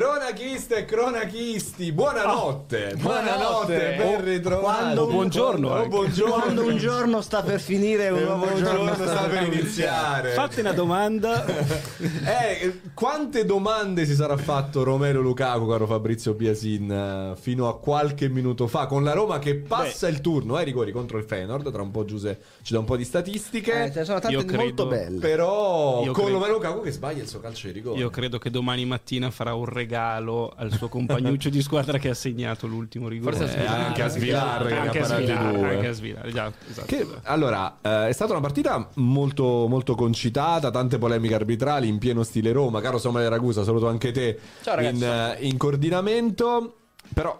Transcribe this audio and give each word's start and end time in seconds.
Cronachiste 0.00 0.76
e 0.76 0.84
cronachisti, 0.84 1.90
buonanotte, 1.90 2.90
Ah, 2.92 2.96
buonanotte, 2.96 3.32
buonanotte. 3.32 3.94
ben 3.96 4.24
ritrovati. 4.24 4.64
Quando- 4.82 5.02
Oh, 5.04 5.06
buongiorno 5.06 5.68
oh, 5.68 5.72
anche. 5.72 5.88
buongiorno. 5.88 6.34
Quando 6.34 6.62
un 6.66 6.76
giorno 6.76 7.20
sta 7.22 7.42
per 7.42 7.60
finire, 7.60 8.10
un 8.10 8.18
un 8.18 8.24
nuovo 8.24 8.46
giorno 8.56 8.84
giorno 8.84 8.94
sta 9.06 9.22
per 9.26 9.42
iniziare. 9.44 10.32
Fate 10.32 10.60
una 10.60 10.72
domanda. 10.72 11.44
Eh, 12.26 12.80
quante 12.92 13.44
domande 13.46 14.04
si 14.04 14.14
sarà 14.14 14.36
fatto 14.36 14.82
Romero 14.82 15.20
Lukaku, 15.22 15.66
caro 15.66 15.86
Fabrizio 15.86 16.34
Biasin, 16.34 16.90
eh, 16.90 17.40
fino 17.40 17.68
a 17.68 17.78
qualche 17.78 18.28
minuto 18.28 18.66
fa, 18.66 18.86
con 18.86 19.02
la 19.02 19.12
Roma 19.12 19.38
che 19.38 19.54
passa 19.54 20.08
il 20.08 20.20
turno, 20.20 20.58
eh, 20.58 20.64
rigori 20.64 20.92
contro 20.92 21.16
il 21.16 21.24
Feyenoord, 21.24 21.70
tra 21.72 21.80
un 21.82 21.90
po' 21.90 22.04
Giuse 22.04 22.38
ci 22.62 22.72
dà 22.74 22.80
un 22.80 22.84
po' 22.84 22.96
di 22.96 23.04
statistiche, 23.04 23.84
Eh, 23.84 23.92
ce 23.92 24.00
ne 24.00 24.04
sono 24.04 24.18
tante 24.18 24.44
credo- 24.44 24.62
molto 24.62 24.86
belle. 24.86 25.20
però 25.20 26.00
Io 26.04 26.12
con 26.12 26.24
credo- 26.24 26.38
Romero 26.38 26.52
Lukaku 26.54 26.82
che 26.82 26.90
sbaglia 26.90 27.22
il 27.22 27.28
suo 27.28 27.40
calcio 27.40 27.68
di 27.68 27.72
rigore. 27.72 27.98
Io 27.98 28.10
credo 28.10 28.38
che 28.38 28.50
domani 28.50 28.84
mattina 28.84 29.30
farà 29.30 29.54
un 29.54 29.64
regalo 29.64 29.84
al 29.94 30.72
suo 30.72 30.88
compagnuccio 30.88 31.48
di 31.48 31.62
squadra 31.62 31.98
che 31.98 32.08
ha 32.08 32.14
segnato 32.14 32.66
l'ultimo 32.66 33.08
rigore. 33.08 33.36
Forse 33.36 33.62
Eh, 33.62 33.66
anche 33.66 34.02
a 34.02 34.08
Svilar 34.08 34.66
che 34.66 34.72
ne 34.72 34.78
ha 34.78 34.82
anche 34.82 34.98
a 35.00 35.04
Svilar, 35.04 35.64
anche 35.64 35.86
a 35.88 35.92
Svilar, 35.92 36.30
già, 36.30 36.52
esatto. 36.68 36.86
Che, 36.86 37.06
allora, 37.22 37.78
eh, 37.80 38.08
è 38.08 38.12
stata 38.12 38.32
una 38.32 38.40
partita 38.40 38.88
molto, 38.94 39.66
molto 39.68 39.94
concitata, 39.94 40.70
tante 40.70 40.98
polemiche 40.98 41.34
arbitrali 41.34 41.88
in 41.88 41.98
pieno 41.98 42.22
stile 42.22 42.52
Roma. 42.52 42.80
Caro 42.80 42.98
Samuele 42.98 43.28
Ragusa, 43.28 43.64
saluto 43.64 43.88
anche 43.88 44.12
te 44.12 44.38
Ciao, 44.62 44.80
in, 44.80 45.02
eh, 45.02 45.36
in 45.40 45.56
coordinamento. 45.56 46.74
Però, 47.12 47.38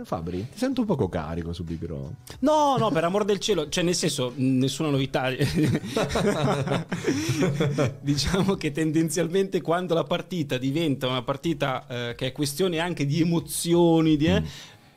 eh, 0.00 0.04
Fabri, 0.04 0.46
ti 0.50 0.58
sento 0.58 0.82
un 0.82 0.86
poco 0.86 1.08
carico 1.08 1.52
su 1.52 1.64
Big 1.64 1.84
Roma. 1.84 2.10
No, 2.40 2.76
no, 2.78 2.90
per 2.90 3.04
amor 3.04 3.24
del 3.24 3.38
cielo, 3.38 3.68
cioè 3.68 3.84
nel 3.84 3.94
senso, 3.94 4.32
nessuna 4.36 4.90
novità. 4.90 5.30
diciamo 8.00 8.54
che 8.54 8.72
tendenzialmente 8.72 9.60
quando 9.60 9.94
la 9.94 10.04
partita 10.04 10.58
diventa 10.58 11.06
una 11.06 11.22
partita 11.22 11.86
eh, 11.88 12.14
che 12.16 12.26
è 12.26 12.32
questione 12.32 12.78
anche 12.78 13.06
di 13.06 13.20
emozioni, 13.20 14.16
di, 14.16 14.26
eh, 14.26 14.42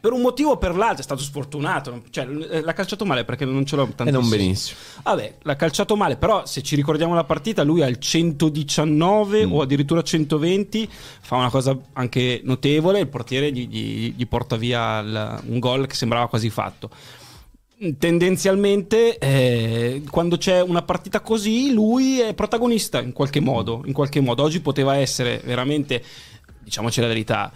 per 0.02 0.12
un 0.14 0.22
motivo 0.22 0.52
o 0.52 0.58
per 0.58 0.76
l'altro 0.76 1.00
è 1.00 1.04
stato 1.04 1.22
sfortunato, 1.22 2.02
cioè 2.10 2.26
l- 2.26 2.62
l'ha 2.64 2.74
calciato 2.74 3.06
male 3.06 3.24
perché 3.24 3.46
non 3.46 3.66
ce 3.66 3.76
l'ho 3.76 3.84
tantissimo. 3.96 4.10
E 4.10 4.12
non 4.22 4.30
benissimo. 4.30 4.78
Vabbè, 5.04 5.36
l'ha 5.44 5.56
calciato 5.56 5.96
male, 5.96 6.16
però 6.18 6.46
se 6.46 6.64
ci 6.64 6.76
ricordiamo 6.76 7.14
la 7.14 7.24
partita, 7.24 7.62
lui 7.64 7.84
al 7.84 8.00
119 8.00 9.46
Mm. 9.46 9.54
o 9.54 9.62
addirittura 9.62 10.02
120 10.02 10.90
fa 11.22 11.36
una 11.36 11.50
cosa 11.52 11.78
anche 11.94 12.42
notevole, 12.44 13.00
il 13.00 13.08
portiere 13.08 13.52
gli, 13.52 13.68
gli- 13.68 14.14
gli 14.18 14.28
porta 14.28 14.56
via 14.56 15.00
il- 15.00 15.40
un 15.46 15.60
gol 15.60 15.86
che 15.86 15.94
sembrava 15.96 16.28
quasi 16.28 16.50
fatto. 16.50 16.90
Tendenzialmente, 17.98 19.18
eh, 19.18 20.04
quando 20.10 20.38
c'è 20.38 20.62
una 20.62 20.84
partita 20.84 21.20
così, 21.22 21.74
lui 21.74 22.20
è 22.20 22.34
protagonista 22.36 23.02
in 23.02 23.12
qualche 23.12 23.40
modo. 23.40 23.82
In 23.86 23.94
qualche 23.94 24.20
modo. 24.20 24.44
Oggi 24.44 24.62
poteva 24.62 24.98
essere 24.98 25.42
veramente, 25.44 26.04
diciamoci 26.60 27.02
la 27.02 27.08
verità, 27.08 27.52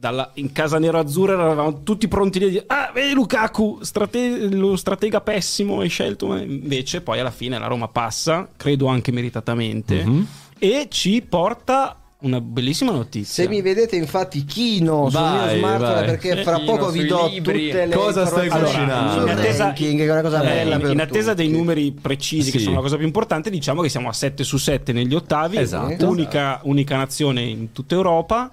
dalla- 0.00 0.30
in 0.34 0.50
casa 0.52 0.78
nero-azzurra 0.78 1.34
eravamo 1.34 1.82
tutti 1.82 2.08
pronti 2.08 2.42
a 2.42 2.48
dire 2.48 2.64
ah 2.68 2.90
vedi 2.94 3.12
Lukaku 3.12 3.80
strate- 3.82 4.48
lo 4.50 4.74
stratega 4.74 5.20
pessimo 5.20 5.80
hai 5.80 5.90
scelto 5.90 6.34
invece 6.36 7.02
poi 7.02 7.20
alla 7.20 7.30
fine 7.30 7.58
la 7.58 7.66
Roma 7.66 7.86
passa 7.86 8.48
credo 8.56 8.86
anche 8.86 9.12
meritatamente 9.12 10.02
Mhm. 10.02 10.26
e 10.58 10.86
ci 10.88 11.20
porta 11.28 11.96
una 12.22 12.38
bellissima 12.40 12.92
notizia 12.92 13.44
Se 13.44 13.48
mi 13.48 13.62
vedete 13.62 13.96
infatti 13.96 14.44
chino 14.44 15.08
sul 15.08 15.18
Vai, 15.20 15.48
mio 15.48 15.56
smartphone 15.58 15.94
vai. 15.94 16.04
perché 16.04 16.42
fra 16.44 16.56
Chino 16.56 16.76
poco 16.76 16.90
vi 16.90 17.06
do 17.06 17.26
libri. 17.28 17.66
tutte 17.70 17.86
le 17.86 17.94
Cosa 17.94 18.26
stai 18.26 18.44
informazioni 18.44 18.84
cucinando? 18.86 19.12
sul 19.20 19.22
in 19.22 19.28
attesa, 19.38 19.64
ranking, 19.64 19.98
che 19.98 20.04
è 20.06 20.10
una 20.10 20.20
cosa 20.22 20.42
eh, 20.42 20.44
bella 20.46 20.90
in- 20.92 21.00
attesa 21.00 21.32
dei 21.34 21.48
numeri 21.48 21.92
precisi 21.92 22.50
che 22.50 22.58
Sì. 22.58 22.64
sono 22.64 22.76
la 22.76 22.82
cosa 22.82 22.96
più 22.96 23.06
importante 23.06 23.48
diciamo 23.48 23.80
che 23.82 23.88
siamo 23.88 24.08
a 24.10 24.12
7 24.12 24.44
su 24.44 24.58
7 24.58 24.92
negli 24.92 25.14
ottavi 25.14 25.56
Esatto. 25.58 26.08
unica, 26.08 26.60
unica 26.64 26.96
nazione 26.96 27.40
in 27.42 27.72
tutta 27.72 27.94
Europa 27.94 28.50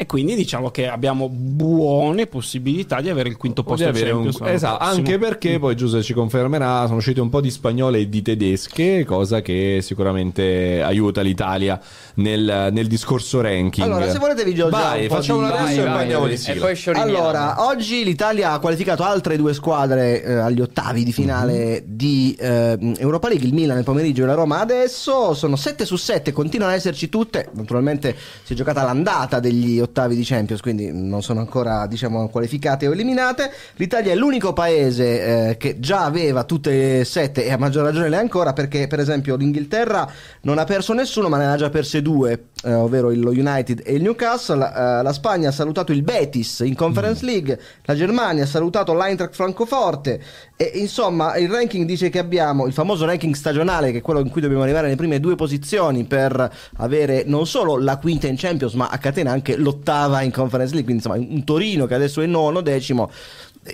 e 0.00 0.06
quindi 0.06 0.34
diciamo 0.34 0.70
che 0.70 0.88
abbiamo 0.88 1.28
buone 1.28 2.26
possibilità 2.26 3.02
di 3.02 3.10
avere 3.10 3.28
il 3.28 3.36
quinto 3.36 3.60
Di 3.60 3.68
posto 3.68 3.84
al 3.84 3.90
avere 3.90 4.12
un- 4.12 4.28
esatto, 4.28 4.78
prossimo. 4.78 4.78
anche 4.78 5.18
perché 5.18 5.58
poi 5.58 5.76
Giuseppe 5.76 6.02
ci 6.02 6.14
confermerà, 6.14 6.84
sono 6.86 6.96
uscite 6.96 7.20
un 7.20 7.28
po' 7.28 7.42
di 7.42 7.50
spagnole 7.50 7.98
e 7.98 8.08
di 8.08 8.22
tedesche, 8.22 9.04
cosa 9.04 9.42
che 9.42 9.80
sicuramente 9.82 10.80
aiuta 10.82 11.20
l'Italia 11.20 11.78
nel, 12.14 12.70
nel 12.72 12.86
discorso 12.86 13.42
ranking. 13.42 13.86
Allora, 13.86 14.08
se 14.10 14.18
volete 14.18 14.42
vi 14.42 14.54
già 14.54 14.70
Vai, 14.70 15.06
facciamo 15.06 15.40
di- 15.40 15.52
adesso 15.52 15.64
Vai, 15.64 15.74
e 15.74 15.76
vai, 15.82 15.90
poi 15.92 16.00
andiamo 16.00 16.22
vai. 16.22 16.30
di 16.30 16.36
sigla. 16.38 16.64
poi 16.64 16.74
scioriniamo. 16.74 17.18
Allora, 17.18 17.66
oggi 17.66 18.02
l'Italia 18.02 18.52
ha 18.52 18.58
qualificato 18.58 19.02
altre 19.02 19.36
due 19.36 19.52
squadre 19.52 20.22
eh, 20.24 20.32
agli 20.32 20.62
ottavi 20.62 21.04
di 21.04 21.12
finale 21.12 21.82
Mhm. 21.86 21.94
di 21.94 22.34
eh, 22.40 22.94
Europa 22.96 23.28
League, 23.28 23.46
il 23.46 23.52
Milan 23.52 23.74
nel 23.76 23.84
pomeriggio 23.84 24.22
e 24.22 24.26
la 24.26 24.32
Roma 24.34 24.60
adesso, 24.60 25.34
sono 25.34 25.56
7 25.56 25.84
su 25.84 25.96
7, 25.96 26.32
continuano 26.32 26.72
ad 26.72 26.78
esserci 26.78 27.10
tutte, 27.10 27.50
naturalmente 27.52 28.16
si 28.44 28.54
è 28.54 28.56
giocata 28.56 28.82
l'andata 28.82 29.40
degli 29.40 29.78
ottavi 29.78 29.88
di 29.90 30.24
Champions, 30.24 30.60
quindi 30.60 30.90
non 30.92 31.22
sono 31.22 31.40
ancora 31.40 31.86
diciamo 31.86 32.28
qualificate 32.28 32.86
o 32.86 32.92
eliminate, 32.92 33.50
l'Italia 33.76 34.12
è 34.12 34.14
l'unico 34.14 34.52
paese 34.52 35.48
eh, 35.50 35.56
che 35.56 35.80
già 35.80 36.04
aveva 36.04 36.44
tutte 36.44 37.00
e 37.00 37.04
sette 37.04 37.44
e 37.44 37.52
a 37.52 37.58
maggior 37.58 37.84
ragione 37.84 38.08
le 38.08 38.16
ha 38.16 38.20
ancora 38.20 38.52
perché 38.52 38.86
per 38.86 39.00
esempio 39.00 39.36
l'Inghilterra 39.36 40.10
non 40.42 40.58
ha 40.58 40.64
perso 40.64 40.92
nessuno 40.94 41.28
ma 41.28 41.36
ne 41.38 41.46
ha 41.46 41.56
già 41.56 41.68
perse 41.68 42.02
due, 42.02 42.46
eh, 42.62 42.72
ovvero 42.72 43.10
lo 43.10 43.30
United 43.30 43.82
e 43.84 43.94
il 43.94 44.02
Newcastle, 44.02 44.64
eh, 44.64 45.02
la 45.02 45.12
Spagna 45.12 45.48
ha 45.48 45.52
salutato 45.52 45.92
il 45.92 46.02
Betis 46.02 46.60
in 46.60 46.74
Conference 46.74 47.24
League, 47.24 47.60
la 47.84 47.94
Germania 47.94 48.44
ha 48.44 48.46
salutato 48.46 48.94
l'Eintracht 48.94 49.34
Francoforte 49.34 50.22
e 50.56 50.70
insomma 50.74 51.36
il 51.36 51.48
ranking 51.48 51.84
dice 51.86 52.08
che 52.08 52.18
abbiamo 52.18 52.66
il 52.66 52.72
famoso 52.72 53.04
ranking 53.04 53.34
stagionale 53.34 53.92
che 53.92 53.98
è 53.98 54.02
quello 54.02 54.20
in 54.20 54.30
cui 54.30 54.40
dobbiamo 54.40 54.62
arrivare 54.62 54.84
nelle 54.84 54.96
prime 54.96 55.20
due 55.20 55.34
posizioni 55.34 56.04
per 56.04 56.52
avere 56.76 57.24
non 57.26 57.46
solo 57.46 57.78
la 57.78 57.96
quinta 57.98 58.26
in 58.26 58.36
Champions 58.36 58.74
ma 58.74 58.88
a 58.88 58.98
catena 58.98 59.32
anche 59.32 59.56
l'ottava 59.56 59.79
in 60.22 60.30
Conference 60.30 60.72
League, 60.74 60.84
quindi 60.84 61.04
insomma 61.04 61.16
un 61.16 61.44
Torino 61.44 61.86
che 61.86 61.94
adesso 61.94 62.20
è 62.20 62.26
nono, 62.26 62.60
decimo 62.60 63.10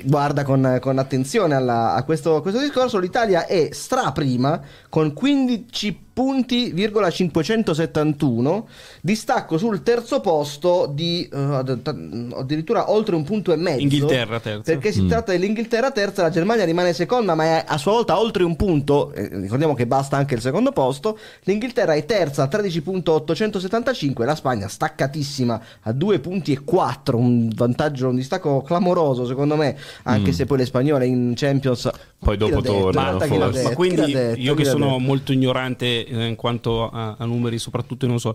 guarda 0.05 0.43
con, 0.43 0.79
con 0.81 0.99
attenzione 0.99 1.55
alla- 1.55 1.95
a, 1.95 2.03
questo, 2.05 2.37
a 2.37 2.43
questo 2.43 2.61
discorso. 2.61 2.99
L'Italia 2.99 3.47
è 3.47 3.69
straprima 3.71 4.61
con 4.89 5.13
15 5.13 6.05
punti, 6.17 6.71
virgola 6.73 7.11
571, 7.11 8.67
distacco 9.03 9.59
sul 9.59 9.83
terzo 9.83 10.21
posto 10.21 10.91
di 10.91 11.29
ad- 11.31 12.33
addirittura 12.35 12.91
oltre 12.91 13.15
un 13.15 13.23
punto 13.23 13.53
e 13.53 13.57
mezzo. 13.57 13.81
Inghilterra 13.83 14.41
terza. 14.41 14.63
Perché 14.73 14.93
si 14.93 15.07
tratta 15.07 15.33
dell'Inghilterra 15.33 15.91
terza, 15.91 16.23
la 16.23 16.31
Germania 16.31 16.65
rimane 16.65 16.95
seconda, 16.95 17.35
ma 17.35 17.45
è 17.45 17.65
a 17.67 17.77
sua 17.77 17.93
volta 17.93 18.19
oltre 18.19 18.45
un 18.45 18.57
punto. 18.57 19.13
eh, 19.13 19.29
ricordiamo 19.29 19.75
che 19.75 19.87
basta 19.87 20.17
anche 20.17 20.35
il 20.35 20.41
secondo 20.41 20.73
posto. 20.73 21.19
L'Inghilterra 21.45 21.93
è 21.95 22.05
terza 22.07 22.45
a 22.45 22.49
13.875, 22.51 24.25
la 24.25 24.35
Spagna 24.35 24.69
staccatissima 24.69 25.61
a 25.83 25.93
2 25.93 26.19
punti 26.21 26.53
e 26.53 26.61
4, 26.65 27.19
un 27.19 27.51
vantaggio, 27.55 28.09
un 28.09 28.17
distacco 28.17 28.63
clamoroso 28.63 29.27
secondo 29.27 29.57
me, 29.57 29.77
anche 30.05 30.33
se 30.33 30.45
poi 30.47 30.59
le 30.59 30.67
spagnole 30.67 31.07
in 31.07 31.33
Champions 31.37 31.89
Poi 32.19 32.37
dopo 32.37 32.61
tornano, 32.61 33.19
Ma? 33.19 33.51
Ma 33.63 33.71
quindi 33.75 34.13
detto? 34.13 34.41
io 34.41 34.55
che 34.55 34.65
sono 34.65 34.87
detto? 34.87 34.99
molto 34.99 35.33
ignorante 35.33 36.07
eh, 36.07 36.27
in 36.27 36.35
quanto 36.37 36.89
a, 36.89 37.17
a 37.19 37.25
numeri, 37.25 37.59
soprattutto 37.59 38.07
non 38.07 38.19
so, 38.19 38.35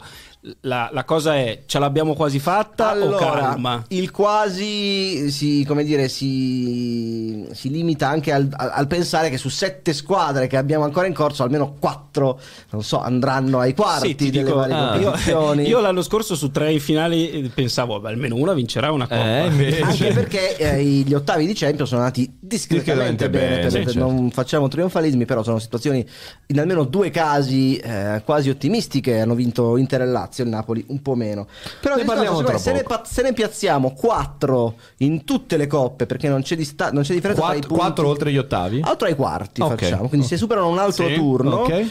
la, 0.62 0.90
la 0.92 1.04
cosa 1.04 1.36
è 1.36 1.64
ce 1.66 1.80
l'abbiamo 1.80 2.14
quasi 2.14 2.40
fatta 2.40 2.96
o 2.98 3.16
calma? 3.16 3.84
il 3.90 4.12
quasi 4.12 5.30
si, 5.32 5.64
come 5.66 5.84
dire, 5.84 6.08
si, 6.10 7.48
si 7.52 7.70
limita 7.70 8.08
anche 8.08 8.32
al, 8.32 8.48
al- 8.56 8.88
pensare 8.88 9.30
che 9.30 9.38
su 9.38 9.50
sette 9.50 9.94
squadre 9.94 10.48
che 10.48 10.58
abbiamo 10.58 10.84
ancora 10.84 11.08
in 11.08 11.14
corso, 11.14 11.44
almeno 11.44 11.76
quattro, 11.80 12.40
non 12.72 12.84
so, 12.84 13.00
andranno 13.00 13.60
ai 13.60 13.74
quarti 13.74 14.16
Sì, 14.18 14.30
dico, 14.30 14.56
varie 14.56 14.74
ah, 14.74 14.96
io, 14.96 15.04
competizioni. 15.06 15.68
io 15.68 15.80
l'anno 15.80 16.02
scorso 16.02 16.36
su 16.36 16.52
tre 16.52 16.78
finali 16.80 17.32
eh, 17.32 17.50
pensavo 17.54 18.00
beh, 18.00 18.10
almeno 18.10 18.36
una 18.36 18.54
vincerà 18.54 18.92
una 18.92 19.08
coppa. 19.08 19.46
Eh, 19.46 19.82
Anche 19.82 20.14
perché 20.14 20.58
eh, 20.58 20.84
gli 20.84 21.14
ottavi 21.14 21.31
di 21.38 21.54
Champions 21.54 21.90
sono 21.90 22.02
andati 22.02 22.38
discretamente 22.40 23.28
Discretamente 23.28 23.30
bene, 23.30 23.56
bene, 23.58 23.70
sì, 23.70 23.84
certo. 23.84 24.00
non 24.00 24.32
facciamo 24.32 24.68
trionfalismi, 24.68 25.26
però 25.26 25.44
sono 25.44 25.60
situazioni 25.60 26.06
in 26.48 26.60
almeno 26.60 26.84
due 26.84 27.10
casi 27.10 27.78
eh, 27.78 28.22
quasi 28.26 28.50
ottimistiche. 28.50 29.20
Hanno 29.20 29.36
vinto 29.36 29.78
Inter 29.78 30.02
e 30.02 30.06
Lazio, 30.06 30.44
il 30.44 30.50
Napoli 30.50 30.84
un 30.88 31.02
po' 31.02 31.16
meno. 31.16 31.48
Però 31.80 31.96
Ne 31.96 32.04
parliamo 32.04 32.42
tra 32.44 32.58
se, 32.58 32.72
ne, 32.74 32.84
se 33.04 33.22
ne 33.22 33.34
piazziamo 33.34 33.94
quattro 33.94 34.76
in 34.98 35.24
tutte 35.24 35.58
le 35.58 35.68
coppe, 35.68 36.06
perché 36.06 36.28
non 36.30 36.42
c'è, 36.42 36.56
dista- 36.56 36.92
non 36.92 37.04
c'è 37.04 37.14
differenza 37.14 37.42
tra 37.42 37.52
i 37.54 37.58
Quattro, 37.60 37.68
punti. 37.76 37.84
quattro 37.84 38.08
oltre 38.08 38.32
gli 38.32 38.38
ottavi? 38.38 38.82
Altro 38.84 39.08
ai 39.08 39.16
quarti 39.16 39.62
Ok. 39.62 39.76
facciamo, 39.76 40.08
quindi 40.08 40.28
se 40.28 40.38
superano 40.38 40.70
un 40.70 40.78
altro 40.80 41.08
Sì, 41.08 41.14
turno, 41.16 41.56
ok. 41.58 41.70
eh, 41.70 41.88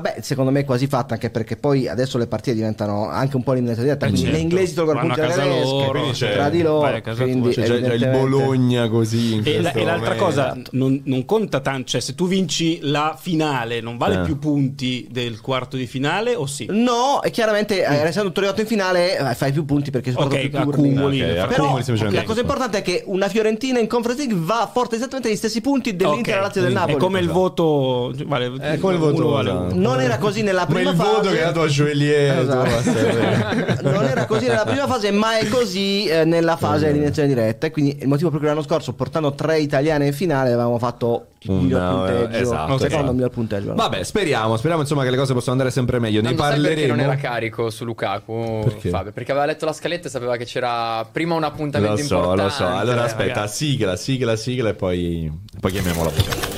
beh, 0.00 0.16
secondo 0.20 0.50
me 0.50 0.60
è 0.60 0.64
quasi 0.64 0.86
fatta 0.86 1.14
anche 1.14 1.30
perché 1.30 1.56
poi 1.56 1.88
adesso 1.88 2.18
le 2.18 2.26
partite 2.26 2.54
diventano 2.56 3.08
anche 3.08 3.36
un 3.36 3.42
po' 3.42 3.52
eliminatoria 3.52 3.94
diretta, 3.94 4.06
Eh, 4.06 4.10
quindi 4.10 4.26
certo. 4.28 4.36
le 4.38 4.42
inglesi 4.50 4.74
tolgono 4.74 5.00
punti 5.00 5.20
alle 5.20 5.34
tedesche, 5.34 6.30
tra 6.32 6.48
di 6.48 6.62
loro, 6.62 7.00
quindi 7.16 7.52
Cioè, 7.52 7.64
il 7.64 7.72
evidentemente- 7.72 8.18
Bologna 8.60 8.88
così. 8.88 9.40
E, 9.42 9.60
la- 9.60 9.72
e 9.72 9.84
l'altra 9.84 10.14
cosa 10.16 10.56
non, 10.72 11.00
non 11.04 11.24
conta 11.24 11.60
tanto, 11.60 11.88
cioè 11.90 12.00
se 12.00 12.14
tu 12.14 12.26
vinci 12.28 12.78
la 12.82 13.16
finale 13.18 13.80
non 13.80 13.96
vale 13.96 14.16
Eh. 14.16 14.24
più 14.24 14.38
punti 14.38 15.06
del 15.10 15.40
quarto 15.40 15.76
di 15.76 15.86
finale 15.86 16.34
o 16.34 16.46
sì? 16.46 16.66
No, 16.70 17.22
e 17.22 17.30
chiaramente 17.30 17.84
eh, 17.84 18.06
essendo 18.06 18.30
tu 18.32 18.38
arrivato 18.40 18.60
in 18.60 18.66
finale 18.66 19.18
eh, 19.18 19.34
fai 19.34 19.52
più 19.52 19.64
punti 19.64 19.90
perché 19.90 20.12
sono 20.12 20.26
Ok, 20.26 20.48
più 20.48 20.58
accumuli. 20.58 21.22
Ok, 21.22 21.28
Però, 21.28 21.44
accumuli 21.44 21.82
semplicemente. 21.82 22.16
la 22.20 22.24
cosa 22.24 22.40
importante 22.40 22.78
è 22.78 22.82
che 22.82 23.02
una 23.06 23.28
Fiorentina 23.28 23.78
in 23.78 23.86
Conference 23.86 24.26
League 24.26 24.44
va 24.44 24.62
a 24.62 24.66
forte 24.66 24.96
esattamente 24.96 25.30
gli 25.32 25.36
stessi 25.36 25.60
punti 25.60 25.96
dell'Inter, 25.96 26.34
Ok. 26.34 26.40
la 26.40 26.46
Lazio 26.46 26.60
e 26.60 26.64
del 26.64 26.72
È 26.72 26.74
Napoli. 26.76 26.94
È 26.94 26.98
come 26.98 27.18
il 27.18 27.24
Esatto. 27.24 27.38
voto. 27.40 28.12
Vale, 28.26 28.52
È 28.60 28.78
come 28.78 28.92
il 28.94 28.98
voto, 28.98 29.28
vale 29.28 29.50
esatto. 29.50 29.74
Non 29.76 30.00
era 30.00 30.18
così 30.18 30.42
nella 30.42 30.66
Come 30.66 30.74
prima 30.74 30.90
il 30.90 30.96
fase. 30.96 31.10
voto 31.10 31.30
che 31.30 31.42
ha 31.42 31.46
dato 31.46 31.62
a 31.62 31.66
Joelier. 31.66 32.38
Esatto. 32.40 33.82
non 33.90 34.04
era 34.04 34.26
così 34.26 34.46
nella 34.46 34.64
prima 34.64 34.86
fase, 34.86 35.10
ma 35.10 35.38
è 35.38 35.48
così 35.48 36.06
eh, 36.06 36.24
nella 36.24 36.56
fase 36.56 36.84
di 36.84 36.90
eliminazione 36.90 37.28
diretta. 37.28 37.66
E 37.66 37.70
quindi 37.70 37.96
il 38.00 38.08
motivo 38.08 38.30
per 38.30 38.38
cui 38.40 38.48
l'anno 38.50 38.62
scorso, 38.62 38.92
portando 38.94 39.32
tre 39.34 39.58
italiane 39.60 40.06
in 40.06 40.12
finale, 40.12 40.48
avevamo 40.50 40.78
fatto 40.78 41.26
il 41.40 41.50
Un- 41.50 41.58
miglior 41.60 41.80
no, 41.80 41.96
punteggio. 42.04 42.36
esatto, 42.42 42.72
il 42.74 42.78
secondo 42.80 42.86
esatto. 42.96 43.12
miglior 43.12 43.30
punteggio. 43.30 43.74
Vabbè, 43.74 44.02
speriamo, 44.02 44.56
speriamo 44.56 44.82
insomma 44.82 45.02
che 45.04 45.10
le 45.10 45.16
cose 45.16 45.32
possano 45.32 45.52
andare 45.52 45.70
sempre 45.70 45.98
meglio. 45.98 46.20
Ne 46.20 46.34
perché 46.34 46.42
parleremo. 46.42 46.88
non 46.94 47.00
era 47.00 47.16
carico 47.16 47.70
su 47.70 47.84
Lukaku, 47.84 48.60
Perché? 48.64 48.88
Fabio? 48.90 49.12
Perché 49.12 49.30
aveva 49.32 49.46
letto 49.46 49.64
la 49.64 49.72
scaletta 49.72 50.08
e 50.08 50.10
sapeva 50.10 50.36
che 50.36 50.44
c'era 50.44 51.06
prima 51.10 51.34
un 51.34 51.44
appuntamento 51.44 51.96
Lo 51.96 52.02
so, 52.06 52.14
importante. 52.16 52.42
lo 52.42 52.48
so. 52.50 52.66
Allora 52.66 53.02
Eh, 53.02 53.06
aspetta, 53.06 53.34
ragazzi. 53.34 53.66
sigla, 53.70 53.96
sigla, 53.96 54.36
sigla 54.36 54.68
e 54.70 54.74
poi, 54.74 55.32
poi 55.58 55.70
chiamiamo 55.72 56.04
la 56.04 56.10
puntata. 56.10 56.49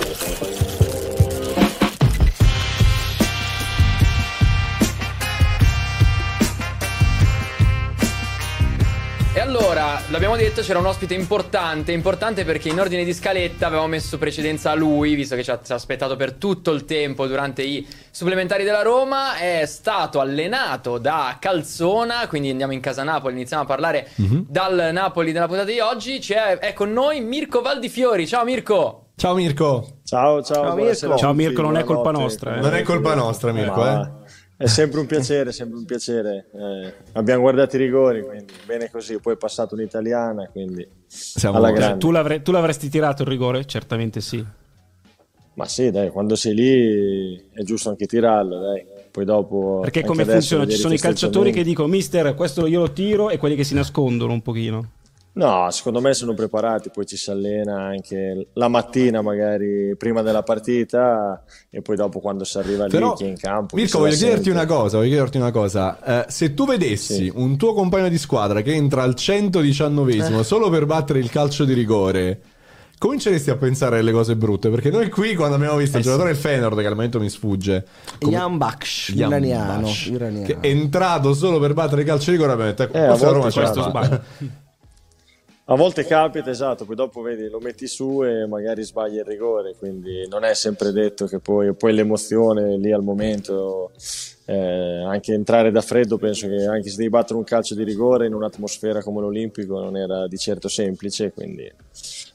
L'abbiamo 10.12 10.37
detto, 10.37 10.61
c'era 10.61 10.79
un 10.79 10.85
ospite 10.87 11.14
importante, 11.14 11.91
importante 11.91 12.44
perché 12.44 12.69
in 12.69 12.79
ordine 12.79 13.03
di 13.03 13.14
scaletta 13.14 13.67
avevamo 13.67 13.88
messo 13.88 14.19
precedenza 14.19 14.70
a 14.70 14.75
lui, 14.75 15.14
visto 15.14 15.35
che 15.35 15.43
ci 15.43 15.50
ha, 15.50 15.59
ci 15.64 15.73
ha 15.73 15.75
aspettato 15.75 16.17
per 16.17 16.35
tutto 16.35 16.70
il 16.73 16.85
tempo 16.85 17.26
durante 17.26 17.62
i 17.62 17.87
supplementari 18.11 18.62
della 18.62 18.82
Roma, 18.82 19.37
è 19.38 19.64
stato 19.67 20.20
allenato 20.20 20.99
da 20.99 21.38
Calzona, 21.41 22.26
quindi 22.29 22.50
andiamo 22.50 22.75
in 22.75 22.81
casa 22.81 23.03
Napoli, 23.03 23.35
iniziamo 23.35 23.62
a 23.62 23.67
parlare 23.67 24.11
Mhm. 24.17 24.44
dal 24.49 24.91
Napoli 24.93 25.32
della 25.32 25.47
puntata 25.47 25.70
di 25.70 25.81
oggi, 25.81 26.19
c'è, 26.19 26.58
è 26.58 26.75
con 26.75 26.93
noi 26.93 27.20
Mirko 27.23 27.62
Valdifiori, 27.62 28.26
ciao 28.26 28.44
Mirko! 28.44 28.99
Ciao 29.15 29.35
Mirko. 29.35 29.87
Ciao, 30.05 30.43
ciao, 30.43 30.65
Ciao, 30.65 30.75
Mirko. 30.75 31.17
Ciao, 31.17 31.32
Mirko, 31.32 31.62
non 31.62 31.76
è 31.76 31.85
colpa 31.85 32.11
nostra, 32.11 32.56
eh. 32.56 32.61
Non 32.61 32.75
è 32.75 32.82
colpa 32.82 33.15
nostra, 33.15 33.53
Mirko, 33.53 33.87
eh. 33.87 34.11
È 34.62 34.69
sempre 34.69 35.00
un 35.00 35.06
piacere, 35.06 35.53
sempre 35.53 35.79
un 35.79 35.85
piacere. 35.85 36.47
Eh, 36.55 36.94
abbiamo 37.12 37.43
guardato 37.43 37.76
i 37.76 37.79
rigori, 37.81 38.23
quindi 38.23 38.53
bene 38.64 38.91
così. 38.91 39.19
Poi 39.19 39.35
è 39.35 39.37
passata 39.37 39.75
un'italiana, 39.75 40.49
quindi 40.49 40.87
Siamo 41.06 41.56
alla 41.56 41.73
grande. 41.73 41.99
Tu, 41.99 42.11
l'avrei- 42.11 42.43
tu 42.43 42.53
l'avresti 42.53 42.88
tirato 42.88 43.23
il 43.23 43.29
rigore? 43.29 43.64
Certamente 43.64 44.20
sì. 44.20 44.44
Ma 45.55 45.67
sì, 45.67 45.91
dai, 45.91 46.11
quando 46.11 46.35
sei 46.35 46.55
lì 46.55 47.37
è 47.53 47.62
giusto 47.62 47.91
anche 47.91 48.06
tirarlo, 48.06 48.59
dai. 48.59 48.85
Poi 49.11 49.25
dopo 49.25 49.81
Perché 49.82 50.03
come 50.05 50.25
funziona? 50.25 50.67
Ci 50.67 50.76
sono 50.76 50.94
i 50.94 50.99
calciatori 50.99 51.53
che 51.53 51.62
dicono, 51.62 51.88
mister, 51.88 52.35
questo 52.35 52.67
io 52.67 52.81
lo 52.81 52.93
tiro, 52.93 53.29
e 53.29 53.37
quelli 53.37 53.56
che 53.56 53.65
si 53.65 53.75
nascondono 53.75 54.32
un 54.32 54.41
pochino. 54.41 54.91
No, 55.34 55.70
secondo 55.70 56.02
me 56.02 56.12
sono 56.12 56.34
preparati, 56.34 56.90
poi 56.93 57.06
ci 57.06 57.17
si 57.17 57.31
allena 57.31 57.84
anche 57.84 58.49
la 58.52 58.69
mattina, 58.69 59.23
magari 59.23 59.96
prima 59.96 60.20
della 60.20 60.43
partita, 60.43 61.43
e 61.70 61.81
poi 61.81 61.96
dopo 61.96 62.20
quando 62.20 62.44
si 62.44 62.58
arriva 62.58 62.84
lì, 62.84 62.90
Però, 62.90 63.14
chi 63.14 63.25
è 63.25 63.29
in 63.29 63.38
campo. 63.38 63.75
Mirko, 63.76 64.00
voglio 64.00 64.14
chiederti 64.14 64.50
cosa, 64.67 64.99
voglio 64.99 65.08
chiederti 65.08 65.37
una 65.38 65.50
cosa. 65.50 66.26
Eh, 66.26 66.31
se 66.31 66.52
tu 66.52 66.67
vedessi 66.67 67.14
Sì. 67.14 67.32
un 67.34 67.56
tuo 67.56 67.73
compagno 67.73 68.11
di 68.11 68.19
squadra 68.19 68.61
che 68.61 68.75
entra 68.75 69.05
al 69.05 69.14
119esimo 69.14 70.40
Eh. 70.40 70.44
solo 70.44 70.69
per 70.69 70.84
battere 70.84 71.19
il 71.20 71.31
calcio 71.31 71.64
di 71.64 71.73
rigore, 71.73 72.40
cominceresti 72.99 73.49
a 73.49 73.56
pensare 73.56 74.00
alle 74.00 74.12
cose 74.12 74.37
brutte? 74.37 74.69
Perché 74.69 74.90
noi 74.90 75.08
qui, 75.08 75.34
quando 75.34 75.55
abbiamo 75.56 75.76
visto 75.79 75.96
Eh 75.96 76.00
il 76.00 76.05
giocatore 76.05 76.32
del 76.32 76.38
Feyenoord, 76.40 76.79
che 76.79 76.87
al 76.87 76.94
momento 76.94 77.19
mi 77.19 77.31
sfugge, 77.31 77.87
come- 78.20 78.32
Jan 78.37 78.58
Baksh, 78.58 79.08
iraniano, 79.17 79.88
che 80.44 80.58
è 80.61 80.67
entrato 80.67 81.32
solo 81.32 81.58
per 81.58 81.73
battere 81.73 82.02
il 82.02 82.06
calcio 82.06 82.31
di 82.31 82.37
rigore, 82.37 82.52
abbiamo 82.52 82.70
detto, 82.70 82.82
ecco, 82.82 82.96
Eh, 82.99 83.31
Roma 83.32 83.50
questo 83.50 83.82
fa. 83.90 84.20
A 85.67 85.76
volte 85.76 86.05
capita, 86.05 86.50
esatto, 86.50 86.85
poi 86.85 86.97
dopo 86.97 87.23
vedi, 87.23 87.49
lo 87.49 87.61
metti 87.61 87.87
su 87.87 88.25
e 88.25 88.47
magari 88.47 88.82
sbagli 88.82 89.19
il 89.19 89.25
rigore, 89.25 89.76
quindi 89.79 90.26
non 90.29 90.43
è 90.43 90.55
sempre 90.55 90.91
detto 90.91 91.26
che 91.26 91.38
poi, 91.38 91.73
poi 91.73 91.94
l'emozione 91.94 92.76
lì 92.79 92.91
al 92.91 93.05
momento, 93.05 93.93
eh, 94.47 95.05
anche 95.05 95.32
entrare 95.32 95.70
da 95.70 95.81
freddo, 95.81 96.19
penso 96.19 96.49
che 96.49 96.64
anche 96.64 96.91
se 96.91 96.97
devi 96.97 97.11
battere 97.11 97.38
un 97.38 97.44
calcio 97.44 97.76
di 97.76 97.85
rigore 97.85 98.26
in 98.26 98.35
un'atmosfera 98.35 99.03
come 99.03 99.20
l'Olimpico 99.20 99.79
non 99.79 99.97
era 99.97 100.26
di 100.26 100.37
certo 100.37 100.67
semplice, 100.67 101.32
quindi 101.32 101.73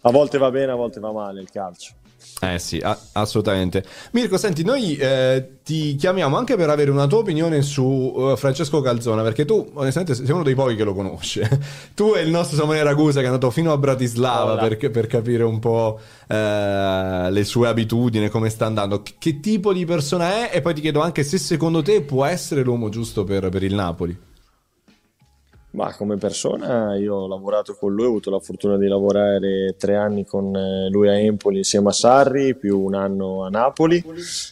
a 0.01 0.09
volte 0.09 0.37
va 0.37 0.49
bene, 0.49 0.71
a 0.71 0.75
volte 0.75 1.01
va 1.01 1.11
male 1.11 1.41
il 1.41 1.49
calcio. 1.49 1.95
Eh 2.39 2.59
sì, 2.59 2.77
a- 2.77 2.97
assolutamente. 3.13 3.83
Mirko, 4.11 4.37
senti, 4.37 4.63
noi 4.63 4.95
eh, 4.95 5.57
ti 5.63 5.95
chiamiamo 5.95 6.37
anche 6.37 6.55
per 6.55 6.69
avere 6.69 6.91
una 6.91 7.07
tua 7.07 7.19
opinione 7.19 7.63
su 7.63 8.13
eh, 8.15 8.37
Francesco 8.37 8.79
Calzona, 8.79 9.23
perché 9.23 9.43
tu 9.43 9.71
onestamente 9.73 10.13
sei 10.13 10.29
uno 10.31 10.43
dei 10.43 10.53
pochi 10.53 10.75
che 10.75 10.83
lo 10.83 10.93
conosce. 10.93 11.49
tu 11.95 12.13
e 12.15 12.21
il 12.21 12.29
nostro 12.29 12.55
Samuele 12.55 12.83
Ragusa 12.83 13.19
che 13.19 13.25
è 13.25 13.29
andato 13.29 13.49
fino 13.49 13.71
a 13.71 13.77
Bratislava 13.77 14.57
per, 14.57 14.91
per 14.91 15.07
capire 15.07 15.41
un 15.41 15.57
po' 15.57 15.99
eh, 16.27 17.27
le 17.31 17.43
sue 17.43 17.67
abitudini, 17.67 18.29
come 18.29 18.49
sta 18.49 18.67
andando. 18.67 19.01
Che, 19.01 19.15
che 19.17 19.39
tipo 19.39 19.73
di 19.73 19.85
persona 19.85 20.47
è? 20.47 20.55
E 20.55 20.61
poi 20.61 20.75
ti 20.75 20.81
chiedo 20.81 21.01
anche 21.01 21.23
se 21.23 21.39
secondo 21.39 21.81
te 21.81 22.01
può 22.01 22.23
essere 22.23 22.61
l'uomo 22.61 22.89
giusto 22.89 23.23
per, 23.23 23.49
per 23.49 23.63
il 23.63 23.73
Napoli. 23.73 24.26
Ma 25.69 25.93
come 25.93 26.15
persona 26.15 26.95
io 26.95 27.13
ho 27.13 27.27
lavorato 27.27 27.75
con 27.75 27.93
lui, 27.93 28.05
ho 28.05 28.07
avuto 28.07 28.31
la 28.31 28.39
fortuna 28.39 28.77
di 28.77 28.87
lavorare 28.87 29.75
tre 29.77 29.95
anni 29.95 30.25
con 30.25 30.55
eh, 30.55 30.89
lui 30.89 31.09
a 31.09 31.19
Empoli 31.19 31.57
insieme 31.57 31.89
a 31.89 31.91
Sarri, 31.91 32.55
più 32.55 32.79
un 32.79 32.95
anno 32.95 33.43
a 33.43 33.49
Napoli. 33.49 34.03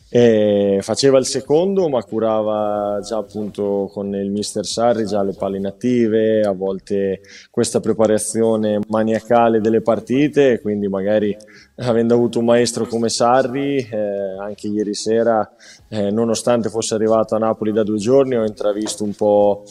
E 0.09 0.79
faceva 0.81 1.17
il 1.17 1.25
secondo, 1.25 1.87
ma 1.89 2.03
curava 2.03 2.99
già 3.01 3.17
appunto 3.17 3.89
con 3.91 4.13
il 4.13 4.29
mister 4.29 4.65
Sarri 4.65 5.05
già 5.05 5.23
le 5.23 5.33
palle 5.33 5.57
inattive, 5.57 6.41
a 6.41 6.51
volte 6.51 7.21
questa 7.49 7.79
preparazione 7.79 8.81
maniacale 8.87 9.61
delle 9.61 9.81
partite, 9.81 10.59
quindi 10.59 10.87
magari 10.89 11.35
avendo 11.77 12.13
avuto 12.13 12.39
un 12.39 12.45
maestro 12.45 12.85
come 12.85 13.09
Sarri, 13.09 13.77
eh, 13.77 14.37
anche 14.39 14.67
ieri 14.67 14.93
sera, 14.93 15.49
eh, 15.87 16.11
nonostante 16.11 16.69
fosse 16.69 16.93
arrivato 16.93 17.35
a 17.35 17.39
Napoli 17.39 17.71
da 17.71 17.83
due 17.83 17.97
giorni, 17.97 18.35
ho 18.35 18.45
intravisto 18.45 19.03
un 19.03 19.13
po' 19.13 19.63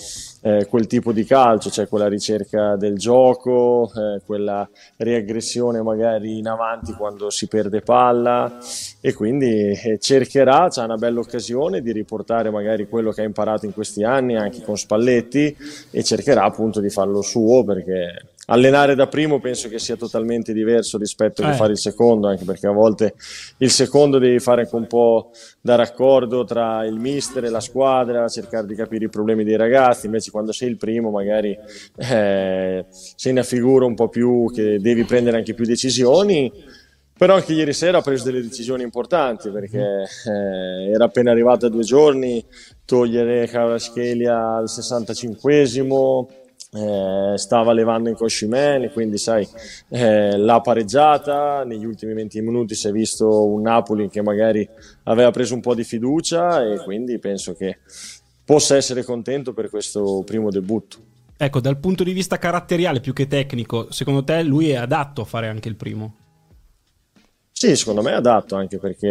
eh, 0.47 0.67
quel 0.67 0.87
tipo 0.87 1.11
di 1.13 1.25
calcio, 1.25 1.71
cioè 1.71 1.89
quella 1.89 2.07
ricerca 2.07 2.77
del 2.77 2.99
gioco, 2.99 3.91
eh, 3.97 4.21
quella 4.27 4.69
riaggressione 4.99 5.81
magari 5.81 6.37
in 6.37 6.49
avanti 6.49 6.93
quando 6.93 7.31
si 7.31 7.49
perde 7.49 7.81
palla. 7.81 8.59
E 9.01 9.15
quindi 9.15 9.71
eh, 9.71 9.99
cercherà, 9.99 10.69
c'ha 10.69 10.85
una 10.85 10.97
bella 10.97 11.21
occasione 11.21 11.81
di 11.81 11.93
riportare 11.93 12.51
magari 12.51 12.87
quello 12.87 13.11
che 13.11 13.23
ha 13.23 13.25
imparato 13.25 13.65
in 13.65 13.73
questi 13.73 14.05
anni 14.05 14.37
anche 14.37 14.61
con 14.61 14.77
Spalletti 14.77 15.57
e 15.91 16.05
cercherà 16.05 16.45
appunto 16.45 16.81
di 16.81 16.91
farlo 16.91 17.23
suo 17.23 17.65
perché 17.65 18.34
allenare 18.47 18.95
da 18.95 19.07
primo 19.07 19.41
penso 19.41 19.69
che 19.69 19.79
sia 19.79 19.97
totalmente 19.97 20.53
diverso 20.53 20.99
rispetto 20.99 21.43
a 21.43 21.53
Eh. 21.53 21.55
fare 21.55 21.73
il 21.73 21.79
secondo, 21.79 22.29
anche 22.29 22.45
perché 22.45 22.67
a 22.67 22.73
volte 22.73 23.15
il 23.59 23.71
secondo 23.71 24.19
devi 24.19 24.39
fare 24.39 24.63
anche 24.63 24.77
un 24.77 24.87
po' 24.87 25.31
da 25.61 25.75
raccordo 25.77 26.45
tra 26.45 26.85
il 26.85 26.97
mister 26.99 27.45
e 27.45 27.49
la 27.49 27.61
squadra, 27.61 28.29
cercare 28.29 28.67
di 28.67 28.75
capire 28.75 29.07
i 29.07 29.09
problemi 29.09 29.45
dei 29.45 29.57
ragazzi, 29.57 30.07
invece 30.07 30.31
quando 30.31 30.53
sei 30.53 30.69
il 30.69 30.77
primo 30.77 31.11
magari 31.11 31.59
eh, 31.97 32.85
sei 32.91 33.33
una 33.33 33.43
figura 33.43 33.85
un 33.87 33.95
po' 33.95 34.09
più 34.09 34.51
che 34.53 34.79
devi 34.81 35.05
prendere 35.05 35.37
anche 35.39 35.55
più 35.55 35.65
decisioni. 35.65 36.53
Però 37.17 37.35
anche 37.37 37.53
ieri 37.53 37.73
sera 37.73 37.99
ha 37.99 38.03
preso 38.03 38.25
delle 38.25 38.43
decisioni 38.43 38.83
importanti 38.83 39.49
perché 39.51 39.79
eh, 40.27 40.91
era 40.93 41.05
appena 41.05 41.31
arrivato 41.31 41.65
a 41.67 41.69
due 41.69 41.85
giorni, 41.85 42.45
togliere 42.85 43.47
Kvaratskhelia 43.47 44.57
al 44.57 44.65
65esimo, 44.65 46.27
eh, 46.75 47.35
stava 47.37 47.73
levando 47.73 48.09
in 48.09 48.17
Coscimene, 48.17 48.91
quindi 48.91 49.17
sai, 49.17 49.47
eh, 49.89 50.37
l'ha 50.37 50.61
pareggiata, 50.61 51.65
negli 51.65 51.85
ultimi 51.85 52.15
20 52.15 52.41
minuti 52.41 52.75
si 52.75 52.89
è 52.89 52.93
visto 52.93 53.47
un 53.47 53.63
Napoli 53.63 54.09
che 54.09 54.23
magari 54.23 54.69
aveva 55.05 55.31
preso 55.31 55.55
un 55.55 55.61
po' 55.61 55.75
di 55.75 55.85
fiducia 55.85 56.65
e 56.65 56.83
quindi 56.83 57.19
penso 57.19 57.55
che 57.55 57.79
possa 58.45 58.77
essere 58.77 59.05
contento 59.05 59.53
per 59.53 59.71
questo 59.71 60.23
primo 60.25 60.51
debutto. 60.51 60.99
Ecco, 61.37 61.61
dal 61.61 61.79
punto 61.79 62.05
di 62.05 62.13
vista 62.13 62.39
caratteriale 62.39 63.01
più 63.01 63.13
che 63.13 63.27
tecnico, 63.27 63.91
secondo 63.91 64.25
te 64.25 64.43
lui 64.43 64.71
è 64.71 64.77
adatto 64.77 65.23
a 65.23 65.25
fare 65.25 65.49
anche 65.49 65.69
il 65.69 65.77
primo? 65.77 66.24
Sì, 67.57 67.77
secondo 67.77 68.03
me 68.03 68.11
è 68.11 68.15
adatto 68.15 68.57
anche 68.57 68.79
perché 68.79 69.07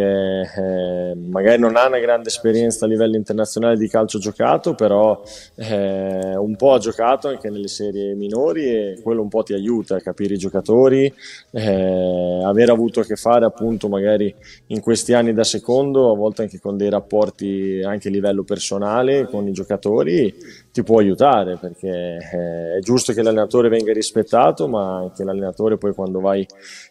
eh, 0.54 1.14
magari 1.16 1.58
non 1.58 1.76
ha 1.76 1.86
una 1.86 1.98
grande 1.98 2.28
esperienza 2.28 2.84
a 2.84 2.88
livello 2.88 3.16
internazionale 3.16 3.78
di 3.78 3.88
calcio 3.88 4.18
giocato, 4.18 4.74
però 4.74 5.22
eh, 5.56 6.36
un 6.36 6.54
po' 6.54 6.74
ha 6.74 6.78
giocato 6.78 7.28
anche 7.28 7.48
nelle 7.48 7.68
serie 7.68 8.14
minori 8.14 8.66
e 8.66 9.00
quello 9.02 9.22
un 9.22 9.28
po' 9.28 9.42
ti 9.42 9.54
aiuta 9.54 9.96
a 9.96 10.00
capire 10.00 10.34
i 10.34 10.38
giocatori, 10.38 11.12
eh, 11.52 12.42
aver 12.44 12.68
avuto 12.68 13.00
a 13.00 13.04
che 13.04 13.16
fare 13.16 13.46
appunto 13.46 13.88
magari 13.88 14.32
in 14.66 14.80
questi 14.80 15.14
anni 15.14 15.32
da 15.32 15.42
secondo, 15.42 16.12
a 16.12 16.14
volte 16.14 16.42
anche 16.42 16.60
con 16.60 16.76
dei 16.76 16.90
rapporti 16.90 17.80
anche 17.82 18.08
a 18.08 18.10
livello 18.10 18.44
personale 18.44 19.24
con 19.26 19.48
i 19.48 19.52
giocatori, 19.52 20.32
ti 20.74 20.82
può 20.82 20.98
aiutare 20.98 21.56
perché 21.56 21.88
eh, 21.88 22.78
è 22.78 22.80
giusto 22.80 23.12
che 23.12 23.22
l'allenatore 23.22 23.68
venga 23.68 23.92
rispettato, 23.92 24.66
ma 24.66 24.96
anche 24.96 25.22
l'allenatore 25.22 25.78
poi 25.78 25.94
quando 25.94 26.18
vai 26.18 26.44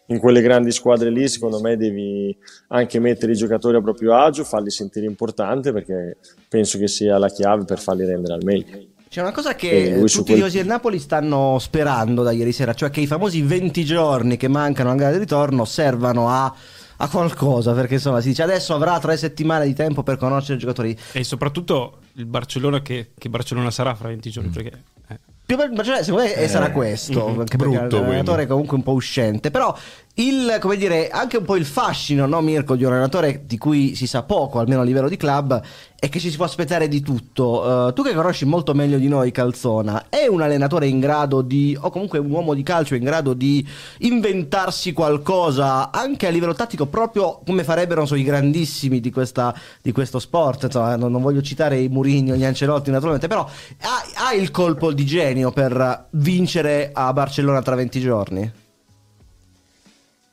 in 0.06 0.18
quelle 0.18 0.40
grandi 0.40 0.72
squadre 0.72 1.10
lì, 1.10 1.28
secondo 1.28 1.60
me 1.60 1.76
devi 1.76 2.34
anche 2.68 2.98
mettere 2.98 3.32
i 3.32 3.36
giocatori 3.36 3.76
a 3.76 3.82
proprio 3.82 4.14
agio, 4.14 4.42
farli 4.42 4.70
sentire 4.70 5.04
importanti 5.04 5.70
perché 5.70 6.16
penso 6.48 6.78
che 6.78 6.88
sia 6.88 7.18
la 7.18 7.28
chiave 7.28 7.66
per 7.66 7.78
farli 7.78 8.06
rendere 8.06 8.32
al 8.32 8.42
meglio. 8.42 8.86
C'è 9.06 9.20
una 9.20 9.32
cosa 9.32 9.54
che 9.54 10.00
tutti 10.06 10.22
quel... 10.22 10.30
i 10.30 10.34
tifosi 10.36 10.56
del 10.56 10.66
Napoli 10.66 10.98
stanno 10.98 11.58
sperando 11.60 12.22
da 12.22 12.32
ieri 12.32 12.52
sera, 12.52 12.72
cioè 12.72 12.88
che 12.88 13.00
i 13.00 13.06
famosi 13.06 13.42
20 13.42 13.84
giorni 13.84 14.38
che 14.38 14.48
mancano 14.48 14.88
alla 14.88 14.98
gara 14.98 15.12
di 15.12 15.18
ritorno 15.18 15.66
servano 15.66 16.30
a 16.30 16.50
a 16.98 17.08
qualcosa 17.08 17.72
perché 17.72 17.94
insomma 17.94 18.20
si 18.20 18.28
dice 18.28 18.42
adesso 18.42 18.74
avrà 18.74 18.98
tre 18.98 19.16
settimane 19.16 19.66
di 19.66 19.74
tempo 19.74 20.02
per 20.02 20.16
conoscere 20.16 20.54
i 20.54 20.58
giocatori 20.58 20.96
e 21.12 21.24
soprattutto 21.24 21.98
il 22.14 22.26
Barcellona 22.26 22.82
che, 22.82 23.10
che 23.16 23.28
Barcellona 23.28 23.70
sarà 23.70 23.94
fra 23.94 24.08
20 24.08 24.30
giorni 24.30 24.50
mm. 24.50 24.52
perché 24.52 24.82
eh. 25.08 25.18
più 25.44 25.56
per 25.56 25.70
Barcellona 25.70 26.02
secondo 26.02 26.26
me 26.26 26.34
eh, 26.34 26.48
sarà 26.48 26.70
questo 26.70 27.28
mm, 27.28 27.40
anche 27.40 27.56
brutto, 27.56 28.02
perché 28.02 28.42
è 28.42 28.46
comunque 28.46 28.76
un 28.76 28.82
po' 28.82 28.92
uscente 28.92 29.50
però 29.50 29.76
il, 30.16 30.58
come 30.60 30.76
dire, 30.76 31.08
anche 31.08 31.38
un 31.38 31.44
po' 31.44 31.56
il 31.56 31.64
fascino, 31.64 32.26
no, 32.26 32.40
Mirko, 32.40 32.76
di 32.76 32.84
un 32.84 32.92
allenatore 32.92 33.42
di 33.46 33.58
cui 33.58 33.96
si 33.96 34.06
sa 34.06 34.22
poco, 34.22 34.60
almeno 34.60 34.82
a 34.82 34.84
livello 34.84 35.08
di 35.08 35.16
club, 35.16 35.60
è 35.98 36.08
che 36.08 36.20
ci 36.20 36.30
si 36.30 36.36
può 36.36 36.44
aspettare 36.44 36.86
di 36.86 37.00
tutto. 37.00 37.62
Uh, 37.62 37.92
tu 37.92 38.04
che 38.04 38.14
conosci 38.14 38.44
molto 38.44 38.74
meglio 38.74 38.98
di 38.98 39.08
noi 39.08 39.32
Calzona, 39.32 40.06
è 40.08 40.28
un 40.28 40.40
allenatore 40.40 40.86
in 40.86 41.00
grado 41.00 41.42
di, 41.42 41.76
o 41.80 41.90
comunque 41.90 42.20
un 42.20 42.30
uomo 42.30 42.54
di 42.54 42.62
calcio 42.62 42.94
in 42.94 43.02
grado 43.02 43.32
di 43.32 43.66
inventarsi 44.00 44.92
qualcosa 44.92 45.90
anche 45.90 46.28
a 46.28 46.30
livello 46.30 46.54
tattico, 46.54 46.86
proprio 46.86 47.40
come 47.44 47.64
farebbero 47.64 48.06
so, 48.06 48.14
i 48.14 48.22
grandissimi 48.22 49.00
di, 49.00 49.10
questa, 49.10 49.52
di 49.82 49.90
questo 49.90 50.20
sport? 50.20 50.64
Insomma, 50.64 50.94
non, 50.94 51.10
non, 51.10 51.22
voglio 51.22 51.42
citare 51.42 51.80
i 51.80 51.88
Murigno, 51.88 52.36
gli 52.36 52.44
Ancelotti 52.44 52.92
naturalmente, 52.92 53.26
però 53.26 53.40
ha, 53.40 54.28
ha 54.28 54.32
il 54.32 54.52
colpo 54.52 54.92
di 54.92 55.04
genio 55.04 55.50
per 55.50 56.06
vincere 56.10 56.90
a 56.92 57.12
Barcellona 57.12 57.62
tra 57.62 57.74
20 57.74 58.00
giorni? 58.00 58.62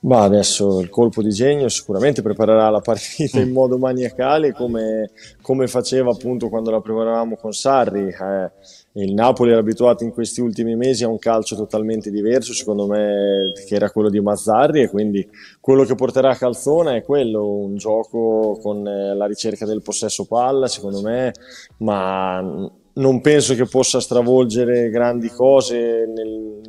Ma 0.03 0.23
adesso 0.23 0.79
il 0.79 0.89
colpo 0.89 1.21
di 1.21 1.29
genio 1.29 1.69
sicuramente 1.69 2.23
preparerà 2.23 2.69
la 2.71 2.79
partita 2.79 3.39
in 3.39 3.51
modo 3.51 3.77
maniacale 3.77 4.51
come, 4.51 5.11
come 5.43 5.67
faceva 5.67 6.09
appunto 6.11 6.49
quando 6.49 6.71
la 6.71 6.81
preparavamo 6.81 7.35
con 7.35 7.51
Sarri. 7.51 8.07
Eh, 8.07 8.51
il 8.93 9.13
Napoli 9.13 9.51
era 9.51 9.59
abituato 9.59 10.03
in 10.03 10.11
questi 10.11 10.41
ultimi 10.41 10.75
mesi 10.75 11.03
a 11.03 11.07
un 11.07 11.19
calcio 11.19 11.55
totalmente 11.55 12.09
diverso, 12.09 12.51
secondo 12.51 12.87
me, 12.87 13.53
che 13.67 13.75
era 13.75 13.91
quello 13.91 14.09
di 14.09 14.19
Mazzarri 14.19 14.81
e 14.81 14.89
quindi 14.89 15.29
quello 15.59 15.83
che 15.83 15.93
porterà 15.93 16.31
a 16.31 16.35
Calzona 16.35 16.95
è 16.95 17.03
quello, 17.03 17.47
un 17.47 17.75
gioco 17.75 18.57
con 18.59 18.85
eh, 18.87 19.13
la 19.13 19.27
ricerca 19.27 19.67
del 19.67 19.83
possesso 19.83 20.25
palla, 20.25 20.65
secondo 20.65 21.01
me, 21.01 21.31
ma 21.77 22.69
non 22.93 23.21
penso 23.21 23.55
che 23.55 23.65
possa 23.65 23.99
stravolgere 23.99 24.89
grandi 24.89 25.29
cose 25.29 26.05
nel, 26.05 26.61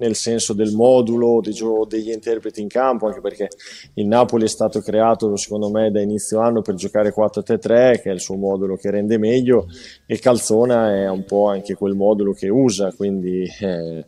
nel 0.00 0.14
senso 0.14 0.52
del 0.54 0.72
modulo 0.72 1.40
degli 1.86 2.10
interpreti 2.10 2.60
in 2.60 2.68
campo, 2.68 3.06
anche 3.06 3.20
perché 3.20 3.48
il 3.94 4.06
Napoli 4.06 4.44
è 4.44 4.48
stato 4.48 4.80
creato 4.80 5.36
secondo 5.36 5.70
me 5.70 5.90
da 5.90 6.00
inizio 6.00 6.40
anno 6.40 6.62
per 6.62 6.74
giocare 6.74 7.14
4-3-3, 7.14 8.00
che 8.00 8.10
è 8.10 8.12
il 8.12 8.20
suo 8.20 8.36
modulo 8.36 8.76
che 8.76 8.90
rende 8.90 9.18
meglio, 9.18 9.66
e 10.06 10.18
Calzona 10.18 10.94
è 10.94 11.08
un 11.08 11.24
po' 11.24 11.48
anche 11.48 11.74
quel 11.74 11.94
modulo 11.94 12.32
che 12.32 12.48
usa, 12.48 12.92
quindi 12.96 13.46
eh, 13.60 14.06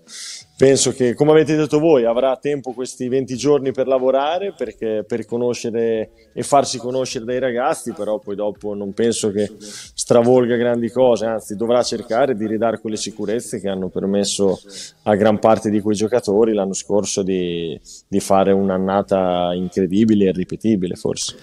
penso 0.62 0.92
che, 0.92 1.14
come 1.14 1.32
avete 1.32 1.56
detto 1.56 1.80
voi, 1.80 2.04
avrà 2.04 2.36
tempo 2.36 2.70
questi 2.70 3.08
20 3.08 3.34
giorni 3.34 3.72
per 3.72 3.88
lavorare, 3.88 4.54
perché, 4.56 5.04
per 5.04 5.26
conoscere 5.26 6.30
e 6.32 6.42
farsi 6.44 6.78
conoscere 6.78 7.24
dai 7.24 7.40
ragazzi, 7.40 7.92
però 7.92 8.20
poi 8.20 8.36
dopo 8.36 8.72
non 8.72 8.92
penso 8.92 9.32
che 9.32 9.50
stravolga 9.58 10.54
grandi 10.54 10.88
cose, 10.88 11.26
anzi 11.26 11.56
dovrà 11.56 11.82
cercare 11.82 12.36
di 12.36 12.46
ridare 12.46 12.78
quelle 12.78 12.96
sicurezze 12.96 13.58
che 13.58 13.68
hanno 13.68 13.88
permesso 13.88 14.60
a 15.02 15.16
gran 15.16 15.40
parte 15.40 15.68
di 15.68 15.80
quei 15.80 15.96
giocatori 15.96 16.54
l'anno 16.54 16.74
scorso 16.74 17.24
di, 17.24 17.76
di 18.06 18.20
fare 18.20 18.52
un'annata 18.52 19.54
incredibile 19.54 20.26
e 20.26 20.28
irripetibile 20.28 20.94
forse. 20.94 21.34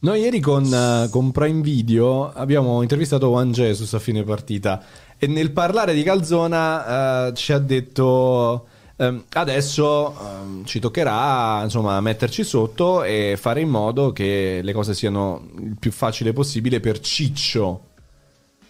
Noi 0.00 0.20
ieri 0.20 0.40
con, 0.40 0.64
uh, 0.64 1.08
con 1.08 1.30
Prime 1.30 1.62
Video 1.62 2.30
abbiamo 2.30 2.82
intervistato 2.82 3.28
Juan 3.28 3.52
Jesus 3.52 3.94
a 3.94 3.98
fine 3.98 4.22
partita 4.24 4.82
e 5.24 5.26
nel 5.26 5.52
parlare 5.52 5.94
di 5.94 6.02
Calzona 6.02 7.28
uh, 7.28 7.32
ci 7.32 7.52
ha 7.52 7.58
detto 7.58 8.66
um, 8.96 9.24
adesso 9.30 10.14
um, 10.20 10.64
ci 10.64 10.80
toccherà 10.80 11.62
insomma 11.62 11.98
metterci 12.00 12.44
sotto 12.44 13.02
e 13.02 13.36
fare 13.40 13.62
in 13.62 13.70
modo 13.70 14.12
che 14.12 14.60
le 14.62 14.72
cose 14.72 14.92
siano 14.92 15.48
il 15.60 15.76
più 15.78 15.92
facile 15.92 16.34
possibile 16.34 16.80
per 16.80 17.00
Ciccio 17.00 17.80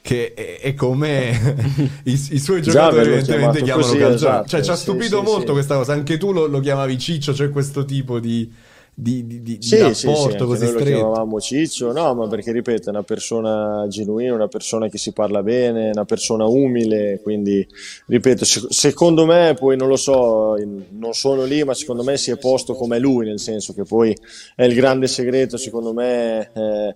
che 0.00 0.34
è, 0.34 0.60
è 0.60 0.74
come 0.74 2.00
I, 2.04 2.12
i, 2.12 2.38
suoi 2.38 2.62
giocatori 2.62 3.02
evidentemente 3.02 3.62
chiamano 3.62 3.86
così, 3.86 3.98
Calzona 3.98 4.32
esatto, 4.34 4.48
cioè 4.48 4.62
ci 4.62 4.70
ha 4.70 4.76
stupito 4.76 5.18
sì, 5.18 5.24
molto 5.24 5.46
sì, 5.46 5.52
questa 5.52 5.76
cosa. 5.76 5.92
Anche 5.92 6.18
tu 6.18 6.32
lo, 6.32 6.46
lo 6.46 6.60
chiamavi 6.60 6.98
Ciccio 6.98 7.34
cioè 7.34 7.50
questo 7.50 7.84
tipo 7.84 8.20
di 8.20 8.52
di, 8.96 9.26
di, 9.26 9.42
di, 9.42 9.58
sì, 9.60 9.74
di 9.74 9.80
rapporto 9.82 9.94
sì, 9.94 10.06
sì, 10.06 10.36
così 10.36 10.46
noi 10.46 10.56
stretto. 10.56 10.78
lo 10.78 10.84
chiamavamo 10.84 11.40
Ciccio, 11.40 11.92
no, 11.92 12.14
ma 12.14 12.28
perché 12.28 12.52
ripeto, 12.52 12.86
è 12.86 12.90
una 12.90 13.02
persona 13.02 13.86
genuina, 13.88 14.34
una 14.34 14.46
persona 14.46 14.88
che 14.88 14.98
si 14.98 15.12
parla 15.12 15.42
bene, 15.42 15.90
una 15.90 16.04
persona 16.04 16.46
umile, 16.46 17.18
quindi 17.20 17.66
ripeto, 18.06 18.44
secondo 18.44 19.26
me, 19.26 19.56
poi 19.58 19.76
non 19.76 19.88
lo 19.88 19.96
so, 19.96 20.54
non 20.90 21.12
sono 21.12 21.44
lì, 21.44 21.64
ma 21.64 21.74
secondo 21.74 22.04
me 22.04 22.16
si 22.16 22.30
è 22.30 22.38
posto 22.38 22.74
come 22.74 23.00
lui, 23.00 23.26
nel 23.26 23.40
senso 23.40 23.74
che 23.74 23.82
poi 23.82 24.16
è 24.54 24.64
il 24.64 24.74
grande 24.74 25.08
segreto, 25.08 25.56
secondo 25.56 25.92
me, 25.92 26.50
eh, 26.54 26.94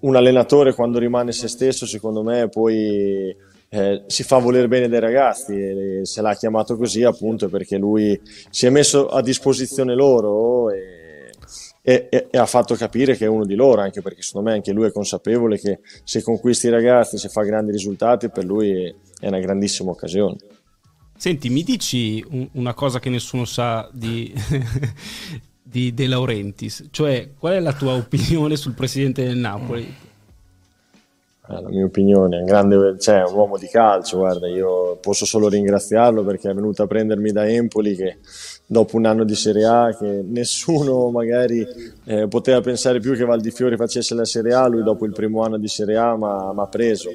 un 0.00 0.14
allenatore 0.14 0.74
quando 0.74 1.00
rimane 1.00 1.32
se 1.32 1.48
stesso, 1.48 1.86
secondo 1.86 2.22
me 2.22 2.48
poi 2.48 3.34
eh, 3.68 4.02
si 4.06 4.22
fa 4.22 4.38
voler 4.38 4.68
bene 4.68 4.88
dai 4.88 5.00
ragazzi 5.00 5.52
e 5.52 6.00
se 6.04 6.22
l'ha 6.22 6.34
chiamato 6.34 6.76
così 6.76 7.02
appunto 7.02 7.48
perché 7.48 7.76
lui 7.76 8.18
si 8.48 8.66
è 8.66 8.70
messo 8.70 9.08
a 9.08 9.20
disposizione 9.20 9.96
loro 9.96 10.70
e 10.70 10.95
e, 11.88 12.08
e, 12.10 12.26
e, 12.32 12.36
ha 12.36 12.46
fatto 12.46 12.74
capire 12.74 13.16
che 13.16 13.26
è 13.26 13.28
uno 13.28 13.44
di 13.44 13.54
loro, 13.54 13.80
anche 13.80 14.02
perché 14.02 14.20
secondo 14.20 14.48
me 14.48 14.56
anche 14.56 14.72
lui 14.72 14.88
è 14.88 14.90
consapevole 14.90 15.56
che 15.56 15.78
se 16.02 16.20
conquisti 16.20 16.66
i 16.66 16.70
ragazzi, 16.70 17.16
se 17.16 17.28
fa 17.28 17.42
grandi 17.42 17.70
risultati, 17.70 18.28
per 18.28 18.42
lui 18.44 18.92
è 19.20 19.28
una 19.28 19.38
grandissima 19.38 19.92
occasione. 19.92 20.36
Senti, 21.16 21.48
mi 21.48 21.62
dici 21.62 22.24
un, 22.28 22.48
una 22.54 22.74
cosa 22.74 22.98
che 22.98 23.08
nessuno 23.08 23.44
sa 23.44 23.88
di, 23.92 24.34
di 25.62 25.94
De 25.94 26.08
Laurentiis, 26.08 26.88
cioè 26.90 27.30
qual 27.38 27.52
è 27.52 27.60
la 27.60 27.72
tua 27.72 27.94
opinione 27.94 28.56
sul 28.56 28.74
presidente 28.74 29.22
del 29.22 29.36
Napoli? 29.36 29.84
Eh, 31.48 31.60
la 31.62 31.68
mia 31.68 31.84
opinione, 31.84 32.38
è 32.38 32.40
un, 32.40 32.46
grande, 32.46 32.98
cioè, 32.98 33.22
un 33.22 33.34
uomo 33.34 33.58
di 33.58 33.68
calcio, 33.68 34.18
guarda, 34.18 34.48
io 34.48 34.96
posso 34.96 35.24
solo 35.24 35.48
ringraziarlo 35.48 36.24
perché 36.24 36.50
è 36.50 36.54
venuto 36.54 36.82
a 36.82 36.88
prendermi 36.88 37.30
da 37.30 37.46
Empoli 37.46 37.94
che 37.94 38.18
dopo 38.66 38.96
un 38.96 39.06
anno 39.06 39.24
di 39.24 39.34
Serie 39.34 39.64
A 39.64 39.96
che 39.96 40.22
nessuno 40.26 41.10
magari 41.10 41.66
eh, 42.04 42.26
poteva 42.28 42.60
pensare 42.60 42.98
più 43.00 43.14
che 43.14 43.24
Valdifiori 43.24 43.76
facesse 43.76 44.14
la 44.14 44.24
Serie 44.24 44.54
A, 44.54 44.66
lui 44.66 44.82
dopo 44.82 45.06
il 45.06 45.12
primo 45.12 45.42
anno 45.42 45.58
di 45.58 45.68
Serie 45.68 45.96
A 45.96 46.16
mi 46.16 46.60
ha 46.60 46.66
preso. 46.66 47.10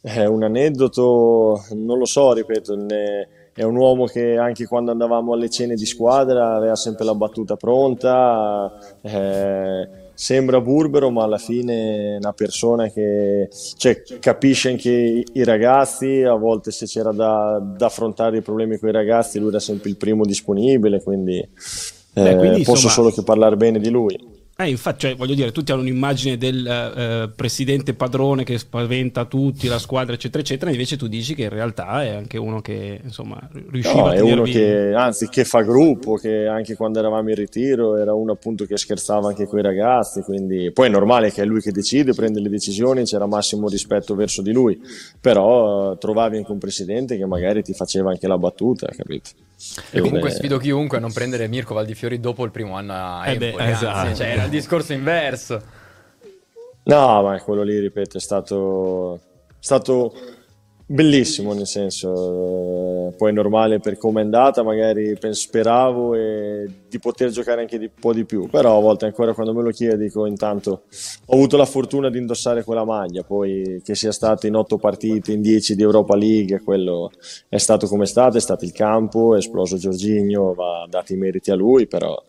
È 0.00 0.24
un 0.24 0.42
aneddoto, 0.42 1.64
non 1.74 1.96
lo 1.96 2.04
so, 2.04 2.32
ripeto, 2.32 2.74
ne, 2.74 3.28
è 3.54 3.62
un 3.62 3.76
uomo 3.76 4.06
che 4.06 4.36
anche 4.36 4.66
quando 4.66 4.90
andavamo 4.90 5.32
alle 5.32 5.48
cene 5.48 5.74
di 5.74 5.86
squadra 5.86 6.54
aveva 6.54 6.74
sempre 6.74 7.04
la 7.04 7.14
battuta 7.14 7.56
pronta. 7.56 8.72
Eh, 9.00 10.01
sembra 10.14 10.60
burbero, 10.60 11.10
ma 11.10 11.24
alla 11.24 11.38
fine 11.38 12.14
è 12.14 12.16
una 12.16 12.32
persona 12.32 12.88
che 12.88 13.48
cioè, 13.76 14.02
capisce 14.20 14.70
anche 14.70 15.24
i, 15.32 15.44
ragazzi. 15.44 16.22
A 16.22 16.34
volte, 16.34 16.70
se 16.70 16.86
c'era 16.86 17.12
da, 17.12 17.58
da, 17.60 17.86
affrontare 17.86 18.38
i 18.38 18.42
problemi 18.42 18.78
con 18.78 18.88
i 18.88 18.92
ragazzi, 18.92 19.38
lui 19.38 19.48
era 19.48 19.60
sempre 19.60 19.90
il 19.90 19.96
primo 19.96 20.24
disponibile. 20.24 21.02
Quindi, 21.02 21.46
Beh, 22.12 22.30
eh, 22.30 22.36
quindi 22.36 22.62
posso 22.62 22.86
insomma... 22.86 22.92
solo 22.92 23.10
che 23.10 23.22
parlare 23.22 23.56
bene 23.56 23.78
di 23.78 23.90
lui. 23.90 24.31
Eh, 24.54 24.68
infatti, 24.68 25.06
cioè, 25.06 25.16
voglio 25.16 25.34
dire, 25.34 25.50
tutti 25.50 25.72
hanno 25.72 25.80
un'immagine 25.80 26.36
del 26.36 26.66
eh, 26.66 27.32
presidente 27.34 27.94
padrone 27.94 28.44
che 28.44 28.58
spaventa 28.58 29.24
tutti, 29.24 29.66
la 29.66 29.78
squadra, 29.78 30.14
eccetera, 30.14 30.42
eccetera. 30.42 30.70
Invece 30.70 30.98
tu 30.98 31.06
dici 31.06 31.34
che 31.34 31.44
in 31.44 31.48
realtà 31.48 32.02
è 32.02 32.10
anche 32.10 32.36
uno 32.36 32.60
che 32.60 33.00
insomma 33.02 33.40
riusciva 33.70 34.00
no, 34.00 34.06
a 34.08 34.14
è 34.14 34.20
uno 34.20 34.42
che, 34.42 34.92
anzi, 34.94 35.28
che 35.30 35.44
fa 35.44 35.62
gruppo, 35.62 36.16
che 36.16 36.46
anche 36.46 36.76
quando 36.76 36.98
eravamo 36.98 37.30
in 37.30 37.34
ritiro 37.34 37.96
era 37.96 38.12
uno 38.12 38.32
appunto 38.32 38.66
che 38.66 38.76
scherzava 38.76 39.28
anche 39.28 39.46
con 39.46 39.58
i 39.58 39.62
ragazzi. 39.62 40.20
Quindi 40.20 40.70
poi 40.70 40.88
è 40.88 40.90
normale 40.90 41.32
che 41.32 41.42
è 41.42 41.44
lui 41.46 41.62
che 41.62 41.72
decide, 41.72 42.12
prende 42.12 42.38
le 42.38 42.50
decisioni, 42.50 43.04
c'era 43.04 43.26
massimo 43.26 43.68
rispetto 43.68 44.14
verso 44.14 44.42
di 44.42 44.52
lui. 44.52 44.78
Però 45.18 45.92
eh, 45.92 45.98
trovavi 45.98 46.36
anche 46.36 46.52
un 46.52 46.58
presidente 46.58 47.16
che 47.16 47.24
magari 47.24 47.62
ti 47.62 47.72
faceva 47.72 48.10
anche 48.10 48.28
la 48.28 48.36
battuta, 48.36 48.86
capito? 48.88 49.30
E 49.92 50.00
comunque 50.00 50.30
sfido 50.30 50.58
chiunque 50.58 50.96
a 50.96 51.00
non 51.00 51.12
prendere 51.12 51.46
Mirko 51.46 51.74
Valdifiori 51.74 52.18
dopo 52.18 52.44
il 52.44 52.50
primo 52.50 52.76
anno 52.76 52.92
a 52.94 53.28
eh 53.28 53.32
Empoli, 53.32 53.52
beh, 53.52 53.70
esatto. 53.70 54.14
cioè, 54.16 54.41
il 54.44 54.50
discorso 54.50 54.92
inverso. 54.92 55.62
No, 56.84 57.22
ma 57.22 57.40
quello 57.40 57.62
lì, 57.62 57.78
ripeto, 57.78 58.16
è 58.16 58.20
stato, 58.20 59.20
stato 59.58 60.12
Bellissimo, 60.92 61.54
nel 61.54 61.66
senso, 61.66 63.08
eh, 63.08 63.16
poi 63.16 63.30
è 63.30 63.32
normale 63.32 63.78
per 63.78 63.96
come 63.96 64.20
è 64.20 64.24
andata, 64.24 64.62
magari 64.62 65.16
speravo 65.30 66.14
e 66.14 66.66
di 66.86 66.98
poter 66.98 67.30
giocare 67.30 67.62
anche 67.62 67.76
un 67.76 67.88
po' 67.98 68.12
di 68.12 68.26
più, 68.26 68.46
però 68.50 68.76
a 68.76 68.80
volte 68.82 69.06
ancora 69.06 69.32
quando 69.32 69.54
me 69.54 69.62
lo 69.62 69.70
chiedo 69.70 69.96
dico 69.96 70.26
intanto 70.26 70.82
ho 71.24 71.34
avuto 71.34 71.56
la 71.56 71.64
fortuna 71.64 72.10
di 72.10 72.18
indossare 72.18 72.62
quella 72.62 72.84
maglia, 72.84 73.22
poi 73.22 73.80
che 73.82 73.94
sia 73.94 74.12
stato 74.12 74.46
in 74.46 74.54
otto 74.54 74.76
partite, 74.76 75.32
in 75.32 75.40
dieci 75.40 75.74
di 75.74 75.82
Europa 75.82 76.14
League, 76.14 76.60
quello 76.60 77.10
è 77.48 77.56
stato 77.56 77.86
come 77.86 78.04
è 78.04 78.06
stato, 78.06 78.36
è 78.36 78.40
stato 78.40 78.66
il 78.66 78.72
campo, 78.72 79.34
è 79.34 79.38
esploso 79.38 79.78
Giorginio, 79.78 80.52
va 80.52 80.86
dati 80.90 81.14
i 81.14 81.16
meriti 81.16 81.50
a 81.50 81.54
lui, 81.54 81.86
però 81.86 82.22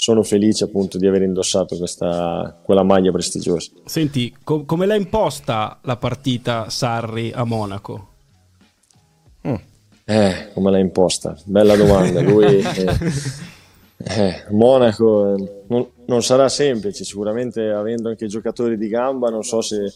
sono 0.00 0.22
felice 0.22 0.62
appunto 0.62 0.96
di 0.96 1.08
aver 1.08 1.22
indossato 1.22 1.76
questa, 1.76 2.56
quella 2.62 2.84
maglia 2.84 3.10
prestigiosa. 3.10 3.72
Senti, 3.84 4.32
com- 4.44 4.64
come 4.64 4.86
l'ha 4.86 4.94
imposta 4.94 5.80
la 5.82 5.96
partita 5.96 6.70
Sarri 6.70 7.32
a 7.34 7.42
Monaco? 7.42 8.08
Mm. 9.48 9.54
Eh, 10.04 10.50
come 10.54 10.70
l'ha 10.70 10.78
imposta? 10.78 11.36
Bella 11.44 11.74
domanda. 11.74 12.20
Lui, 12.20 12.58
eh, 12.62 12.96
eh, 13.96 14.44
Monaco 14.50 15.34
eh, 15.34 15.64
non, 15.66 15.88
non, 16.06 16.22
sarà 16.22 16.48
semplice, 16.48 17.02
sicuramente 17.02 17.68
avendo 17.68 18.08
anche 18.08 18.28
giocatori 18.28 18.78
di 18.78 18.86
gamba, 18.86 19.30
non 19.30 19.42
so 19.42 19.60
se 19.60 19.92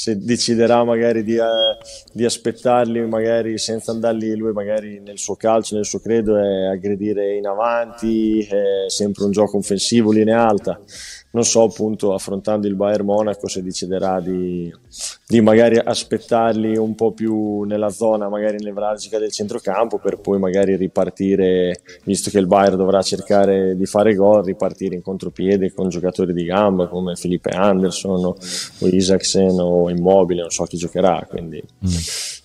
se 0.00 0.16
deciderà 0.16 0.84
magari 0.84 1.24
di, 1.24 1.34
eh, 1.34 1.76
di, 2.12 2.24
aspettarli 2.24 3.04
magari 3.08 3.58
senza 3.58 3.90
andarli 3.90 4.36
lui 4.36 4.52
magari 4.52 5.00
nel 5.00 5.18
suo 5.18 5.34
calcio, 5.34 5.74
nel 5.74 5.86
suo 5.86 5.98
credo 5.98 6.36
è 6.36 6.66
aggredire 6.66 7.34
in 7.34 7.48
avanti, 7.48 8.40
è 8.44 8.88
sempre 8.88 9.24
un 9.24 9.32
gioco 9.32 9.56
offensivo, 9.56 10.12
linea 10.12 10.46
alta 10.46 10.80
non 11.38 11.46
so 11.46 11.62
appunto 11.62 12.14
affrontando 12.14 12.66
il 12.66 12.74
Bayern 12.74 13.04
Monaco 13.04 13.46
se 13.46 13.62
deciderà 13.62 14.18
di, 14.20 14.72
di, 15.24 15.40
magari 15.40 15.78
aspettarli 15.78 16.76
un 16.76 16.96
po' 16.96 17.12
più 17.12 17.62
nella 17.62 17.90
zona 17.90 18.28
magari 18.28 18.56
nevralgica 18.60 19.20
del 19.20 19.30
centrocampo 19.30 19.98
per 19.98 20.18
poi 20.18 20.40
magari 20.40 20.74
ripartire 20.74 21.80
visto 22.02 22.28
che 22.30 22.40
il 22.40 22.48
Bayern 22.48 22.76
dovrà 22.76 23.02
cercare 23.02 23.76
di 23.76 23.86
fare 23.86 24.16
gol 24.16 24.44
ripartire 24.44 24.96
in 24.96 25.02
contropiede 25.02 25.72
con 25.72 25.88
giocatori 25.88 26.32
di 26.32 26.44
gamba 26.44 26.88
come 26.88 27.14
Felipe 27.14 27.50
Anderson 27.50 28.24
o, 28.24 28.36
o 28.80 28.86
Isaacsen 28.88 29.60
o 29.60 29.88
Immobile 29.90 30.40
non 30.40 30.50
so 30.50 30.64
chi 30.64 30.76
giocherà 30.76 31.24
quindi 31.28 31.62
mm. 31.62 31.90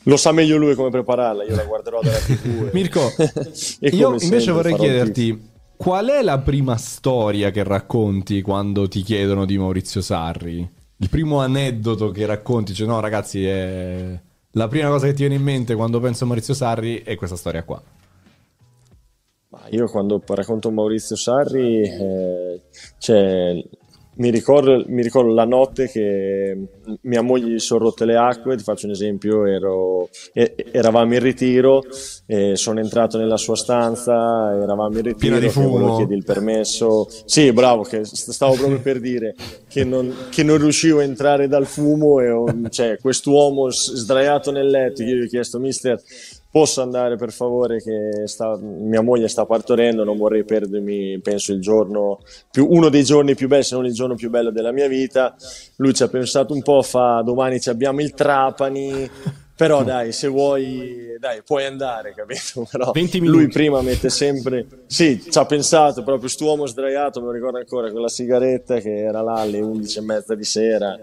lo 0.03 0.17
sa 0.17 0.31
meglio 0.31 0.57
lui 0.57 0.75
come 0.75 0.91
prepararla 0.91 1.45
io 1.45 1.55
la 1.55 1.65
guarderò 1.65 2.00
dalla 2.00 2.17
tv 2.17 2.69
Mirko 2.73 3.12
io 3.89 4.15
invece 4.19 4.51
vorrei 4.51 4.75
chiederti 4.75 5.51
Qual 5.83 6.07
è 6.07 6.21
la 6.21 6.39
prima 6.39 6.77
storia 6.77 7.51
che 7.51 7.61
racconti 7.61 8.41
quando 8.41 8.87
ti 8.87 9.01
chiedono 9.01 9.43
di 9.43 9.57
Maurizio 9.57 9.99
Sarri? 9.99 10.65
Il 10.95 11.09
primo 11.09 11.41
aneddoto 11.41 12.09
che 12.09 12.25
racconti, 12.25 12.73
cioè 12.73 12.87
no 12.87 13.01
ragazzi, 13.01 13.45
è... 13.45 14.17
la 14.51 14.67
prima 14.69 14.87
cosa 14.87 15.07
che 15.07 15.11
ti 15.11 15.23
viene 15.23 15.35
in 15.35 15.41
mente 15.41 15.75
quando 15.75 15.99
penso 15.99 16.23
a 16.23 16.27
Maurizio 16.27 16.53
Sarri 16.53 17.01
è 17.03 17.17
questa 17.17 17.35
storia 17.35 17.63
qua. 17.63 17.83
Io 19.71 19.89
quando 19.89 20.23
racconto 20.25 20.71
Maurizio 20.71 21.17
Sarri, 21.17 21.81
eh, 21.81 22.61
c'è 22.97 23.61
mi 24.15 24.29
ricordo, 24.29 24.84
mi 24.88 25.01
ricordo, 25.01 25.34
la 25.34 25.46
notte 25.46 25.88
che 25.89 26.58
mia 27.01 27.22
moglie 27.22 27.53
gli 27.53 27.60
sono 27.60 27.86
rotte 27.86 28.05
le 28.05 28.15
acque, 28.15 28.55
ti 28.55 28.63
faccio 28.63 28.86
un 28.86 28.91
esempio, 28.91 29.46
ero, 29.46 30.10
eravamo 30.34 31.13
in 31.13 31.20
ritiro, 31.20 31.84
sono 32.53 32.79
entrato 32.79 33.17
nella 33.17 33.38
sua 33.38 33.55
stanza, 33.55 34.53
eravamo 34.62 34.98
in 34.98 35.03
ritiro, 35.03 35.39
di 35.39 35.50
fumo. 35.50 35.96
chiedi 35.98 36.13
il 36.13 36.24
permesso, 36.24 37.08
sì 37.25 37.51
bravo, 37.51 37.84
che 37.84 38.01
stavo 38.03 38.53
proprio 38.53 38.79
per 38.82 39.00
dire 39.00 39.36
che 39.67 39.84
non, 39.84 40.13
che 40.29 40.43
non 40.43 40.58
riuscivo 40.58 41.00
a 41.00 41.03
entrare 41.03 41.48
dal 41.48 41.65
fumo 41.65 42.20
e 42.20 42.70
cioè, 42.70 42.98
quest'uomo 43.00 43.70
sdraiato 43.70 44.51
nel 44.51 44.67
letto, 44.67 45.03
io 45.03 45.15
gli 45.15 45.24
ho 45.24 45.27
chiesto 45.27 45.60
mister 45.60 46.01
posso 46.53 46.83
andare 46.83 47.15
per 47.15 47.31
favore 47.31 47.81
che 47.81 48.27
sta, 48.27 48.55
mia 48.62 49.01
moglie 49.01 49.27
sta 49.27 49.43
partorendo, 49.43 50.03
non 50.03 50.17
vorrei 50.17 50.43
perdermi, 50.43 51.19
penso, 51.19 51.51
più, 52.51 52.67
uno 52.69 52.89
dei 52.89 53.03
giorni 53.03 53.33
più 53.33 53.48
belli, 53.48 53.63
se 53.63 53.74
non 53.74 53.88
il 53.88 53.93
giorno 53.93 54.13
più 54.13 54.29
bello 54.29 54.51
della 54.51 54.72
mia 54.72 54.88
vita. 54.88 55.36
Lui 55.77 55.95
ci 55.95 56.03
ha 56.03 56.07
pensato 56.10 56.53
un 56.53 56.62
po', 56.62 56.83
fa 56.83 57.24
domani 57.25 57.60
abbiamo 57.72 58.01
il 58.01 58.13
Trapani, 58.13 59.10
però 59.63 59.84
dai, 59.84 60.12
se 60.12 60.27
vuoi, 60.27 61.15
dai, 61.20 61.41
puoi 61.41 61.63
andare, 61.63 62.13
capito? 62.13 62.67
Però 62.70 62.91
20 62.91 63.20
lui 63.20 63.48
prima 63.48 63.82
mette 63.82 64.10
sempre, 64.10 64.67
sì, 64.86 65.22
ci 65.22 65.38
ha 65.38 65.46
pensato 65.46 66.03
proprio, 66.03 66.27
st'uomo 66.27 66.65
sdraiato, 66.65 67.22
me 67.22 67.27
lo 67.27 67.32
ricordo 67.32 67.58
ancora, 67.60 67.89
con 67.89 68.01
la 68.01 68.10
sigaretta 68.10 68.79
che 68.79 68.98
era 68.98 69.22
là 69.22 69.36
alle 69.36 69.62
11 69.62 70.00
e 70.00 70.01
mezza 70.01 70.36
di 70.36 70.43
sera, 70.43 71.00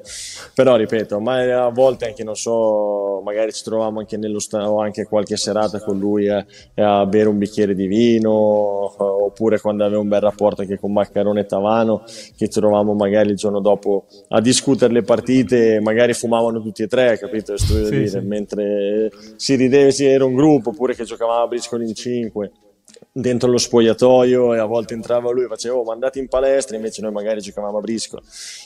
però 0.55 0.77
ripeto, 0.77 1.19
ma 1.21 1.65
a 1.65 1.71
volte 1.71 2.07
anche, 2.07 2.23
non 2.23 2.37
so, 2.37 3.23
magari 3.25 3.53
ci 3.53 3.63
trovavamo 3.63 4.01
anche 4.01 4.19
nello 4.19 4.41
sta- 4.41 4.71
o 4.71 4.81
anche 4.81 5.05
qualche 5.05 5.37
serata 5.37 5.81
con 5.81 5.99
lui 5.99 6.27
eh, 6.27 6.45
a 6.83 7.07
bere 7.07 7.29
un 7.31 7.39
bicchiere 7.39 7.75
di 7.75 7.87
vino, 7.87 8.31
oppure 8.31 9.59
quando 9.59 9.85
aveva 9.85 10.01
un 10.01 10.09
bel 10.09 10.21
rapporto 10.21 10.61
anche 10.61 10.79
con 10.79 10.93
Maccarone 10.93 11.41
e 11.41 11.47
Tavano, 11.47 12.03
che 12.37 12.49
ci 12.49 12.61
trovavamo 12.61 12.93
magari 12.93 13.31
il 13.31 13.37
giorno 13.37 13.61
dopo 13.61 14.05
a 14.29 14.41
discutere 14.43 14.93
le 14.93 15.03
partite, 15.03 15.81
magari 15.81 16.13
fumavano 16.13 16.61
tutti 16.61 16.83
e 16.83 16.87
tre, 16.87 17.19
capito? 17.19 17.57
Sto 17.57 17.85
sì, 17.85 17.91
dire, 17.91 18.07
sì 18.09 18.19
mentre 18.21 18.50
si 19.37 19.55
rideva, 19.55 19.91
si 19.91 20.05
era 20.05 20.25
un 20.25 20.35
gruppo, 20.35 20.71
oppure 20.71 20.95
che 20.95 21.05
giocavamo 21.05 21.43
a 21.43 21.47
briscoli 21.47 21.89
in 21.89 21.95
5 21.95 22.51
dentro 23.13 23.51
lo 23.51 23.59
spogliatoio 23.59 24.55
e 24.55 24.59
a 24.59 24.65
volte 24.65 24.95
entrava 24.95 25.33
lui 25.33 25.45
e 25.45 25.49
faceva 25.49 25.77
oh, 25.77 25.85
mandati 25.85 26.21
in 26.21 26.29
palestra 26.29 26.77
invece 26.77 27.03
noi 27.03 27.11
magari 27.11 27.41
giocavamo 27.41 27.79
a 27.79 27.81
brisco. 27.81 28.21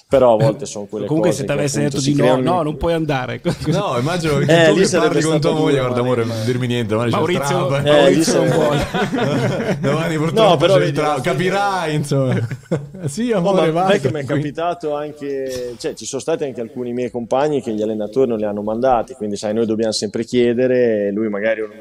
Però 0.09 0.35
a 0.35 0.37
volte 0.37 0.67
sono 0.67 0.85
quelle 0.85 1.07
comunque 1.07 1.31
cose 1.31 1.43
se 1.43 1.47
ti 1.47 1.53
avessi 1.53 1.81
detto 1.81 2.01
di 2.01 2.15
no 2.15 2.37
no 2.37 2.63
non 2.63 2.77
puoi 2.77 2.93
andare. 2.93 3.41
No 3.67 3.97
immagino 3.99 4.39
che 4.39 4.67
eh, 4.67 4.69
tu 4.69 4.81
che 4.81 4.89
parli 4.97 5.23
con 5.23 5.41
tua 5.41 5.53
moglie 5.53 5.79
guarda 5.79 6.01
amore 6.01 6.25
non 6.25 6.45
dirmi 6.45 6.67
niente 6.67 6.95
Maurizio, 6.95 7.77
eh, 7.77 7.83
Maurizio 7.83 8.45
non 8.45 8.49
vuole. 8.51 8.87
domani 9.81 10.17
purtroppo 10.17 10.51
no, 10.51 10.57
però 10.57 10.79
vedi, 10.79 11.01
capirai 11.01 11.95
insomma. 11.95 12.33
Sì 13.05 13.33
amore 13.33 13.69
oh, 13.69 13.73
ma 13.73 13.83
vai, 13.83 14.01
che 14.01 14.11
mi 14.11 14.21
è 14.21 14.25
capitato 14.25 14.95
anche 14.95 15.75
cioè 15.79 15.93
ci 15.95 16.07
sono 16.07 16.23
stati 16.23 16.45
anche 16.45 16.61
alcuni 16.61 16.93
miei 16.93 17.11
compagni 17.11 17.61
che 17.61 17.73
gli 17.73 17.83
allenatori 17.83 18.29
non 18.29 18.39
li 18.39 18.45
hanno 18.45 18.63
mandati 18.63 19.13
quindi 19.13 19.37
sai 19.37 19.53
noi 19.53 19.67
dobbiamo 19.67 19.93
sempre 19.93 20.25
chiedere 20.25 21.11
lui 21.13 21.29
magari 21.29 21.61
uno 21.61 21.75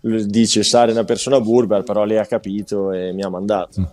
dice 0.00 0.62
Sare 0.62 0.90
è 0.90 0.94
una 0.94 1.04
persona 1.04 1.40
burba 1.40 1.76
però 1.86 2.04
lei 2.04 2.18
ha 2.18 2.26
capito 2.26 2.92
e 2.92 3.12
mi 3.12 3.22
ha 3.22 3.30
mandato. 3.30 3.80
Mm. 3.80 3.84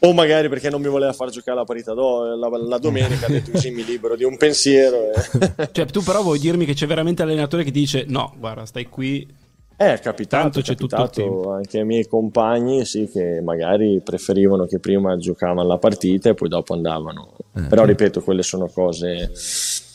O 0.00 0.12
magari 0.12 0.48
perché 0.48 0.68
non 0.68 0.82
mi 0.82 0.88
voleva 0.88 1.12
far 1.12 1.30
giocare 1.30 1.56
la 1.56 1.64
partita 1.64 1.94
do, 1.94 2.34
la, 2.34 2.48
la, 2.48 2.78
domenica, 2.78 3.26
ha 3.26 3.28
detto 3.28 3.52
così 3.52 3.70
mi 3.70 3.84
libero 3.86 4.16
di 4.16 4.24
un 4.24 4.36
pensiero. 4.36 5.12
E... 5.12 5.68
cioè, 5.72 5.86
tu 5.86 6.02
però 6.02 6.22
vuoi 6.22 6.38
dirmi 6.38 6.64
che 6.64 6.74
c'è 6.74 6.86
veramente 6.86 7.24
l'allenatore 7.24 7.64
che 7.64 7.70
ti 7.70 7.80
dice 7.80 8.04
no, 8.08 8.34
guarda, 8.38 8.66
stai 8.66 8.88
qui. 8.88 9.26
Eh, 9.76 9.94
è 9.94 10.00
capitato, 10.00 10.42
Tanto 10.42 10.60
c'è 10.60 10.76
capitato 10.76 11.22
tutto 11.22 11.52
anche 11.52 11.78
ai 11.78 11.84
miei 11.84 12.06
compagni, 12.06 12.84
sì, 12.84 13.08
che 13.10 13.40
magari 13.42 14.00
preferivano 14.04 14.66
che 14.66 14.78
prima 14.78 15.16
giocavano 15.16 15.66
la 15.66 15.78
partita 15.78 16.28
e 16.28 16.34
poi 16.34 16.48
dopo 16.48 16.74
andavano. 16.74 17.32
Eh. 17.56 17.62
Però 17.62 17.84
ripeto, 17.84 18.20
quelle 18.20 18.42
sono 18.42 18.68
cose 18.68 19.30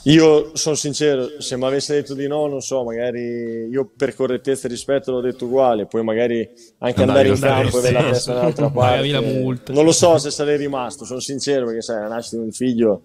io 0.03 0.55
sono 0.55 0.75
sincero, 0.75 1.41
se 1.41 1.57
mi 1.57 1.65
avesse 1.65 1.93
detto 1.93 2.13
di 2.13 2.25
no, 2.27 2.47
non 2.47 2.61
so, 2.61 2.83
magari 2.83 3.67
io 3.69 3.91
per 3.95 4.15
correttezza 4.15 4.67
e 4.67 4.69
rispetto 4.69 5.11
l'ho 5.11 5.19
detto 5.19 5.45
uguale, 5.45 5.87
poi 5.87 6.03
magari 6.03 6.47
anche 6.79 7.01
andare 7.01 7.27
in 7.27 7.39
campo 7.39 7.75
e 7.75 7.79
avere 7.79 7.93
la 7.93 8.09
testa 8.11 8.31
un'altra 8.39 8.69
parte. 8.71 9.73
Non 9.73 9.83
lo 9.83 9.91
so 9.91 10.17
se 10.17 10.31
sarei 10.31 10.57
rimasto, 10.57 11.03
sono 11.03 11.19
sincero 11.19 11.65
perché 11.65 11.81
sai, 11.81 12.01
la 12.01 12.07
nascita 12.07 12.37
di 12.37 12.43
un 12.43 12.51
figlio 12.51 13.01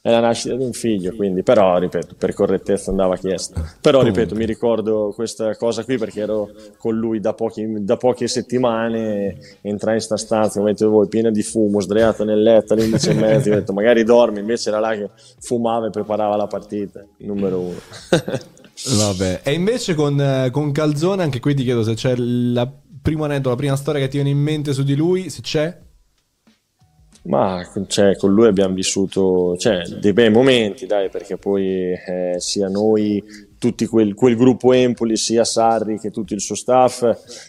è 0.00 0.10
la 0.10 0.20
nascita 0.20 0.54
di 0.54 0.64
un 0.64 0.72
figlio, 0.72 1.14
quindi 1.14 1.42
però 1.42 1.76
ripeto, 1.78 2.14
per 2.16 2.32
correttezza 2.32 2.90
andava 2.90 3.16
chiesto. 3.16 3.60
Però 3.80 4.00
ripeto, 4.02 4.34
mi 4.36 4.46
ricordo 4.46 5.12
questa 5.14 5.56
cosa 5.56 5.84
qui 5.84 5.98
perché 5.98 6.20
ero 6.20 6.50
con 6.76 6.96
lui 6.96 7.18
da, 7.18 7.34
pochi, 7.34 7.66
da 7.80 7.96
poche 7.96 8.28
settimane, 8.28 9.36
entrai 9.60 9.96
in 9.96 10.00
sta 10.00 10.16
stanza, 10.16 10.60
come 10.60 10.72
dite 10.72 10.86
voi, 10.86 11.08
piena 11.08 11.30
di 11.30 11.42
fumo, 11.42 11.80
sdraiato 11.80 12.24
nel 12.24 12.40
letto 12.40 12.74
alle 12.74 12.84
11 12.84 13.10
e 13.10 13.14
mezza, 13.14 13.50
ho 13.50 13.54
detto 13.54 13.72
magari 13.72 14.04
dormi, 14.04 14.38
invece 14.38 14.68
era 14.68 14.78
là 14.78 14.94
che 14.94 15.10
fumava 15.40 15.88
e 15.88 15.90
preparava 15.90 16.36
la 16.36 16.46
partita, 16.46 17.04
numero 17.18 17.60
uno. 17.60 17.78
Vabbè, 18.96 19.40
e 19.42 19.52
invece 19.52 19.94
con, 19.94 20.48
con 20.52 20.70
Calzone, 20.70 21.24
anche 21.24 21.40
qui 21.40 21.54
ti 21.54 21.64
chiedo 21.64 21.82
se 21.82 21.94
c'è 21.94 22.12
il 22.12 22.72
primo 23.02 23.24
aneddoto, 23.24 23.50
la 23.50 23.56
prima 23.56 23.76
storia 23.76 24.00
che 24.00 24.08
ti 24.08 24.16
viene 24.16 24.30
in 24.30 24.38
mente 24.38 24.72
su 24.72 24.84
di 24.84 24.94
lui, 24.94 25.28
se 25.28 25.40
c'è. 25.40 25.86
Ma 27.28 27.62
cioè, 27.86 28.16
con 28.16 28.32
lui 28.32 28.46
abbiamo 28.46 28.74
vissuto 28.74 29.54
cioè, 29.58 29.82
dei 29.86 30.14
bei 30.14 30.30
momenti, 30.30 30.86
dai, 30.86 31.10
perché 31.10 31.36
poi 31.36 31.92
eh, 31.92 32.36
sia 32.38 32.68
noi 32.68 33.22
tutti 33.58 33.86
quel, 33.86 34.14
quel, 34.14 34.36
gruppo 34.36 34.72
Empoli, 34.72 35.16
sia 35.16 35.44
Sarri 35.44 35.98
che 35.98 36.10
tutto 36.10 36.32
il 36.32 36.40
suo 36.40 36.54
staff, 36.54 37.02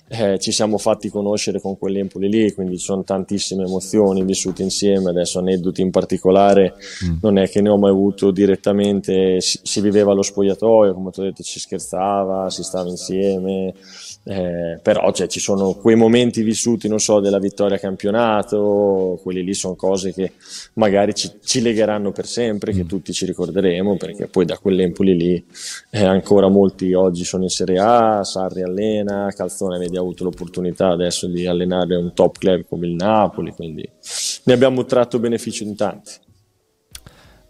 eh, 0.09 0.37
ci 0.39 0.51
siamo 0.51 0.77
fatti 0.77 1.09
conoscere 1.09 1.61
con 1.61 1.77
quell'Empoli 1.77 2.27
lì, 2.27 2.53
quindi 2.53 2.77
ci 2.77 2.83
sono 2.83 3.03
tantissime 3.03 3.63
emozioni 3.63 4.23
vissute 4.25 4.63
insieme, 4.63 5.11
adesso 5.11 5.39
aneddoti 5.39 5.81
in 5.81 5.91
particolare 5.91 6.73
mm. 7.05 7.17
non 7.21 7.37
è 7.37 7.47
che 7.47 7.61
ne 7.61 7.69
ho 7.69 7.77
mai 7.77 7.91
avuto 7.91 8.31
direttamente, 8.31 9.39
si, 9.39 9.59
si 9.63 9.81
viveva 9.81 10.11
allo 10.11 10.23
spogliatoio, 10.23 10.93
come 10.93 11.11
ti 11.11 11.19
ho 11.21 11.23
detto 11.23 11.43
ci 11.43 11.59
scherzava, 11.59 12.49
si 12.49 12.63
stava 12.63 12.89
insieme, 12.89 13.73
eh, 14.23 14.79
però 14.83 15.11
cioè, 15.11 15.27
ci 15.27 15.39
sono 15.39 15.73
quei 15.73 15.95
momenti 15.95 16.43
vissuti, 16.43 16.87
non 16.87 16.99
so, 16.99 17.19
della 17.19 17.39
vittoria 17.39 17.79
campionato, 17.79 19.19
quelli 19.23 19.43
lì 19.43 19.53
sono 19.53 19.75
cose 19.75 20.13
che 20.13 20.33
magari 20.73 21.15
ci, 21.15 21.31
ci 21.43 21.61
legheranno 21.61 22.11
per 22.11 22.27
sempre, 22.27 22.73
che 22.73 22.83
mm. 22.83 22.87
tutti 22.87 23.13
ci 23.13 23.25
ricorderemo, 23.25 23.97
perché 23.97 24.27
poi 24.27 24.45
da 24.45 24.57
quell'Empoli 24.57 25.15
lì 25.15 25.45
e 25.89 26.03
ancora 26.03 26.47
molti 26.47 26.93
oggi 26.93 27.23
sono 27.23 27.43
in 27.43 27.49
Serie 27.49 27.79
A, 27.79 28.23
Sarri 28.23 28.61
allena, 28.61 29.31
Calzone 29.35 29.79
vedi 29.79 29.97
ha 29.97 30.01
avuto 30.01 30.25
l'opportunità 30.25 30.89
adesso 30.89 31.27
di 31.27 31.47
allenare 31.47 31.95
un 31.95 32.13
top 32.13 32.37
club 32.37 32.65
come 32.67 32.87
il 32.87 32.93
Napoli, 32.93 33.51
quindi 33.53 33.89
ne 34.43 34.53
abbiamo 34.53 34.85
tratto 34.85 35.17
beneficio 35.19 35.63
in 35.63 35.75
tanti. 35.75 36.11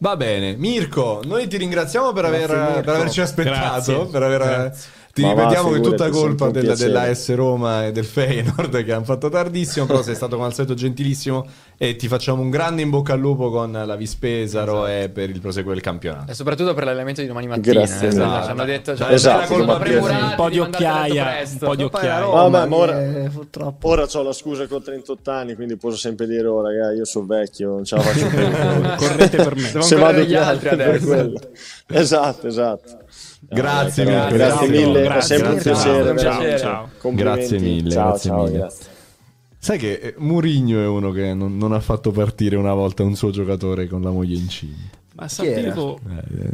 Va 0.01 0.15
bene, 0.15 0.55
Mirko, 0.55 1.21
noi 1.25 1.45
ti 1.47 1.57
ringraziamo 1.57 2.13
per, 2.13 2.23
aver, 2.23 2.47
per 2.47 2.87
averci 2.87 3.19
aspettato, 3.19 3.91
Grazie. 3.91 4.11
per 4.11 4.23
aver... 4.23 4.39
Grazie. 4.39 4.97
Ti 5.19 5.25
Ma 5.25 5.33
va, 5.33 5.41
ripetiamo 5.41 5.69
che 5.71 5.77
è 5.77 5.81
tutta 5.81 6.09
colpa 6.09 6.49
della, 6.49 6.75
della 6.75 7.13
S 7.13 7.35
Roma 7.35 7.85
e 7.87 7.91
del 7.91 8.05
Feyenoord 8.05 8.83
che 8.85 8.93
hanno 8.93 9.03
fatto 9.03 9.27
tardissimo, 9.27 9.85
però 9.85 10.01
sei 10.01 10.15
stato 10.15 10.35
come 10.35 10.47
al 10.47 10.53
solito 10.53 10.75
gentilissimo 10.75 11.45
e 11.77 11.97
ti 11.97 12.07
facciamo 12.07 12.41
un 12.41 12.49
grande 12.49 12.81
in 12.81 12.89
bocca 12.89 13.13
al 13.13 13.19
lupo 13.19 13.49
con 13.49 13.71
la 13.71 13.95
Vispesaro 13.97 14.87
e 14.87 15.09
per 15.13 15.29
il 15.29 15.41
proseguo 15.41 15.73
del 15.73 15.81
campionato. 15.81 16.31
E 16.31 16.33
soprattutto 16.33 16.73
per 16.73 16.85
l'allenamento 16.85 17.19
di 17.19 17.27
domani 17.27 17.47
mattina. 17.47 17.73
Grazie 17.73 18.07
eh, 18.07 18.13
mille. 18.13 18.41
Ci 18.43 18.49
hanno 18.49 18.65
detto, 18.65 18.95
ci 18.95 19.03
Esatto. 19.09 19.53
hanno 19.53 19.63
Esatto, 19.63 19.77
premurati 19.79 20.23
Un 20.23 20.33
po' 20.35 20.49
di 20.49 20.59
occhiaia, 20.59 21.37
un 21.51 21.57
po' 21.57 21.75
di 21.75 21.81
la 21.81 21.85
occhiaia. 21.87 22.19
Roma, 22.19 22.49
Vabbè, 22.49 22.67
ma 22.69 22.75
ora- 22.75 23.29
purtroppo. 23.31 23.87
Ora 23.89 24.07
ho 24.11 24.23
la 24.23 24.33
scusa 24.33 24.65
che 24.67 24.73
ho 24.73 24.81
38 24.81 25.31
anni, 25.31 25.55
quindi 25.55 25.75
posso 25.75 25.97
sempre 25.97 26.27
dire, 26.27 26.47
oh 26.47 26.61
raga, 26.61 26.93
io 26.93 27.03
sono 27.05 27.25
vecchio, 27.25 27.69
non 27.71 27.83
ce 27.83 27.95
la 27.95 28.01
faccio 28.01 28.27
più. 28.27 28.95
Correte 28.95 29.37
per 29.37 29.55
me. 29.55 29.81
Se 29.81 29.95
vado 29.95 30.21
gli 30.21 30.35
altri 30.35 30.69
adesso. 30.79 31.33
Esatto, 31.87 32.47
esatto. 32.47 32.97
Grazie 33.49 34.03
Dai, 34.03 34.13
Mirko, 34.13 34.35
grazie 34.35 34.67
grazie. 34.67 34.85
mille, 34.85 35.01
Grazie, 35.01 35.35
sempre 35.35 35.53
un 35.53 35.61
piacere. 35.61 36.17
Ciao, 36.17 36.57
ciao. 36.57 36.89
Grazie 37.13 37.59
mille, 37.59 37.89
Ciao, 37.89 38.09
grazie 38.09 38.29
ciao, 38.29 38.43
mille. 38.43 38.57
grazie. 38.57 38.85
Sai 39.57 39.77
che 39.77 39.93
eh, 39.93 40.15
Murigno 40.17 40.79
è 40.79 40.87
uno 40.87 41.11
che 41.11 41.33
non, 41.33 41.57
non 41.57 41.73
ha 41.73 41.79
fatto 41.79 42.11
partire 42.11 42.55
una 42.55 42.73
volta 42.73 43.03
un 43.03 43.15
suo 43.15 43.31
giocatore 43.31 43.87
con 43.87 44.01
la 44.01 44.11
moglie 44.11 44.35
incinta. 44.35 44.97
Ma 45.19 45.25
Chi 45.27 45.45
era? 45.47 45.67
sapevo... 45.69 45.99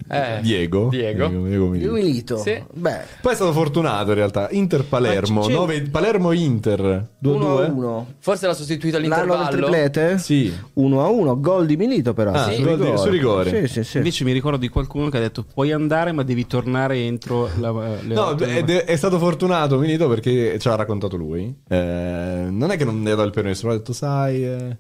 Eh, 0.10 0.38
Eh, 0.38 0.42
Diego. 0.42 0.90
Diego. 0.90 1.28
Diego 1.28 1.68
Milito. 1.68 1.86
Io 1.86 1.92
milito. 1.94 2.38
Sì. 2.38 2.64
Beh, 2.74 3.00
Poi 3.22 3.32
è 3.32 3.36
stato 3.36 3.52
fortunato 3.54 4.10
in 4.10 4.16
realtà. 4.16 4.48
Inter-Palermo. 4.52 5.42
Ma 5.42 5.46
c'è- 5.48 5.54
nove- 5.54 5.82
Palermo-Inter. 5.90 6.80
1 7.20 7.58
a 7.58 7.68
2-2. 7.68 7.72
1. 7.72 8.08
Forse 8.20 8.48
l'ha 8.48 8.54
sostituito 8.54 8.98
L'anno 8.98 9.10
del 9.14 9.20
all'intervallo. 9.32 9.68
triplete? 9.70 10.18
Sì. 10.18 10.54
1 10.74 11.04
a 11.04 11.08
1, 11.10 11.40
gol 11.40 11.66
di 11.66 11.78
Milito 11.78 12.14
però. 12.14 12.32
Ah, 12.32 12.50
Sì. 12.50 12.56
su 12.56 12.66
rigore. 12.66 12.98
Su 12.98 13.10
rigore. 13.10 13.68
Sì, 13.68 13.74
sì, 13.74 13.84
sì. 13.84 13.98
Invece 13.98 14.24
mi 14.24 14.32
ricordo 14.32 14.58
di 14.58 14.68
qualcuno 14.70 15.10
che 15.10 15.18
ha 15.18 15.22
detto 15.22 15.44
puoi 15.44 15.72
andare 15.72 16.12
ma 16.12 16.24
devi 16.24 16.48
tornare 16.48 16.98
entro 16.98 17.50
la, 17.60 17.72
le 17.72 18.14
No, 18.14 18.36
è, 18.36 18.64
è 18.86 18.96
stato 18.96 19.20
fortunato 19.20 19.78
Milito 19.78 20.08
perché 20.10 20.58
ce 20.60 20.70
l'ha 20.70 20.76
raccontato 20.76 21.16
lui. 21.18 21.56
Eh, 21.68 22.48
non 22.50 22.72
è 22.72 22.78
che 22.78 22.86
non 22.86 23.02
ne 23.02 23.12
ha 23.12 23.16
dato 23.16 23.28
il 23.28 23.34
permesso, 23.34 23.68
ma 23.68 23.74
ha 23.74 23.78
detto, 23.78 23.94
sai, 23.94 24.44
eh, 24.46 24.78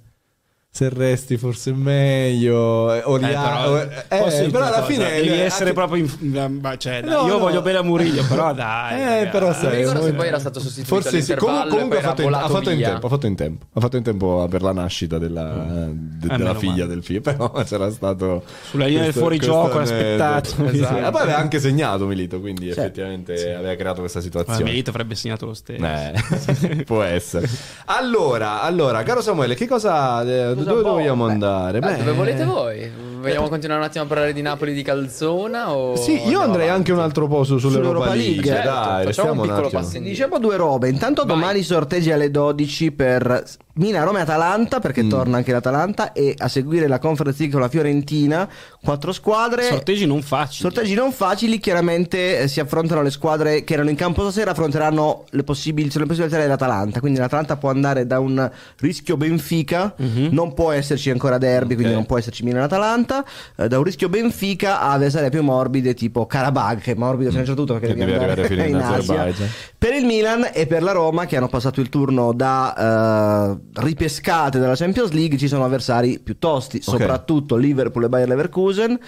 se 0.75 0.89
resti 0.89 1.38
forse 1.38 1.71
è 1.71 1.73
meglio. 1.73 2.93
eh, 2.93 3.01
o 3.05 3.15
Eh, 3.15 3.19
però, 3.21 3.81
eh, 3.81 3.88
posso 4.09 4.35
dirti 4.35 4.51
però 4.51 4.65
alla 4.65 4.75
cosa? 4.81 4.85
fine... 4.91 5.09
devi 5.09 5.27
eh, 5.29 5.39
essere 5.43 5.69
anche- 5.69 5.73
proprio 5.73 6.03
in... 6.19 6.59
ma, 6.61 6.75
cioè, 6.77 7.01
No, 7.01 7.25
io 7.25 7.27
no. 7.27 7.38
voglio 7.39 7.61
bene 7.61 7.77
a 7.77 7.81
Murillo 7.81 8.25
però 8.27 8.51
dai 8.53 9.21
Eh, 9.23 9.27
però 9.27 9.45
Non 9.45 9.55
sai, 9.55 9.77
ricordo 9.77 10.03
se 10.03 10.11
poi 10.13 10.27
era 10.27 10.38
stato 10.39 10.59
sostituito 10.59 10.93
Forse 10.95 11.09
sì, 11.21 11.31
all'intervallo 11.31 11.69
comunque, 11.71 11.97
ha 11.99 12.01
fatto, 12.01 12.21
in, 12.23 12.33
ha 12.33 12.49
fatto 12.49 12.69
in 12.71 12.77
tempo, 12.81 13.05
ha 13.05 13.09
fatto 13.09 13.25
in 13.27 13.35
tempo, 13.35 13.65
ha 13.71 13.79
fatto 13.79 13.95
in 13.97 14.03
tempo 14.03 14.47
per 14.49 14.61
la 14.61 14.73
nascita 14.73 15.17
della, 15.17 15.88
de- 15.93 16.33
Eh, 16.33 16.38
della 16.38 16.55
figlia 16.55 16.83
male. 16.83 16.88
del 16.88 17.03
figlio, 17.03 17.21
però 17.23 17.49
c'era 17.63 17.89
stato 17.89 18.43
Sulla 18.69 18.85
linea 18.88 19.03
del 19.03 19.13
fuorigioco, 19.13 19.77
aneddoto. 19.79 20.65
Esatto. 20.65 20.97
E 21.07 21.09
poi 21.11 21.21
aveva 21.21 21.38
anche 21.38 21.59
segnato 21.61 22.05
Milito, 22.05 22.41
quindi 22.41 22.67
effettivamente 22.69 23.53
aveva 23.55 23.75
creato 23.75 24.01
questa 24.01 24.19
Ma 24.19 24.25
situazione. 24.25 24.63
Milito 24.63 24.89
avrebbe 24.89 25.15
segnato 25.15 25.45
lo 25.45 25.53
stesso 25.53 25.81
Eh, 25.85 26.83
può 26.85 27.01
essere. 27.01 27.47
Allora, 27.85 28.61
allora, 28.61 29.03
caro 29.03 29.21
Samuele, 29.21 29.55
che 29.55 29.67
cosa, 29.67 30.23
dove 30.65 30.82
vogliamo 30.82 31.25
andare? 31.28 31.78
Ah, 31.80 31.82
Beh, 31.82 31.97
dove 31.97 32.12
volete 32.12 32.43
voi? 32.45 32.91
Vogliamo 33.25 33.47
continuare 33.49 33.82
un 33.82 33.88
attimo 33.88 34.04
a 34.04 34.08
parlare 34.08 34.34
di 34.34 34.41
Napoli 34.43 34.73
di 34.73 34.84
Calzona? 34.84 35.71
O 35.73 35.95
Sì, 35.95 36.28
io 36.28 36.41
andrei 36.41 36.67
avanti? 36.67 36.69
anche 36.69 36.91
un 36.91 36.99
altro 36.99 37.28
po' 37.28 37.43
su, 37.43 37.58
sull'Europa 37.58 37.88
Sull'Europa 38.12 38.13
League. 38.15 38.43
Certo, 38.45 38.69
Dai, 38.69 39.06
facciamo 39.06 39.32
un 39.32 39.47
piccolo 39.47 39.69
passo 39.69 39.97
indietro. 39.97 40.10
Diciamo 40.10 40.39
due 40.39 40.56
robe. 40.58 40.89
Intanto 40.89 41.23
Vai. 41.25 41.36
domani 41.36 41.63
sorteggi 41.63 42.12
alle 42.12 42.30
12 42.30 42.91
per 42.91 43.43
Milan, 43.78 44.06
Roma 44.06 44.19
e 44.19 44.21
Atalanta, 44.21 44.80
perché 44.80 45.04
Mm. 45.04 45.10
torna 45.10 45.38
anche 45.38 45.51
l'Atalanta. 45.51 46.12
E 46.13 46.36
a 46.38 46.47
seguire 46.47 46.88
la 46.88 46.99
Conference 46.99 47.39
League 47.39 47.56
con 47.58 47.65
la 47.65 47.69
Fiorentina. 47.71 48.47
Quattro 48.84 49.12
squadre. 49.12 49.63
sorteggi 49.63 50.06
non 50.06 50.21
facili 50.21 50.62
Sorteggi 50.62 50.93
non 50.93 51.12
facili, 51.12 51.60
chiaramente 51.60 52.41
eh, 52.41 52.47
si 52.47 52.60
affrontano 52.60 53.01
le 53.01 53.10
squadre 53.10 53.63
che 53.63 53.73
erano 53.73 53.89
in 53.89 53.95
campo 53.95 54.21
stasera, 54.21 54.51
affronteranno 54.51 55.23
le, 55.32 55.43
possibili, 55.43 55.89
sono 55.89 56.04
le 56.04 56.10
possibilità 56.12 56.39
dell'Atalanta. 56.39 56.99
Quindi 56.99 57.17
l'Atalanta 57.19 57.58
può 57.58 57.69
andare 57.71 58.06
da 58.06 58.19
un 58.19 58.49
rischio 58.80 59.17
Benfica, 59.17 59.93
Mhm. 59.97 60.28
non 60.32 60.54
può 60.56 60.72
esserci 60.72 61.12
ancora 61.12 61.38
derby, 61.38 61.76
quindi 61.76 61.94
non 61.94 62.08
può 62.08 62.18
esserci 62.18 62.44
Milan-Atalanta. 62.44 63.24
eh, 63.58 63.68
da 63.68 63.78
un 63.78 63.84
rischio 63.84 64.10
Benfica 64.10 64.82
a 64.82 64.94
avversarie 64.94 65.30
più 65.30 65.44
morbide 65.44 65.94
tipo 65.94 66.26
Karabakh, 66.26 66.82
che 66.82 66.91
è 66.94 66.96
morbido 66.96 67.30
fino 67.30 67.41
a 67.41 67.44
un 67.44 67.48
certo 67.48 67.65
punto 67.65 67.80
perché 67.80 67.96
devi 67.96 68.12
arrivare 68.12 68.48
fino 68.48 68.63
in 68.63 68.70
in 68.70 68.82
Asia. 68.82 69.32
Per 69.78 69.94
il 69.94 70.06
Milan 70.06 70.50
e 70.54 70.65
per 70.65 70.82
la 70.82 70.91
Roma, 70.91 71.26
che 71.26 71.38
hanno 71.38 71.48
passato 71.48 71.82
il 71.82 71.89
turno 71.89 72.34
da 72.34 73.52
eh, 73.54 73.82
ripescate 73.82 74.58
dalla 74.60 74.76
Champions 74.76 75.12
League, 75.12 75.38
ci 75.38 75.48
sono 75.48 75.65
avversari 75.65 76.20
più 76.20 76.39
tosti, 76.39 76.82
soprattutto 76.82 77.56
Liverpool 77.56 78.06
e 78.06 78.10
Bayer 78.10 78.28
Leverkusen. 78.28 79.00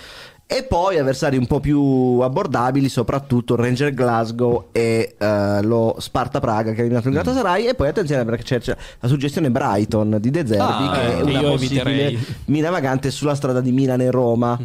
E 0.50 0.64
poi 0.64 0.98
avversari 0.98 1.36
un 1.36 1.46
po' 1.46 1.60
più 1.60 2.20
abbordabili, 2.22 2.88
soprattutto 2.88 3.58
Ranger 3.58 3.94
Glasgow 3.94 4.70
e 4.72 5.16
eh, 5.18 5.62
lo 5.62 5.96
Sparta 6.00 6.40
Praga 6.40 6.72
che 6.72 6.78
ha 6.78 6.80
eliminato 6.86 7.10
il 7.10 7.14
Mm. 7.14 7.18
Galatasaray. 7.18 7.66
E 7.68 7.76
poi 7.76 7.90
attenzione 7.90 8.24
perché 8.24 8.58
c'è, 8.60 8.76
la 9.02 9.08
suggestione 9.10 9.52
Brighton 9.52 10.18
di 10.22 10.30
De 10.32 10.48
Zerbi, 10.48 10.64
Ah, 10.64 10.92
che 10.94 11.18
è 11.18 11.22
una 11.22 11.42
possibile 11.42 11.82
eviterei. 11.82 12.26
mina 12.46 12.70
vagante 12.70 13.12
sulla 13.12 13.36
strada 13.36 13.60
di 13.60 13.74
Milan 13.74 14.00
e 14.00 14.10
Roma. 14.10 14.58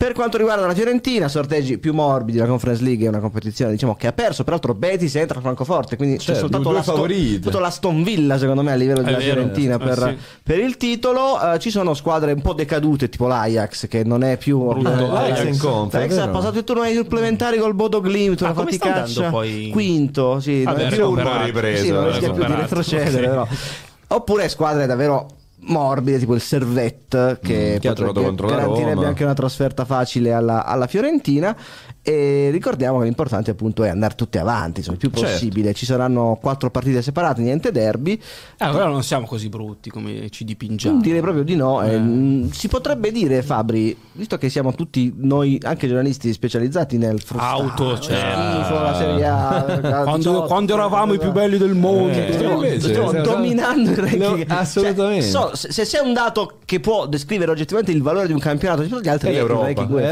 Per 0.00 0.14
quanto 0.14 0.38
riguarda 0.38 0.64
la 0.66 0.72
Fiorentina, 0.72 1.28
sorteggi 1.28 1.76
più 1.76 1.92
morbidi, 1.92 2.38
la 2.38 2.46
Conference 2.46 2.82
League 2.82 3.04
è 3.04 3.08
una 3.10 3.18
competizione 3.18 3.72
diciamo, 3.72 3.96
che 3.96 4.06
ha 4.06 4.14
perso, 4.14 4.44
peraltro 4.44 4.72
Betis 4.72 5.14
entra 5.16 5.40
a 5.40 5.42
Francoforte, 5.42 5.96
quindi 5.96 6.16
c'è 6.16 6.22
Certo, 6.32 6.40
soltanto 6.40 6.68
due 6.68 6.78
la, 6.78 6.82
Sto- 6.82 6.96
soltanto 6.96 7.58
la 7.58 7.68
Ston 7.68 8.02
Villa 8.02 8.38
secondo 8.38 8.62
me 8.62 8.72
a 8.72 8.76
livello 8.76 9.02
della 9.02 9.18
vero, 9.18 9.32
Fiorentina 9.34 9.74
eh, 9.74 9.78
per, 9.78 9.98
sì. 9.98 10.24
per 10.42 10.58
il 10.58 10.78
titolo. 10.78 11.38
Eh, 11.52 11.58
ci 11.58 11.68
sono 11.68 11.92
squadre 11.92 12.32
un 12.32 12.40
po' 12.40 12.54
decadute 12.54 13.10
tipo 13.10 13.26
l'Ajax 13.26 13.88
che 13.88 14.02
non 14.02 14.24
è 14.24 14.38
più... 14.38 14.68
Brutto, 14.68 14.88
eh, 14.88 15.06
l'Ajax 15.06 15.44
in 15.44 15.58
conf, 15.58 15.92
è 15.94 15.98
L'Ajax 15.98 16.16
ha 16.16 16.28
passato 16.28 16.56
il 16.56 16.64
turno 16.64 16.80
ai 16.80 16.94
supplementari 16.94 17.58
col 17.58 17.74
Bodo 17.74 18.00
Glimt, 18.02 18.40
una 18.40 18.50
Ah, 18.50 18.54
come 18.54 18.72
sta 18.72 18.86
faticaccia. 18.86 19.24
andando 19.26 19.36
poi? 19.36 19.68
Quinto, 19.70 20.40
sì, 20.40 20.62
Vabbè, 20.62 20.82
non 20.82 20.92
è 20.92 20.96
più- 20.96 21.44
ripreso, 21.44 21.84
sì, 21.84 21.90
non 21.90 22.06
rischia 22.06 22.30
più 22.32 22.42
di 22.46 22.54
retrocedere, 22.54 23.10
sì. 23.10 23.18
però. 23.18 23.46
Oppure 24.12 24.48
squadre 24.48 24.86
davvero 24.86 25.26
morbide, 25.62 26.18
tipo 26.18 26.34
il 26.34 26.40
Servette, 26.40 27.38
che, 27.42 27.74
Mm, 27.76 27.78
che 27.80 27.88
potrebbe- 27.92 28.20
garantirebbe 28.56 29.06
anche 29.06 29.24
una 29.24 29.34
trasferta 29.34 29.84
facile 29.84 30.32
alla, 30.32 30.64
alla 30.64 30.86
Fiorentina. 30.86 31.56
E 32.02 32.48
ricordiamo 32.50 32.98
che 32.98 33.04
l'importante 33.04 33.50
appunto 33.50 33.84
è 33.84 33.90
andare 33.90 34.14
tutti 34.14 34.38
avanti, 34.38 34.78
insomma, 34.78 34.96
il 35.00 35.08
più 35.08 35.10
Certo. 35.18 35.32
possibile. 35.34 35.74
Ci 35.74 35.84
saranno 35.84 36.38
quattro 36.40 36.70
partite 36.70 37.02
separate, 37.02 37.42
niente 37.42 37.70
derby. 37.72 38.18
Ah, 38.58 38.70
però 38.70 38.88
non 38.88 39.02
siamo 39.02 39.26
così 39.26 39.48
brutti 39.50 39.90
come 39.90 40.30
ci 40.30 40.44
dipingiamo 40.44 41.00
Direi 41.00 41.20
proprio 41.20 41.42
di 41.42 41.56
no. 41.56 41.82
Eh. 41.82 41.94
Eh, 41.94 42.48
si 42.52 42.68
potrebbe 42.68 43.12
dire, 43.12 43.42
Fabri, 43.42 43.94
visto 44.12 44.38
che 44.38 44.48
siamo 44.48 44.72
tutti 44.74 45.12
noi, 45.18 45.58
anche 45.62 45.86
giornalisti 45.88 46.32
specializzati 46.32 46.96
nel 46.96 47.20
frustrare, 47.20 47.60
Auto, 47.62 47.84
lo 47.90 47.98
cioè. 47.98 48.16
schifo, 48.16 48.74
la 48.82 48.94
Serie 48.94 49.26
A, 49.26 49.64
la 49.82 50.02
quando, 50.02 50.16
18, 50.30 50.46
quando 50.46 50.72
eravamo 50.74 51.12
i 51.12 51.18
più 51.18 51.32
belli 51.32 51.58
del 51.58 51.74
mondo 51.74 52.16
Eh, 52.18 52.32
Stiamo, 52.32 52.62
stiamo 52.78 53.12
dominando 53.12 53.90
il 53.90 53.96
ranking. 53.96 54.46
No, 54.46 54.54
assolutamente. 54.56 55.26
Cioè, 55.28 55.50
so- 55.54 55.68
se, 55.70 55.82
c'è 55.84 55.98
un 55.98 56.12
dato 56.14 56.58
che 56.64 56.80
può 56.80 57.06
descrivere 57.06 57.50
oggettivamente 57.50 57.92
il 57.92 58.02
valore 58.02 58.26
di 58.26 58.32
un 58.32 58.38
campionato 58.38 58.80
rispetto 58.80 59.00
agli 59.02 59.08
altri 59.08 59.34
È 59.34 59.38
è 59.38 59.42
UEFA. 59.42 59.68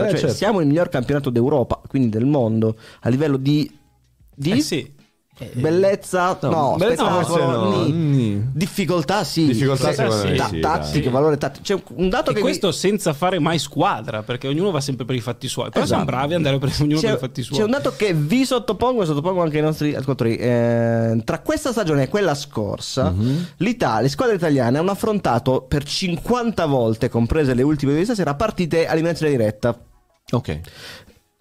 Eh, 0.06 0.10
Cioè, 0.10 0.18
certo. 0.18 0.34
siamo 0.34 0.60
il 0.60 0.66
miglior 0.66 0.88
campionato 0.88 1.30
d'Europa, 1.30 1.77
quindi 1.86 2.08
del 2.08 2.24
mondo, 2.26 2.76
a 3.00 3.08
livello 3.08 3.36
di, 3.36 3.70
di 4.34 4.50
Eh 4.52 4.60
sì 4.60 4.96
bellezza, 5.54 6.36
no, 6.42 6.74
bellezza 6.76 7.04
spettacolo, 7.04 7.24
forse 7.24 7.46
no. 7.46 7.84
ni. 7.84 7.92
Ni. 7.92 8.48
difficoltà 8.54 9.22
sì, 9.22 9.46
Difficoltà 9.46 9.90
Sì, 9.92 9.96
ta- 10.34 10.48
sì, 10.48 10.58
tattiche, 10.58 11.02
dai. 11.02 11.12
valore 11.12 11.38
tattico. 11.38 11.62
C'è 11.62 11.82
un 11.94 12.08
dato 12.08 12.32
e 12.32 12.34
che 12.34 12.40
questo 12.40 12.72
senza 12.72 13.12
fare 13.12 13.38
mai 13.38 13.60
squadra 13.60 14.24
perché 14.24 14.48
ognuno 14.48 14.72
va 14.72 14.80
sempre 14.80 15.04
per 15.04 15.14
i 15.14 15.20
fatti 15.20 15.46
suoi 15.46 15.70
però 15.70 15.86
siamo 15.86 16.02
Esatto. 16.02 16.16
bravi 16.16 16.32
ad 16.34 16.44
andare 16.44 16.58
per 16.58 16.74
ognuno 16.80 16.98
c'è, 16.98 17.06
per 17.10 17.16
i 17.16 17.18
fatti 17.20 17.42
suoi 17.42 17.56
c'è 17.58 17.64
un 17.64 17.70
dato 17.70 17.94
che 17.96 18.12
vi 18.14 18.44
sottopongo 18.44 19.02
e 19.02 19.06
sottopongo 19.06 19.40
anche 19.40 19.58
ai 19.58 19.62
nostri 19.62 19.90
ascoltatori. 19.94 20.36
Eh, 20.38 21.20
tra 21.24 21.38
questa 21.38 21.70
stagione 21.70 22.02
e 22.02 22.08
quella 22.08 22.34
scorsa, 22.34 23.10
Mhm. 23.10 23.46
l'Italia, 23.58 24.00
le 24.02 24.08
squadre 24.08 24.34
italiane 24.34 24.78
hanno 24.78 24.90
affrontato 24.90 25.62
per 25.62 25.84
50 25.84 26.66
volte, 26.66 27.08
comprese 27.08 27.54
le 27.54 27.62
ultime 27.62 27.94
di 27.94 28.02
stasera, 28.02 28.34
partite 28.34 28.88
a 28.88 28.92
eliminazione 28.92 29.30
diretta. 29.30 29.78
Ok. 30.30 30.60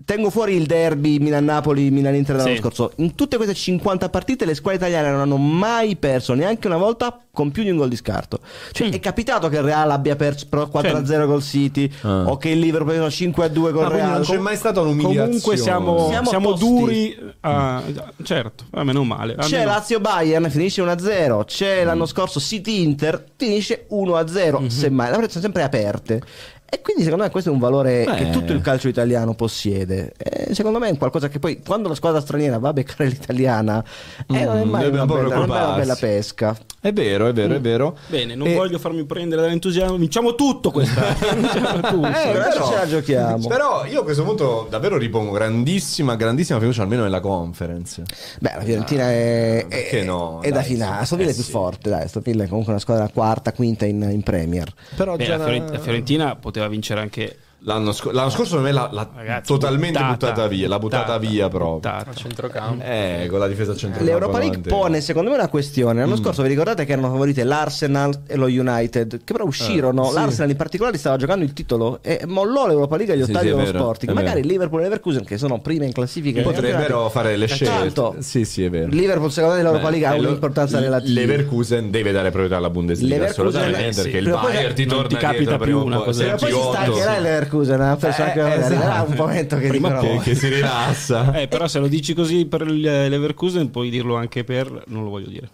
Tengo 0.08 0.30
fuori 0.30 0.56
il 0.56 0.68
derby 0.68 1.18
Milan-Napoli, 1.20 1.92
Milan-Inter 1.92 2.38
dell'anno 2.38 2.56
Sì. 2.56 2.62
scorso. 2.62 2.94
In 2.96 3.14
tutte 3.14 3.36
queste 3.36 3.54
50 3.54 4.08
partite 4.08 4.46
le 4.46 4.56
squadre 4.56 4.80
italiane 4.80 5.12
non 5.12 5.20
hanno 5.20 5.36
mai 5.36 5.98
perso 5.98 6.34
neanche 6.34 6.66
una 6.68 6.78
volta 6.78 7.20
con 7.30 7.52
più 7.52 7.64
di 7.64 7.72
un 7.72 7.76
gol 7.78 7.90
di 7.90 7.98
scarto. 7.98 8.40
Cioè, 8.72 8.88
Mm. 8.88 8.92
è 8.94 9.00
capitato 9.02 9.50
che 9.50 9.58
il 9.58 9.64
Real 9.64 9.92
abbia 9.92 10.16
perso 10.16 10.46
però 10.48 10.70
4-0 10.70 11.28
col 11.28 11.44
City 11.44 11.92
Ah. 12.04 12.24
o 12.26 12.38
che 12.38 12.48
il 12.52 12.60
Liverpool 12.60 12.92
abbia 12.92 13.02
perso 13.02 13.18
5-2 13.18 13.74
col 13.74 13.84
Ah, 13.84 13.90
Real. 13.90 14.12
non 14.12 14.22
c'è 14.22 14.38
mai 14.38 14.56
stata 14.56 14.80
un'umiliazione. 14.80 15.26
comunque 15.26 15.58
siamo, 15.58 16.08
Siamo 16.08 16.30
siamo 16.30 16.54
duri 16.54 17.18
a- 17.42 17.84
certo 18.24 18.64
a 18.72 18.86
meno 18.86 19.04
male 19.04 19.36
C'è 19.36 19.44
almeno- 19.44 19.66
Lazio 19.72 20.00
Bayern, 20.00 20.50
finisce 20.50 20.82
1-0. 20.82 21.44
C'è 21.44 21.84
l'anno 21.84 22.06
scorso 22.06 22.40
City 22.40 22.82
Inter, 22.82 23.22
finisce 23.36 23.86
1-0. 23.90 24.70
Semmai, 24.70 25.08
le 25.08 25.12
partite 25.12 25.32
sono 25.34 25.44
sempre 25.44 25.64
aperte. 25.64 26.22
E 26.70 26.82
quindi 26.82 27.04
secondo 27.04 27.24
me 27.24 27.30
questo 27.30 27.50
è 27.50 27.54
un 27.54 27.60
valore 27.60 28.04
Beh. 28.04 28.16
che 28.16 28.30
tutto 28.30 28.52
il 28.52 28.62
calcio 28.62 28.88
italiano 28.90 29.34
possiede. 29.36 30.12
E 30.18 30.54
secondo 30.54 30.80
me 30.80 30.90
è 30.90 30.98
qualcosa 30.98 31.30
che 31.30 31.40
poi 31.40 31.62
quando 31.66 31.88
la 31.88 31.96
squadra 31.96 32.20
straniera 32.20 32.58
va 32.60 32.70
a 32.70 32.74
beccare 32.74 33.08
l'italiana 33.08 33.84
eh, 34.28 34.44
non 34.44 34.58
è 34.58 34.66
Mm, 34.66 34.70
mai 34.70 34.88
una 34.88 35.06
bella, 35.06 35.40
una 35.40 35.76
bella 35.76 35.96
pesca. 35.96 36.58
È 36.80 36.94
vero, 36.94 37.28
è 37.28 37.34
vero, 37.34 37.56
è 37.56 37.60
vero. 37.60 37.98
Bene, 38.08 38.36
non 38.36 38.48
E- 38.48 38.54
voglio 38.56 38.78
farmi 38.78 39.04
prendere 39.06 39.42
dall'entusiasmo. 39.42 39.98
Vinciamo 39.98 40.36
tutto 40.36 40.72
questa. 40.72 41.02
Vinciamo 41.34 41.80
tutto. 41.82 42.08
Eh, 42.08 42.30
adesso 42.30 42.68
ce 42.70 42.76
la 42.76 42.88
giochiamo. 42.88 43.48
Però 43.48 43.84
io 43.86 44.02
a 44.02 44.04
questo 44.04 44.24
punto 44.24 44.68
davvero 44.70 44.96
ripongo 44.98 45.32
grandissima, 45.32 46.16
grandissima 46.16 46.60
fiducia 46.60 46.84
almeno 46.84 47.04
nella 47.04 47.20
conference. 47.20 48.04
Beh, 48.40 48.52
la 48.58 48.62
Fiorentina 48.64 49.10
è, 49.10 49.62
Ah, 49.66 49.68
perché 49.68 50.02
è- 50.02 50.04
no? 50.04 50.40
è 50.42 50.50
da 50.50 50.56
Dai, 50.60 50.66
finale. 50.66 51.00
sì. 51.00 51.06
Sto 51.08 51.16
Villa 51.16 51.30
Eh, 51.30 51.32
è 51.32 51.36
più 51.36 51.44
sì. 51.44 51.52
forte, 51.52 51.90
dai. 51.90 52.08
Sto 52.08 52.20
Villa 52.22 52.44
è 52.44 52.48
comunque 52.48 52.72
una 52.72 52.82
squadra 52.82 53.10
quarta, 53.10 53.52
quinta 53.54 53.86
in, 53.86 54.08
in 54.12 54.22
Premier. 54.24 54.72
Però 54.96 55.16
Beh, 55.16 55.26
già 55.26 55.36
la, 55.38 55.44
Fiorent- 55.46 55.72
la 55.72 55.80
Fiorentina 55.80 56.36
poteva 56.36 56.68
vincere 56.68 57.02
anche 57.02 57.38
l'anno, 57.62 57.92
sc- 57.92 58.12
l'anno 58.12 58.30
scorso 58.30 58.56
per 58.56 58.64
me 58.66 58.72
l'ha, 58.72 58.90
l'ha 58.92 59.10
Ragazzi, 59.16 59.48
totalmente 59.52 59.98
buttata, 60.00 60.14
buttata, 60.14 60.48
via, 60.48 60.68
l'ha 60.68 60.80
buttata, 60.80 61.04
buttata, 61.18 61.18
via 61.32 61.48
proprio. 61.50 61.74
buttata. 61.74 62.10
A 62.10 62.14
centrocampo. 62.14 62.84
Eh, 62.84 63.28
con 63.30 63.40
la 63.40 63.48
difesa 63.48 63.76
centrale. 63.76 64.06
L'Europa 64.06 64.38
League 64.38 64.60
pone 64.60 65.02
secondo 65.02 65.30
me 65.30 65.36
una 65.36 65.48
questione. 65.50 66.00
L'anno 66.02 66.16
scorso 66.16 66.42
vi 66.44 66.50
ricordate 66.50 66.86
che 66.86 66.92
erano 66.92 67.10
favorite 67.10 67.44
l'Arsenal 67.44 68.22
e 68.28 68.36
lo 68.36 68.46
United, 68.46 69.22
che 69.24 69.34
però 69.34 69.46
uscirono. 69.46 70.04
Eh, 70.06 70.08
sì. 70.10 70.14
L'Arsenal 70.14 70.50
in 70.52 70.56
particolare 70.56 70.98
stava 70.98 71.18
giocando 71.18 71.44
il 71.44 71.54
titolo 71.54 72.00
e 72.02 72.22
mollò 72.26 72.68
l'Europa 72.68 72.96
League 72.96 73.14
agli 73.14 73.24
Sì, 73.24 73.32
ottavi 73.32 73.48
sì, 73.48 73.52
dello 73.54 73.66
vero, 73.66 73.78
Sporting. 73.80 74.12
Magari 74.14 74.36
vero. 74.42 74.48
Liverpool 74.48 74.80
e 74.80 74.84
Leverkusen, 74.84 75.24
che 75.26 75.38
sono 75.38 75.60
prime 75.60 75.86
in 75.86 75.92
classifica, 75.94 76.42
Potrebbero 76.42 77.10
fare 77.10 77.36
le 77.36 77.48
scelte. 77.48 77.66
Tanto, 77.94 78.16
Sì, 78.20 78.46
sì, 78.46 78.64
è 78.64 78.70
vero. 78.70 78.88
Liverpool 78.90 79.32
secondo 79.32 79.56
me 79.56 79.64
l'Europa 79.64 79.86
Beh, 79.86 79.90
League 79.92 80.08
ha 80.08 80.16
lo- 80.16 80.28
un'importanza 80.28 80.80
l- 80.80 80.84
relativa. 80.84 81.20
Leverkusen 81.20 81.90
deve 81.92 82.12
dare 82.12 82.32
priorità 82.32 82.58
alla 82.58 82.70
Bundesliga 82.70 83.26
assolutamente 83.26 84.02
perché 84.04 84.18
il 84.18 84.30
Bayern 84.30 84.74
ti 84.76 84.86
torna 84.86 85.08
ti 85.08 85.16
capita 85.16 85.58
più 85.58 85.84
una 85.84 85.98
cosa 86.00 86.24
Però 86.24 86.36
poi 86.38 86.52
si 86.52 86.56
G8, 86.58 86.70
stancherà 86.72 87.16
il 87.18 87.24
Eh, 87.48 87.98
penso 87.98 88.22
Eh, 88.22 88.26
anche 88.26 88.40
esatto. 88.40 88.66
arriverà 88.66 89.06
un 89.08 89.14
momento 89.16 89.58
che 89.58 89.70
che, 89.70 89.78
"Oh, 89.86 90.18
che 90.20 90.36
si 90.36 90.48
rilassa. 90.50 91.32
Eh, 91.34 91.48
però 91.48 91.68
se 91.68 91.80
lo 91.80 91.88
dici 91.88 92.14
così 92.14 92.46
per 92.46 92.62
il 92.62 92.80
Leverkusen, 92.82 93.70
puoi 93.72 93.90
dirlo 93.90 94.16
anche 94.16 94.44
per. 94.44 94.84
Non 94.88 95.04
lo 95.04 95.10
voglio 95.10 95.30
dire. 95.30 95.50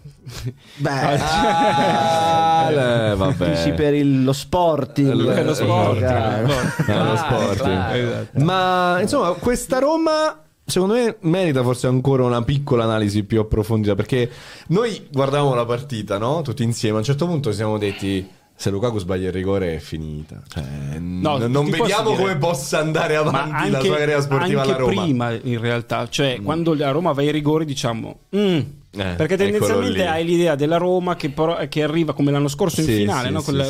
Beh, 0.77 0.89
Ah, 0.89 2.69
eh, 2.71 3.15
vabbè. 3.15 3.49
dici 3.49 3.71
per 3.73 3.93
il- 3.93 4.23
lo 4.23 4.33
Sporting, 4.33 5.09
Eh, 5.09 5.43
lo 5.43 5.53
Sporting. 5.53 6.03
Eh, 6.87 6.97
lo 6.97 7.15
Sporting. 7.15 7.55
claro. 7.57 7.93
Esatto. 7.97 8.39
Ma 8.43 8.97
insomma, 9.01 9.29
questa 9.33 9.79
Roma. 9.79 10.37
Secondo 10.65 10.93
me 10.93 11.17
merita 11.21 11.61
forse 11.61 11.87
ancora 11.87 12.23
una 12.23 12.41
piccola 12.41 12.85
analisi 12.85 13.25
più 13.25 13.41
approfondita 13.41 13.95
perché 13.95 14.29
noi 14.67 15.07
guardavamo 15.11 15.53
la 15.55 15.65
partita, 15.65 16.17
no? 16.17 16.41
Tutti 16.41 16.63
insieme. 16.63 16.95
A 16.95 16.99
un 16.99 17.03
certo 17.03 17.25
punto 17.25 17.49
ci 17.49 17.57
siamo 17.57 17.77
detti: 17.77 18.25
Se 18.55 18.69
Lukaku 18.69 18.99
sbaglia 18.99 19.27
il 19.27 19.33
rigore 19.33 19.75
è 19.75 19.79
finita. 19.79 20.41
Cioè, 20.47 20.63
No, 20.99 21.37
n- 21.37 21.51
non 21.51 21.69
vediamo 21.69 22.11
dire- 22.11 22.21
come 22.21 22.37
possa 22.37 22.79
andare 22.79 23.15
avanti 23.15 23.49
Ma 23.51 23.67
la 23.69 23.77
anche, 23.77 23.87
sua 23.87 23.97
carriera 23.97 24.21
sportiva 24.21 24.61
anche 24.61 24.73
alla 24.73 24.79
Roma. 24.79 24.91
Mm. 25.01 25.03
prima, 25.05 25.31
in 25.31 25.59
realtà, 25.59 26.07
cioè 26.07 26.39
quando 26.41 26.73
la 26.73 26.91
Roma 26.91 27.11
va 27.11 27.21
ai 27.21 27.31
rigori, 27.31 27.65
diciamo. 27.65 28.19
"Mm", 28.35 28.59
perché 28.91 29.23
eccolo 29.23 29.35
tendenzialmente 29.37 30.05
hai 30.05 30.23
l'idea 30.23 30.55
della 30.55 30.77
Roma 30.77 31.15
che, 31.15 31.29
però, 31.29 31.57
che 31.67 31.83
arriva 31.83 32.13
come 32.13 32.31
l'anno 32.31 32.47
scorso 32.47 32.79
in 32.81 32.85
Sì, 32.85 32.95
finale, 32.97 33.27
sì, 33.27 33.33
no? 33.33 33.39
sì, 33.39 33.45
Quella- 33.45 33.67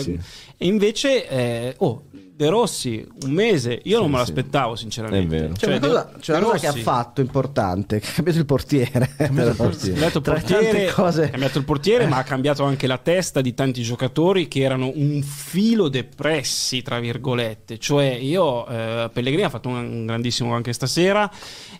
e 0.57 0.65
invece, 0.67 1.27
eh, 1.29 1.75
oh, 1.77 2.03
De 2.43 2.49
Rossi, 2.49 3.07
un 3.23 3.31
mese, 3.31 3.79
io 3.83 3.99
non 3.99 4.11
me 4.11 4.17
sì. 4.17 4.33
l'aspettavo, 4.33 4.75
sinceramente. 4.75 5.33
È 5.37 5.39
vero. 5.39 5.53
C'è 5.53 5.59
Cioè, 5.59 5.77
una 5.77 5.87
cosa, 5.87 6.11
c'è 6.19 6.35
una 6.35 6.45
cosa 6.45 6.57
che 6.57 6.67
ha 6.67 6.83
fatto 6.83 7.21
importante, 7.21 7.99
che 8.01 8.09
ha 8.09 8.11
cambiato 8.11 8.39
il 8.39 8.45
portiere. 8.45 9.15
il 9.17 9.53
portiere. 9.55 10.05
Ha 10.05 10.09
cambiato 10.09 10.17
il 10.17 10.23
portiere, 10.23 10.91
cose. 10.91 11.23
ha 11.23 11.29
cambiato 11.29 11.57
il 11.57 11.63
portiere, 11.63 12.07
ma 12.07 12.17
ha 12.17 12.23
cambiato 12.23 12.63
anche 12.65 12.85
la 12.85 12.97
testa 12.97 13.39
di 13.39 13.53
tanti 13.53 13.81
giocatori 13.81 14.49
che 14.49 14.59
erano 14.59 14.91
un 14.93 15.21
filo 15.21 15.87
depressi, 15.87 16.81
tra 16.81 16.99
virgolette. 16.99 17.77
Cioè, 17.77 18.07
io, 18.07 18.67
eh, 18.67 19.09
Pellegrini 19.13 19.43
ha 19.43 19.49
fatto 19.49 19.69
un, 19.69 19.75
un 19.75 20.05
grandissimo 20.05 20.53
anche 20.53 20.73
stasera. 20.73 21.31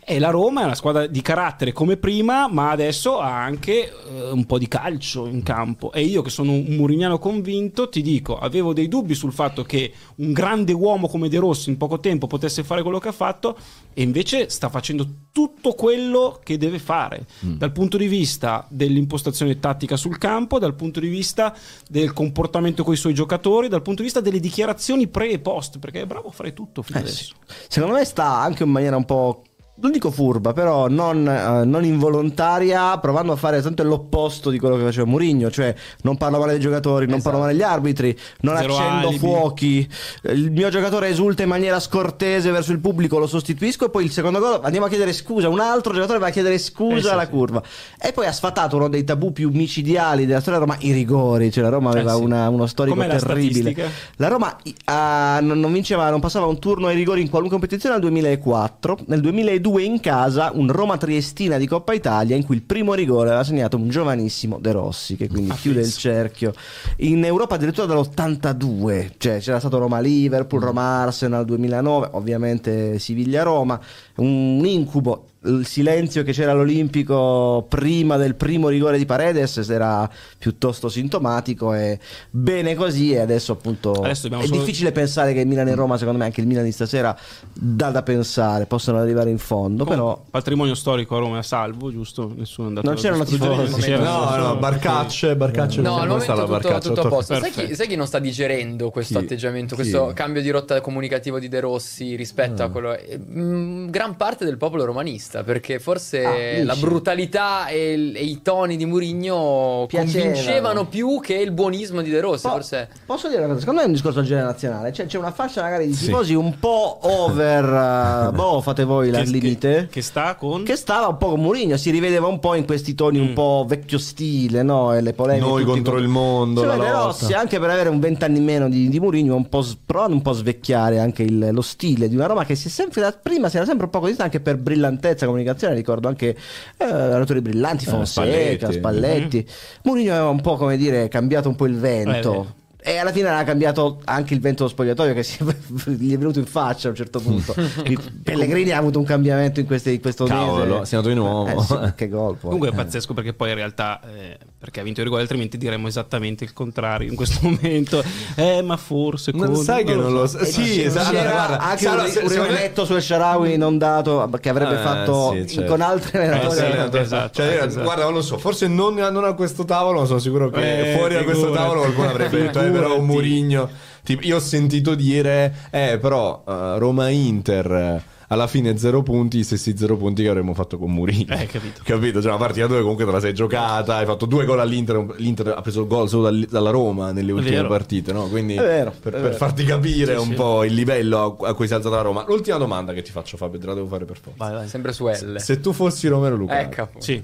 E 0.05 0.19
la 0.19 0.29
Roma 0.29 0.61
è 0.61 0.63
una 0.65 0.75
squadra 0.75 1.07
di 1.07 1.21
carattere 1.21 1.73
come 1.73 1.97
prima, 1.97 2.47
ma 2.49 2.71
adesso 2.71 3.19
ha 3.19 3.43
anche 3.43 3.89
eh, 3.89 4.31
un 4.31 4.45
po' 4.45 4.57
di 4.57 4.69
calcio 4.69 5.27
in 5.27 5.43
campo. 5.43 5.91
E 5.91 6.03
io, 6.03 6.21
che 6.21 6.29
sono 6.29 6.53
un 6.53 6.73
murignano 6.75 7.19
convinto, 7.19 7.89
ti 7.89 8.01
dico: 8.01 8.37
avevo 8.37 8.71
dei 8.71 8.87
dubbi 8.87 9.13
sul 9.13 9.33
fatto 9.33 9.63
che 9.63 9.91
un 10.15 10.31
grande 10.31 10.51
uomo 10.73 11.07
come 11.07 11.27
De 11.29 11.39
Rossi 11.39 11.69
in 11.69 11.77
poco 11.77 11.99
tempo 11.99 12.27
potesse 12.27 12.63
fare 12.63 12.81
quello 12.83 12.99
che 12.99 13.07
ha 13.09 13.13
fatto, 13.13 13.57
e 13.93 14.01
invece 14.01 14.49
sta 14.49 14.69
facendo 14.69 15.07
tutto 15.31 15.73
quello 15.73 16.39
che 16.43 16.57
deve 16.57 16.79
fare 16.79 17.25
dal 17.39 17.71
punto 17.71 17.97
di 17.97 18.07
vista 18.07 18.65
dell'impostazione 18.69 19.59
tattica 19.59 19.97
sul 19.97 20.17
campo, 20.17 20.59
dal 20.59 20.75
punto 20.75 20.99
di 20.99 21.07
vista 21.07 21.55
del 21.89 22.13
comportamento 22.13 22.83
con 22.83 22.93
i 22.93 22.97
suoi 22.97 23.13
giocatori, 23.13 23.67
dal 23.67 23.81
punto 23.81 23.99
di 23.99 24.05
vista 24.05 24.21
delle 24.21 24.39
dichiarazioni 24.39 25.07
pre 25.07 25.29
e 25.29 25.39
post, 25.39 25.79
perché 25.79 26.01
è 26.01 26.05
bravo 26.05 26.29
a 26.29 26.31
fare 26.31 26.53
tutto 26.53 26.81
fino 26.81 26.99
Eh, 26.99 27.01
adesso. 27.01 27.33
sì. 27.45 27.55
Secondo 27.69 27.95
me 27.95 28.05
sta 28.05 28.39
anche 28.39 28.63
in 28.63 28.69
maniera 28.69 28.95
un 28.95 29.05
po'. 29.05 29.43
Non 29.75 29.91
dico 29.91 30.11
furba, 30.11 30.53
però 30.53 30.87
non, 30.87 31.27
eh, 31.27 31.65
non 31.65 31.83
involontaria, 31.83 32.95
provando 32.99 33.31
a 33.31 33.35
fare 33.35 33.59
tanto 33.59 33.81
l'opposto 33.83 34.51
di 34.51 34.59
quello 34.59 34.77
che 34.77 34.83
faceva 34.83 35.07
Mourinho, 35.07 35.49
cioè 35.49 35.73
non 36.03 36.15
parlo 36.15 36.37
male 36.37 36.51
dei 36.51 36.61
giocatori, 36.61 37.07
non 37.07 37.23
parlo 37.23 37.39
male 37.39 37.53
degli 37.53 37.63
arbitri, 37.63 38.15
non 38.41 38.55
Zero 38.57 38.75
accendo 38.77 39.07
alibi. 39.07 39.17
fuochi, 39.17 39.89
eh, 40.21 40.31
il 40.31 40.51
mio 40.51 40.69
giocatore 40.69 41.07
esulta 41.09 41.41
in 41.41 41.49
maniera 41.49 41.79
scortese 41.79 42.51
verso 42.51 42.71
il 42.71 42.79
pubblico, 42.79 43.17
lo 43.17 43.25
sostituisco 43.25 43.85
e 43.85 43.89
poi 43.89 44.03
il 44.05 44.11
secondo 44.11 44.37
gol 44.39 44.59
andiamo 44.61 44.85
a 44.85 44.89
chiedere 44.89 45.11
scusa, 45.11 45.49
un 45.49 45.59
altro 45.59 45.91
giocatore 45.91 46.19
va 46.19 46.27
a 46.27 46.31
chiedere 46.31 46.59
scusa 46.59 46.95
Eh, 46.97 47.01
sì, 47.01 47.09
alla 47.09 47.23
sì. 47.25 47.29
curva. 47.31 47.63
E 47.99 48.13
poi 48.13 48.27
ha 48.27 48.31
sfatato 48.31 48.75
uno 48.75 48.87
dei 48.89 49.03
tabù 49.03 49.33
più 49.33 49.49
micidiali 49.51 50.27
della 50.27 50.39
storia 50.41 50.59
Roma, 50.59 50.75
i 50.81 50.91
rigori, 50.91 51.51
cioè 51.51 51.63
la 51.63 51.69
Roma 51.69 51.89
aveva 51.89 52.13
Eh, 52.13 52.17
sì. 52.17 52.21
una- 52.23 52.47
uno 52.47 52.67
storico 52.67 52.95
Com'è 52.95 53.07
la 53.07 53.17
terribile. 53.17 53.71
statistica? 53.71 53.87
La 54.17 54.27
Roma 54.27 54.55
ah, 54.85 55.39
non, 55.41 55.59
non 55.59 55.73
vinceva, 55.73 56.11
non 56.11 56.19
passava 56.19 56.45
un 56.45 56.59
turno 56.59 56.85
ai 56.87 56.95
rigori 56.95 57.21
in 57.21 57.29
qualunque 57.29 57.57
competizione 57.57 57.95
dal 57.95 58.03
2004. 58.07 58.99
Nel 59.07 59.19
2002 59.19 59.61
in 59.79 59.99
casa 59.99 60.51
un 60.53 60.71
Roma 60.71 60.97
Triestina 60.97 61.57
di 61.57 61.67
Coppa 61.67 61.93
Italia 61.93 62.35
in 62.35 62.45
cui 62.45 62.55
il 62.55 62.61
primo 62.61 62.93
rigore 62.93 63.29
aveva 63.29 63.43
segnato 63.43 63.77
un 63.77 63.89
giovanissimo 63.89 64.59
De 64.59 64.71
Rossi 64.71 65.15
che 65.15 65.27
quindi 65.27 65.51
Ah, 65.51 65.55
chiude 65.55 65.81
il 65.81 65.93
cerchio. 65.93 66.53
In 66.97 67.23
Europa 67.23 67.55
addirittura 67.55 67.87
dall'82, 67.87 69.11
cioè 69.17 69.39
c'era 69.39 69.59
stato 69.59 69.77
Roma 69.77 69.99
Liverpool. 69.99 70.61
Roma 70.61 71.01
Arsenal 71.01 71.45
2009, 71.45 72.09
ovviamente 72.11 72.99
Siviglia 72.99 73.43
Roma, 73.43 73.79
un 74.15 74.61
incubo. 74.65 75.27
Il 75.45 75.65
silenzio 75.65 76.23
che 76.23 76.31
c'era 76.31 76.51
all'Olimpico 76.51 77.65
prima 77.67 78.17
del 78.17 78.35
primo 78.35 78.69
rigore 78.69 78.97
di 78.97 79.05
Paredes 79.05 79.57
era 79.69 80.09
piuttosto 80.37 80.89
sintomatico 80.89 81.73
e 81.73 81.99
bene 82.29 82.75
così 82.75 83.11
e 83.13 83.19
adesso 83.19 83.51
appunto 83.53 83.91
Adesso 83.91 84.27
è 84.27 84.29
solo- 84.45 84.59
difficile 84.59 84.91
pensare 84.91 85.33
che 85.33 85.43
Milan 85.45 85.67
e 85.67 85.75
Roma, 85.75 85.97
secondo 85.97 86.19
me 86.19 86.25
anche 86.25 86.41
il 86.41 86.47
Milan 86.47 86.63
di 86.63 86.71
stasera 86.71 87.17
dà 87.51 87.89
da 87.89 88.03
pensare, 88.03 88.65
possano 88.65 88.99
arrivare 88.99 89.29
in 89.29 89.37
fondo, 89.37 89.83
però 89.85 90.21
patrimonio 90.29 90.75
storico 90.75 91.15
a 91.17 91.19
Roma 91.19 91.35
è 91.35 91.39
a 91.39 91.43
salvo, 91.43 91.91
giusto? 91.91 92.31
Nessuno 92.35 92.67
è 92.67 92.69
andato 92.69 92.87
Non 92.87 92.97
a 92.97 92.99
c'erano 93.01 93.23
tifosi. 93.25 93.81
c'era 93.81 94.03
No, 94.03 94.35
no, 94.35 94.55
Barcacce, 94.57 95.35
Barcacce 95.35 95.81
No, 95.81 95.97
al 95.97 96.07
come 96.07 96.19
sta 96.21 96.33
momento 96.35 96.53
la 96.53 96.59
tutto, 96.59 96.69
Barcacce? 96.69 96.87
tutto 96.93 97.07
a 97.07 97.09
posto. 97.09 97.35
Sai 97.39 97.51
chi, 97.51 97.75
sai 97.75 97.87
chi 97.87 97.95
non 97.95 98.07
sta 98.07 98.19
digerendo 98.19 98.89
questo 98.91 99.19
Chi? 99.19 99.25
atteggiamento, 99.25 99.75
Chi? 99.75 99.81
questo 99.81 100.11
cambio 100.13 100.41
di 100.41 100.49
rotta 100.49 100.79
comunicativo 100.81 101.39
di 101.39 101.47
De 101.49 101.59
Rossi 101.59 102.15
rispetto 102.15 102.63
a 102.63 102.69
quello... 102.69 102.95
eh, 102.97 103.17
mm, 103.19 103.89
gran 103.89 104.15
parte 104.15 104.45
del 104.45 104.57
popolo 104.57 104.85
romanista, 104.85 105.32
perché 105.41 105.79
forse 105.79 106.23
Ah, 106.25 106.63
la 106.63 106.75
brutalità 106.75 107.67
e, 107.67 107.93
il- 107.93 108.15
e 108.15 108.23
i 108.23 108.41
toni 108.43 108.75
di 108.77 108.85
Murigno 108.85 109.85
Piacevano. 109.87 110.23
convincevano 110.25 110.85
più 110.87 111.19
che 111.21 111.33
il 111.35 111.51
buonismo 111.51 112.01
di 112.01 112.09
De 112.09 112.19
Rossi, 112.19 112.43
Po- 112.43 112.49
forse... 112.53 112.89
Posso 113.05 113.27
dire 113.29 113.39
una 113.39 113.47
cosa? 113.47 113.59
Secondo 113.61 113.79
me 113.79 113.85
è 113.85 113.87
un 113.89 113.93
discorso 113.95 114.21
generazionale. 114.21 114.91
Cioè, 114.93 115.05
c'è 115.05 115.17
una 115.17 115.31
fascia 115.31 115.61
magari 115.61 115.87
di 115.87 115.93
Sì. 115.93 116.05
tifosi 116.05 116.33
un 116.33 116.59
po' 116.59 116.99
over. 117.01 117.63
eh, 118.29 118.31
boh, 118.35 118.61
fate 118.61 118.83
voi 118.83 119.09
la 119.09 119.19
Che- 119.23 119.29
limite. 119.29 119.73
Che, 119.73 119.87
che 119.87 120.01
sta 120.01 120.35
con... 120.35 120.63
Che 120.63 120.75
stava 120.75 121.07
un 121.07 121.17
po' 121.17 121.29
con 121.29 121.39
Mourinho, 121.41 121.77
si 121.77 121.89
rivedeva 121.89 122.27
un 122.27 122.39
po' 122.39 122.53
in 122.55 122.65
questi 122.65 122.93
toni 122.93 123.17
un 123.19 123.33
po' 123.33 123.65
vecchio 123.67 123.97
stile, 123.97 124.61
no? 124.63 124.93
E 124.93 125.01
le 125.01 125.13
polemiche. 125.13 125.45
Noi 125.47 125.63
contro 125.63 125.93
con- 125.93 126.01
il 126.01 126.07
mondo, 126.09 126.61
Cioè, 126.61 126.69
la 126.69 126.75
De 126.83 126.89
lotta. 126.89 127.03
Rossi, 127.05 127.33
anche 127.33 127.59
per 127.59 127.69
avere 127.69 127.89
un 127.89 127.99
vent'anni 127.99 128.37
in 128.37 128.43
meno 128.43 128.69
di, 128.69 128.89
di 128.89 128.99
Mourinho, 128.99 129.35
un 129.35 129.47
po' 129.49 129.65
provando 129.85 130.15
un 130.15 130.21
po' 130.21 130.31
a 130.31 130.33
svecchiare 130.33 130.99
anche 130.99 131.23
il- 131.23 131.49
lo 131.51 131.61
stile 131.61 132.07
di 132.09 132.15
una 132.15 132.25
Roma 132.25 132.45
che 132.45 132.55
si 132.55 132.67
è 132.67 132.71
sempre, 132.71 133.01
da 133.01 133.11
prima 133.11 133.49
si 133.49 133.55
era 133.57 133.65
sempre 133.65 133.85
un 133.85 133.91
po' 133.91 133.99
così 133.99 134.15
anche 134.17 134.39
per 134.39 134.57
brillantezza, 134.57 135.22
comunicazione. 135.25 135.73
Ricordo 135.75 136.07
anche 136.07 136.35
eh, 136.77 136.83
allenatori 136.85 137.41
brillanti, 137.41 137.85
Fonseca, 137.85 138.71
Spalletti. 138.71 138.73
Spalletti. 138.73 139.47
Mourinho 139.83 140.11
aveva 140.11 140.29
un 140.29 140.41
po', 140.41 140.55
come 140.57 140.77
dire, 140.77 141.07
cambiato 141.07 141.49
un 141.49 141.55
po' 141.55 141.65
il 141.65 141.77
vento. 141.77 142.55
E 142.85 142.97
alla 142.97 143.13
fine 143.13 143.29
era 143.29 143.41
cambiato 143.45 144.01
anche 144.03 144.33
il 144.33 144.41
vento 144.41 144.63
dello 144.63 144.69
spogliatoio 144.75 145.13
che 145.13 145.23
si- 145.23 145.37
gli 145.97 146.13
è 146.13 146.17
venuto 146.17 146.39
in 146.39 146.45
faccia 146.45 146.87
a 146.87 146.89
un 146.91 146.97
certo 146.97 147.21
punto. 147.21 147.55
Pellegrini 148.23 148.71
ha 148.71 148.77
avuto 148.77 148.99
un 148.99 149.05
cambiamento 149.05 149.61
in, 149.61 149.65
queste, 149.65 149.91
in 149.91 150.01
questo 150.01 150.25
Cavolo, 150.25 150.79
mese. 150.79 150.85
si 150.87 150.93
è 150.95 150.97
nato 150.97 151.07
di 151.07 151.15
nuovo. 151.15 151.47
Eh 151.47 151.63
sì, 151.63 151.93
che 151.95 152.09
gol. 152.09 152.37
Comunque 152.41 152.67
è 152.69 152.71
Eh. 152.71 152.75
pazzesco 152.75 153.13
perché 153.13 153.33
poi 153.33 153.49
in 153.51 153.55
realtà 153.55 154.01
eh, 154.13 154.37
perché 154.63 154.79
ha 154.79 154.83
vinto 154.83 155.01
i 155.01 155.03
rigori, 155.03 155.21
altrimenti 155.21 155.57
diremmo 155.57 155.89
esattamente 155.89 156.45
il 156.45 156.53
contrario 156.53 157.09
in 157.09 157.15
questo 157.17 157.39
momento. 157.43 158.01
Eh, 158.35 158.61
ma 158.61 158.77
forse 158.77 159.31
Non 159.33 159.51
con- 159.51 159.63
sai 159.63 159.83
che 159.83 159.93
non 159.93 160.13
lo 160.13 160.25
so. 160.25 160.37
so. 160.37 160.45
Sì, 160.45 160.81
esatto. 160.81 161.09
C'era 161.09 161.19
Allora, 161.31 161.45
guarda, 161.47 161.59
anche 161.65 161.77
se- 161.81 161.87
allora, 161.89 162.03
un, 162.05 162.27
me- 162.47 162.47
rimetto 162.47 162.85
su 162.85 162.93
El 162.93 163.01
Sharawi 163.01 163.57
non 163.57 163.77
dato 163.77 164.29
che 164.39 164.47
avrebbe 164.47 164.75
Eh, 164.75 164.83
fatto 164.83 165.31
sì, 165.33 165.47
certo. 165.49 165.69
con 165.69 165.81
altri 165.81 166.17
Eh, 166.17 166.21
allenatori. 166.21 166.49
sì, 166.53 166.55
esatto, 166.59 166.71
allenatore. 166.71 167.03
esatto, 167.03 167.33
Cioè, 167.33 167.63
esatto. 167.65 167.83
Guarda, 167.83 168.03
non 168.05 168.13
lo 168.13 168.21
so, 168.21 168.37
forse 168.37 168.67
non, 168.67 168.93
non 168.93 169.25
a 169.25 169.33
questo 169.33 169.65
tavolo, 169.65 169.99
ma 169.99 170.05
sono 170.05 170.19
sicuro 170.19 170.49
che 170.49 170.91
Eh, 170.93 170.97
fuori 170.97 171.15
da 171.15 171.23
questo 171.25 171.51
tavolo 171.51 171.81
qualcuno 171.81 172.07
avrebbe 172.09 172.37
detto, 172.43 172.61
eh, 172.61 172.69
però 172.69 172.97
un. 172.97 173.05
Murigno. 173.05 173.69
Tipo, 174.03 174.25
io 174.25 174.37
ho 174.37 174.39
sentito 174.39 174.95
dire, 174.95 175.53
eh, 175.71 175.97
però 176.01 176.43
eh, 176.47 176.77
Roma-Inter 176.77 177.71
eh, 177.71 178.01
alla 178.27 178.47
fine 178.47 178.77
zero 178.77 179.01
punti, 179.03 179.37
gli 179.39 179.43
stessi 179.43 179.77
zero 179.77 179.97
punti 179.97 180.23
che 180.23 180.29
avremmo 180.29 180.53
fatto 180.53 180.77
con 180.77 180.91
Murigno. 180.91 181.33
Eh, 181.35 181.45
capito. 181.47 181.81
Capito? 181.85 182.21
Cioè, 182.21 182.31
una 182.31 182.39
partita 182.39 182.67
dove 182.67 182.81
comunque 182.81 183.05
te 183.05 183.11
la 183.11 183.19
sei 183.19 183.33
giocata, 183.33 183.97
hai 183.97 184.05
fatto 184.05 184.25
due 184.25 184.45
gol 184.45 184.59
all'Inter, 184.59 185.13
l'Inter 185.17 185.47
ha 185.57 185.61
preso 185.61 185.81
il 185.81 185.87
gol 185.87 186.07
solo 186.09 186.23
dal- 186.23 186.47
dalla 186.49 186.69
Roma 186.69 187.11
nelle 187.11 187.31
ultime 187.31 187.55
vero. 187.57 187.67
partite, 187.67 188.11
no? 188.13 188.27
Quindi 188.27 188.55
È 188.55 188.61
vero, 188.61 188.93
per, 188.99 189.13
è 189.13 189.21
per 189.21 189.35
farti 189.35 189.63
capire 189.65 190.13
Sì, 190.15 190.19
un 190.21 190.27
sì. 190.29 190.33
po' 190.33 190.63
il 190.63 190.73
livello 190.73 191.37
a, 191.41 191.53
cui 191.53 191.67
si 191.67 191.73
è 191.73 191.75
alzata 191.75 191.95
la 191.97 192.01
Roma. 192.01 192.23
L'ultima 192.27 192.57
domanda 192.57 192.93
che 192.93 193.01
ti 193.01 193.11
faccio, 193.11 193.37
Fabio, 193.37 193.59
te 193.59 193.65
la 193.67 193.73
devo 193.73 193.87
fare 193.87 194.05
per 194.05 194.17
forza. 194.19 194.43
Vai, 194.45 194.53
vai. 194.53 194.67
Sempre 194.67 194.91
su 194.93 195.07
L. 195.07 195.35
Se 195.39 195.59
tu 195.59 195.73
fossi 195.73 196.07
Romero 196.07 196.35
Luca, 196.35 196.59
Ecco. 196.61 196.89
Sì. 196.99 197.23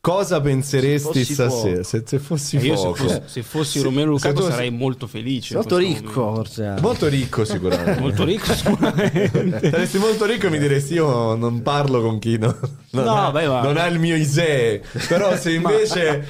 Cosa 0.00 0.40
penseresti 0.40 1.24
Se 1.24 1.34
stasera? 1.34 1.82
Se, 1.82 2.02
se 2.06 2.18
fossi 2.18 2.56
E 2.56 2.60
io 2.62 2.74
se 2.76 2.82
fuoco. 2.82 2.94
fossi, 2.96 3.20
se 3.26 3.42
fossi 3.42 3.78
Se- 3.78 3.84
Romero 3.84 4.10
Lukaku 4.12 4.40
sarei 4.42 4.70
molto 4.70 5.06
felice. 5.06 5.54
Molto 5.54 5.76
ricco, 5.76 6.38
anche. 6.38 6.80
Molto 6.80 7.06
ricco 7.08 7.44
sicuramente. 7.44 8.00
Molto 8.00 8.24
ricco 8.24 8.52
sicuramente. 8.54 9.70
Saresti 9.70 9.98
molto 9.98 10.24
ricco 10.24 10.46
e 10.46 10.50
mi 10.50 10.58
diresti 10.58 10.94
io 10.94 11.34
non 11.34 11.60
parlo 11.62 12.00
con 12.00 12.18
chi 12.18 12.38
non, 12.38 12.56
non 12.90 13.04
No, 13.04 13.14
ha, 13.26 13.30
beh, 13.30 13.44
non 13.46 13.76
ha 13.76 13.86
il 13.86 13.98
mio 13.98 14.16
Isee. 14.16 14.82
Però 15.06 15.36
se 15.36 15.52
invece 15.54 16.24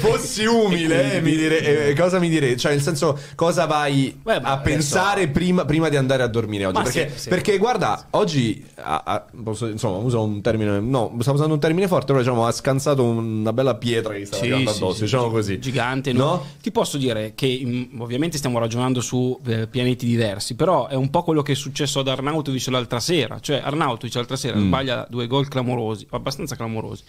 fossi 0.00 0.44
umile, 0.46 1.14
eh, 1.14 1.20
mi 1.20 1.36
dire, 1.36 1.88
eh, 1.88 1.94
cosa 1.94 2.18
mi 2.18 2.28
direi? 2.28 2.56
Cioè, 2.56 2.72
nel 2.72 2.82
senso, 2.82 3.18
cosa 3.34 3.66
vai 3.66 4.18
Beh, 4.22 4.40
ma 4.40 4.50
a 4.52 4.58
pensare 4.58 5.28
prima, 5.28 5.64
prima 5.64 5.88
di 5.88 5.96
andare 5.96 6.22
a 6.22 6.26
dormire 6.28 6.64
oggi? 6.64 6.76
Ma 6.78 6.82
Perché, 6.82 7.10
sì, 7.14 7.18
sì. 7.20 7.28
perché, 7.28 7.58
guarda, 7.58 8.06
oggi, 8.10 8.64
a- 8.76 9.02
a- 9.04 9.24
posso- 9.42 9.66
insomma, 9.68 9.98
uso 9.98 10.22
un 10.22 10.40
termine, 10.40 10.80
no, 10.80 11.14
stavo 11.20 11.36
usando 11.36 11.54
un 11.54 11.60
termine 11.60 11.86
forte, 11.86 12.06
però 12.06 12.18
diciamo, 12.20 12.46
ha 12.46 12.52
scansato 12.70 13.02
una 13.04 13.52
bella 13.52 13.74
pietra 13.74 14.14
che 14.14 14.24
stava 14.24 14.42
Sì, 14.42 14.48
sì, 14.48 14.54
addosso, 14.54 14.92
sì, 14.94 15.02
diciamo 15.02 15.30
così. 15.30 15.58
Gigante, 15.58 16.12
no? 16.12 16.18
no? 16.24 16.46
Ti 16.62 16.70
posso 16.70 16.96
dire 16.98 17.32
che 17.34 17.88
ovviamente 17.98 18.38
stiamo 18.38 18.58
ragionando 18.58 19.00
su 19.00 19.38
eh, 19.46 19.66
pianeti 19.66 20.06
diversi, 20.06 20.54
però 20.54 20.86
è 20.88 20.94
un 20.94 21.10
po' 21.10 21.22
quello 21.22 21.42
che 21.42 21.52
è 21.52 21.56
successo 21.56 22.00
ad 22.00 22.08
Arnautovic 22.08 22.66
l'altra 22.68 23.00
sera. 23.00 23.40
Cioè, 23.40 23.60
Arnautovic 23.62 24.14
l'altra 24.14 24.36
sera 24.36 24.56
Mm. 24.58 24.66
sbaglia 24.66 25.06
due 25.10 25.26
gol 25.26 25.48
clamorosi, 25.48 26.06
abbastanza 26.10 26.56
clamorosi. 26.56 27.02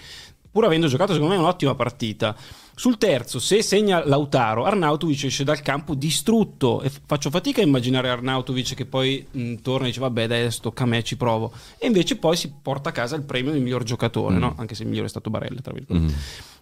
Pur 0.52 0.66
avendo 0.66 0.88
giocato, 0.88 1.14
secondo 1.14 1.34
me, 1.34 1.40
un'ottima 1.40 1.76
partita. 1.76 2.36
Sul 2.74 2.98
terzo, 2.98 3.40
se 3.40 3.62
segna 3.62 4.04
Lautaro, 4.06 4.66
Arnautovic 4.66 5.26
esce 5.26 5.44
dal 5.44 5.62
campo 5.62 5.94
distrutto. 5.94 6.82
E 6.82 6.90
f- 6.90 7.02
faccio 7.06 7.30
fatica 7.30 7.62
a 7.62 7.64
immaginare 7.64 8.10
Arnautovic 8.10 8.74
che 8.74 8.86
poi 8.86 9.26
mh, 9.30 9.56
torna 9.62 9.86
e 9.86 9.90
dice: 9.90 10.00
Vabbè, 10.00 10.28
dai, 10.28 10.50
tocca 10.60 10.84
a 10.84 10.88
me, 10.88 11.04
ci 11.04 11.16
provo. 11.16 11.52
E 11.78 11.88
invece 11.88 12.16
poi 12.18 12.36
si 12.36 12.52
porta 12.62 12.90
a 12.90 12.92
casa 12.92 13.16
il 13.16 13.24
premio 13.24 13.52
del 13.52 13.62
miglior 13.62 13.84
giocatore, 13.84 14.36
no? 14.38 14.56
Anche 14.58 14.76
se 14.76 14.82
il 14.84 14.88
migliore 14.88 15.08
è 15.08 15.12
stato 15.12 15.30
Barella, 15.30 15.62
tra 15.62 15.74
virgolette. 15.74 16.14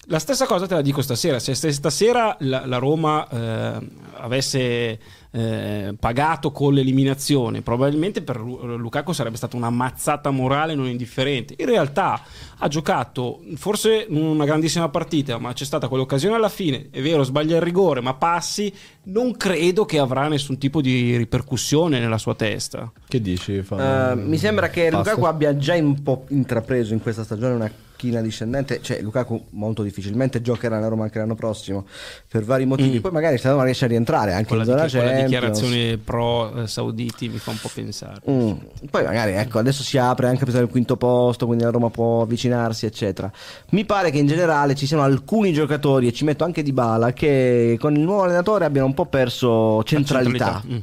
La 0.07 0.19
stessa 0.19 0.45
cosa 0.45 0.67
te 0.67 0.73
la 0.73 0.81
dico 0.81 1.01
stasera. 1.01 1.39
Se 1.39 1.55
se 1.55 1.71
stasera 1.71 2.35
la, 2.39 2.65
la 2.65 2.77
Roma 2.77 3.27
eh, 3.29 3.87
avesse 4.17 4.99
eh, 5.31 5.95
pagato 5.99 6.51
con 6.51 6.73
l'eliminazione, 6.73 7.61
probabilmente 7.61 8.21
per 8.21 8.39
Lu- 8.39 8.77
Lukaku 8.77 9.11
sarebbe 9.11 9.37
stata 9.37 9.55
una 9.55 9.69
mazzata 9.69 10.31
morale 10.31 10.75
non 10.75 10.87
indifferente. 10.87 11.55
In 11.57 11.67
realtà 11.67 12.21
ha 12.57 12.67
giocato 12.67 13.41
forse 13.55 14.07
una 14.09 14.45
grandissima 14.45 14.89
partita, 14.89 15.37
ma 15.37 15.53
c'è 15.53 15.65
stata 15.65 15.87
quell'occasione 15.87 16.35
alla 16.35 16.49
fine. 16.49 16.87
È 16.89 17.01
vero, 17.01 17.23
sbaglia 17.23 17.57
il 17.57 17.61
rigore, 17.61 18.01
ma 18.01 18.13
passi. 18.15 18.73
Non 19.03 19.35
credo 19.37 19.85
che 19.85 19.99
avrà 19.99 20.27
nessun 20.27 20.57
tipo 20.57 20.81
di 20.81 21.15
ripercussione 21.17 21.99
nella 21.99 22.17
sua 22.17 22.35
testa. 22.35 22.91
Che 23.07 23.21
dici? 23.21 23.61
Fabio? 23.61 24.11
Eh, 24.11 24.15
mi 24.15 24.37
sembra 24.37 24.69
che 24.69 24.89
Passa. 24.89 25.11
Lukaku 25.11 25.25
abbia 25.25 25.55
già 25.57 25.75
un 25.75 26.01
po' 26.01 26.25
intrapreso 26.29 26.93
in 26.93 27.01
questa 27.01 27.23
stagione 27.23 27.53
una 27.53 27.71
china 27.99 28.21
discendente. 28.21 28.79
Cioè, 28.81 29.01
Lukaku 29.01 29.47
molto 29.51 29.83
difficilmente 29.83 30.41
giocherà 30.41 30.77
nella 30.77 30.87
Roma 30.87 31.03
anche 31.03 31.19
l'anno 31.19 31.35
prossimo 31.35 31.85
per 32.27 32.45
vari 32.45 32.65
motivi. 32.65 33.01
Poi 33.01 33.11
magari 33.11 33.37
se 33.37 33.49
no 33.49 33.61
riesce 33.61 33.83
a 33.85 33.87
rientrare 33.89 34.31
anche 34.31 34.47
Con 34.47 34.59
in 34.59 34.65
la, 34.65 34.69
zona 34.69 34.83
la 34.83 34.87
Champions. 34.89 35.23
dichiarazione 35.23 35.97
pro 35.97 36.61
eh, 36.63 36.67
sauditi 36.67 37.27
mi 37.27 37.37
fa 37.37 37.51
un 37.51 37.57
po' 37.61 37.69
pensare. 37.73 38.21
Mm. 38.29 38.51
Poi 38.89 39.03
magari 39.03 39.33
ecco, 39.33 39.59
adesso 39.59 39.83
si 39.83 39.97
apre 39.97 40.27
anche 40.27 40.45
per 40.45 40.61
il 40.61 40.69
quinto 40.69 40.95
posto, 40.95 41.45
quindi 41.45 41.65
la 41.65 41.71
Roma 41.71 41.89
può 41.89 42.21
avvicinarsi, 42.21 42.85
eccetera. 42.85 43.29
Mi 43.71 43.83
pare 43.83 44.11
che 44.11 44.17
in 44.17 44.27
generale 44.27 44.75
ci 44.75 44.85
siano 44.85 45.03
alcuni 45.03 45.51
giocatori, 45.51 46.07
e 46.07 46.13
ci 46.13 46.23
metto 46.23 46.45
anche 46.45 46.63
di 46.63 46.71
bala, 46.71 47.11
che 47.11 47.77
con 47.79 47.95
il 47.95 48.01
nuovo 48.01 48.23
allenatore 48.23 48.63
abbiano 48.63 48.87
un 48.87 48.93
po' 48.93 49.05
perso 49.05 49.83
centralità. 49.83 50.61
centralità, 50.61 50.63
mm. 50.65 50.77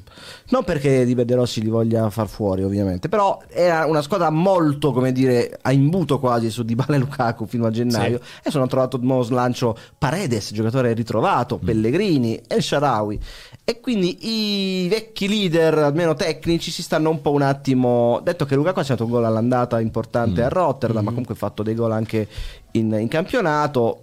Non 0.49 0.63
perché 0.63 1.05
Di 1.05 1.15
Berderossi 1.15 1.61
li 1.61 1.69
voglia 1.69 2.09
far 2.11 2.29
fuori, 2.29 2.63
ovviamente, 2.63 3.09
però 3.09 3.41
era 3.49 3.85
una 3.87 4.01
squadra 4.01 4.31
molto, 4.31 4.93
come 4.93 5.11
dire, 5.11 5.59
a 5.61 5.73
imbuto 5.73 6.21
quasi 6.21 6.51
su 6.51 6.63
Di 6.63 6.77
Bala 6.77 6.95
e 6.95 6.99
Lukaku 6.99 7.47
fino 7.47 7.67
a 7.67 7.71
gennaio. 7.71 8.21
E 8.43 8.51
sono 8.51 8.67
trovato 8.69 8.97
di 8.97 9.07
nuovo 9.07 9.23
slancio 9.23 9.77
Paredes, 9.99 10.53
giocatore 10.53 10.93
ritrovato, 10.93 11.59
Pellegrini 11.59 12.41
e 12.47 12.61
Sharawi. 12.61 13.19
E 13.65 13.81
quindi 13.81 14.85
i 14.85 14.89
vecchi 14.89 15.27
leader, 15.27 15.79
almeno 15.79 16.15
tecnici, 16.15 16.71
si 16.71 16.83
stanno 16.83 17.11
un 17.11 17.21
po' 17.21 17.33
un 17.33 17.43
attimo. 17.43 18.21
Detto 18.23 18.45
che 18.45 18.55
Lukaku 18.55 18.79
ha 18.79 18.85
segnato 18.85 19.05
un 19.05 19.11
gol 19.11 19.25
all'andata 19.25 19.81
importante 19.81 20.45
a 20.45 20.49
Rotterdam, 20.49 21.03
ma 21.03 21.11
comunque 21.11 21.35
ha 21.35 21.39
fatto 21.39 21.65
dei 21.65 21.75
gol 21.75 21.91
anche 21.91 22.29
in, 22.73 22.97
in 23.01 23.09
campionato. 23.09 24.03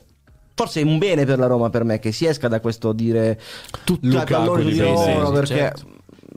Forse 0.55 0.81
è 0.81 0.83
un 0.83 0.97
bene 0.97 1.25
per 1.25 1.39
la 1.39 1.47
Roma 1.47 1.69
per 1.69 1.83
me 1.85 1.99
che 1.99 2.11
si 2.11 2.25
esca 2.25 2.47
da 2.47 2.59
questo 2.59 2.91
dire 2.91 3.39
tutto 3.85 4.05
a 4.05 4.09
Lukaku 4.09 4.31
pallone 4.31 4.63
di 4.65 4.73
sì, 4.73 4.81
perché 5.31 5.45
certo. 5.45 5.92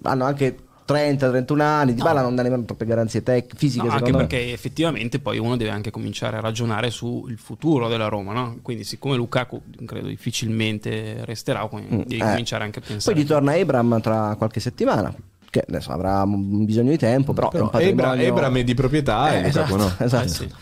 Hanno 0.07 0.25
anche 0.25 0.57
30-31 0.87 1.61
anni. 1.61 1.95
Di 1.95 2.03
Bala 2.03 2.23
non 2.23 2.35
nemmeno 2.35 2.65
troppe 2.65 2.85
garanzie 2.87 3.23
tec- 3.23 3.57
fisiche. 3.57 3.87
No, 3.87 3.93
anche 3.93 4.13
me. 4.13 4.19
perché 4.19 4.53
effettivamente 4.53 5.19
poi 5.19 5.39
uno 5.39 5.57
deve 5.57 5.71
anche 5.71 5.91
cominciare 5.91 6.37
a 6.37 6.41
ragionare 6.41 6.91
sul 6.91 7.37
futuro 7.37 7.89
della 7.89 8.09
Roma, 8.09 8.33
no? 8.33 8.59
Quindi 8.63 8.85
siccome 8.85 9.17
Lukaku 9.17 9.61
credo 9.85 10.07
difficilmente 10.07 11.25
resterà, 11.25 11.67
quindi 11.67 12.05
devi 12.07 12.21
eh. 12.21 12.25
cominciare 12.25 12.65
anche 12.65 12.79
a 12.79 12.83
Poi 12.83 12.91
pensare. 12.93 13.19
gli 13.19 13.27
torna 13.27 13.57
Ebram 13.57 14.01
tra 14.01 14.35
qualche 14.37 14.61
settimana. 14.61 15.13
Che 15.49 15.65
adesso 15.67 15.91
avrà 15.91 16.25
bisogno 16.27 16.91
di 16.91 16.99
tempo, 16.99 17.33
però, 17.33 17.49
è 17.49 17.53
Però 17.53 17.65
un 17.65 17.71
patrimonio... 17.71 18.13
Ebra, 18.13 18.23
Ebram 18.23 18.57
è 18.59 18.65
di 18.65 18.75
proprietà 18.75 19.33
Eh, 19.33 19.39
e 19.39 19.43
Lukaku 19.47 19.75
esatto, 19.75 19.77
no. 19.77 19.93
esatto. 20.05 20.25
Eh 20.25 20.29
sì. 20.29 20.53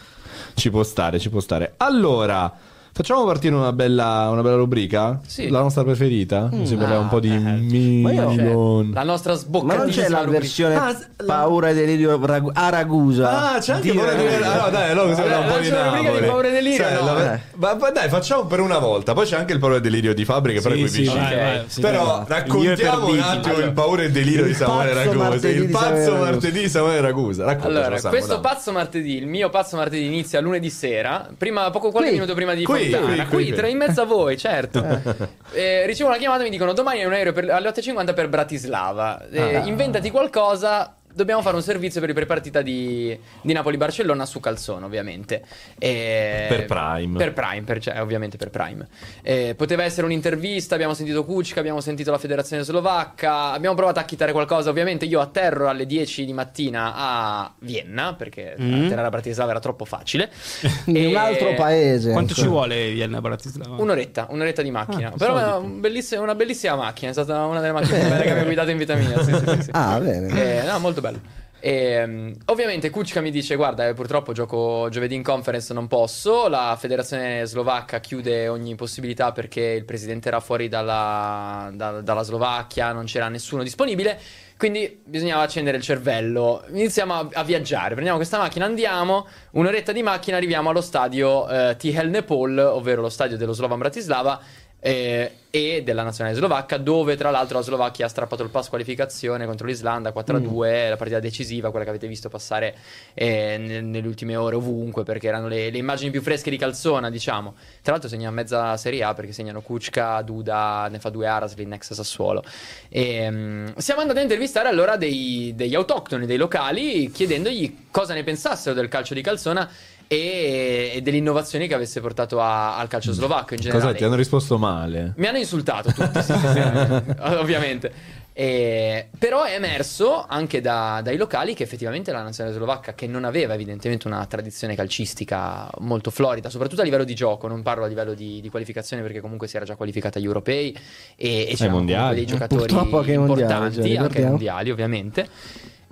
Ci 0.54 0.70
può 0.70 0.83
stare, 0.85 1.18
ci 1.18 1.30
può 1.30 1.40
stare. 1.40 1.74
Allora, 1.78 2.52
facciamo 2.94 3.24
partire 3.24 3.54
una 3.54 3.72
bella, 3.72 4.28
una 4.30 4.40
bella 4.40 4.54
rubrica? 4.57 5.20
Sì. 5.26 5.48
La 5.48 5.61
nostra 5.61 5.83
preferita? 5.83 6.48
Così 6.50 6.76
parliamo 6.76 7.02
un 7.02 7.09
po' 7.09 7.18
di 7.20 7.30
Ah, 7.30 7.40
Milan. 7.59 8.90
La 8.92 9.02
nostra 9.02 9.33
Ma 9.33 9.38
sboccatissima 9.38 9.83
non 9.85 9.90
c'è 9.90 10.09
la 10.09 10.18
rubrica. 10.20 10.38
versione 10.38 10.74
Ah, 10.76 10.96
paura 11.26 11.68
e 11.70 11.74
delirio 11.74 12.20
a 12.52 12.68
Ragusa? 12.70 13.52
Ah, 13.54 13.59
c'è 13.59 13.72
anche 13.74 13.92
paura 13.92 14.14
di 14.14 14.24
eh. 14.24 14.35
Ah, 14.44 14.64
no, 14.64 14.70
dai, 14.70 14.90
allora 14.90 15.14
Allora, 15.14 15.14
parliamo 15.16 15.42
un 15.42 15.48
po' 15.52 15.59
di 15.59 15.68
rubrica 15.68 15.96
di 15.98 16.04
Napoli. 16.04 16.26
paura 16.26 16.48
e 16.48 16.50
delirio, 16.52 16.76
Cioè, 16.85 16.94
no? 16.94 17.04
la- 17.04 17.35
Eh. 17.35 17.40
ma, 17.57 17.74
ma 17.74 17.90
dai, 17.90 18.09
facciamo 18.09 18.44
per 18.46 18.61
una 18.61 18.78
volta. 18.78 19.12
Poi 19.12 19.26
c'è 19.26 19.37
anche 19.37 19.52
il 19.52 19.59
paura 19.59 19.76
e 19.76 19.80
delirio 19.80 20.14
di 20.14 20.24
fabbrica, 20.24 20.61
però 20.61 20.74
Sì, 20.74 20.80
qui 20.80 20.88
sì, 20.90 21.00
vicino. 21.02 21.20
vai, 21.22 21.37
vai, 21.37 21.62
sì, 21.66 21.80
Però 21.80 22.04
vai. 22.04 22.38
Il 22.44 22.52
mio 22.54 22.72
è 22.72 22.76
raccontiamo 22.76 23.07
un 23.09 23.18
attimo 23.18 23.44
Allora, 23.54 23.66
il 23.66 23.72
paura 23.72 24.02
e 24.02 24.11
delirio 24.11 24.44
di 24.44 24.54
Samuele 24.54 24.92
pazzo 24.92 25.04
Ragusa. 25.04 25.28
martedì 25.28 25.59
Il 25.59 25.68
pazzo 25.70 26.16
martedì 26.16 26.61
di 26.61 26.68
Samuele 26.68 27.00
Ragusa. 27.00 27.44
Raccontacelo, 27.44 27.85
Allora, 27.96 28.09
questo 28.09 28.40
pazzo 28.40 28.72
martedì, 28.72 29.16
il 29.16 29.26
mio 29.26 29.50
pazzo 29.50 29.76
martedì 29.76 30.04
inizia 30.07 30.40
lunedì 30.40 30.70
sera, 30.70 31.28
prima, 31.37 31.70
poco 31.70 31.90
qualche 31.90 32.11
minuto 32.12 32.35
prima 32.35 32.54
di 32.54 32.64
Qui, 32.90 32.98
qui, 33.06 33.24
qui, 33.26 33.44
qui. 33.46 33.52
tra 33.52 33.66
in 33.68 33.76
mezzo 33.76 34.02
a 34.02 34.04
voi, 34.04 34.36
certo. 34.36 34.82
Eh, 35.54 35.86
ricevo 35.86 36.08
una 36.08 36.18
chiamata 36.18 36.40
e 36.40 36.44
mi 36.44 36.50
dicono 36.50 36.72
domani 36.72 36.98
è 37.00 37.04
un 37.04 37.12
aereo 37.12 37.32
per- 37.32 37.48
alle 37.50 37.68
8.50 37.68 38.12
per 38.12 38.28
Bratislava, 38.28 39.22
Eh, 39.30 39.56
Ah. 39.56 39.64
inventati 39.66 40.10
qualcosa. 40.10 40.96
Dobbiamo 41.14 41.42
fare 41.42 41.55
un 41.55 41.62
servizio 41.62 42.00
per 42.00 42.09
il 42.09 42.14
prepartita 42.16 42.61
di, 42.61 43.16
di 43.40 43.53
Napoli-Barcellona 43.53 44.27
su 44.27 44.40
Calzone, 44.40 44.85
ovviamente. 44.85 45.42
E- 45.79 46.46
Per 46.48 46.64
Prime. 46.64 47.16
Per 47.18 47.33
Prime, 47.33 47.62
per- 47.62 47.79
cioè, 47.81 48.00
ovviamente 48.00 48.37
per 48.37 48.50
Prime. 48.50 48.88
Eh, 49.22 49.55
poteva 49.57 49.85
essere 49.85 50.07
un'intervista, 50.07 50.74
abbiamo 50.74 50.92
sentito 50.94 51.24
Kuczka, 51.24 51.61
abbiamo 51.61 51.81
sentito 51.81 52.11
la 52.11 52.18
federazione 52.18 52.64
slovacca, 52.64 53.53
abbiamo 53.53 53.77
provato 53.77 54.00
a 54.00 54.03
chitare 54.03 54.33
qualcosa. 54.33 54.70
Ovviamente 54.70 55.05
io 55.05 55.20
atterro 55.20 55.68
alle 55.68 55.87
10 55.87 56.24
di 56.24 56.33
mattina 56.33 56.92
a 56.96 57.53
Vienna, 57.61 58.14
perché 58.14 58.57
Mm. 58.61 58.87
atterrare 58.87 59.07
a 59.07 59.11
Bratislava 59.11 59.50
era 59.53 59.61
troppo 59.61 59.85
facile. 59.85 60.31
In 60.87 60.96
E- 60.96 61.07
un 61.07 61.16
altro 61.16 61.55
paese. 61.55 62.11
Quanto 62.11 62.35
ci 62.35 62.40
insomma. 62.40 62.59
vuole 62.59 62.90
Vienna 62.90 63.20
Bratislava? 63.20 63.81
Un'oretta, 63.81 64.27
un'oretta 64.31 64.62
di 64.62 64.70
macchina. 64.72 65.09
Ah, 65.09 65.16
Però 65.16 65.37
è 65.37 65.57
una 65.59 65.61
bellissima, 65.61 66.22
una 66.22 66.35
bellissima 66.35 66.74
macchina. 66.74 67.11
È 67.11 67.14
stata 67.14 67.44
una 67.44 67.61
delle 67.61 67.72
macchine 67.72 67.98
più 68.00 68.09
belle 68.09 68.22
che 68.24 68.31
abbia 68.31 68.44
guidato 68.44 68.70
in 68.70 68.79
vita 68.79 68.94
mia. 68.96 69.22
Sì, 69.22 69.33
sì, 69.33 69.44
sì, 69.46 69.62
sì. 69.62 69.68
Ah, 69.72 69.98
bene. 70.00 70.62
Eh, 70.62 70.66
no, 70.66 70.79
molto 70.81 71.00
bello. 71.04 71.20
E, 71.60 72.02
um, 72.02 72.34
ovviamente 72.46 72.90
Kuczka 72.90 73.22
mi 73.22 73.30
dice 73.30 73.56
guarda 73.56 73.88
eh, 73.88 73.94
purtroppo 73.94 74.32
gioco 74.32 74.88
giovedì 74.90 75.14
in 75.14 75.22
conference 75.22 75.72
non 75.72 75.86
posso 75.86 76.46
la 76.46 76.76
federazione 76.78 77.46
slovacca 77.46 78.00
chiude 78.00 78.48
ogni 78.48 78.74
possibilità 78.74 79.32
perché 79.32 79.62
il 79.62 79.86
presidente 79.86 80.28
era 80.28 80.40
fuori 80.40 80.68
dalla, 80.68 81.70
da, 81.72 82.02
dalla 82.02 82.22
Slovacchia 82.22 82.92
non 82.92 83.06
c'era 83.06 83.28
nessuno 83.28 83.62
disponibile 83.62 84.20
quindi 84.56 85.00
bisognava 85.04 85.42
accendere 85.42 85.76
il 85.76 85.82
cervello. 85.82 86.64
Iniziamo 86.68 87.12
a, 87.12 87.28
a, 87.32 87.42
viaggiare. 87.42 87.90
Prendiamo 87.90 88.16
questa 88.16 88.38
macchina, 88.38 88.64
andiamo. 88.64 89.26
Un'oretta 89.50 89.90
di 89.90 90.02
macchina, 90.02 90.36
arriviamo 90.36 90.70
allo 90.70 90.80
stadio 90.80 91.48
eh, 91.48 91.76
Tihel 91.76 92.08
Nepal, 92.08 92.56
ovvero 92.58 93.02
lo 93.02 93.08
stadio 93.08 93.36
dello 93.36 93.52
Slovan 93.52 93.78
Bratislava 93.78 94.40
eh, 94.86 95.32
e 95.48 95.82
della 95.82 96.02
nazionale 96.02 96.36
slovacca, 96.36 96.76
dove 96.76 97.16
tra 97.16 97.30
l'altro 97.30 97.56
la 97.56 97.64
Slovacchia 97.64 98.04
ha 98.04 98.08
strappato 98.08 98.42
il 98.42 98.50
pass 98.50 98.68
qualificazione 98.68 99.46
contro 99.46 99.66
l'Islanda 99.66 100.12
4-2, 100.12 100.86
mm. 100.86 100.88
la 100.90 100.96
partita 100.96 101.20
decisiva, 101.20 101.70
quella 101.70 101.84
che 101.84 101.90
avete 101.90 102.06
visto 102.06 102.28
passare 102.28 102.74
eh, 103.14 103.56
nelle 103.56 104.06
ultime 104.06 104.36
ore 104.36 104.56
ovunque, 104.56 105.04
perché 105.04 105.28
erano 105.28 105.48
le, 105.48 105.70
le, 105.70 105.78
immagini 105.78 106.10
più 106.10 106.20
fresche 106.20 106.50
di 106.50 106.58
Calzona, 106.58 107.08
diciamo. 107.08 107.54
Tra 107.80 107.92
l'altro 107.92 108.10
segna 108.10 108.30
mezza 108.30 108.76
Serie 108.76 109.04
A 109.04 109.14
perché 109.14 109.32
segnano 109.32 109.62
Kuczka, 109.62 110.20
Duda, 110.20 110.88
ne 110.90 110.98
fa 110.98 111.08
due 111.08 111.26
Araslin, 111.26 111.72
ex 111.72 111.94
Sassuolo. 111.94 112.44
E, 112.90 113.26
um, 113.28 113.74
siamo 113.76 114.02
andati 114.02 114.18
a 114.18 114.22
intervistare 114.22 114.68
allora 114.68 114.96
dei, 114.96 115.52
degli 115.54 115.74
autoctoni, 115.74 116.26
dei 116.26 116.37
locali, 116.37 117.10
chiedendogli 117.10 117.87
cosa 117.90 118.12
ne 118.12 118.22
pensassero 118.22 118.74
del 118.74 118.88
calcio 118.88 119.14
di 119.14 119.22
Calzona 119.22 119.70
e, 120.07 120.92
e 120.94 121.02
delle 121.02 121.17
innovazioni 121.17 121.67
che 121.67 121.75
avesse 121.75 122.00
portato 122.00 122.40
a, 122.40 122.77
al 122.77 122.88
calcio 122.88 123.13
slovacco 123.13 123.55
in 123.55 123.61
generale. 123.61 123.85
Cosa 123.85 123.96
ti 123.96 124.05
hanno 124.05 124.17
risposto 124.17 124.59
male? 124.59 125.15
Mi 125.17 125.27
hanno 125.27 125.38
insultato 125.38 125.92
tutti, 125.92 126.23
sì, 126.23 126.33
ovviamente. 127.21 128.23
E, 128.37 129.11
però 129.17 129.44
è 129.44 129.55
emerso 129.55 130.25
anche 130.27 130.61
da, 130.61 131.00
dai 131.05 131.17
locali 131.17 131.55
che 131.55 131.63
effettivamente 131.63 132.11
la 132.11 132.23
nazionale 132.23 132.57
slovacca, 132.57 132.92
che 132.92 133.07
non 133.07 133.23
aveva 133.25 133.55
evidentemente 133.55 134.09
una 134.09 134.27
tradizione 134.27 134.75
calcistica 134.75 135.71
molto 135.79 136.11
florida, 136.11 136.50
soprattutto 136.50 136.81
a 136.81 136.85
livello 136.85 137.05
di 137.05 137.15
gioco, 137.15 137.46
non 137.46 137.63
parlo 137.63 137.85
a 137.85 137.87
livello 137.87 138.13
di, 138.13 138.40
di 138.40 138.48
qualificazione 138.48 139.02
perché 139.02 139.21
comunque 139.21 139.46
si 139.46 139.55
era 139.55 139.65
già 139.65 139.77
qualificata 139.77 140.19
agli 140.19 140.25
europei 140.25 140.77
e, 141.15 141.46
e 141.48 141.55
c'erano 141.55 141.85
dei 142.13 142.27
giocatori 142.27 142.73
importanti, 142.73 143.17
mondiali, 143.17 143.96
anche 143.96 144.19
ai 144.19 144.25
mondiali 144.25 144.71
ovviamente. 144.71 145.29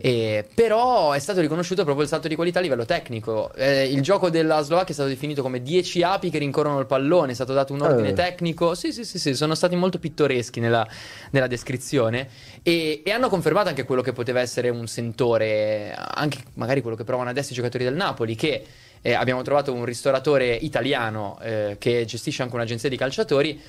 Eh, 0.05 0.45
però 0.53 1.13
è 1.13 1.21
stato 1.21 1.41
riconosciuto 1.41 1.85
proprio 1.85 2.03
il 2.03 2.09
salto 2.11 2.27
di 2.27 2.35
qualità 2.35 2.59
a 2.59 2.63
livello 2.63 2.85
tecnico. 2.85 3.53
Eh, 3.55 3.85
il 3.85 4.03
gioco 4.03 4.31
della 4.31 4.61
Slovacchia 4.63 4.91
è 4.91 4.95
stato 4.95 5.09
definito 5.09 5.43
come 5.43 5.63
10 5.63 6.03
api 6.03 6.29
che 6.29 6.39
rincorrono 6.39 6.81
il 6.81 6.87
pallone, 6.87 7.31
è 7.31 7.35
stato 7.37 7.53
dato 7.53 7.73
un 7.73 7.83
ordine 7.83 8.09
eh. 8.09 8.13
tecnico. 8.13 8.75
Sì, 8.75 8.93
sì, 8.93 9.05
sì, 9.05 9.21
sì, 9.21 9.33
sono 9.37 9.55
stati 9.55 9.77
molto 9.77 10.01
pittoreschi 10.01 10.59
nella, 10.59 10.85
nella 11.31 11.47
descrizione 11.47 12.29
e, 12.65 13.03
e, 13.05 13.11
hanno 13.13 13.29
confermato 13.29 13.69
anche 13.69 13.85
quello 13.85 14.03
che 14.03 14.13
poteva 14.13 14.41
essere 14.41 14.71
un 14.71 14.89
sentore, 14.89 15.95
anche 15.97 16.39
magari 16.55 16.81
quello 16.81 16.97
che 16.97 17.05
provano 17.05 17.31
adesso 17.31 17.53
i 17.53 17.55
giocatori 17.55 17.85
del 17.85 17.95
Napoli, 17.95 18.35
che 18.35 18.65
eh, 19.03 19.13
abbiamo 19.13 19.43
trovato 19.43 19.73
un 19.73 19.85
ristoratore 19.85 20.53
italiano 20.53 21.39
eh, 21.41 21.77
che 21.79 22.05
gestisce 22.07 22.43
anche 22.43 22.57
un'agenzia 22.57 22.89
di 22.89 22.97
calciatori 22.97 23.61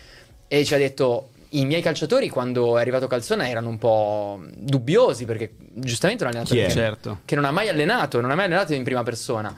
e 0.47 0.65
ci 0.65 0.73
ha 0.73 0.77
detto 0.77 1.29
i 1.54 1.66
miei 1.66 1.82
calciatori 1.82 2.30
quando 2.30 2.78
è 2.78 2.82
arrivato 2.82 3.08
Calzona 3.08 3.47
erano 3.47 3.70
un 3.70 3.78
po' 3.78 4.41
dubbiosi 4.56 5.26
perché 5.26 5.54
giustamente 5.74 6.24
un 6.24 6.30
allenatore 6.30 6.70
certo. 6.70 7.20
che 7.26 7.36
non 7.36 7.45
ha 7.45 7.51
mai 7.51 7.70
allenato, 7.70 8.22
non 8.22 8.32
ha 8.32 8.36
mai 8.36 8.45
allenato 8.45 8.74
in 8.74 8.84
prima 8.84 9.04
persona. 9.04 9.56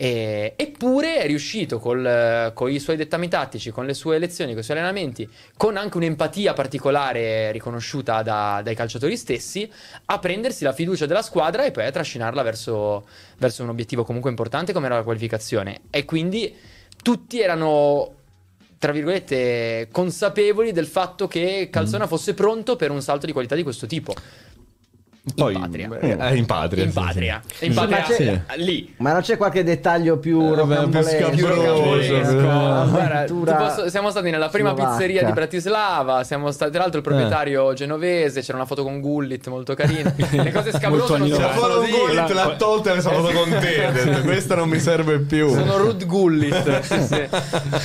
E, 0.00 0.52
eppure 0.54 1.16
è 1.18 1.26
riuscito 1.26 1.80
col, 1.80 2.52
con 2.54 2.70
i 2.70 2.78
suoi 2.78 2.96
dettami 2.96 3.26
tattici, 3.26 3.72
con 3.72 3.84
le 3.84 3.94
sue 3.94 4.18
lezioni, 4.18 4.52
con 4.52 4.60
i 4.60 4.64
suoi 4.64 4.76
allenamenti, 4.76 5.28
con 5.56 5.76
anche 5.76 5.96
un'empatia 5.96 6.52
particolare 6.52 7.50
riconosciuta 7.50 8.22
da, 8.22 8.60
dai 8.62 8.76
calciatori 8.76 9.16
stessi, 9.16 9.68
a 10.04 10.18
prendersi 10.20 10.62
la 10.62 10.72
fiducia 10.72 11.06
della 11.06 11.22
squadra 11.22 11.64
e 11.64 11.72
poi 11.72 11.86
a 11.86 11.90
trascinarla 11.90 12.42
verso, 12.42 13.08
verso 13.38 13.64
un 13.64 13.70
obiettivo 13.70 14.04
comunque 14.04 14.30
importante 14.30 14.72
come 14.72 14.86
era 14.86 14.94
la 14.94 15.02
qualificazione. 15.02 15.80
E 15.90 16.04
quindi 16.04 16.54
tutti 17.02 17.40
erano 17.40 18.17
tra 18.78 18.92
virgolette, 18.92 19.88
consapevoli 19.90 20.70
del 20.72 20.86
fatto 20.86 21.26
che 21.26 21.68
Calzona 21.70 22.04
mm. 22.04 22.08
fosse 22.08 22.34
pronto 22.34 22.76
per 22.76 22.90
un 22.90 23.02
salto 23.02 23.26
di 23.26 23.32
qualità 23.32 23.56
di 23.56 23.64
questo 23.64 23.86
tipo. 23.86 24.14
Poi, 25.34 25.54
in 25.54 25.60
patria. 25.60 25.88
Eh, 26.00 26.36
in 26.36 26.46
patria. 26.46 26.84
In 26.84 26.92
patria. 26.92 27.42
Sì, 27.46 27.54
sì. 27.56 27.66
In 27.66 27.74
patria 27.74 27.98
ma 27.98 28.04
sì. 28.14 28.40
lì. 28.56 28.94
Ma 28.98 29.12
non 29.12 29.22
c'è 29.22 29.36
qualche 29.36 29.64
dettaglio 29.64 30.18
più 30.18 30.40
eh, 30.40 30.54
rocambolesco? 30.54 31.30
Più 31.30 31.46
rocambolesco. 31.46 33.88
siamo 33.88 34.10
stati 34.10 34.30
nella 34.30 34.48
prima 34.48 34.70
Slovacca. 34.70 34.96
pizzeria 34.96 35.24
di 35.24 35.32
Bratislava. 35.32 36.22
Siamo 36.24 36.50
stati, 36.50 36.72
tra 36.72 36.80
l'altro, 36.80 36.98
il 36.98 37.04
proprietario 37.04 37.72
eh. 37.72 37.74
genovese. 37.74 38.40
C'era 38.40 38.56
una 38.58 38.66
foto 38.66 38.82
con 38.82 39.00
Gullit 39.00 39.46
molto 39.48 39.74
carina. 39.74 40.12
Le 40.16 40.52
cose 40.52 40.72
scabrose 40.72 41.18
non 41.18 41.28
sono 41.28 41.48
foto 41.50 41.80
con 41.80 41.90
Gullit 41.90 42.30
l'ha 42.30 42.54
tolta 42.56 42.94
e 42.94 43.00
sono 43.00 43.22
foto 43.22 43.32
con 43.32 43.50
te. 43.58 44.20
Questa 44.22 44.54
non 44.54 44.68
mi 44.68 44.78
serve 44.78 45.18
più. 45.20 45.48
Sono 45.48 45.78
Rud 45.78 46.06
Gullit. 46.06 46.80
sì, 46.80 47.02
sì. 47.02 47.28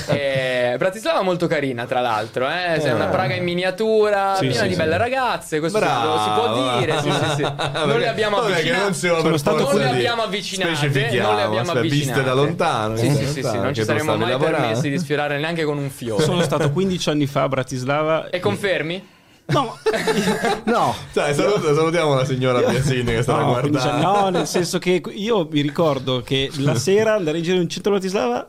Eh, 0.07 0.75
Bratislava 0.77 1.21
molto 1.21 1.47
carina, 1.47 1.85
tra 1.85 2.01
l'altro. 2.01 2.49
Eh. 2.49 2.75
È 2.75 2.91
una 2.91 3.07
Praga 3.07 3.35
in 3.35 3.43
miniatura, 3.43 4.35
piena 4.39 4.65
di 4.65 4.75
belle 4.75 4.97
ragazze. 4.97 5.59
Questo 5.59 5.79
si 5.79 5.85
può 5.85 6.77
dire. 6.79 6.99
Sì, 6.99 7.11
sì, 7.11 7.32
sì. 7.35 7.41
non 7.85 7.99
le 7.99 8.07
abbiamo 8.07 8.37
avvicinate. 8.37 9.07
Non, 9.07 9.21
non, 9.21 9.39
non 9.43 9.75
le 9.75 9.89
abbiamo 9.89 10.21
avvicinate. 10.23 10.71
Non 11.19 11.35
le 11.35 11.41
abbiamo 11.41 11.71
avvicinate. 11.71 11.87
Viste 11.87 12.23
da 12.23 12.33
lontano. 12.33 12.95
Sì, 12.95 13.09
sì, 13.13 13.25
sì, 13.27 13.43
sì, 13.43 13.57
non 13.57 13.73
ci 13.73 13.83
saremmo 13.83 14.15
mai 14.15 14.37
permessi 14.37 14.89
di 14.89 14.97
sfiorare 14.97 15.39
neanche 15.39 15.63
con 15.63 15.77
un 15.77 15.89
fiore. 15.89 16.23
Sono 16.23 16.41
stato 16.41 16.71
15 16.71 17.09
anni 17.09 17.25
fa 17.27 17.43
a 17.43 17.47
Bratislava. 17.47 18.29
E 18.29 18.39
confermi? 18.39 19.11
No, 19.45 19.77
no. 20.65 20.95
Cioè, 21.11 21.33
salut- 21.33 21.73
salutiamo 21.73 22.13
la 22.15 22.25
signora 22.25 22.61
Biasini 22.61 23.03
che 23.03 23.21
sta 23.23 23.37
no, 23.37 23.47
guardando. 23.47 23.97
No, 23.97 24.29
nel 24.29 24.47
senso 24.47 24.79
che 24.79 25.01
io 25.13 25.47
mi 25.51 25.61
ricordo 25.61 26.21
che 26.21 26.49
la 26.59 26.75
sera 26.79 27.15
andare 27.15 27.39
in 27.39 27.43
giro 27.43 27.59
in 27.59 27.67
centro 27.67 27.91
Bratislava 27.91 28.45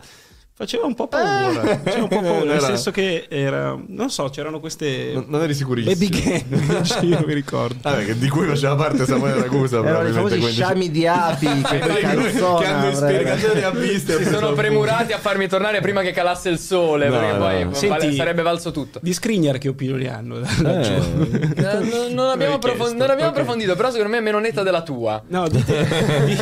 Faceva 0.56 0.86
un 0.86 0.94
po' 0.94 1.08
paura, 1.08 1.62
eh. 1.62 1.80
faceva 1.82 2.02
un 2.04 2.08
po' 2.08 2.20
paura, 2.20 2.44
nel 2.44 2.60
senso 2.60 2.92
che 2.92 3.26
era, 3.28 3.76
non 3.88 4.08
so, 4.08 4.28
c'erano 4.28 4.60
queste... 4.60 5.10
Non, 5.12 5.24
non 5.26 5.42
eri 5.42 5.52
sicurissimo. 5.52 5.96
Baby 5.96 6.08
gang, 6.46 7.02
io 7.02 7.24
mi 7.26 7.34
ricordo. 7.34 7.88
Ah, 7.88 7.96
di 7.96 8.28
cui 8.28 8.46
faceva 8.46 8.76
parte 8.76 9.04
Samuele 9.04 9.40
Ragusa. 9.40 9.84
Erano 9.84 10.08
i 10.08 10.12
famosi 10.12 10.38
quindi... 10.38 10.54
sciami 10.54 10.90
di 10.92 11.08
api 11.08 11.48
che, 11.60 11.78
canzona, 11.78 12.58
che 12.60 12.66
hanno 12.66 12.94
spiegazioni 12.94 13.62
a 13.62 13.70
viste. 13.70 14.22
Si 14.22 14.30
sono 14.30 14.52
premurati 14.52 15.12
a 15.12 15.18
farmi 15.18 15.48
tornare 15.48 15.80
prima 15.80 16.02
che 16.02 16.12
calasse 16.12 16.50
il 16.50 16.60
sole, 16.60 17.08
no, 17.08 17.18
perché 17.18 17.32
no. 17.32 17.38
poi 17.38 17.74
Senti, 17.74 18.14
sarebbe 18.14 18.42
valso 18.42 18.70
tutto. 18.70 19.00
Di 19.02 19.12
Skriniar 19.12 19.58
che 19.58 19.70
opinioni 19.70 20.06
hanno? 20.06 20.36
Eh. 20.36 20.42
non, 20.62 22.12
non, 22.12 22.30
abbiamo, 22.30 22.54
approfond- 22.54 22.94
non 22.94 23.10
abbiamo 23.10 23.30
okay. 23.30 23.40
approfondito, 23.40 23.74
però 23.74 23.90
secondo 23.90 24.12
me 24.12 24.18
è 24.18 24.22
meno 24.22 24.38
netta 24.38 24.62
della 24.62 24.82
tua. 24.82 25.20
No, 25.26 25.48
dite, 25.48 25.84
di, 26.26 26.36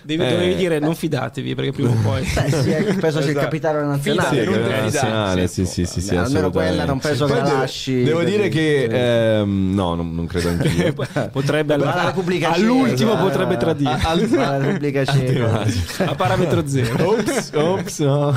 devi, 0.00 0.24
eh. 0.24 0.30
dovevi 0.30 0.54
dire 0.54 0.78
non 0.78 0.94
fidatevi, 0.94 1.54
perché 1.54 1.72
prima 1.72 1.90
o 1.90 1.96
poi... 2.02 2.22
Beh, 2.22 2.50
sì, 2.50 2.96
penso 2.98 3.20
sia 3.20 3.32
il 3.32 3.36
capitano 3.36 3.56
capitano 3.58 3.86
nazionale. 3.86 4.44
Sì, 4.44 4.58
nazionale, 4.68 5.48
sì, 5.48 5.66
sì, 5.66 5.84
sì, 5.84 6.00
sì, 6.00 6.16
almeno 6.16 6.50
quella 6.50 6.84
non 6.84 6.98
penso 6.98 7.26
che 7.26 7.34
la 7.34 7.42
lasci. 7.42 8.02
Devo 8.02 8.22
dire 8.22 8.48
che 8.48 8.84
ehm, 9.38 9.74
no, 9.74 9.94
non, 9.94 10.14
non 10.14 10.26
credo 10.26 10.48
anch'io. 10.48 10.94
potrebbe 11.30 11.74
alla, 11.74 12.06
Repubblica 12.06 12.52
all'ultimo 12.52 13.16
potrebbe 13.16 13.56
tradire. 13.56 13.98
Al, 14.02 14.28
alla 14.32 14.58
Repubblica 14.58 15.04
Ceca. 15.04 15.66
A 16.06 16.14
parametro 16.14 16.66
zero. 16.66 17.10
Ops, 17.10 17.50
ops, 17.54 17.98
no. 18.00 18.28
uh, 18.28 18.34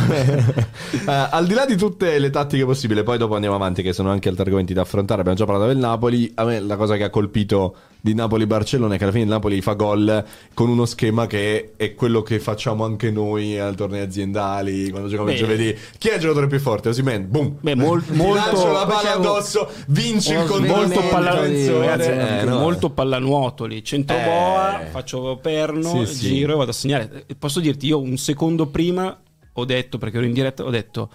al 1.06 1.46
di 1.46 1.54
là 1.54 1.66
di 1.66 1.76
tutte 1.76 2.18
le 2.18 2.30
tattiche 2.30 2.66
possibili, 2.66 3.04
poi 3.04 3.18
dopo 3.18 3.36
andiamo 3.36 3.56
avanti 3.56 3.82
che 3.82 3.94
sono 3.94 4.10
anche 4.10 4.30
altri 4.30 4.44
argomenti 4.44 4.74
da 4.74 4.82
affrontare, 4.82 5.22
abbiamo 5.22 5.38
già 5.38 5.46
parlato 5.46 5.68
del 5.68 5.78
Napoli, 5.78 6.32
a 6.36 6.44
me 6.44 6.60
la 6.60 6.76
cosa 6.76 6.98
che 6.98 7.04
ha 7.04 7.10
colpito 7.10 7.76
di 8.02 8.16
Napoli-Barcellona 8.16 8.98
che 8.98 9.04
alla 9.04 9.12
fine 9.12 9.26
il 9.26 9.30
Napoli 9.30 9.62
fa 9.62 9.74
gol 9.74 10.26
con 10.56 10.70
uno 10.70 10.86
schema 10.86 11.28
che 11.28 11.74
è 11.76 11.94
quello 11.94 12.24
che 12.24 12.40
facciamo 12.40 12.84
anche 12.84 13.12
noi 13.12 13.60
al 13.60 13.76
tornei 13.76 14.02
aziendali 14.02 14.90
quando 14.90 15.08
giochiamo 15.08 15.32
il 15.32 15.38
giovedì. 15.38 15.78
Chi 16.00 16.10
è 16.10 16.16
il 16.16 16.20
giocatore 16.20 16.48
più 16.48 16.60
forte? 16.60 16.90
Osimen, 16.90 17.30
boom. 17.30 17.58
Beh, 17.62 17.76
mol- 17.76 18.04
molto 18.10 18.72
la 18.72 18.88
palla 18.88 19.14
addosso, 19.14 19.70
vinci 19.88 20.34
il 20.34 20.46
controllo. 20.46 20.88
Molto, 20.88 21.02
palla- 21.10 21.46
eh, 21.46 22.44
no. 22.44 22.58
molto 22.58 22.90
pallanuoto 22.90 23.66
lì. 23.66 23.84
Centro 23.84 24.16
eh. 24.16 24.86
faccio 24.90 25.38
perno, 25.38 26.04
sì, 26.06 26.30
giro 26.30 26.54
e 26.54 26.56
vado 26.56 26.72
a 26.72 26.74
segnare. 26.74 27.26
Posso 27.38 27.60
dirti, 27.60 27.86
io 27.86 28.02
un 28.02 28.18
secondo 28.18 28.66
prima 28.66 29.16
ho 29.54 29.66
detto, 29.66 30.00
perché 30.00 30.18
ero 30.18 30.26
in 30.26 30.34
diretta, 30.34 30.64
ho 30.64 30.72
detto 30.72 31.12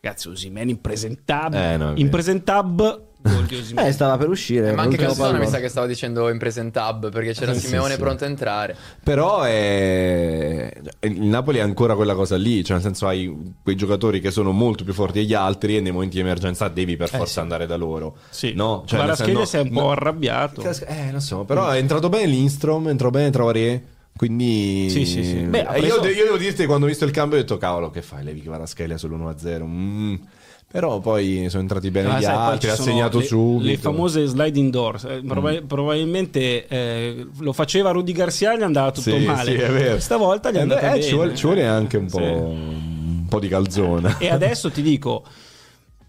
ragazzi, 0.00 0.28
Osimen 0.28 0.68
impresentabile. 0.68 1.72
Eh, 1.72 1.76
no, 1.76 1.92
impresentabile 1.94 3.12
eh, 3.76 3.92
stava 3.92 4.18
per 4.18 4.28
uscire. 4.28 4.70
Eh, 4.70 4.72
ma 4.74 4.82
anche 4.82 4.96
Calzone 4.96 5.38
mi 5.38 5.46
sa 5.46 5.58
che 5.58 5.68
stava 5.68 5.86
dicendo 5.86 6.28
in 6.28 6.36
present 6.36 6.76
hub 6.76 7.10
perché 7.10 7.32
c'era 7.32 7.52
eh, 7.52 7.58
Simeone 7.58 7.94
sì, 7.94 7.98
pronto 7.98 8.24
a 8.24 8.26
entrare. 8.26 8.76
Però 9.02 9.42
è... 9.42 10.70
il 11.00 11.22
Napoli 11.22 11.58
è 11.58 11.62
ancora 11.62 11.94
quella 11.94 12.14
cosa 12.14 12.36
lì, 12.36 12.62
cioè 12.62 12.76
nel 12.76 12.84
senso 12.84 13.06
hai 13.06 13.54
quei 13.62 13.76
giocatori 13.76 14.20
che 14.20 14.30
sono 14.30 14.52
molto 14.52 14.84
più 14.84 14.92
forti 14.92 15.20
degli 15.20 15.32
altri 15.32 15.76
e 15.76 15.80
nei 15.80 15.92
momenti 15.92 16.16
di 16.16 16.20
emergenza 16.20 16.68
devi 16.68 16.96
per 16.96 17.08
eh, 17.12 17.16
forza 17.16 17.32
sì. 17.32 17.38
andare 17.40 17.66
da 17.66 17.76
loro. 17.76 18.16
Sì. 18.28 18.52
No? 18.54 18.84
Cioè, 18.86 18.98
ma 18.98 19.06
la 19.06 19.14
scheda 19.14 19.38
no, 19.38 19.44
si 19.46 19.56
è 19.56 19.60
un 19.60 19.70
po' 19.70 19.90
arrabbiato. 19.90 20.62
Eh, 20.62 21.10
non 21.10 21.20
so, 21.20 21.44
però 21.44 21.70
è 21.70 21.78
entrato 21.78 22.10
bene 22.10 22.26
Lindstrom, 22.26 22.88
è 22.88 22.90
entrato 22.90 23.12
bene 23.12 23.30
Traoré 23.30 23.82
Quindi 24.16 24.88
Sì, 24.90 25.06
sì, 25.06 25.24
sì. 25.24 25.36
Beh, 25.36 25.66
Eh, 25.70 25.80
io, 25.80 25.98
preso- 25.98 26.18
io 26.18 26.24
devo 26.24 26.36
dirti 26.36 26.66
quando 26.66 26.84
ho 26.84 26.88
visto 26.88 27.04
il 27.04 27.10
cambio 27.10 27.38
ho 27.38 27.40
detto 27.40 27.56
cavolo 27.56 27.90
che 27.90 28.02
fai 28.02 28.22
Levi 28.22 28.42
Kvaratskhelia 28.42 28.96
sull'1-0 28.96 29.64
Mm. 29.64 30.14
Però 30.74 30.98
poi 30.98 31.46
sono 31.50 31.62
entrati 31.62 31.88
bene 31.92 32.08
Ah, 32.08 32.18
gli 32.18 32.22
sai, 32.24 32.34
altri 32.34 32.70
ha 32.70 32.74
segnato 32.74 33.18
le, 33.18 33.24
subito 33.26 33.62
Mm. 33.62 33.66
le 33.68 33.76
famose 33.76 34.26
sliding 34.26 34.70
doors. 34.72 35.04
Eh, 35.04 35.22
proba- 35.24 35.60
Probabilmente 35.64 36.66
eh, 36.66 37.26
lo 37.38 37.52
faceva 37.52 37.92
Rudy 37.92 38.10
Garcia 38.10 38.54
e 38.54 38.58
gli 38.58 38.62
andava 38.62 38.90
tutto 38.90 39.16
Sì, 39.16 39.24
male. 39.24 39.52
sì, 39.52 39.56
è 39.56 39.70
vero. 39.70 40.00
Stavolta 40.00 40.50
gli 40.50 40.54
è 40.54 40.58
Eh, 40.58 40.60
andata 40.62 40.80
beh, 40.80 40.88
bene. 40.88 41.02
ci, 41.02 41.14
vuole, 41.14 41.34
ci 41.36 41.46
vuole 41.46 41.64
anche 41.64 41.96
un 41.96 42.06
po', 42.10 42.18
Sì. 42.18 42.24
un 42.24 43.26
po' 43.28 43.38
di 43.38 43.46
calzone 43.46 44.16
E 44.18 44.30
adesso 44.30 44.68
ti 44.72 44.82
dico, 44.82 45.22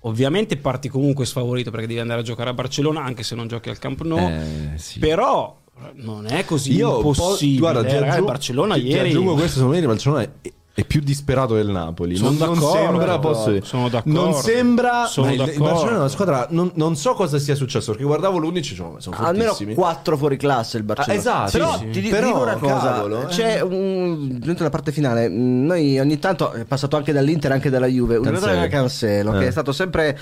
ovviamente 0.02 0.58
parti 0.58 0.90
comunque 0.90 1.28
sfavorito 1.28 1.70
perché 1.70 1.86
devi 1.86 2.00
andare 2.00 2.22
a 2.22 2.24
giocare 2.24 2.50
a 2.50 2.54
Barcellona 2.54 3.04
anche 3.04 3.22
se 3.22 3.36
non 3.36 3.48
giochi 3.48 3.70
al 3.70 3.78
Camp 3.78 4.02
Nou. 4.02 4.18
Eh, 4.18 4.78
sì. 4.78 4.98
Però 4.98 5.62
non 5.98 6.26
è 6.26 6.44
così 6.44 6.74
Io 6.74 6.90
po- 6.90 7.10
impossibile. 7.10 7.60
guarda, 7.60 7.82
ti 7.82 7.88
eh, 7.88 7.94
ragazzi, 7.94 8.10
aggiungo- 8.14 8.32
Barcellona 8.32 8.74
ti- 8.74 8.82
ti 8.82 8.88
ieri 8.88 9.10
aggiungo 9.10 9.34
questo, 9.34 9.58
secondo 9.60 9.74
me 9.76 9.80
il 9.82 9.86
Barcellona 9.88 10.22
è, 10.24 10.30
è 10.78 10.84
più 10.84 11.00
disperato 11.00 11.54
del 11.56 11.70
Napoli. 11.70 12.18
Sono 12.18 12.32
non, 12.32 12.38
non 12.38 12.54
d'accordo, 12.56 12.78
sembra, 12.78 13.06
d'accordo. 13.06 13.28
posso- 13.30 13.66
Sono 13.66 13.88
d'accordo. 13.88 14.22
non 14.22 14.34
sembra. 14.34 15.06
Sono 15.06 15.28
il, 15.28 15.32
il 15.34 15.38
d'accordo. 15.38 15.64
Barcellona 15.64 15.96
è 15.96 16.00
una 16.00 16.08
squadra. 16.10 16.48
Non, 16.50 16.72
non 16.76 16.96
so 16.98 17.14
cosa 17.14 17.40
sia 17.40 17.56
successo 17.56 17.92
perché 17.92 18.06
guardavo 18.06 18.38
l'11 18.40 18.48
e 18.50 18.52
dicevo, 18.60 18.96
sono 19.00 19.16
Almeno 19.16 19.46
fortissimi. 19.52 19.74
4 19.74 20.18
fuori 20.18 20.36
classe 20.36 20.76
il 20.76 20.84
Barcellona. 20.84 21.14
Ah, 21.14 21.46
esatto, 21.46 21.52
Però 21.52 21.72
sì, 21.78 21.80
sì. 21.86 21.90
ti 21.92 22.02
dico 22.02 22.42
una 22.42 22.56
cosa: 22.58 22.76
cavolo, 22.94 23.22
eh. 23.22 23.26
c'è 23.28 23.62
un, 23.62 24.38
dentro 24.38 24.66
la 24.66 24.70
parte 24.70 24.92
finale. 24.92 25.30
Noi 25.30 25.98
ogni 25.98 26.20
tanto 26.20 26.52
è 26.52 26.66
passato 26.66 26.98
anche 26.98 27.14
dall'Inter, 27.14 27.54
anche 27.54 27.70
dalla 27.70 27.88
Juve. 27.88 28.18
Un 28.18 28.24
giocatore 28.24 28.56
come 28.56 28.68
Cancelo, 28.68 29.32
che 29.32 29.46
Eh. 29.46 29.48
è 29.48 29.52
stato 29.52 29.72
sempre 29.72 30.20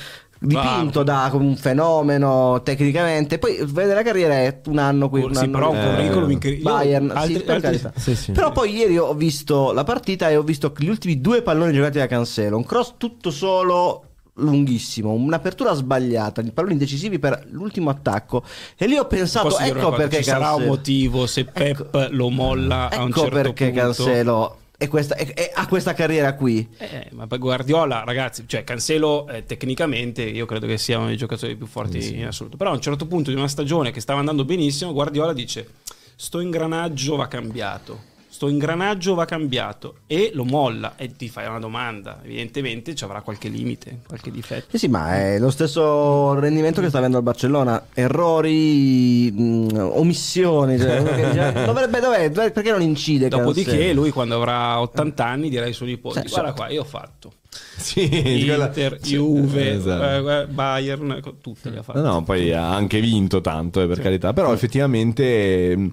dipinto 0.47 1.03
da 1.03 1.27
come 1.31 1.45
un 1.45 1.55
fenomeno 1.55 2.61
tecnicamente. 2.63 3.39
Poi 3.39 3.59
vede 3.65 3.93
la 3.93 4.03
carriera 4.03 4.33
è 4.35 4.59
un 4.67 4.77
anno 4.77 5.09
qui. 5.09 5.21
un 5.23 5.33
Sì, 5.33 5.43
anno 5.45 5.51
però 5.57 5.71
un 5.71 5.79
curriculum 5.81 6.29
Eh, 6.29 6.33
incredibile. 6.33 6.69
Bayern, 6.69 7.09
altri- 7.11 7.33
sì, 7.35 7.39
per 7.41 7.55
altri- 7.55 7.79
carità. 7.79 7.93
Sì, 7.99 8.15
sì. 8.15 8.31
Però 8.31 8.51
poi 8.51 8.75
ieri 8.75 8.97
ho 8.97 9.13
visto 9.13 9.71
la 9.71 9.83
partita 9.83 10.29
e 10.29 10.35
ho 10.35 10.43
visto 10.43 10.73
gli 10.77 10.87
ultimi 10.89 11.21
due 11.21 11.41
palloni 11.41 11.73
giocati 11.73 11.97
da 11.97 12.07
Cancelo, 12.07 12.57
un 12.57 12.65
cross 12.65 12.93
tutto 12.97 13.31
solo 13.31 14.03
lunghissimo, 14.37 15.11
un'apertura 15.11 15.73
sbagliata, 15.73 16.41
i 16.41 16.51
palloni 16.51 16.75
decisivi 16.77 17.19
per 17.19 17.45
l'ultimo 17.51 17.89
attacco 17.91 18.43
e 18.75 18.87
lì 18.87 18.97
ho 18.97 19.05
pensato 19.05 19.49
Posso 19.49 19.61
ecco 19.61 19.79
cosa? 19.91 19.95
perché 19.95 20.17
ci 20.17 20.23
sarà 20.23 20.45
un 20.49 20.49
Cancelo 20.55 20.69
motivo 20.71 21.27
se 21.27 21.45
Pep 21.45 22.07
lo 22.11 22.29
molla 22.29 22.89
a 22.89 23.03
un 23.03 23.09
ecco 23.09 23.19
certo 23.21 23.35
perché 23.35 23.65
punto. 23.69 23.79
Cancelo 23.81 24.57
è 24.83 24.87
questa, 24.87 25.15
è- 25.15 25.33
è- 25.33 25.51
ha 25.53 25.67
questa 25.67 25.93
carriera 25.93 26.33
qui. 26.35 26.67
Eh, 26.77 27.07
ma 27.11 27.25
poi 27.27 27.37
Guardiola, 27.39 28.03
ragazzi, 28.05 28.43
cioè 28.47 28.63
Cancelo 28.63 29.27
eh, 29.27 29.45
tecnicamente 29.45 30.21
io 30.23 30.45
credo 30.45 30.67
che 30.67 30.77
sia 30.77 30.97
uno 30.97 31.07
dei 31.07 31.17
giocatori 31.17 31.55
più 31.55 31.65
forti 31.65 32.17
in 32.17 32.25
assoluto. 32.25 32.57
Però 32.57 32.69
a 32.71 32.73
un 32.73 32.81
certo 32.81 33.05
punto 33.07 33.29
di 33.31 33.35
una 33.37 33.47
stagione 33.47 33.91
che 33.91 33.99
stava 34.01 34.19
andando 34.19 34.45
benissimo, 34.45 34.93
Guardiola 34.93 35.33
dice: 35.33 35.67
Sto 36.15 36.39
ingranaggio 36.39 37.15
va 37.15 37.27
cambiato. 37.27 38.11
Sto 38.33 38.49
ingranaggio 38.49 39.13
va 39.13 39.25
cambiato 39.25 39.97
e 40.07 40.31
lo 40.33 40.43
molla 40.43 40.95
e 40.95 41.15
ti 41.15 41.29
fai 41.29 41.45
una 41.45 41.59
domanda. 41.59 42.19
Evidentemente 42.23 42.95
ci 42.95 43.03
avrà 43.03 43.21
qualche 43.21 43.47
limite, 43.47 43.99
qualche 44.07 44.31
difetto. 44.31 44.65
Sì, 44.71 44.79
sì, 44.79 44.87
ma 44.87 45.17
è 45.17 45.37
lo 45.37 45.51
stesso 45.51 46.33
rendimento 46.39 46.81
che 46.81 46.89
sta 46.89 46.97
avendo 46.97 47.17
il 47.17 47.23
Barcellona. 47.23 47.89
Errori, 47.93 49.31
mh, 49.31 49.77
omissioni. 49.77 50.79
Cioè, 50.79 51.03
dice, 51.29 51.63
dovrebbe, 51.63 51.99
dov'è? 51.99 52.31
Dov'è? 52.31 52.51
Perché 52.51 52.71
non 52.71 52.81
incide? 52.81 53.27
Dopodiché 53.27 53.93
lui 53.93 54.09
quando 54.09 54.33
avrà 54.33 54.81
80 54.81 55.23
anni 55.23 55.49
dirà 55.49 55.65
ai 55.65 55.73
suoi 55.73 55.89
nipoti: 55.89 56.21
Sì, 56.23 56.29
Guarda 56.29 56.49
sì. 56.49 56.55
qua, 56.55 56.69
io 56.69 56.81
ho 56.81 56.85
fatto. 56.85 57.33
Sì, 57.77 58.49
Inter, 58.49 58.97
sì, 59.03 59.13
Juve, 59.13 59.73
esatto. 59.73 60.27
eh, 60.27 60.41
eh, 60.41 60.47
Bayern, 60.47 61.21
tutte 61.39 61.69
le 61.69 61.77
ha 61.77 61.83
fatte. 61.83 61.99
No, 61.99 62.13
no, 62.13 62.23
poi 62.23 62.51
ha 62.51 62.73
anche 62.73 62.99
vinto 62.99 63.41
tanto, 63.41 63.79
eh, 63.79 63.85
per 63.85 63.99
carità. 63.99 64.33
Però 64.33 64.51
effettivamente 64.51 65.69
ehm, 65.69 65.91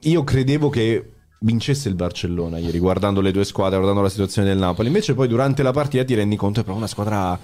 io 0.00 0.24
credevo 0.24 0.68
che 0.68 1.12
vincesse 1.42 1.88
il 1.88 1.94
Barcellona 1.94 2.58
ieri, 2.58 2.78
guardando 2.78 3.20
le 3.20 3.32
due 3.32 3.44
squadre, 3.44 3.76
guardando 3.76 4.02
la 4.02 4.10
situazione 4.10 4.48
del 4.48 4.58
Napoli. 4.58 4.88
Invece 4.88 5.14
poi 5.14 5.26
durante 5.28 5.62
la 5.62 5.70
partita 5.72 6.04
ti 6.04 6.14
rendi 6.14 6.36
conto 6.36 6.54
che 6.56 6.60
è 6.60 6.64
proprio 6.64 6.84
una 6.84 6.86
squadra... 6.86 7.38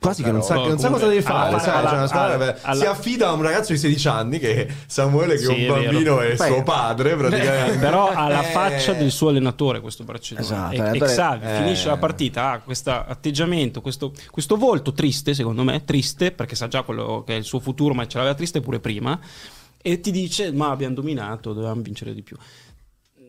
Quasi 0.00 0.22
che 0.22 0.30
non 0.32 0.40
sa, 0.42 0.54
che 0.54 0.68
non 0.68 0.78
sa 0.78 0.88
cosa 0.88 1.08
deve 1.08 1.20
fare, 1.20 1.48
alla- 1.48 1.58
sai? 1.58 1.82
Cioè, 1.86 1.92
una 1.98 2.06
squadra 2.06 2.34
alla- 2.36 2.52
che 2.54 2.60
alla- 2.62 2.80
si 2.80 2.86
affida 2.86 3.28
a 3.28 3.32
un 3.32 3.42
ragazzo 3.42 3.72
di 3.72 3.78
16 3.78 4.08
anni 4.08 4.38
che 4.38 4.66
Samuele 4.86 5.34
che 5.36 5.44
Sì, 5.44 5.64
è 5.66 5.70
un 5.70 5.78
è 5.78 5.82
bambino 5.84 6.22
e 6.22 6.36
Poi- 6.36 6.46
suo 6.46 6.62
padre 6.62 7.16
praticamente. 7.16 7.76
Però 7.84 8.08
ha 8.08 8.28
la 8.28 8.40
Eh, 8.48 8.50
faccia 8.52 8.94
del 8.94 9.10
suo 9.10 9.28
allenatore 9.28 9.80
questo 9.82 10.04
Barcellona 10.04 10.46
Esatto, 10.46 10.72
e, 10.72 10.76
e 10.76 10.80
allenatore- 10.80 11.12
Xavi 11.12 11.44
eh. 11.44 11.54
finisce 11.56 11.88
la 11.88 11.96
partita 11.98 12.50
ha 12.52 12.60
questo 12.60 12.90
atteggiamento 12.92 13.82
questo, 13.82 14.12
questo 14.30 14.56
volto 14.56 14.94
triste 14.94 15.34
secondo 15.34 15.64
me 15.64 15.84
triste 15.84 16.32
perché 16.32 16.54
sa 16.54 16.66
già 16.66 16.80
quello 16.80 17.22
che 17.26 17.34
è 17.34 17.36
il 17.36 17.44
suo 17.44 17.60
futuro 17.60 17.92
ma 17.92 18.06
ce 18.06 18.16
l'aveva 18.16 18.34
triste 18.34 18.62
pure 18.62 18.80
prima 18.80 19.20
e 19.82 20.00
ti 20.00 20.10
dice 20.10 20.50
ma 20.50 20.70
abbiamo 20.70 20.94
dominato 20.94 21.52
dovevamo 21.52 21.82
vincere 21.82 22.14
di 22.14 22.22
più 22.22 22.38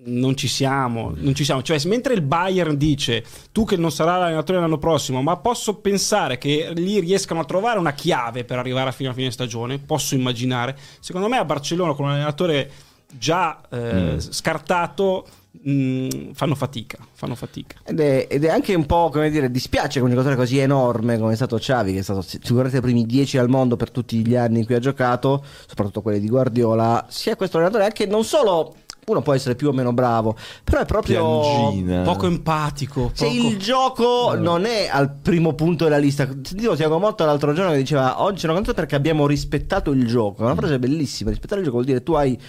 non 0.04 0.36
ci 0.36 0.48
siamo, 0.48 1.14
non 1.16 1.36
ci 1.36 1.44
siamo. 1.44 1.62
Cioè, 1.62 1.80
mentre 1.86 2.14
il 2.14 2.22
Bayern 2.22 2.78
dice 2.78 3.24
tu 3.52 3.66
che 3.66 3.78
non 3.78 3.92
sarà 3.92 4.18
l'allenatore 4.18 4.60
l'anno 4.60 4.78
prossimo, 4.78 5.22
ma 5.22 5.38
posso 5.38 5.76
pensare 5.76 6.38
che 6.38 6.72
lì 6.74 7.00
riescano 7.00 7.42
a 7.42 7.46
trovare 7.46 7.78
una 7.78 7.94
chiave 7.94 8.44
per 8.44 8.58
arrivare 8.58 8.90
a 8.90 8.94
fine 8.94 9.10
a 9.10 9.14
fine 9.14 9.32
stagione, 9.32 9.80
posso 9.80 10.16
immaginare. 10.16 10.78
Secondo 11.00 11.28
me 11.28 11.38
a 11.38 11.46
Barcellona 11.46 11.94
con 11.94 12.06
un 12.06 12.12
allenatore 12.12 12.72
già 13.14 13.62
eh, 13.70 14.16
scartato 14.20 15.28
mh, 15.52 16.32
fanno 16.34 16.56
fatica, 16.56 16.98
fanno 17.12 17.36
fatica. 17.36 17.78
Ed 17.84 18.00
è, 18.00 18.28
ed 18.30 18.44
è 18.44 18.50
anche 18.50 18.74
un 18.74 18.86
po', 18.86 19.10
come 19.12 19.30
dire, 19.30 19.52
dispiace 19.52 20.00
con 20.00 20.10
un 20.10 20.16
giocatore 20.16 20.40
così 20.40 20.58
enorme 20.58 21.18
come 21.18 21.34
è 21.34 21.36
stato 21.36 21.58
Xavi, 21.58 21.94
che 21.94 22.00
è 22.00 22.04
stato 22.04 22.22
sicuramente 22.22 22.78
i 22.78 22.82
primi 22.82 23.06
10 23.06 23.38
al 23.38 23.50
mondo 23.50 23.76
per 23.76 23.92
tutti 23.92 24.26
gli 24.26 24.36
anni 24.36 24.60
in 24.60 24.66
cui 24.66 24.76
ha 24.76 24.80
giocato, 24.80 25.44
soprattutto 25.68 26.02
quelli 26.02 26.20
di 26.20 26.28
Guardiola, 26.28 27.06
sia 27.10 27.36
questo 27.36 27.58
allenatore 27.58 27.92
che 27.92 28.06
non 28.06 28.24
solo 28.24 28.76
uno 29.08 29.22
può 29.22 29.34
essere 29.34 29.56
più 29.56 29.70
o 29.70 29.72
meno 29.72 29.94
bravo, 29.94 30.36
però 30.64 30.80
è 30.82 30.86
proprio... 30.86 31.40
Piangina. 31.40 32.02
Poco 32.04 32.28
empatico. 32.28 33.12
Se 33.14 33.26
poco- 33.26 33.48
il 33.48 33.58
gioco 33.58 34.36
non 34.36 34.66
è 34.66 34.88
al 34.92 35.12
primo 35.12 35.54
punto 35.54 35.86
della 35.86 35.98
lista, 35.98 36.28
sentivo 36.28 36.76
Tiago 36.76 37.00
Motta 37.00 37.26
l'altro 37.26 37.54
giorno 37.54 37.72
che 37.72 37.78
diceva 37.78 38.22
oggi 38.22 38.40
sono 38.40 38.54
contento 38.54 38.80
perché 38.80 38.96
abbiamo 38.96 39.26
rispettato 39.26 39.92
il 39.92 40.06
gioco. 40.06 40.44
È 40.44 40.46
una 40.46 40.56
frase 40.56 40.78
bellissima. 40.80 41.30
Rispettare 41.30 41.62
il 41.62 41.66
gioco 41.66 41.78
vuol 41.78 41.90
dire 41.90 42.04
tu 42.04 42.14
hai, 42.14 42.40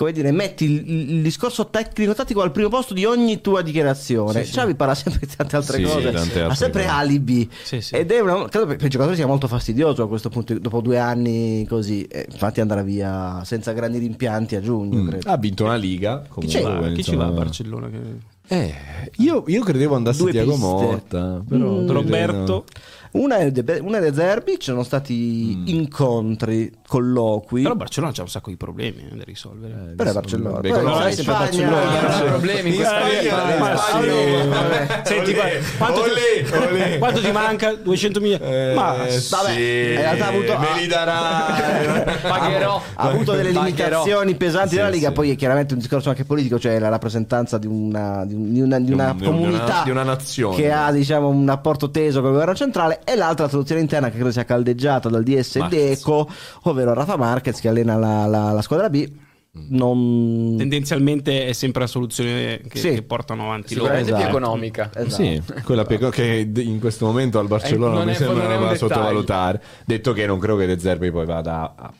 come 0.00 0.12
dire, 0.12 0.30
metti 0.32 0.64
il, 0.64 1.10
il 1.16 1.20
discorso 1.22 1.68
tecnico-tattico 1.68 2.40
al 2.40 2.52
primo 2.52 2.70
posto 2.70 2.94
di 2.94 3.04
ogni 3.04 3.42
tua 3.42 3.60
dichiarazione. 3.60 4.40
Sì, 4.44 4.46
sì. 4.46 4.52
Xavi 4.56 4.74
parla 4.74 4.94
sempre 4.94 5.20
di 5.26 5.34
tante 5.36 5.56
altre 5.56 5.76
Sì, 5.76 5.82
cose, 5.82 6.10
tante 6.10 6.38
ha 6.40 6.42
altre 6.44 6.56
sempre 6.56 6.82
cose. 6.84 6.94
alibi. 6.94 7.50
Sì, 7.62 7.80
sì. 7.82 7.94
Ed 7.96 8.10
è 8.10 8.20
una, 8.20 8.48
credo 8.48 8.64
che 8.66 8.76
per 8.76 8.86
i 8.86 8.88
giocatori 8.88 9.14
sia 9.16 9.26
molto 9.26 9.46
fastidioso 9.46 10.02
a 10.02 10.08
questo 10.08 10.30
punto, 10.30 10.58
dopo 10.58 10.80
due 10.80 10.98
anni 10.98 11.66
così. 11.68 12.04
E 12.04 12.26
infatti 12.30 12.62
andrà 12.62 12.80
via 12.82 13.42
senza 13.44 13.72
grandi 13.72 13.98
rimpianti 13.98 14.56
a 14.56 14.60
giugno, 14.62 15.02
Mm. 15.02 15.08
credo. 15.08 15.30
Ha 15.30 15.36
vinto 15.36 15.64
una 15.64 15.76
liga. 15.76 16.22
Chi 16.38 16.48
ci 16.48 16.60
Comunque, 16.62 16.88
va, 16.88 16.94
chi 16.94 17.04
ci 17.04 17.16
va 17.16 17.26
a. 17.26 17.30
Barcellona? 17.30 17.88
Che- 17.90 18.28
Eh, 18.52 18.74
io, 19.18 19.44
io 19.46 19.62
credevo 19.62 19.94
andasse 19.94 20.22
Due 20.22 20.30
Tiago 20.32 20.52
piste. 20.52 20.64
Motta. 20.66 21.42
Però 21.48 21.80
Mm. 21.82 21.88
Roberto, 21.90 22.64
Una 23.12 23.38
è, 23.38 23.50
De, 23.50 23.78
una 23.82 23.98
è 23.98 24.00
De 24.00 24.14
Zerbi, 24.14 24.52
ci 24.52 24.66
sono 24.70 24.84
stati 24.84 25.62
incontri, 25.72 26.70
colloqui. 26.86 27.62
però 27.62 27.74
Barcellona 27.74 28.12
c'ha 28.12 28.22
un 28.22 28.28
sacco 28.28 28.50
di 28.50 28.56
problemi 28.56 29.08
eh, 29.10 29.16
da 29.16 29.24
risolvere. 29.24 29.94
Però 29.96 30.10
è 30.10 30.12
Barcellona. 30.12 30.60
Beh, 30.60 30.68
conosci 30.70 31.00
sai, 31.02 31.12
sempre 31.14 31.32
Barcellona. 31.34 31.90
C'erano 31.98 32.24
problemi 32.28 32.68
in 32.76 32.84
Spagna, 32.84 33.58
Ma 33.58 33.76
Spagna. 33.76 34.12
sì, 34.12 34.48
vabbè. 34.48 35.02
Senti, 35.04 35.34
quanto 35.76 36.02
ti- 36.02 36.10
olè. 36.10 36.98
Quanto 36.98 37.20
ti 37.20 37.30
manca? 37.32 37.74
200 37.74 38.20
milioni? 38.20 38.44
Eh, 38.44 38.72
Ma 38.76 38.92
vabbè, 38.94 39.50
in 39.50 39.96
realtà 39.96 40.24
ha 40.26 40.28
avuto- 40.28 40.58
me 40.58 40.80
li 40.80 40.86
darà. 40.86 42.18
Pagherò. 42.22 42.80
ha 42.94 43.08
avuto 43.08 43.32
delle 43.32 43.50
limitazioni 43.50 44.34
pesanti 44.36 44.76
della 44.76 44.88
Liga, 44.88 45.10
poi 45.10 45.30
è 45.32 45.36
chiaramente 45.36 45.74
un 45.74 45.80
discorso 45.80 46.10
anche 46.10 46.24
politico, 46.24 46.58
cioè 46.60 46.78
la 46.78 46.88
rappresentanza 46.88 47.58
di 47.58 47.66
una, 47.66 48.24
di 48.24 48.34
un- 48.34 48.52
di 48.52 48.60
una, 48.60 48.78
di 48.78 48.92
una 48.92 49.04
Di 49.04 49.10
un- 49.10 49.16
di 49.18 49.26
una- 49.26 49.30
comunità 49.36 49.82
di 49.84 49.90
una 49.90 50.02
nazione. 50.04 50.54
che 50.54 50.70
ha 50.70 50.92
diciamo 50.92 51.28
un 51.28 51.46
rapporto 51.46 51.90
teso 51.90 52.18
con 52.20 52.28
il 52.28 52.32
governo 52.34 52.54
centrale 52.54 52.99
e 53.04 53.14
l'altra 53.16 53.44
la 53.44 53.50
traduzione 53.50 53.80
interna 53.80 54.08
che 54.08 54.14
credo 54.16 54.30
sia 54.32 54.44
caldeggiata 54.44 55.08
dal 55.08 55.22
DS 55.22 55.56
Marquez. 55.56 55.98
Deco, 55.98 56.28
ovvero 56.64 56.92
Rafa 56.94 57.16
Marquez 57.16 57.60
che 57.60 57.68
allena 57.68 57.96
la, 57.96 58.26
la- 58.26 58.52
la 58.52 58.62
squadra 58.62 58.88
B. 58.90 59.08
Non... 59.52 60.54
tendenzialmente 60.58 61.46
è 61.48 61.52
sempre 61.52 61.80
la 61.80 61.86
soluzione 61.88 62.60
che, 62.68 62.78
Sì. 62.78 62.90
che 62.94 63.02
portano 63.02 63.42
avanti 63.46 63.74
loro. 63.74 63.86
Sicuramente 63.86 64.12
più 64.12 64.20
Esatto. 64.22 64.36
economica. 64.38 64.90
Esatto. 64.94 65.10
Sì, 65.22 65.42
quella 65.64 65.84
pe- 65.84 66.08
che 66.10 66.48
in 66.54 66.78
questo 66.78 67.04
momento 67.06 67.38
al 67.40 67.48
Barcellona 67.48 67.94
Eh, 67.94 67.96
non 67.96 68.06
mi 68.06 68.12
è- 68.12 68.14
sembra 68.14 68.42
non 68.44 68.52
è 68.52 68.56
un 68.56 68.68
da 68.68 68.74
sottovalutare. 68.76 69.62
Detto 69.84 70.12
che 70.12 70.26
non 70.26 70.38
credo 70.38 70.56
che 70.56 70.66
De 70.66 70.78
Zerbi 70.78 71.10
poi 71.10 71.26
vada 71.26 71.74
a, 71.76 71.92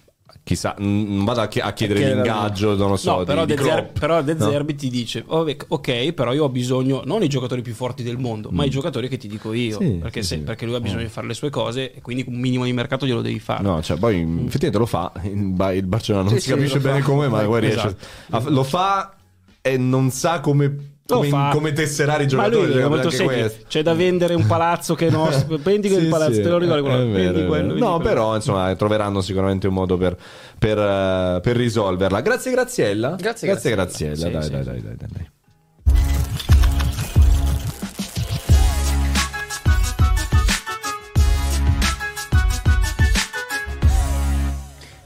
chissà, 0.43 0.75
non 0.79 1.25
vada 1.25 1.43
a, 1.43 1.49
chi- 1.49 1.61
a 1.61 1.73
chiedere 1.73 2.01
chiedere- 2.01 2.23
l'ingaggio, 2.23 2.75
non 2.75 2.91
lo 2.91 2.97
so, 2.97 3.19
No, 3.19 3.25
però 3.25 3.45
di 3.45 3.55
De, 3.55 3.63
Zer- 3.63 3.93
però 3.99 4.23
De 4.23 4.35
No? 4.35 4.49
Zerbi 4.51 4.75
ti 4.75 4.89
dice: 4.89 5.23
"Oh, 5.27 5.47
Ok, 5.69 6.13
però 6.13 6.33
io 6.33 6.45
ho 6.45 6.49
bisogno 6.49 7.03
non 7.05 7.23
i 7.23 7.29
giocatori 7.29 7.63
più 7.63 7.75
forti 7.75 8.03
del 8.03 8.19
mondo, 8.19 8.49
ma 8.51 8.65
i 8.65 8.71
giocatori 8.71 9.09
che 9.09 9.17
ti 9.17 9.29
dico 9.29 9.53
io. 9.53 9.79
Mm. 9.81 9.87
Sì, 9.87 9.93
perché, 9.95 10.23
sì, 10.23 10.29
se- 10.29 10.35
sì. 10.37 10.41
perché 10.43 10.67
lui 10.67 10.75
ha 10.75 10.81
bisogno 10.81 11.03
di 11.03 11.09
fare 11.09 11.27
le 11.27 11.35
sue 11.35 11.51
cose 11.51 11.93
e 11.95 12.01
quindi 12.01 12.25
un 12.27 12.35
minimo 12.39 12.65
di 12.65 12.73
mercato 12.73 13.07
glielo 13.07 13.21
devi 13.23 13.39
fare. 13.39 13.63
No, 13.63 13.81
cioè, 13.83 13.99
poi 13.99 14.17
effettivamente 14.21 14.79
lo 14.79 14.87
fa. 14.87 15.13
Il, 15.23 15.37
Ba- 15.37 15.73
il 15.73 15.85
Barcellona 15.87 16.29
non 16.31 16.39
si 16.39 16.49
capisce 16.49 16.75
lo 16.77 16.81
fa. 16.81 16.89
bene 16.89 17.01
come, 17.03 17.29
ma 17.29 17.43
poi 17.43 17.61
riesce. 17.61 17.79
Esatto. 17.87 18.47
a- 18.49 18.51
lo 18.51 18.63
fa 18.65 19.15
e 19.63 19.77
non 19.77 20.11
sa 20.11 20.41
come 20.41 20.77
come, 21.17 21.29
fa. 21.29 21.51
come 21.53 21.73
tesserare 21.73 22.25
i 22.25 22.27
Ma 22.35 22.47
lui 22.47 22.51
giocatori. 22.59 22.71
è 22.71 22.75
gioca 22.75 22.89
molto 22.89 23.05
anche 23.05 23.17
semplice. 23.17 23.41
questo. 23.43 23.65
C'è 23.69 23.83
da 23.83 23.95
vendere 23.95 24.35
un 24.35 24.47
palazzo 24.47 24.95
che 24.95 25.11
nostro. 25.11 25.59
Prendi 25.63 25.89
quel 25.89 26.03
Sì, 26.03 26.09
palazzo, 26.09 26.33
sì, 26.35 26.43
te 26.43 26.49
lo 26.49 26.59
ricordi 26.59 26.83
quello. 26.83 27.11
vero, 27.13 27.47
quello. 27.47 27.73
No, 27.75 27.97
quello. 27.97 27.99
però 27.99 28.35
insomma 28.37 28.75
troveranno 28.75 29.21
sicuramente 29.21 29.67
un 29.67 29.75
modo 29.75 29.97
per, 29.97 30.17
per, 30.59 30.79
eh, 30.79 31.41
per 31.43 31.57
risolverla. 31.57 32.21
Grazie 32.21 32.51
Graziella. 32.51 33.17
Grazie, 33.19 33.47
Grazie 33.49 33.71
Graziella. 33.71 33.77
Graziella. 33.77 34.17
Sì, 34.17 34.31
dai, 34.31 34.43
sì, 34.43 34.51
dai, 34.51 34.63
sì. 34.63 34.71
dai, 34.71 34.81
dai, 34.83 34.97
dai, 34.97 35.09
dai. 35.13 35.31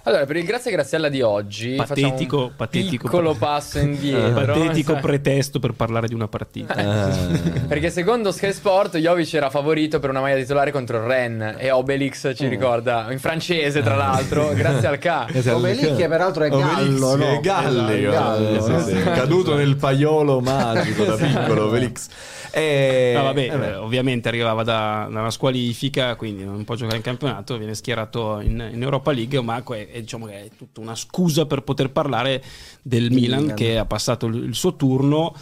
Allora, 0.07 0.27
per 0.27 0.37
il 0.37 0.45
grazie 0.45 0.71
Graziella 0.71 1.09
di 1.09 1.23
oggi 1.23 1.77
Patetico, 1.77 2.15
facciamo 2.27 2.43
un 2.45 2.53
patetico. 2.57 3.05
piccolo 3.05 3.35
passo 3.35 3.79
indietro. 3.81 4.45
Patetico 4.53 4.93
Sai? 4.93 5.01
pretesto 5.01 5.59
per 5.59 5.73
parlare 5.73 6.09
di 6.09 6.15
una 6.15 6.29
partita. 6.29 6.75
Eh. 6.75 7.61
Perché 7.61 7.89
secondo 7.89 8.31
Sky 8.31 8.53
Sport 8.53 8.99
Jovic 8.99 9.33
era 9.33 9.49
favorito 9.49 10.01
per 10.01 10.11
una 10.11 10.21
maglia 10.21 10.37
titolare 10.37 10.73
contro 10.73 10.99
il 10.99 11.05
Ren 11.05 11.55
e 11.59 11.71
Obelix 11.71 12.35
ci 12.37 12.49
ricorda, 12.49 13.07
in 13.13 13.19
francese 13.19 13.81
tra 13.83 13.97
l'altro, 13.97 14.53
grazie 14.55 14.89
al 14.89 14.99
K. 14.99 15.49
Obelix, 15.49 15.97
che 15.97 16.07
peraltro 16.07 16.45
è 16.45 16.51
Obelix, 16.53 16.75
gallo, 16.75 17.17
no? 17.17 17.25
è 17.31 17.41
gallo, 17.41 17.89
È 17.89 18.01
gallo, 18.03 18.61
sì, 18.63 18.71
no? 18.73 18.81
sì, 18.81 18.91
sì. 18.97 19.03
caduto 19.05 19.55
nel 19.57 19.77
paiolo 19.77 20.41
magico 20.41 21.05
da 21.05 21.15
piccolo 21.17 21.65
Obelix. 21.69 22.09
E... 22.57 23.15
No, 23.17 23.25
vabbè, 23.25 23.41
eh 23.53 23.57
beh. 23.59 23.67
eh, 23.71 23.75
ovviamente 23.75 24.29
arrivava 24.29 24.63
da, 24.63 25.09
da 25.11 25.19
una 25.21 25.31
squalifica, 25.33 26.15
quindi 26.15 26.45
non 26.45 26.63
può 26.63 26.77
giocare 26.77 26.99
in 26.99 27.03
campionato, 27.03 27.57
viene 27.59 27.75
schierato 27.75 28.39
in, 28.41 28.71
in 28.73 28.81
Europa 28.81 29.11
League, 29.11 29.41
ma 29.41 29.61
que- 29.63 29.89
è, 29.95 30.01
diciamo 30.01 30.27
che 30.27 30.45
è 30.45 30.51
tutta 30.57 30.81
una 30.81 30.97
scusa 30.97 31.47
per 31.47 31.63
poter 31.63 31.91
parlare 31.91 32.43
del 32.83 33.11
Milan, 33.13 33.43
Milan. 33.43 33.57
che 33.57 33.79
ha 33.79 33.85
passato 33.85 34.27
il, 34.27 34.55
suo 34.55 34.75
turno, 34.75 35.35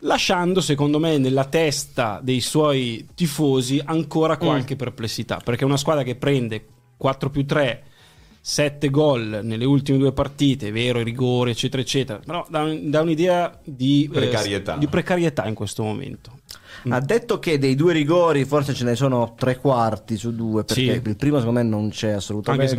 lasciando 0.00 0.60
secondo 0.60 0.98
me 0.98 1.16
nella 1.16 1.46
testa 1.46 2.20
dei 2.22 2.40
suoi 2.40 3.08
tifosi 3.14 3.80
ancora 3.82 4.36
qualche 4.36 4.76
perplessità, 4.76 5.40
perché 5.42 5.62
è 5.62 5.66
una 5.66 5.78
squadra 5.78 6.02
che 6.02 6.16
prende 6.16 6.64
4 6.98 7.30
più 7.30 7.46
3 7.46 7.84
7 8.46 8.90
gol 8.90 9.40
nelle 9.42 9.64
ultime 9.64 9.96
due 9.96 10.12
partite, 10.12 10.70
vero, 10.70 11.00
i 11.00 11.02
rigori, 11.02 11.52
eccetera, 11.52 11.80
eccetera, 11.80 12.18
però 12.18 12.44
dà, 12.50 12.60
un- 12.60 12.90
dà 12.90 13.00
un'idea 13.00 13.58
di 13.64 14.04
eh, 14.04 14.08
Precarietà. 14.12 14.76
di 14.76 14.86
precarietà 14.86 15.46
in 15.46 15.54
questo 15.54 15.82
momento. 15.82 16.40
Ha 16.88 17.00
detto 17.00 17.38
che 17.38 17.58
dei 17.58 17.74
due 17.74 17.92
rigori 17.92 18.44
forse 18.44 18.74
ce 18.74 18.84
ne 18.84 18.94
sono 18.94 19.34
tre 19.36 19.58
quarti 19.58 20.16
su 20.16 20.34
due, 20.34 20.64
perché 20.64 20.82
Sì. 20.82 21.00
il 21.08 21.16
primo 21.16 21.38
secondo 21.38 21.60
me 21.60 21.66
non 21.66 21.90
c'è 21.90 22.10
assolutamente. 22.10 22.76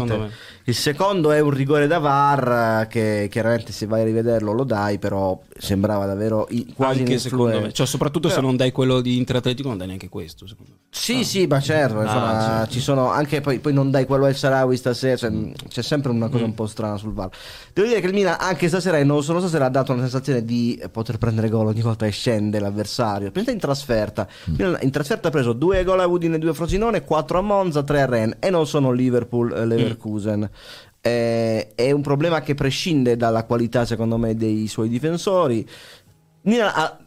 Il 0.66 0.76
secondo 0.76 1.32
è 1.32 1.40
un 1.40 1.50
rigore 1.52 1.88
da 1.88 2.00
VAR 2.00 2.82
eh, 2.84 2.88
che 2.88 3.28
chiaramente 3.30 3.72
se 3.72 3.86
vai 3.86 4.02
a 4.02 4.04
rivederlo 4.04 4.52
lo 4.52 4.64
dai, 4.64 4.98
però 5.00 5.40
sembrava 5.58 6.06
davvero 6.06 6.48
quasi 6.76 7.00
anche 7.00 7.20
secondo 7.20 7.62
me, 7.62 7.72
cioè, 7.74 7.86
soprattutto 7.86 8.28
se 8.30 8.36
Però- 8.36 8.48
non 8.48 8.56
dai 8.58 8.72
quello 8.72 9.02
di 9.02 9.18
Interatletico, 9.18 9.68
non 9.70 9.78
dai 9.78 9.88
neanche 9.88 10.10
questo. 10.10 10.48
Secondo 10.48 10.72
me. 10.72 10.78
Sì, 10.90 11.24
sì, 11.24 11.46
ma 11.46 11.60
certo, 11.60 12.02
insomma, 12.02 12.42
certo. 12.42 12.74
ci 12.74 12.80
sono 12.80 13.10
anche 13.12 13.42
poi, 13.42 13.60
poi 13.60 13.74
non 13.74 13.92
dai 13.92 14.06
quello 14.06 14.26
al 14.26 14.36
Sarawi 14.36 14.78
stasera, 14.78 15.18
cioè, 15.18 15.32
c'è 15.68 15.82
sempre 15.82 16.12
una 16.12 16.30
cosa 16.30 16.46
un 16.46 16.54
po' 16.54 16.68
strana 16.68 16.98
sul 16.98 17.14
VAR. 17.14 17.30
Devo 17.74 17.88
dire 17.88 18.00
che 18.02 18.08
il 18.08 18.14
Milan 18.14 18.38
anche 18.40 18.68
stasera 18.68 18.98
e 18.98 19.04
non 19.04 19.22
solo 19.24 19.40
stasera 19.40 19.66
ha 19.66 19.70
dato 19.70 19.92
una 19.92 20.02
sensazione 20.02 20.44
di 20.46 20.82
poter 20.92 21.18
prendere 21.18 21.50
gol 21.50 21.68
ogni 21.68 21.82
volta 21.82 22.06
che 22.06 22.12
scende 22.12 22.60
l'avversario. 22.60 23.32
Pensa 23.32 23.52
in 23.52 23.60
trasferta. 23.60 23.95
Il 24.46 24.54
Milan 24.58 24.78
in 24.82 24.92
trasferta 24.92 25.30
ha 25.30 25.32
preso 25.32 25.54
due 25.54 25.84
gol 25.84 26.00
a 26.00 26.08
Udine, 26.08 26.38
due 26.40 26.52
a 26.52 26.54
Frosinone, 26.54 27.04
quattro 27.04 27.38
a 27.40 27.42
Monza, 27.42 27.84
tre 27.84 28.02
a 28.02 28.06
Rennes 28.06 28.38
e 28.40 28.50
non 28.50 28.68
sono 28.68 28.92
Liverpool 28.92 29.54
e 29.54 29.66
Leverkusen. 29.66 30.50
Eh, 31.02 31.74
è 31.76 31.92
un 31.92 32.02
problema 32.02 32.42
che 32.42 32.56
prescinde 32.56 33.16
dalla 33.16 33.44
qualità, 33.46 33.86
secondo 33.86 34.18
me, 34.18 34.36
dei 34.36 34.68
suoi 34.68 34.90
difensori. 34.90 35.68
Milan 36.42 36.72
ha- 36.74 36.98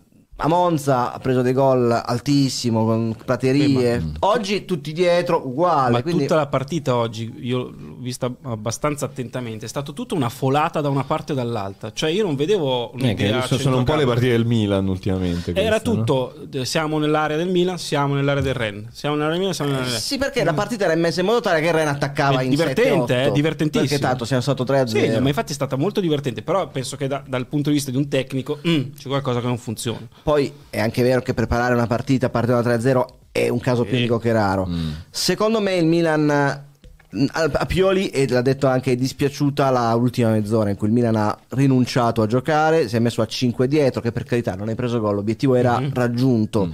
a 0.40 0.46
Monza 0.46 1.12
ha 1.12 1.18
preso 1.18 1.42
dei 1.42 1.52
gol 1.52 1.90
altissimo 1.90 2.84
con 2.84 3.16
praterie. 3.24 4.12
Oggi 4.20 4.64
tutti 4.64 4.92
dietro, 4.92 5.44
uguale. 5.46 5.90
Ma 5.90 6.02
quindi- 6.02 6.22
tutta 6.22 6.36
la 6.36 6.46
partita 6.46 6.94
oggi, 6.94 7.34
io 7.40 7.58
l'ho 7.58 7.74
vista 7.98 8.32
abbastanza 8.42 9.06
attentamente, 9.06 9.64
è 9.66 9.68
stata 9.68 9.90
tutta 9.92 10.14
una 10.14 10.28
folata 10.28 10.80
da 10.80 10.88
una 10.88 11.02
parte 11.02 11.32
e 11.32 11.34
dall'altra. 11.34 11.92
Cioè 11.92 12.10
io 12.10 12.24
non 12.24 12.36
vedevo 12.36 12.92
Eh, 12.98 13.16
sono- 13.46 13.60
sono 13.60 13.76
un 13.78 13.84
po' 13.84 13.96
le 13.96 14.04
partite 14.06 14.30
del 14.30 14.46
Milan 14.46 14.86
ultimamente. 14.86 15.52
Era 15.54 15.80
queste, 15.80 15.88
no? 15.88 15.94
tutto, 16.04 16.34
eh, 16.52 16.64
siamo 16.64 16.98
nell'area 16.98 17.36
del 17.36 17.48
Milan, 17.48 17.76
siamo 17.78 18.14
nell'area 18.14 18.42
del 18.42 18.54
Ren, 18.54 18.88
siamo 18.92 19.16
nell'area 19.16 19.32
del 19.34 19.40
Milan, 19.40 19.54
siamo 19.54 19.70
nell'area 19.72 19.92
del 19.92 20.00
Sì, 20.00 20.18
perché 20.18 20.44
la 20.44 20.54
partita 20.54 20.84
era 20.84 20.94
messa 20.94 21.18
in 21.20 21.26
modo 21.26 21.40
tale 21.40 21.60
che 21.60 21.72
Ren 21.72 21.88
attaccava 21.88 22.38
È 22.40 22.44
in 22.44 22.50
divertente, 22.50 23.12
7-8. 23.14 23.28
eh, 23.28 23.32
divertentissimo. 23.32 23.88
Perché 23.88 24.04
tanto 24.04 24.24
siamo 24.24 24.42
stato 24.42 24.62
3-0. 24.64 25.04
Sì, 25.04 25.08
no, 25.08 25.20
ma 25.20 25.28
infatti 25.28 25.50
è 25.50 25.54
stata 25.54 25.74
molto 25.74 26.00
divertente, 26.00 26.42
però 26.42 26.68
penso 26.68 26.96
che 26.96 27.08
da- 27.08 27.24
dal 27.26 27.46
punto 27.48 27.70
di 27.70 27.74
vista 27.74 27.90
di 27.90 27.96
un 27.96 28.06
tecnico 28.08 28.58
mm, 28.66 28.82
c'è 28.96 29.08
qualcosa 29.08 29.40
che 29.40 29.46
non 29.46 29.58
funziona. 29.58 30.06
Poi 30.28 30.52
è 30.68 30.78
anche 30.78 31.02
vero 31.02 31.22
che 31.22 31.32
preparare 31.32 31.72
una 31.72 31.86
partita 31.86 32.28
partendo 32.28 32.60
da 32.60 32.76
3-0 32.76 33.04
è 33.32 33.48
un 33.48 33.60
caso 33.60 33.84
più 33.84 33.96
unico 33.96 34.18
che 34.18 34.30
raro. 34.30 34.68
Secondo 35.08 35.58
me 35.58 35.76
il 35.76 35.86
Milan 35.86 36.28
eh, 36.28 37.26
a 37.32 37.64
Pioli, 37.64 38.10
e 38.10 38.28
l'ha 38.28 38.42
detto 38.42 38.66
anche, 38.66 38.92
è 38.92 38.94
dispiaciuta 38.96 39.70
la 39.70 39.94
ultima 39.94 40.28
mezz'ora 40.32 40.68
in 40.68 40.76
cui 40.76 40.88
il 40.88 40.92
Milan 40.92 41.16
ha 41.16 41.34
rinunciato 41.48 42.20
a 42.20 42.26
giocare, 42.26 42.88
si 42.88 42.96
è 42.96 42.98
messo 42.98 43.22
a 43.22 43.26
5 43.26 43.66
dietro, 43.66 44.02
che 44.02 44.12
per 44.12 44.24
carità 44.24 44.54
non 44.54 44.68
hai 44.68 44.74
preso 44.74 45.00
gol, 45.00 45.14
l'obiettivo 45.14 45.54
era 45.54 45.82
raggiunto. 45.94 46.68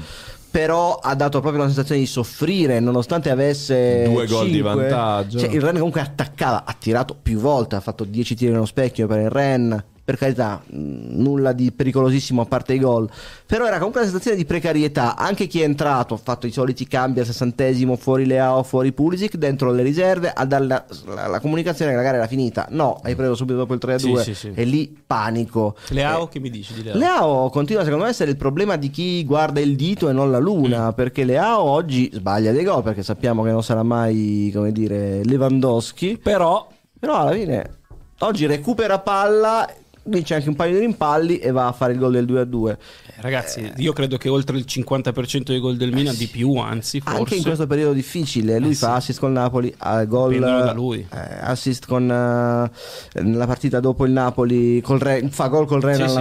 Però 0.50 0.98
ha 1.00 1.14
dato 1.14 1.38
proprio 1.38 1.62
la 1.62 1.68
sensazione 1.68 2.00
di 2.00 2.08
soffrire, 2.08 2.80
nonostante 2.80 3.30
avesse 3.30 4.02
Due 4.02 4.26
gol 4.26 4.50
di 4.50 4.62
vantaggio. 4.62 5.38
Cioè, 5.38 5.48
il 5.48 5.60
Ren 5.60 5.74
comunque 5.74 6.00
attaccava, 6.00 6.64
ha 6.64 6.74
tirato 6.76 7.16
più 7.22 7.38
volte, 7.38 7.76
ha 7.76 7.80
fatto 7.80 8.02
10 8.02 8.34
tiri 8.34 8.50
nello 8.50 8.66
specchio 8.66 9.06
per 9.06 9.20
il 9.20 9.30
Ren. 9.30 9.84
Per 10.04 10.18
carità, 10.18 10.62
nulla 10.68 11.52
di 11.52 11.72
pericolosissimo 11.72 12.42
a 12.42 12.44
parte 12.44 12.74
i 12.74 12.78
gol. 12.78 13.08
Però 13.46 13.64
era 13.66 13.76
comunque 13.78 14.00
una 14.00 14.08
sensazione 14.10 14.36
di 14.36 14.44
precarietà. 14.44 15.16
Anche 15.16 15.46
chi 15.46 15.62
è 15.62 15.64
entrato 15.64 16.12
ha 16.12 16.18
fatto 16.18 16.46
i 16.46 16.50
soliti 16.50 16.86
cambi 16.86 17.20
al 17.20 17.26
sessantesimo, 17.26 17.96
fuori 17.96 18.26
Leao, 18.26 18.62
fuori 18.64 18.92
Pulisic, 18.92 19.36
dentro 19.36 19.72
le 19.72 19.82
riserve, 19.82 20.30
a 20.30 20.44
dare 20.44 20.66
la, 20.66 20.84
la- 21.06 21.26
la 21.28 21.40
comunicazione 21.40 21.92
che 21.92 21.96
la 21.96 22.02
gara 22.02 22.16
era 22.18 22.26
finita. 22.26 22.66
No, 22.70 23.00
hai 23.02 23.14
preso 23.14 23.34
subito 23.34 23.56
dopo 23.58 23.72
il 23.72 23.80
3-2 23.82 23.96
Sì, 24.18 24.22
sì, 24.22 24.34
sì. 24.34 24.52
e 24.54 24.64
lì 24.64 24.94
panico. 25.06 25.74
Leao, 25.88 26.28
che 26.28 26.38
mi 26.38 26.50
dici 26.50 26.74
di 26.74 26.82
Leao? 26.82 26.98
Leao 26.98 27.48
continua 27.50 27.82
secondo 27.82 28.04
me 28.04 28.10
a 28.10 28.12
essere 28.12 28.30
il 28.30 28.36
problema 28.36 28.76
di 28.76 28.90
chi 28.90 29.24
guarda 29.24 29.60
il 29.60 29.74
dito 29.74 30.10
e 30.10 30.12
non 30.12 30.30
la 30.30 30.38
luna, 30.38 30.92
perché 30.92 31.24
Leao 31.24 31.62
oggi 31.62 32.10
sbaglia 32.12 32.52
dei 32.52 32.64
gol 32.64 32.82
perché 32.82 33.02
sappiamo 33.02 33.42
che 33.42 33.50
non 33.50 33.62
sarà 33.62 33.82
mai, 33.82 34.50
come 34.54 34.70
dire, 34.70 35.24
Lewandowski, 35.24 36.18
Però 36.22 36.68
però 36.98 37.16
alla 37.20 37.32
fine 37.32 37.78
oggi 38.20 38.46
recupera 38.46 38.98
palla, 38.98 39.68
vince 40.06 40.34
anche 40.34 40.48
un 40.48 40.54
paio 40.56 40.74
di 40.74 40.80
rimpalli 40.80 41.38
e 41.38 41.50
va 41.50 41.66
a 41.68 41.72
fare 41.72 41.92
il 41.92 41.98
gol 41.98 42.12
del 42.12 42.24
2-2. 42.26 42.70
eh, 42.70 42.76
ragazzi, 43.16 43.72
io 43.76 43.92
credo 43.92 44.16
che 44.16 44.28
oltre 44.28 44.56
il 44.58 44.64
50% 44.68 45.42
dei 45.44 45.58
gol 45.60 45.76
del 45.76 45.92
Milan, 45.92 46.14
di 46.16 46.26
più, 46.26 46.56
anzi, 46.56 47.00
forse. 47.00 47.18
Anche 47.18 47.34
in 47.36 47.42
questo 47.42 47.66
periodo 47.66 47.92
difficile, 47.92 48.58
lui 48.58 48.70
Eh, 48.72 48.74
fa 48.74 48.88
sì. 48.92 48.96
assist 48.96 49.20
con 49.20 49.32
Napoli, 49.32 49.74
gol 50.06 50.38
da 50.38 50.72
lui. 50.72 51.06
eh, 51.10 51.18
assist 51.40 51.86
con 51.86 52.10
eh, 52.10 52.70
nella 53.22 53.46
partita 53.46 53.80
dopo 53.80 54.04
il 54.04 54.12
Napoli 54.12 54.82
Re- 54.86 55.28
fa 55.30 55.48
gol 55.48 55.66
col 55.66 55.80
Real 55.80 56.08
Sì, 56.08 56.08
sì. 56.08 56.14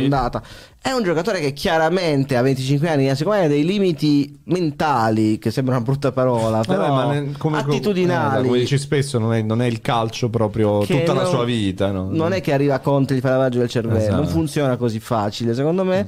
È 0.86 0.92
un 0.92 1.02
giocatore 1.02 1.40
che 1.40 1.54
chiaramente 1.54 2.36
a 2.36 2.42
25 2.42 2.90
anni 2.90 3.10
ha 3.10 3.16
secondo 3.16 3.40
me 3.40 3.48
dei 3.48 3.64
limiti 3.64 4.38
mentali, 4.46 5.40
che 5.40 5.50
sembra 5.50 5.76
una 5.78 5.84
brutta 5.86 6.12
parola, 6.12 6.58
Vabbè, 6.58 6.66
però 6.68 6.94
ma 6.94 7.14
ne- 7.14 7.32
come, 7.38 7.58
attitudinali. 7.60 8.44
eh, 8.44 8.48
come 8.48 8.60
dici 8.60 8.78
spesso, 8.78 9.18
non 9.18 9.34
è, 9.34 9.42
non 9.42 9.62
è 9.62 9.66
il 9.66 9.80
calcio 9.80 10.30
proprio 10.30 10.80
tutta 10.86 11.14
la 11.14 11.22
non- 11.22 11.32
sua 11.32 11.46
vita. 11.46 11.90
no? 11.90 12.10
Non 12.12 12.34
è 12.34 12.42
che 12.42 12.52
arriva 12.52 12.76
a 12.76 12.80
Conte 12.80 13.14
e 13.14 13.18
gli 13.18 13.22
fa 13.22 13.30
lavaggio 13.30 13.60
del 13.60 13.70
cervello, 13.70 13.98
Esatto. 13.98 14.16
non 14.18 14.28
funziona 14.28 14.76
così 14.76 15.00
facile, 15.00 15.54
secondo 15.54 15.86
me. 15.86 16.06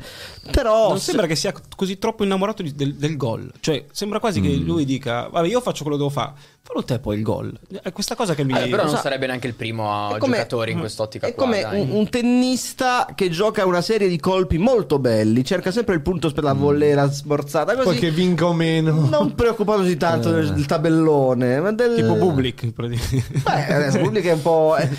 Però 0.51 0.89
non 0.89 0.97
se- 0.97 1.05
sembra 1.05 1.25
che 1.25 1.35
sia 1.37 1.53
così 1.73 1.97
troppo 1.97 2.25
innamorato 2.25 2.61
di- 2.61 2.75
del, 2.75 2.95
del 2.95 3.15
gol. 3.15 3.49
Cioè, 3.61 3.85
sembra 3.93 4.19
quasi 4.19 4.41
Mm. 4.41 4.43
che 4.43 4.55
lui 4.55 4.83
dica: 4.83 5.29
Vabbè, 5.31 5.47
io 5.47 5.61
faccio 5.61 5.83
quello 5.83 5.97
che 5.97 6.03
devo 6.03 6.13
fare. 6.13 6.33
Fallo 6.67 6.83
te 6.83 6.97
poi 6.97 7.17
il 7.17 7.21
gol. 7.21 7.53
È 7.83 7.91
questa 7.91 8.15
cosa 8.15 8.33
che 8.33 8.43
mi. 8.43 8.51
Vabbè, 8.53 8.69
però 8.69 8.83
non 8.85 8.95
Sa- 8.95 9.01
sarebbe 9.01 9.27
neanche 9.27 9.45
il 9.45 9.53
primo 9.53 10.15
È 10.15 10.17
come- 10.17 10.37
giocatore 10.37 10.71
in 10.71 10.79
quest'ottica 10.79 11.27
È 11.27 11.35
qua. 11.35 11.43
come 11.43 11.61
dai. 11.61 11.79
un, 11.79 11.91
un 11.91 12.09
tennista 12.09 13.07
che 13.13 13.29
gioca 13.29 13.63
una 13.67 13.81
serie 13.81 14.07
di 14.07 14.19
colpi 14.19 14.57
molto 14.57 14.97
belli, 14.97 15.45
cerca 15.45 15.69
sempre 15.69 15.93
il 15.93 16.01
punto 16.01 16.31
per 16.31 16.43
la 16.43 16.55
Mm. 16.55 16.59
vollera 16.59 17.05
smorzata 17.07 17.73
Poi 17.75 17.95
che 17.99 18.09
così. 18.09 18.09
vinca 18.09 18.47
o 18.47 18.53
meno. 18.53 19.07
Non 19.07 19.35
preoccupatosi 19.35 19.95
tanto 19.97 20.31
del, 20.31 20.53
del 20.53 20.65
tabellone, 20.65 21.59
ma 21.59 21.71
del 21.71 21.93
Tipo 21.97 22.15
Public. 22.15 22.71
praticamente. 22.71 23.41
Beh, 23.43 23.73
adesso 23.75 23.99
Public 23.99 24.25
è 24.25 24.31
un 24.33 24.41
po'. 24.41 24.75
eh, 24.77 24.89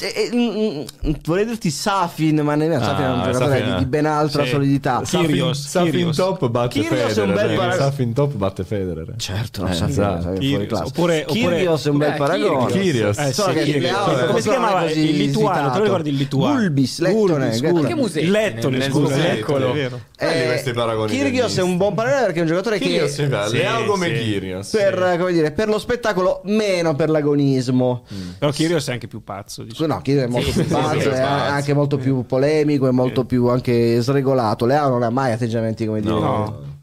eh, 0.00 0.30
eh, 0.32 0.36
mm, 0.36 1.08
mm, 1.10 1.12
vorrei 1.24 1.44
dirti 1.46 1.70
Safin, 1.70 2.40
ma 2.40 2.56
nemmeno 2.56 2.82
Safin 2.82 3.04
è 3.04 3.08
un 3.10 3.20
Ah, 3.20 3.24
giocatore 3.30 3.58
Safin, 3.60 3.72
di, 3.74 3.78
di 3.78 3.86
ben 3.86 4.06
altra 4.06 4.42
sì. 4.44 4.50
solidità. 4.50 5.00
Kyrgios, 5.04 5.66
Safin 5.68 5.90
Kyrgios. 5.92 6.16
top 6.16 6.48
batte 6.48 6.80
Kyrgios 6.80 7.16
è 7.16 7.22
un 7.22 7.28
Federer. 7.34 7.58
bel 7.58 7.68
eh, 7.70 7.72
Safin 7.76 8.12
top 8.12 8.32
batte 8.34 8.64
Federer. 8.64 9.14
Certo, 9.18 9.62
no, 9.62 9.68
Eh, 9.68 9.72
Safin, 9.74 9.90
esatto. 9.90 10.22
Safin 10.22 10.34
è 10.34 10.38
Kyrgios, 10.38 10.56
fuori 10.58 10.66
classe. 10.66 10.92
Oppure- 10.96 11.24
oppure- 11.26 11.56
Kyrgios 11.56 11.86
è 11.86 11.90
un 11.90 11.96
bel 11.98 12.12
Eh, 12.12 12.16
paragone. 12.16 12.72
Kyrgios. 12.72 13.18
Eh, 13.18 13.32
sì, 13.32 13.42
che 13.52 13.88
è 13.88 14.26
Come 14.26 14.40
si 14.40 14.48
chiamava 14.48 14.80
così 14.82 15.10
il 15.10 15.16
lituano? 15.16 15.70
Te 15.70 15.78
lo 15.78 15.84
ricordi 15.84 16.08
il 16.10 16.16
lituano? 16.16 16.54
Gulbis, 16.58 16.98
Lettone. 17.00 17.44
Anche 17.52 17.94
Musetti 17.94 18.26
Lettone, 18.28 18.80
scusa, 18.82 19.14
è. 19.14 19.42
Belli 19.42 19.80
Eh, 20.18 20.60
tennisti. 21.06 21.60
è 21.60 21.62
un 21.62 21.76
buon 21.76 21.94
paragone 21.94 22.22
perché 22.24 22.38
è 22.38 22.42
un 22.42 22.48
giocatore 22.48 22.78
che 22.78 22.88
Leao 23.52 23.84
come 23.84 24.06
sì. 24.06 24.12
Kyrgios. 24.14 24.70
per, 24.70 25.16
come 25.18 25.32
dire, 25.32 25.52
per 25.52 25.68
lo 25.68 25.78
spettacolo 25.78 26.40
meno 26.44 26.94
per 26.94 27.10
l'agonismo. 27.10 28.04
Però 28.38 28.50
Kyrgios 28.50 28.88
è 28.88 28.92
anche 28.92 29.06
più 29.08 29.22
pazzo. 29.22 29.62
diciamo. 29.62 29.94
No, 29.94 30.00
Kyrgios 30.00 30.24
è 30.24 30.28
molto 30.28 30.50
più 30.50 30.66
pazzo, 30.66 31.10
è 31.10 31.20
anche 31.20 31.74
molto 31.74 31.96
più 31.98 32.24
polemico, 32.26 32.88
è 32.88 32.92
molto 32.92 33.24
più 33.24 33.46
anche 33.48 34.00
sregolato. 34.00 34.64
Leao 34.66 34.88
non 34.88 35.02
ha 35.02 35.10
mai 35.10 35.32
atteggiamenti 35.32 35.84
come 35.86 36.00
dire. 36.00 36.12
No. 36.14 36.74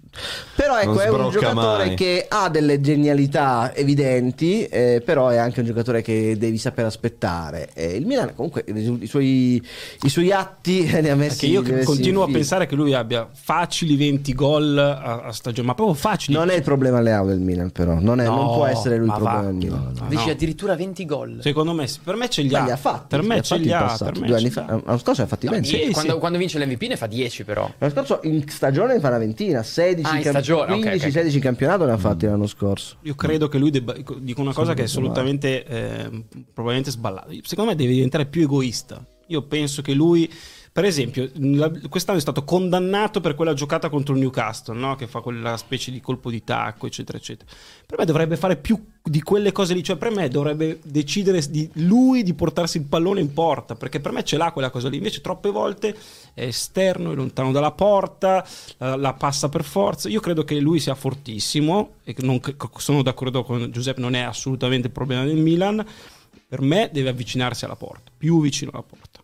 Però 0.56 0.78
ecco, 0.80 0.94
Non 0.94 1.02
è 1.02 1.10
un 1.10 1.30
giocatore 1.32 1.86
mai. 1.88 1.96
che 1.96 2.26
ha 2.30 2.48
delle 2.50 2.80
genialità 2.80 3.74
evidenti, 3.76 4.64
eh, 4.66 5.02
però 5.04 5.30
è 5.30 5.38
anche 5.38 5.62
un 5.62 5.66
giocatore 5.66 6.02
che 6.02 6.36
devi 6.38 6.58
saper 6.58 6.86
aspettare. 6.86 7.70
Eh, 7.74 7.96
il 7.96 8.06
Milan 8.06 8.34
comunque 8.36 8.64
i, 8.68 9.06
suoi, 9.08 9.62
i 10.04 10.10
suoi 10.10 10.32
atti 10.32 10.84
ne 11.02 11.10
ha 11.10 11.16
messi 11.16 11.48
Perché 11.52 11.70
io 11.70 11.76
messi 11.76 11.86
continuo 11.86 12.24
in 12.26 12.30
a 12.30 12.34
pensare 12.34 12.68
che 12.68 12.76
lui 12.76 12.94
abbia 12.94 13.28
facili 13.32 13.96
20 13.96 14.34
gol 14.34 14.78
a, 14.78 15.22
a 15.24 15.32
stagione, 15.32 15.68
ma 15.68 15.74
proprio 15.74 15.96
facili. 15.96 16.38
Non 16.38 16.50
è 16.50 16.56
il 16.56 16.64
problema 16.64 17.02
Leao 17.02 17.26
del 17.26 17.40
Milan, 17.40 17.72
però. 17.72 17.98
Non, 18.00 18.20
è- 18.22 18.26
non 18.26 18.42
No, 18.44 18.54
può 18.54 18.66
essere 18.66 18.98
lui 18.98 19.06
il 19.08 19.12
ma 19.12 19.16
problema 19.18 19.40
va. 19.42 19.46
del 19.48 19.56
Milan. 19.56 19.94
No, 20.00 20.06
Dici 20.08 20.26
no. 20.26 20.32
addirittura 20.32 20.76
20 20.76 21.06
gol. 21.06 21.38
Secondo 21.42 21.74
me, 21.74 21.88
per 22.04 22.16
me 22.16 22.30
ce 22.30 22.42
li 22.44 22.50
Ma 22.52 22.60
ha. 22.60 22.64
li 22.66 22.72
ha 22.72 22.78
fatti. 22.78 23.08
per 23.10 23.24
me 23.24 23.42
ce 23.42 23.58
li 23.58 23.72
ha. 23.72 23.80
passato, 23.82 24.12
per 24.12 24.22
me 24.22 24.28
due 24.28 24.38
anni 24.38 24.50
fa. 24.52 24.66
ha. 24.66 24.82
L'anno 24.86 24.98
scorso 25.00 25.22
ha 25.24 25.26
fatti 25.26 25.46
No, 25.48 25.52
20. 25.54 25.68
sì, 25.68 25.92
quando, 25.92 26.14
sì. 26.14 26.20
quando 26.20 26.38
vince 26.38 26.60
l'MVP 26.60 26.82
ne 26.84 26.98
fa 26.98 27.08
10 27.08 27.44
però. 27.44 27.70
L'anno 27.80 27.92
scorso 27.94 28.20
in 28.24 28.48
stagione 28.48 28.94
ne 28.94 29.00
fa 29.00 29.08
una 29.10 29.18
ventina, 29.18 29.64
16 29.64 30.02
Ah, 30.08 30.18
in 30.18 30.22
camp- 30.24 30.36
stagione, 30.38 30.74
ok, 30.74 30.80
15, 30.82 31.06
ok. 31.06 31.12
16 31.12 31.36
in 31.38 31.42
campionato 31.42 31.86
ne 31.86 31.92
ha 31.92 31.98
fatti 31.98 32.26
l'anno 32.26 32.48
scorso. 32.48 32.98
Io 33.02 33.16
credo 33.16 33.48
che 33.48 33.58
lui 33.58 33.70
debba. 33.72 33.94
Dico 34.20 34.42
una 34.42 34.54
cosa 34.54 34.74
che 34.74 34.82
è 34.82 34.86
assolutamente. 34.86 35.66
eh, 35.66 36.24
probabilmente 36.54 36.92
sballata. 36.92 37.32
Secondo 37.44 37.72
me 37.72 37.78
deve 37.78 37.94
diventare 37.94 38.26
più 38.26 38.42
egoista. 38.44 39.04
Io 39.28 39.42
penso 39.44 39.82
che 39.82 39.94
lui. 39.94 40.30
Per 40.74 40.86
esempio, 40.86 41.30
la- 41.36 41.72
quest'anno 41.88 42.18
è 42.18 42.22
stato 42.22 42.44
condannato 42.44 43.22
per 43.22 43.36
quella 43.36 43.54
giocata 43.54 43.90
contro 43.90 44.16
il 44.16 44.22
Newcastle, 44.22 44.76
no? 44.76 44.96
che 44.96 45.06
fa 45.06 45.20
quella 45.20 45.56
specie 45.56 45.92
di 45.92 46.02
colpo 46.02 46.32
di 46.32 46.44
tacco, 46.44 46.88
eccetera, 46.88 47.16
eccetera. 47.16 47.48
Per 47.86 48.00
me 48.00 48.06
dovrebbe 48.06 48.38
fare 48.38 48.56
più 48.56 48.84
di 49.04 49.22
quelle 49.22 49.52
cose 49.52 49.76
lì, 49.76 49.84
cioè 49.84 49.98
per 49.98 50.10
me 50.10 50.30
dovrebbe 50.30 50.80
decidere 50.84 51.48
di 51.48 51.70
lui 51.74 52.24
di 52.24 52.34
portarsi 52.34 52.78
il 52.78 52.86
pallone 52.86 53.20
in 53.20 53.32
porta, 53.34 53.76
perché 53.76 54.00
per 54.00 54.14
me 54.14 54.24
ce 54.24 54.36
l'ha 54.36 54.52
quella 54.52 54.72
cosa 54.72 54.90
lì. 54.90 54.98
Invece, 54.98 55.22
troppe 55.22 55.52
volte 55.52 55.96
è 56.34 56.46
esterno, 56.46 57.12
è 57.12 57.16
lontano 57.16 57.52
dalla 57.52 57.72
porta, 57.72 58.44
la, 58.80 58.96
la 58.96 59.14
passa 59.14 59.50
per 59.50 59.64
forza. 59.64 60.10
Io 60.10 60.22
credo 60.22 60.44
che 60.44 60.60
lui 60.60 60.80
sia 60.80 60.96
fortissimo 60.96 61.98
e 62.04 62.16
non- 62.22 62.42
sono 62.78 63.04
d'accordo 63.04 63.44
con 63.44 63.70
Giuseppe, 63.70 64.02
non 64.02 64.16
è 64.16 64.22
assolutamente 64.22 64.88
il 64.88 64.94
problema 64.94 65.24
del 65.24 65.38
Milan. 65.38 65.86
Per 66.48 66.62
me 66.62 66.90
deve 66.92 67.10
avvicinarsi 67.10 67.64
alla 67.64 67.76
porta, 67.76 68.12
più 68.18 68.42
vicino 68.42 68.72
alla 68.74 68.82
porta. 68.82 69.23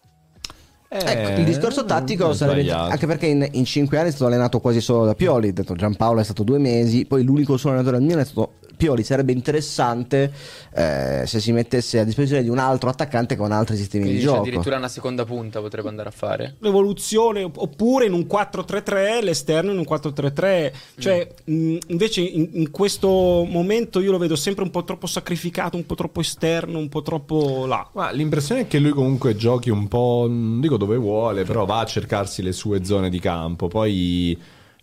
Ecco, 0.91 1.39
il 1.39 1.45
discorso 1.45 1.85
tattico 1.85 2.23
non 2.23 2.31
è 2.31 2.35
sarebbe 2.35 2.61
sbagliato. 2.63 2.91
anche 2.91 3.05
perché 3.05 3.27
in, 3.27 3.47
in 3.51 3.63
5 3.63 3.97
anni 3.97 4.07
è 4.07 4.11
stato 4.11 4.25
allenato 4.25 4.59
quasi 4.59 4.81
solo 4.81 5.05
da 5.05 5.13
Pioli. 5.13 5.53
Detto 5.53 5.75
Giampaolo 5.75 6.19
è 6.19 6.23
stato 6.23 6.41
due 6.43 6.57
mesi, 6.57 7.05
poi 7.05 7.23
l'unico 7.23 7.57
suo 7.57 7.69
allenatore 7.69 7.97
al 7.97 8.01
Milan 8.01 8.19
è 8.21 8.25
stato 8.25 8.53
Pioli. 8.75 9.03
Sarebbe 9.03 9.31
interessante 9.31 10.31
eh, 10.73 11.23
se 11.27 11.39
si 11.39 11.51
mettesse 11.51 11.99
a 11.99 12.03
disposizione 12.05 12.41
di 12.41 12.49
un 12.49 12.57
altro 12.57 12.89
attaccante 12.89 13.35
con 13.35 13.51
altri 13.51 13.75
sistemi 13.75 14.05
Quindi 14.05 14.21
di 14.21 14.25
gioco. 14.25 14.39
addirittura 14.41 14.77
una 14.77 14.87
seconda 14.87 15.25
punta 15.25 15.59
potrebbe 15.59 15.89
andare 15.89 16.09
a 16.09 16.11
fare. 16.11 16.55
L'evoluzione, 16.59 17.43
oppure 17.43 18.05
in 18.05 18.13
un 18.13 18.25
4-3-3, 18.27 19.21
l'esterno 19.23 19.71
in 19.71 19.77
un 19.77 19.85
4-3-3. 19.87 20.71
Cioè, 20.97 21.27
mh, 21.43 21.77
invece 21.87 22.21
in, 22.21 22.49
in 22.53 22.71
questo 22.71 23.45
momento 23.47 23.99
io 23.99 24.09
lo 24.11 24.17
vedo 24.17 24.35
sempre 24.35 24.63
un 24.63 24.71
po' 24.71 24.83
troppo 24.83 25.05
sacrificato, 25.07 25.77
un 25.77 25.85
po' 25.85 25.95
troppo 25.95 26.21
esterno, 26.21 26.79
un 26.79 26.89
po' 26.89 27.03
troppo 27.03 27.65
là. 27.67 27.87
Ma 27.93 28.09
l'impressione 28.11 28.61
è 28.61 28.67
che 28.67 28.79
lui 28.79 28.91
comunque 28.91 29.35
giochi 29.35 29.69
un 29.69 29.87
po', 29.87 30.25
non 30.27 30.59
dico 30.61 30.77
dove 30.79 30.97
vuole, 30.97 31.43
però 31.43 31.65
va 31.65 31.79
a 31.81 31.85
cercarsi 31.85 32.41
le 32.41 32.51
sue 32.53 32.83
zone 32.83 33.09
di 33.09 33.19
campo. 33.19 33.67
Poi 33.67 34.35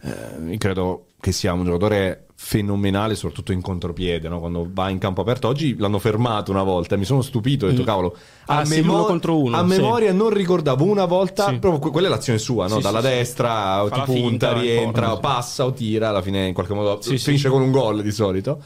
eh, 0.03 0.59
credo 0.59 1.07
che 1.21 1.33
sia 1.33 1.53
un 1.53 1.65
giocatore 1.65 2.27
fenomenale, 2.39 3.15
soprattutto 3.15 3.51
in 3.53 3.63
contropiede, 3.63 4.29
no? 4.29 4.39
quando 4.39 4.69
va 4.71 4.91
in 4.91 4.99
campo 4.99 5.23
aperto. 5.23 5.49
Oggi 5.49 5.75
l'hanno 5.79 5.99
fermato 5.99 6.51
una 6.53 6.63
volta 6.63 6.95
mi 6.97 7.07
sono 7.07 7.23
stupito, 7.23 7.65
ho 7.67 7.71
detto 7.71 7.83
cavolo, 7.83 8.15
Ah, 8.45 8.59
a, 8.59 8.65
sì, 8.67 8.77
memo- 8.83 9.05
contro 9.05 9.41
uno, 9.41 9.57
a 9.57 9.61
sì. 9.63 9.67
memoria 9.69 10.13
non 10.13 10.29
ricordavo 10.31 10.85
una 10.85 11.07
volta, 11.07 11.47
Sì. 11.49 11.59
proprio 11.59 11.81
que- 11.81 11.91
quella 11.91 12.09
è 12.09 12.11
l'azione 12.11 12.39
sua, 12.39 12.69
no? 12.69 12.77
Sì, 12.77 12.83
dalla 12.83 13.01
sì, 13.01 13.07
sì. 13.09 13.13
destra 13.15 13.83
o 13.83 13.89
ti 13.89 14.01
punta, 14.03 14.13
finta, 14.13 14.53
rientra, 14.53 15.15
sì. 15.15 15.21
passa 15.21 15.65
o 15.65 15.73
tira, 15.73 16.11
alla 16.11 16.23
fine 16.23 16.47
in 16.47 16.55
qualche 16.55 16.75
modo 16.75 17.01
Sì, 17.01 17.17
sì. 17.17 17.25
finisce 17.25 17.49
con 17.49 17.63
un 17.63 17.71
gol 17.71 18.03
di 18.03 18.13
solito. 18.13 18.61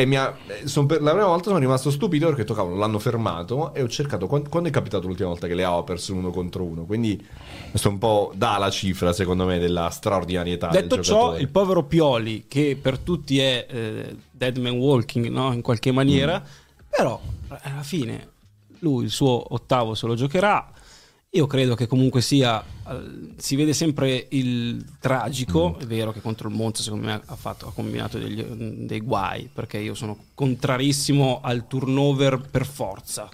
E 0.00 0.06
mi 0.06 0.16
ha, 0.16 0.34
eh, 0.46 0.66
son 0.66 0.86
per 0.86 1.02
la 1.02 1.10
prima 1.10 1.26
volta 1.26 1.48
sono 1.48 1.58
rimasto 1.58 1.90
stupito 1.90 2.24
perché 2.24 2.40
ho 2.40 2.44
detto, 2.44 2.54
cavolo, 2.54 2.76
l'hanno 2.76 2.98
fermato 2.98 3.74
e 3.74 3.82
ho 3.82 3.88
cercato 3.88 4.26
quando, 4.26 4.48
quando 4.48 4.70
è 4.70 4.72
capitato 4.72 5.06
l'ultima 5.06 5.28
volta 5.28 5.46
che 5.46 5.54
le 5.54 5.62
ha 5.62 5.82
perso 5.82 6.14
uno 6.14 6.30
contro 6.30 6.64
uno. 6.64 6.84
Quindi 6.84 7.22
questo 7.68 7.90
un 7.90 7.98
po' 7.98 8.32
dà 8.34 8.56
la 8.56 8.70
cifra, 8.70 9.12
secondo 9.12 9.44
me, 9.44 9.58
della 9.58 9.90
straordinarietà 9.90 10.68
Detto 10.68 10.94
del 10.94 11.04
ciò, 11.04 11.36
il 11.36 11.48
povero 11.48 11.84
Pioli, 11.84 12.46
che 12.48 12.78
per 12.80 12.98
tutti 12.98 13.38
è 13.38 13.66
eh, 13.68 14.16
dead 14.30 14.56
man 14.56 14.72
walking 14.72 15.26
no? 15.26 15.52
in 15.52 15.60
qualche 15.60 15.92
maniera, 15.92 16.42
però 16.88 17.20
eh, 17.50 17.58
alla 17.60 17.82
fine 17.82 18.28
lui 18.78 19.04
il 19.04 19.10
suo 19.10 19.52
ottavo 19.54 19.94
se 19.94 20.06
lo 20.06 20.14
giocherà. 20.14 20.72
Io 21.32 21.46
credo 21.46 21.76
che 21.76 21.86
comunque 21.86 22.22
sia, 22.22 22.60
eh, 22.60 23.34
si 23.36 23.54
vede 23.54 23.72
sempre 23.72 24.26
il 24.30 24.84
tragico, 24.98 25.76
è 25.78 25.84
vero 25.84 26.10
che 26.10 26.20
contro 26.20 26.48
il 26.48 26.54
Monza 26.56 26.82
secondo 26.82 27.06
me 27.06 27.20
ha, 27.24 27.36
fatto, 27.36 27.68
ha 27.68 27.72
combinato 27.72 28.18
degli- 28.18 28.42
dei 28.42 28.98
guai, 28.98 29.48
perché 29.52 29.78
io 29.78 29.94
sono 29.94 30.16
contrarissimo 30.34 31.38
al 31.40 31.68
turnover 31.68 32.40
per 32.50 32.66
forza. 32.66 33.28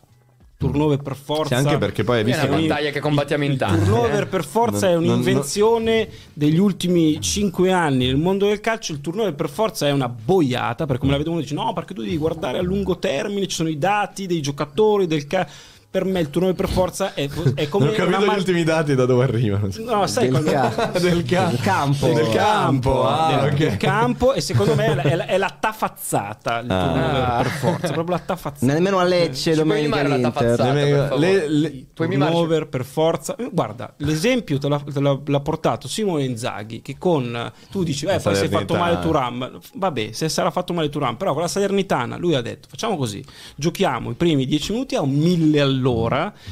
Turnover 0.58 0.98
per 0.98 1.16
forza. 1.16 1.56
Sì, 1.58 1.64
anche 1.66 1.78
perché 1.78 2.04
poi 2.04 2.16
hai 2.16 2.22
È 2.22 2.24
visto 2.26 2.46
una 2.46 2.56
che- 2.56 2.66
battaglia 2.66 2.90
che 2.90 3.00
combattiamo 3.00 3.44
in 3.44 3.56
tanti. 3.56 3.84
turnover 3.84 4.22
eh. 4.22 4.26
per 4.26 4.44
forza 4.44 4.88
è 4.90 4.94
un'invenzione 4.96 6.08
degli 6.34 6.58
ultimi 6.58 7.18
cinque 7.22 7.72
anni 7.72 8.06
nel 8.06 8.16
mondo 8.18 8.46
del 8.46 8.60
calcio. 8.60 8.92
Il 8.92 9.00
turnover 9.00 9.34
per 9.34 9.48
forza 9.48 9.86
è 9.86 9.90
una 9.92 10.08
boiata. 10.10 10.84
Perché 10.84 11.00
come 11.00 11.12
la 11.12 11.18
vedo 11.18 11.30
uno 11.30 11.40
dice: 11.40 11.54
No, 11.54 11.72
perché 11.74 11.92
tu 11.94 12.02
devi 12.02 12.16
guardare 12.18 12.58
a 12.58 12.62
lungo 12.62 12.98
termine, 12.98 13.46
ci 13.46 13.56
sono 13.56 13.68
i 13.70 13.78
dati 13.78 14.26
dei 14.26 14.40
giocatori, 14.40 15.06
del 15.06 15.26
ca- 15.26 15.46
Per 15.88 16.04
me 16.04 16.20
il 16.20 16.28
turnover 16.28 16.54
per 16.56 16.68
forza 16.68 17.14
è, 17.14 17.26
è 17.54 17.68
come 17.68 17.86
Non 17.86 17.94
ho 17.94 17.96
capito 17.96 18.16
una 18.16 18.18
gli 18.22 18.26
mar- 18.26 18.36
ultimi 18.36 18.64
dati 18.64 18.94
da 18.94 19.06
dove 19.06 19.24
arrivano. 19.24 19.68
No, 19.78 20.06
sai 20.06 20.28
Del 20.28 20.44
ca- 20.44 20.90
del, 21.00 21.22
ca- 21.24 21.46
del 21.46 21.60
campo. 21.60 22.06
Del 22.08 22.28
campo, 22.28 23.06
ah, 23.06 23.40
del, 23.40 23.52
ok. 23.52 23.56
del 23.58 23.76
campo 23.78 24.34
e 24.34 24.40
secondo 24.42 24.74
me 24.74 24.86
è 24.86 24.94
la, 24.94 25.02
è 25.02 25.14
la- 25.14 25.26
è 25.26 25.38
la 25.38 25.56
taffazzata 25.58 26.58
il 26.58 26.70
Ah. 26.70 26.84
turnover 26.84 27.42
per 27.42 27.50
forza, 27.52 27.92
proprio 27.92 28.16
la 28.16 28.22
taffazzata. 28.22 28.72
Nemmeno 28.72 28.98
a 28.98 29.04
Lecce 29.04 29.54
Ci 29.54 29.62
puoi 29.62 29.78
domenica 29.80 29.96
mimare 30.02 30.20
la 30.20 30.30
tafazzata, 30.30 30.72
Le- 30.72 30.90
per 31.08 31.18
le- 31.48 31.86
Puoi 31.94 32.08
turnover 32.10 32.68
per 32.68 32.84
forza. 32.84 33.34
Eh, 33.36 33.48
Guarda, 33.50 33.94
l'esempio 33.98 34.58
te 34.58 34.68
l'ha, 34.68 34.78
te 34.92 35.00
l'ha- 35.00 35.18
l'ha 35.24 35.40
portato 35.40 35.88
Simone 35.88 36.24
Inzaghi 36.24 36.82
che 36.82 36.96
con 36.98 37.50
tu 37.70 37.82
dici 37.84 38.04
eh, 38.04 38.08
La 38.12 38.18
poi 38.20 38.34
si 38.34 38.44
è 38.44 38.48
fatto 38.50 38.74
male 38.74 38.98
Turam. 39.00 39.58
Vabbè, 39.74 40.10
se 40.12 40.28
sarà 40.28 40.50
fatto 40.50 40.74
male 40.74 40.90
Turam, 40.90 41.16
però 41.16 41.32
con 41.32 41.40
la 41.40 41.48
Salernitana 41.48 42.18
lui 42.18 42.34
ha 42.34 42.42
detto 42.42 42.68
"Facciamo 42.68 42.98
così. 42.98 43.24
Giochiamo 43.56 44.10
i 44.10 44.14
primi 44.14 44.44
10 44.44 44.72
minuti 44.72 44.94
a 44.94 45.00
un 45.00 45.12
1000 45.14 45.60
all'ora 45.62 45.84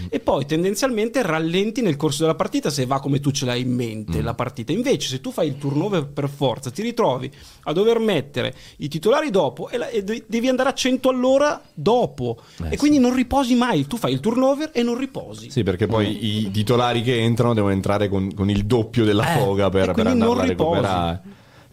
e 0.08 0.20
poi 0.20 0.46
tendenzialmente 0.46 1.22
rallenti 1.22 1.82
nel 1.82 1.96
corso 1.96 2.22
della 2.22 2.34
partita 2.34 2.70
se 2.70 2.86
va 2.86 3.00
come 3.00 3.20
tu 3.20 3.30
ce 3.30 3.44
l'hai 3.46 3.62
in 3.62 3.72
mente 3.74 4.20
Mm. 4.20 4.24
la 4.24 4.34
partita. 4.34 4.72
Invece 4.72 5.08
se 5.08 5.20
tu 5.20 5.30
fai 5.30 5.48
il 5.48 5.58
turnover 5.58 6.06
per 6.06 6.28
forza, 6.28 6.70
ti 6.70 6.82
ritrovi 6.82 7.30
a 7.64 7.72
dover 7.72 7.98
mettere 7.98 8.54
i 8.78 8.88
titolari 8.88 9.30
dopo 9.30 9.68
e, 9.68 9.76
la- 9.78 9.88
e 9.88 10.02
de- 10.04 10.24
devi 10.26 10.48
andare 10.48 10.68
a 10.68 10.74
100 10.74 11.08
all'ora 11.08 11.60
dopo 11.72 12.38
Eh, 12.64 12.74
e 12.74 12.76
quindi 12.76 12.98
non 12.98 13.14
riposi 13.14 13.54
mai, 13.54 13.86
tu 13.86 13.96
fai 13.96 14.12
il 14.12 14.20
turnover 14.20 14.70
e 14.72 14.82
non 14.82 14.96
riposi. 14.98 15.50
Sì, 15.50 15.62
perché 15.62 15.86
poi 15.86 16.42
i 16.44 16.50
titolari 16.50 17.02
che 17.02 17.18
entrano 17.20 17.54
devono 17.54 17.72
entrare 17.72 18.08
con, 18.08 18.32
con 18.34 18.50
il 18.50 18.64
doppio 18.66 19.04
della 19.04 19.34
Eh, 19.34 19.38
foga 19.38 19.68
per, 19.70 19.92
per 19.92 20.14
non 20.14 20.38
a 20.40 20.44
recuperare. 20.44 21.22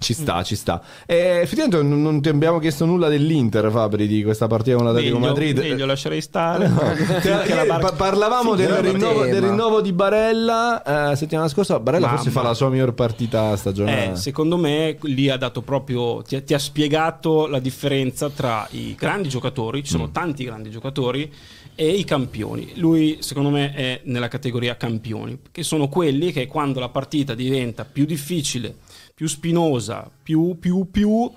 Ci 0.01 0.13
sta, 0.15 0.41
ci 0.41 0.55
sta. 0.55 0.81
E 1.05 1.15
effettivamente 1.43 1.79
non, 1.83 2.01
non 2.01 2.21
ti 2.21 2.29
abbiamo 2.29 2.57
chiesto 2.57 2.85
nulla 2.85 3.07
dell'Inter, 3.07 3.69
Fabri, 3.69 4.07
di 4.07 4.23
questa 4.23 4.47
partita 4.47 4.75
con 4.75 4.85
l'Atletico 4.85 5.19
Meglio, 5.19 5.29
Madrid. 5.31 5.57
meglio 5.59 5.85
lascerei 5.85 6.21
stare. 6.21 6.67
La 6.73 7.65
barca- 7.65 7.77
pa- 7.79 7.91
parlavamo 7.91 8.55
del 8.55 8.65
Finché 8.71 8.81
la 8.81 8.91
rinnovo, 8.91 9.23
del 9.25 9.41
rinnovo 9.41 9.81
di 9.81 9.93
Barella 9.93 11.11
eh, 11.11 11.15
settimana 11.15 11.47
scorsa. 11.47 11.79
Barella 11.79 12.07
Mamma. 12.07 12.17
forse 12.17 12.31
fa 12.31 12.41
la 12.41 12.53
sua 12.55 12.69
miglior 12.69 12.93
partita 12.93 13.55
stagionale. 13.55 14.11
Eh, 14.13 14.15
secondo 14.15 14.57
me 14.57 14.97
lì 15.03 15.29
ha 15.29 15.37
dato 15.37 15.61
proprio 15.61 16.23
ti, 16.23 16.35
ha- 16.35 16.41
ti 16.41 16.55
ha 16.55 16.59
spiegato 16.59 17.45
la 17.45 17.59
differenza 17.59 18.29
tra 18.29 18.67
i 18.71 18.95
grandi 18.97 19.29
giocatori, 19.29 19.83
ci 19.83 19.91
sono 19.91 20.07
Mm. 20.07 20.11
tanti 20.11 20.43
grandi 20.43 20.71
giocatori 20.71 21.31
e 21.75 21.89
i 21.89 22.03
campioni. 22.03 22.71
Lui 22.75 23.17
secondo 23.21 23.49
me 23.49 23.71
è 23.73 24.01
nella 24.05 24.27
categoria 24.29 24.75
campioni, 24.77 25.37
che 25.51 25.61
sono 25.63 25.87
quelli 25.89 26.31
che 26.31 26.47
quando 26.47 26.79
la 26.79 26.89
partita 26.89 27.35
diventa 27.35 27.85
più 27.85 28.05
difficile, 28.05 28.75
più 29.21 29.29
spinosa, 29.29 30.09
più 30.23 30.57
più 30.59 30.89
più 30.89 31.31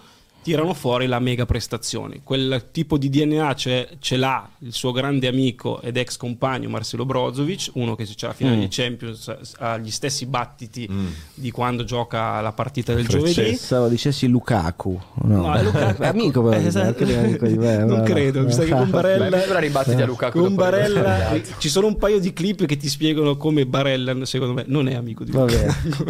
tirano 0.44 0.74
fuori 0.74 1.06
la 1.06 1.18
mega 1.18 1.46
prestazione. 1.46 2.20
Quel 2.22 2.66
tipo 2.70 2.98
di 2.98 3.08
DNA 3.08 3.54
ce, 3.54 3.88
ce 3.98 4.16
l'ha 4.16 4.46
il 4.58 4.72
suo 4.74 4.92
grande 4.92 5.26
amico 5.26 5.80
ed 5.80 5.96
ex 5.96 6.16
compagno 6.18 6.68
Marcelo 6.68 7.06
Brozovic, 7.06 7.70
uno 7.74 7.94
che 7.96 8.04
se 8.04 8.14
c'è 8.14 8.26
la 8.26 8.32
finale 8.34 8.56
Mm. 8.56 8.60
di 8.60 8.68
Champions 8.70 9.36
ha 9.58 9.78
gli 9.78 9.90
stessi 9.90 10.26
battiti 10.26 10.88
di 11.34 11.50
quando 11.50 11.82
gioca 11.84 12.40
la 12.42 12.52
partita 12.52 12.92
del 12.94 13.06
Francesco. 13.06 13.32
giovedì. 13.34 13.50
Pensavo 13.56 13.88
dicessi 13.88 14.26
Lukaku. 14.28 15.00
No, 15.22 15.36
No, 15.46 15.54
è 15.54 15.62
Lukaku, 15.62 16.02
amico 16.04 16.42
però. 16.42 16.56
Eh, 16.60 16.66
esatto. 16.66 17.02
amico 17.04 17.46
di 17.46 17.56
me, 17.58 17.76
non 17.78 17.86
guarda. 17.88 18.04
credo, 18.04 18.42
mi 18.42 18.52
sa 18.52 18.64
che 18.64 18.70
con 18.70 18.90
Barella 18.90 19.28
Beh, 19.30 19.48
ora 19.48 19.58
ribattiti 19.58 20.02
a 20.02 20.06
Lukaku 20.06 20.38
con 20.40 20.54
Barella 20.54 21.40
ci 21.58 21.68
sono 21.70 21.86
un 21.86 21.96
paio 21.96 22.18
di 22.20 22.32
clip 22.34 22.66
che 22.66 22.76
ti 22.76 22.88
spiegano 22.88 23.36
come 23.38 23.64
Barella 23.66 24.24
secondo 24.26 24.52
me 24.52 24.64
non 24.66 24.88
è 24.88 24.94
amico 24.94 25.24
di 25.24 25.32
Lukaku 25.32 26.04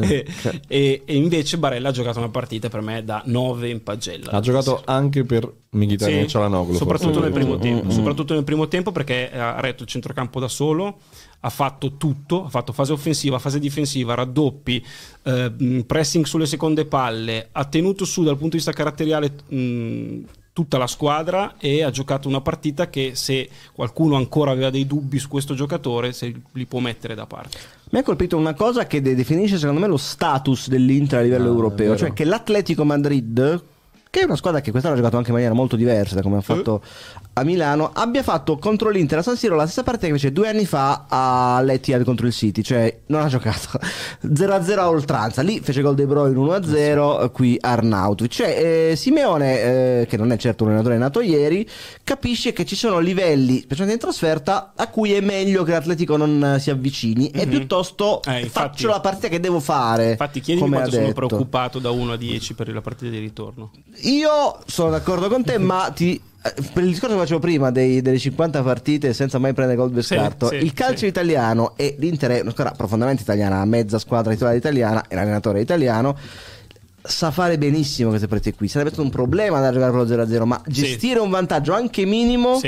e, 0.00 0.26
e- 0.68 1.02
e 1.04 1.16
invece 1.16 1.58
Barella 1.58 1.88
ha 1.88 1.92
giocato 1.92 2.18
una 2.18 2.28
partita 2.28 2.68
per 2.68 2.80
me 2.80 3.02
da 3.04 3.22
9 3.24 3.68
in 3.72 3.82
pagella 3.82 4.30
Ha 4.30 4.40
giocato 4.40 4.82
anche 4.84 5.24
per 5.24 5.50
Mkhitaryan 5.70 6.22
Sì, 6.22 6.28
Cialanoglu. 6.28 6.74
soprattutto 6.74 7.14
forse. 7.20 7.28
nel 7.28 7.32
primo 7.32 7.56
Mm, 7.56 7.60
tempo 7.60 7.86
mm, 7.86 7.90
soprattutto 7.90 8.34
nel 8.34 8.44
primo 8.44 8.68
tempo 8.68 8.92
perché 8.92 9.30
ha 9.32 9.60
retto 9.60 9.82
il 9.82 9.88
centrocampo 9.88 10.38
da 10.40 10.48
solo 10.48 10.98
ha 11.40 11.50
fatto 11.50 11.96
tutto 11.96 12.44
ha 12.44 12.48
fatto 12.48 12.72
fase 12.72 12.92
offensiva 12.92 13.38
fase 13.38 13.58
difensiva 13.58 14.14
raddoppi 14.14 14.84
eh, 15.24 15.50
mh, 15.56 15.80
pressing 15.80 16.24
sulle 16.24 16.46
seconde 16.46 16.84
palle 16.84 17.48
ha 17.52 17.64
tenuto 17.64 18.04
su 18.04 18.22
dal 18.22 18.34
punto 18.34 18.50
di 18.50 18.56
vista 18.56 18.72
caratteriale 18.72 19.32
mh, 19.48 20.18
tutta 20.52 20.76
la 20.76 20.86
squadra 20.86 21.54
e 21.58 21.82
ha 21.82 21.90
giocato 21.90 22.28
una 22.28 22.42
partita 22.42 22.90
che 22.90 23.12
se 23.14 23.48
qualcuno 23.72 24.16
ancora 24.16 24.50
aveva 24.50 24.68
dei 24.68 24.86
dubbi 24.86 25.18
su 25.18 25.28
questo 25.28 25.54
giocatore 25.54 26.12
se 26.12 26.32
li 26.52 26.66
può 26.66 26.78
mettere 26.78 27.14
da 27.14 27.24
parte 27.26 27.56
Mi 27.92 27.98
ha 27.98 28.02
colpito 28.02 28.38
una 28.38 28.54
cosa 28.54 28.86
che 28.86 29.02
de- 29.02 29.14
definisce 29.14 29.58
secondo 29.58 29.78
me 29.78 29.86
lo 29.86 29.98
status 29.98 30.68
dell'Inter 30.68 31.18
a 31.18 31.22
livello 31.22 31.48
Ah, 31.50 31.52
europeo, 31.52 31.94
cioè 31.94 32.14
che 32.14 32.24
l'Atletico 32.24 32.84
Madrid, 32.86 33.62
che 34.08 34.20
è 34.20 34.24
una 34.24 34.34
squadra 34.36 34.62
che 34.62 34.70
quest'anno 34.70 34.94
ha 34.94 34.96
giocato 34.96 35.18
anche 35.18 35.28
in 35.28 35.34
maniera 35.34 35.54
molto 35.54 35.76
diversa 35.76 36.14
da 36.14 36.22
come 36.22 36.38
ha 36.38 36.40
fatto 36.40 36.82
a 37.34 37.44
Milano, 37.44 37.90
abbia 37.94 38.22
fatto 38.22 38.58
contro 38.58 38.90
l'Inter 38.90 39.18
a 39.18 39.22
San 39.22 39.36
Siro 39.36 39.56
la 39.56 39.64
stessa 39.64 39.82
partita 39.82 40.06
che 40.06 40.12
fece 40.12 40.32
due 40.32 40.48
anni 40.48 40.66
fa 40.66 41.06
all'Etihad 41.08 42.04
contro 42.04 42.26
il 42.26 42.32
City, 42.32 42.62
cioè 42.62 43.00
non 43.06 43.22
ha 43.22 43.26
giocato 43.28 43.78
0-0 44.26 44.78
a 44.78 44.88
oltranza, 44.88 45.40
lì 45.42 45.60
fece 45.60 45.80
gol 45.80 45.94
De 45.94 46.06
Bruyne 46.06 46.36
1-0, 46.36 47.30
qui 47.32 47.56
Arnautovic, 47.60 48.32
cioè 48.32 48.90
eh, 48.90 48.96
Simeone, 48.96 49.60
eh, 50.00 50.06
che 50.08 50.16
non 50.16 50.30
è 50.32 50.36
certo 50.36 50.64
un 50.64 50.70
allenatore 50.70 50.98
nato 50.98 51.20
ieri, 51.20 51.66
capisce 52.04 52.52
che 52.52 52.64
ci 52.66 52.76
sono 52.76 52.98
livelli, 52.98 53.60
specialmente 53.60 54.04
in 54.04 54.10
trasferta, 54.12 54.72
a 54.76 54.88
cui 54.88 55.12
è 55.12 55.20
meglio 55.20 55.62
che 55.64 55.72
l'Atletico 55.72 56.16
non 56.16 56.42
eh, 56.56 56.58
si 56.58 56.70
avvicini 56.70 57.30
e 57.30 57.44
Mhm. 57.46 57.50
piuttosto 57.50 58.20
Eh, 58.24 58.40
infatti- 58.40 58.48
faccio 58.50 58.88
la 58.88 59.00
partita 59.00 59.28
che 59.28 59.40
devo 59.40 59.58
fare. 59.60 60.10
infatti 60.10 60.40
chiedimi 60.40 60.66
come 60.66 60.80
quanto 60.80 60.96
sono 60.96 61.12
preoccupato 61.12 61.78
da 61.78 61.90
1 61.90 62.12
a 62.12 62.16
10 62.16 62.54
per 62.54 62.72
la 62.72 62.80
partita 62.82 63.10
di 63.10 63.18
ritorno 63.18 63.70
Io 64.02 64.58
sono 64.66 64.90
d'accordo 64.90 65.28
con 65.28 65.42
te, 65.44 65.56
ma 65.58 65.90
ti. 65.94 66.20
Eh, 66.44 66.54
Per 66.72 66.82
il 66.82 66.90
discorso 66.90 67.14
che 67.14 67.20
facevo 67.20 67.38
prima 67.40 67.70
dei- 67.70 68.02
delle 68.02 68.18
50 68.18 68.62
partite 68.62 69.12
senza 69.12 69.38
mai 69.38 69.52
prendere 69.52 69.78
gol 69.78 69.90
per 69.90 70.02
Sì, 70.04 70.14
scarto, 70.14 70.48
sì, 70.48 70.56
il 70.56 70.72
calcio 70.72 70.98
sì. 70.98 71.06
italiano 71.06 71.74
e 71.76 71.96
l'Inter 71.98 72.30
è 72.32 72.40
una 72.40 72.50
squadra 72.50 72.74
profondamente 72.74 73.22
italiana, 73.22 73.60
ha 73.60 73.64
mezza 73.64 73.98
squadra 73.98 74.32
titolare 74.32 74.56
italiana 74.56 75.04
e 75.08 75.14
l'allenatore 75.14 75.60
italiano. 75.60 76.16
Sa 77.04 77.30
fare 77.32 77.58
benissimo 77.58 78.10
queste 78.10 78.28
partite 78.28 78.54
qui. 78.56 78.68
Sarebbe 78.68 78.90
stato 78.90 79.04
un 79.04 79.10
problema 79.10 79.60
da 79.60 79.72
giocare 79.72 79.90
con 79.90 80.00
lo 80.00 80.06
0-0, 80.06 80.44
ma 80.44 80.60
gestire 80.66 81.18
un 81.18 81.30
vantaggio 81.30 81.72
anche 81.74 82.04
minimo, 82.04 82.60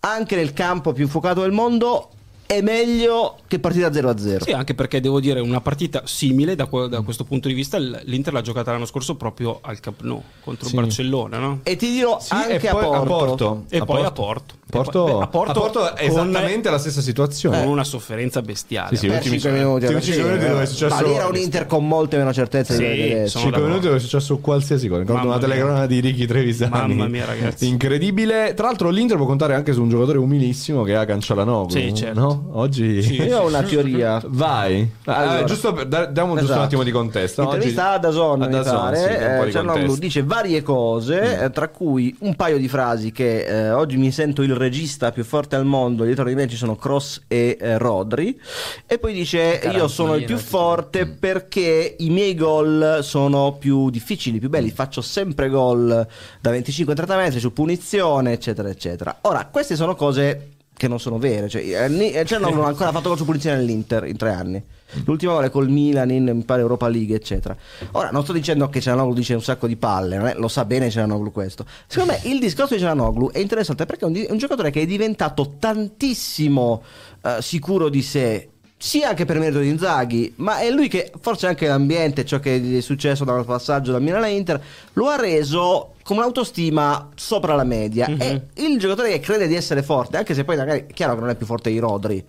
anche 0.00 0.36
nel 0.36 0.52
campo 0.52 0.92
più 0.92 1.04
infuocato 1.04 1.40
del 1.40 1.50
mondo, 1.50 2.10
è 2.50 2.62
meglio 2.62 3.36
che 3.46 3.60
partita 3.60 3.88
0-0. 3.90 4.42
Sì, 4.42 4.50
anche 4.50 4.74
perché 4.74 5.00
devo 5.00 5.20
dire 5.20 5.38
una 5.38 5.60
partita 5.60 6.02
simile 6.04 6.56
da, 6.56 6.68
da 6.88 7.00
questo 7.02 7.22
punto 7.22 7.46
di 7.46 7.54
vista. 7.54 7.78
L'Inter 7.78 8.32
l'ha 8.32 8.40
giocata 8.40 8.72
l'anno 8.72 8.86
scorso 8.86 9.14
proprio 9.14 9.60
al 9.62 9.78
Camp 9.78 10.00
Nou 10.02 10.20
contro 10.42 10.64
il 10.64 10.70
Sì. 10.70 10.76
Barcellona, 10.76 11.38
no? 11.38 11.60
E 11.62 11.76
ti 11.76 11.90
dirò 11.92 12.18
Sì, 12.18 12.32
anche 12.32 12.66
e 12.66 12.68
a 12.68 12.72
poi 12.72 12.82
Porto. 12.84 13.00
a 13.00 13.06
Porto. 13.06 13.64
E 13.68 13.84
poi 13.84 14.04
a 14.04 14.10
Porto. 14.10 14.54
Porto, 14.70 15.04
beh, 15.04 15.22
a 15.22 15.26
Porto 15.26 15.50
a 15.50 15.54
Porto 15.54 15.94
è 15.94 16.08
con- 16.08 16.28
esattamente 16.28 16.70
la 16.70 16.78
stessa 16.78 17.00
situazione. 17.00 17.58
Con 17.62 17.68
una 17.72 17.84
sofferenza 17.84 18.40
bestiale. 18.42 18.88
Sì, 18.90 18.96
sì, 18.96 19.06
ultimi 19.08 19.38
5 19.40 19.50
minuti, 19.50 19.84
ultimi 19.84 19.92
alla 19.92 20.00
cinque 20.00 20.22
fine, 20.22 20.32
minuti 20.34 20.48
dove 20.50 20.62
è 20.62 20.66
successo- 20.66 20.94
Ma 20.94 21.00
lì 21.02 21.12
era 21.14 21.26
un 21.26 21.36
Inter 21.36 21.66
con 21.66 21.86
molte 21.88 22.16
meno 22.16 22.32
certezze 22.32 22.74
Sì, 22.74 22.78
di 22.80 22.84
quello 22.86 23.02
che 23.04 23.12
adesso. 23.12 23.28
sono 23.30 23.42
5 23.44 23.50
d'accordo. 23.50 23.66
minuti 23.68 23.86
dove 23.86 23.96
è 23.96 24.00
successo 24.00 24.38
qualsiasi 24.38 24.88
cosa. 24.88 25.00
Ricordo 25.00 25.20
Mamma 25.22 25.34
una 25.36 25.40
telecronaca 25.46 25.86
di 25.86 26.00
Ricky 26.00 26.26
Trevisani. 26.26 26.70
Mamma 26.70 27.06
mia, 27.08 27.24
ragazzi. 27.24 27.66
Incredibile. 27.68 28.54
Tra 28.54 28.66
l'altro, 28.66 28.90
l'Inter 28.90 29.16
può 29.16 29.26
contare 29.26 29.54
anche 29.54 29.72
su 29.72 29.82
un 29.82 29.88
giocatore 29.88 30.18
umilissimo 30.18 30.82
che 30.84 30.94
ha 30.96 31.04
Cancialanoglu. 31.04 31.70
Sì, 31.70 31.94
certo. 31.94 32.20
No? 32.20 32.48
Oggi. 32.52 33.02
Sì. 33.02 33.22
Io 33.22 33.38
ho 33.40 33.46
una 33.48 33.62
teoria. 33.62 34.20
Vai. 34.26 34.88
Allora. 35.04 35.40
Eh, 35.40 35.44
giusto 35.44 35.72
per, 35.72 35.86
da- 35.86 36.06
diamo 36.06 36.28
giusto 36.34 36.44
un 36.46 36.50
Esatto. 36.52 36.64
attimo 36.66 36.82
di 36.82 36.90
contesto. 36.90 37.42
Oggi- 37.42 37.54
Intervista 37.54 37.90
a 37.92 37.98
Dazon, 37.98 38.42
a 38.42 38.46
mi 38.46 38.52
Dazon, 38.52 38.76
pare. 38.80 38.96
sì, 38.96 39.52
eh, 39.52 39.52
contesto. 39.64 39.96
dice 39.98 40.22
varie 40.22 40.62
cose, 40.62 41.44
eh, 41.44 41.50
tra 41.50 41.68
cui 41.68 42.14
un 42.20 42.34
paio 42.36 42.58
di 42.58 42.68
frasi 42.68 43.10
che 43.12 43.44
eh, 43.44 43.70
oggi 43.70 43.96
mi 43.96 44.10
sento 44.10 44.42
il 44.42 44.54
regista 44.60 45.10
più 45.10 45.24
forte 45.24 45.56
al 45.56 45.64
mondo, 45.64 46.04
dietro 46.04 46.24
di 46.24 46.34
me 46.34 46.46
ci 46.46 46.56
sono 46.56 46.76
Cross 46.76 47.22
e 47.26 47.56
eh, 47.60 47.78
Rodri. 47.78 48.38
E 48.86 48.98
poi 48.98 49.12
dice 49.12 49.60
io 49.72 49.88
sono 49.88 50.14
il 50.14 50.24
più 50.24 50.36
forte 50.36 51.06
perché 51.06 51.96
i 51.98 52.10
miei 52.10 52.34
gol 52.34 53.00
sono 53.02 53.56
più 53.58 53.90
difficili, 53.90 54.38
più 54.38 54.48
belli, 54.48 54.70
faccio 54.70 55.00
sempre 55.00 55.48
gol 55.48 56.06
da 56.40 56.50
25-30 56.50 57.16
metri 57.16 57.40
su 57.40 57.52
punizione, 57.52 58.32
eccetera, 58.32 58.68
eccetera. 58.68 59.18
Ora, 59.22 59.46
queste 59.46 59.74
sono 59.74 59.94
cose 59.94 60.58
che 60.80 60.88
non 60.88 60.98
sono 60.98 61.18
vere, 61.18 61.46
cioè, 61.50 61.60
eh, 61.60 62.14
eh, 62.14 62.24
Cianoglu 62.24 62.54
non 62.54 62.64
ha 62.64 62.68
ancora 62.68 62.90
fatto 62.90 63.10
gol 63.10 63.18
su 63.18 63.26
punizione 63.26 63.58
nell'Inter 63.58 64.06
in 64.06 64.16
tre 64.16 64.30
anni. 64.32 64.62
L'ultima 65.04 65.32
volta 65.32 65.50
col 65.50 65.68
Milan 65.68 66.10
in 66.10 66.42
pare 66.46 66.62
Europa 66.62 66.88
League, 66.88 67.14
eccetera. 67.14 67.54
Ora, 67.92 68.08
non 68.10 68.22
sto 68.22 68.32
dicendo 68.32 68.66
che 68.70 68.80
Cianoglu 68.80 69.12
dice 69.12 69.34
un 69.34 69.42
sacco 69.42 69.66
di 69.66 69.76
palle, 69.76 70.32
è- 70.32 70.38
lo 70.38 70.48
sa 70.48 70.64
bene 70.64 70.88
Cianoglu 70.88 71.32
questo. 71.32 71.66
Secondo 71.86 72.14
me 72.14 72.30
il 72.30 72.40
discorso 72.40 72.72
di 72.72 72.80
Cianoglu 72.80 73.30
è 73.30 73.40
interessante 73.40 73.84
perché 73.84 74.06
è 74.06 74.08
un, 74.08 74.16
è 74.16 74.30
un 74.30 74.38
giocatore 74.38 74.70
che 74.70 74.80
è 74.80 74.86
diventato 74.86 75.56
tantissimo 75.58 76.82
eh, 77.20 77.36
sicuro 77.42 77.90
di 77.90 78.00
sé. 78.00 78.48
Sia 78.82 79.10
anche 79.10 79.26
per 79.26 79.38
merito 79.38 79.58
di 79.58 79.68
Inzaghi, 79.68 80.32
ma 80.36 80.60
è 80.60 80.70
lui 80.70 80.88
che 80.88 81.12
forse 81.20 81.46
anche 81.46 81.66
l'ambiente, 81.66 82.24
ciò 82.24 82.40
che 82.40 82.78
è 82.78 82.80
successo 82.80 83.24
dal 83.24 83.44
passaggio 83.44 83.92
da 83.92 83.98
Milan 83.98 84.22
a 84.22 84.28
Inter, 84.28 84.58
lo 84.94 85.08
ha 85.08 85.16
reso 85.16 85.96
con 86.02 86.16
un'autostima 86.16 87.10
sopra 87.14 87.54
la 87.54 87.64
media. 87.64 88.06
E 88.06 88.40
il 88.54 88.78
giocatore 88.78 89.10
che 89.10 89.20
crede 89.20 89.46
di 89.48 89.54
essere 89.54 89.82
forte, 89.82 90.16
anche 90.16 90.32
se 90.32 90.44
poi 90.44 90.56
magari 90.56 90.86
è 90.88 90.92
chiaro 90.94 91.12
che 91.14 91.20
non 91.20 91.28
è 91.28 91.34
più 91.34 91.44
forte 91.44 91.70
di 91.70 91.78
Rodri, 91.78 92.24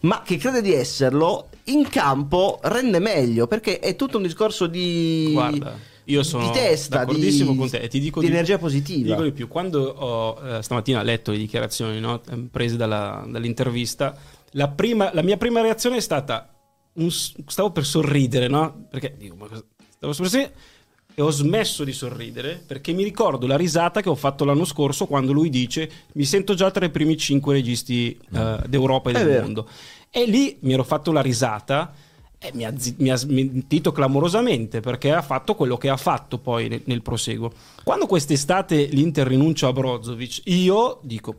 ma 0.00 0.20
che 0.22 0.36
crede 0.36 0.60
di 0.60 0.74
esserlo, 0.74 1.48
in 1.64 1.88
campo 1.88 2.58
rende 2.64 2.98
meglio 2.98 3.46
perché 3.46 3.78
è 3.78 3.96
tutto 3.96 4.18
un 4.18 4.24
discorso 4.24 4.66
di, 4.66 5.30
Guarda, 5.32 5.74
io 6.04 6.22
sono 6.22 6.44
di 6.44 6.52
testa, 6.52 6.98
d'accordissimo 6.98 7.52
di, 7.52 7.56
con 7.56 7.70
te 7.70 7.78
e 7.78 7.88
ti 7.88 7.98
dico 7.98 8.20
di 8.20 8.26
di- 8.26 8.32
energia 8.32 8.56
Ti 8.56 8.60
positiva. 8.60 9.08
dico 9.08 9.22
di 9.22 9.32
più, 9.32 9.48
quando 9.48 9.82
ho 9.82 10.38
eh, 10.58 10.62
stamattina 10.62 11.02
letto 11.02 11.30
le 11.30 11.38
dichiarazioni 11.38 11.98
no, 11.98 12.20
prese 12.50 12.76
dalla- 12.76 13.24
dall'intervista, 13.26 14.14
la, 14.54 14.68
prima- 14.68 15.12
la 15.12 15.22
mia 15.22 15.36
prima 15.36 15.60
reazione 15.60 15.96
è 15.96 16.00
stata: 16.00 16.52
un 16.94 17.10
stavo 17.10 17.70
per 17.70 17.84
sorridere, 17.84 18.48
no? 18.48 18.86
Perché 18.90 19.14
dico, 19.16 19.36
ma 19.36 19.46
cosa- 19.46 19.64
stavo 19.90 20.12
per 20.12 20.14
sorridere 20.14 20.54
e 21.16 21.22
ho 21.22 21.30
smesso 21.30 21.84
di 21.84 21.92
sorridere 21.92 22.60
perché 22.66 22.92
mi 22.92 23.04
ricordo 23.04 23.46
la 23.46 23.56
risata 23.56 24.00
che 24.02 24.08
ho 24.08 24.16
fatto 24.16 24.44
l'anno 24.44 24.64
scorso 24.64 25.06
quando 25.06 25.32
lui 25.32 25.48
dice: 25.48 25.88
Mi 26.14 26.24
sento 26.24 26.54
già 26.54 26.70
tra 26.70 26.84
i 26.84 26.90
primi 26.90 27.16
cinque 27.16 27.54
registi 27.54 28.18
eh, 28.32 28.58
d'Europa 28.66 29.10
e 29.10 29.12
È 29.12 29.18
del 29.18 29.26
vero. 29.26 29.42
mondo. 29.42 29.68
E 30.10 30.26
lì 30.26 30.56
mi 30.60 30.72
ero 30.72 30.84
fatto 30.84 31.12
la 31.12 31.20
risata. 31.20 31.92
E 32.36 32.50
mi 32.52 32.66
ha, 32.66 32.74
mi 32.98 33.10
ha 33.10 33.16
smentito 33.16 33.90
clamorosamente 33.90 34.80
perché 34.80 35.12
ha 35.12 35.22
fatto 35.22 35.54
quello 35.54 35.78
che 35.78 35.88
ha 35.88 35.96
fatto 35.96 36.36
poi 36.38 36.68
nel, 36.68 36.82
nel 36.84 37.00
proseguo. 37.00 37.50
Quando 37.82 38.06
quest'estate 38.06 38.84
l'Inter 38.84 39.26
rinuncia 39.26 39.68
a 39.68 39.72
Brozovic, 39.72 40.42
io 40.44 40.98
dico. 41.02 41.34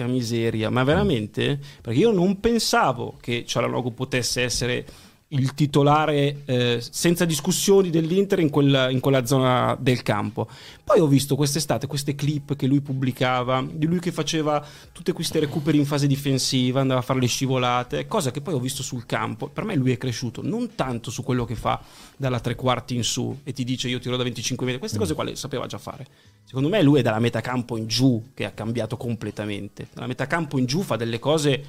Porca 0.00 0.06
miseria, 0.06 0.70
ma 0.70 0.82
veramente? 0.84 1.58
Perché 1.80 1.98
io 1.98 2.12
non 2.12 2.40
pensavo 2.40 3.18
che 3.20 3.44
Cialanoglu 3.46 3.92
potesse 3.92 4.42
essere 4.42 4.86
il 5.32 5.54
titolare 5.54 6.42
eh, 6.44 6.78
senza 6.80 7.24
discussioni 7.24 7.90
dell'Inter 7.90 8.40
in 8.40 8.50
quella, 8.50 8.90
in 8.90 8.98
quella 8.98 9.26
zona 9.26 9.76
del 9.78 10.02
campo. 10.02 10.48
Poi 10.82 10.98
ho 10.98 11.06
visto 11.06 11.36
quest'estate 11.36 11.86
queste 11.86 12.14
clip 12.14 12.56
che 12.56 12.66
lui 12.66 12.80
pubblicava 12.80 13.64
di 13.70 13.86
lui 13.86 14.00
che 14.00 14.10
faceva 14.10 14.64
tutte 14.90 15.12
queste 15.12 15.38
recuperi 15.38 15.78
in 15.78 15.86
fase 15.86 16.06
difensiva, 16.06 16.80
andava 16.80 17.00
a 17.00 17.04
fare 17.04 17.20
le 17.20 17.26
scivolate, 17.26 18.08
cosa 18.08 18.30
che 18.30 18.40
poi 18.40 18.54
ho 18.54 18.60
visto 18.60 18.82
sul 18.82 19.06
campo. 19.06 19.48
Per 19.48 19.64
me 19.64 19.76
lui 19.76 19.92
è 19.92 19.98
cresciuto 19.98 20.42
non 20.42 20.74
tanto 20.74 21.10
su 21.10 21.22
quello 21.22 21.44
che 21.44 21.54
fa 21.54 21.80
dalla 22.16 22.40
tre 22.40 22.56
quarti 22.56 22.96
in 22.96 23.04
su 23.04 23.38
e 23.44 23.52
ti 23.52 23.64
dice 23.64 23.88
io 23.88 23.98
tiro 23.98 24.16
da 24.16 24.24
25 24.24 24.64
metri, 24.64 24.80
queste 24.80 24.98
cose 24.98 25.14
qua 25.14 25.24
le 25.24 25.36
sapeva 25.36 25.66
già 25.66 25.78
fare. 25.78 26.06
Secondo 26.44 26.68
me 26.68 26.82
lui 26.82 26.98
è 26.98 27.02
dalla 27.02 27.20
metà 27.20 27.40
campo 27.40 27.76
in 27.76 27.86
giù 27.86 28.30
che 28.34 28.44
ha 28.44 28.50
cambiato 28.50 28.96
completamente. 28.96 29.88
Dalla 29.92 30.08
metà 30.08 30.26
campo 30.26 30.58
in 30.58 30.66
giù 30.66 30.82
fa 30.82 30.96
delle 30.96 31.18
cose 31.18 31.62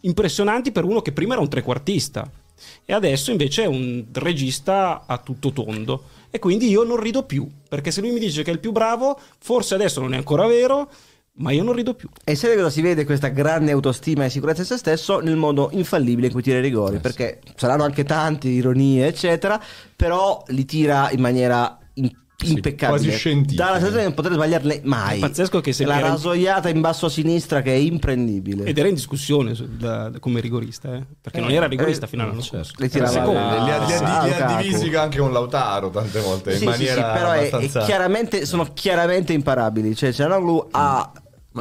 impressionanti 0.00 0.72
per 0.72 0.84
uno 0.84 1.02
che 1.02 1.12
prima 1.12 1.32
era 1.32 1.42
un 1.42 1.48
trequartista 1.48 2.30
e 2.84 2.92
adesso 2.92 3.30
invece 3.30 3.64
è 3.64 3.66
un 3.66 4.06
regista 4.12 5.04
a 5.06 5.18
tutto 5.18 5.52
tondo 5.52 6.04
e 6.30 6.38
quindi 6.38 6.68
io 6.68 6.84
non 6.84 6.98
rido 6.98 7.24
più 7.24 7.46
perché 7.68 7.90
se 7.90 8.00
lui 8.00 8.12
mi 8.12 8.18
dice 8.18 8.42
che 8.42 8.50
è 8.50 8.54
il 8.54 8.60
più 8.60 8.72
bravo 8.72 9.18
forse 9.38 9.74
adesso 9.74 10.00
non 10.00 10.14
è 10.14 10.16
ancora 10.16 10.46
vero 10.46 10.90
ma 11.38 11.50
io 11.50 11.62
non 11.62 11.74
rido 11.74 11.92
più 11.92 12.08
E 12.24 12.34
sai 12.34 12.56
cosa 12.56 12.70
si 12.70 12.80
vede 12.80 13.04
questa 13.04 13.28
grande 13.28 13.72
autostima 13.72 14.24
e 14.24 14.30
sicurezza 14.30 14.62
in 14.62 14.66
se 14.66 14.78
stesso 14.78 15.20
nel 15.20 15.36
modo 15.36 15.68
infallibile 15.72 16.28
in 16.28 16.32
cui 16.32 16.40
tira 16.42 16.58
i 16.58 16.62
rigori? 16.62 16.98
Perché 16.98 17.40
saranno 17.56 17.82
anche 17.82 18.04
tanti, 18.04 18.48
ironie, 18.48 19.06
eccetera, 19.06 19.62
però 19.94 20.42
li 20.46 20.64
tira 20.64 21.10
in 21.10 21.20
maniera 21.20 21.78
in- 21.94 22.10
impeccabile. 22.44 22.98
quasi 23.00 23.10
scientifiche. 23.10 23.56
Dalla 23.56 23.72
sensazione 23.78 24.00
di 24.00 24.06
non 24.06 24.14
poter 24.14 24.32
sbagliarle 24.32 24.80
mai. 24.84 25.16
È 25.16 25.20
pazzesco 25.20 25.60
che 25.60 25.72
se 25.72 25.84
la 25.84 25.98
era- 25.98 26.08
rasoiata 26.08 26.68
in 26.68 26.80
basso 26.80 27.06
a 27.06 27.08
sinistra 27.10 27.62
che 27.62 27.72
è 27.72 27.76
imprendibile. 27.76 28.64
Ed 28.64 28.76
era 28.78 28.88
in 28.88 28.94
discussione 28.94 29.54
su- 29.54 29.66
da- 29.76 30.08
da- 30.10 30.18
come 30.18 30.40
rigorista, 30.40 30.94
eh? 30.94 31.02
perché 31.20 31.40
non 31.40 31.50
era 31.50 31.66
rigorista 31.66 32.04
eh, 32.06 32.08
fino 32.08 32.22
all'anno 32.24 32.42
scorso. 32.42 32.72
Le 32.76 32.88
tirava 32.88 33.24
la- 33.24 33.64
li 33.64 33.70
ha, 33.70 33.84
li 33.86 33.92
ha- 33.92 34.18
Ah, 34.20 34.24
li 34.26 34.32
ha 34.32 34.38
Lukaku. 34.38 34.62
divisi 34.62 34.94
anche 34.96 35.18
con 35.18 35.32
Lautaro 35.32 35.90
tante 35.90 36.20
volte 36.20 36.50
in 36.52 36.58
Sì, 36.58 36.66
sì, 36.66 36.72
sì, 36.72 36.78
maniera 36.84 37.12
però 37.12 37.30
è- 37.30 37.34
è 37.34 37.46
abbastanza 37.46 37.84
chiaramente, 37.84 38.44
sono 38.46 38.66
chiaramente 38.74 39.32
imparabili. 39.32 39.94
Cioè, 39.94 40.12
Cianoglu 40.12 40.68
ha. 40.72 41.10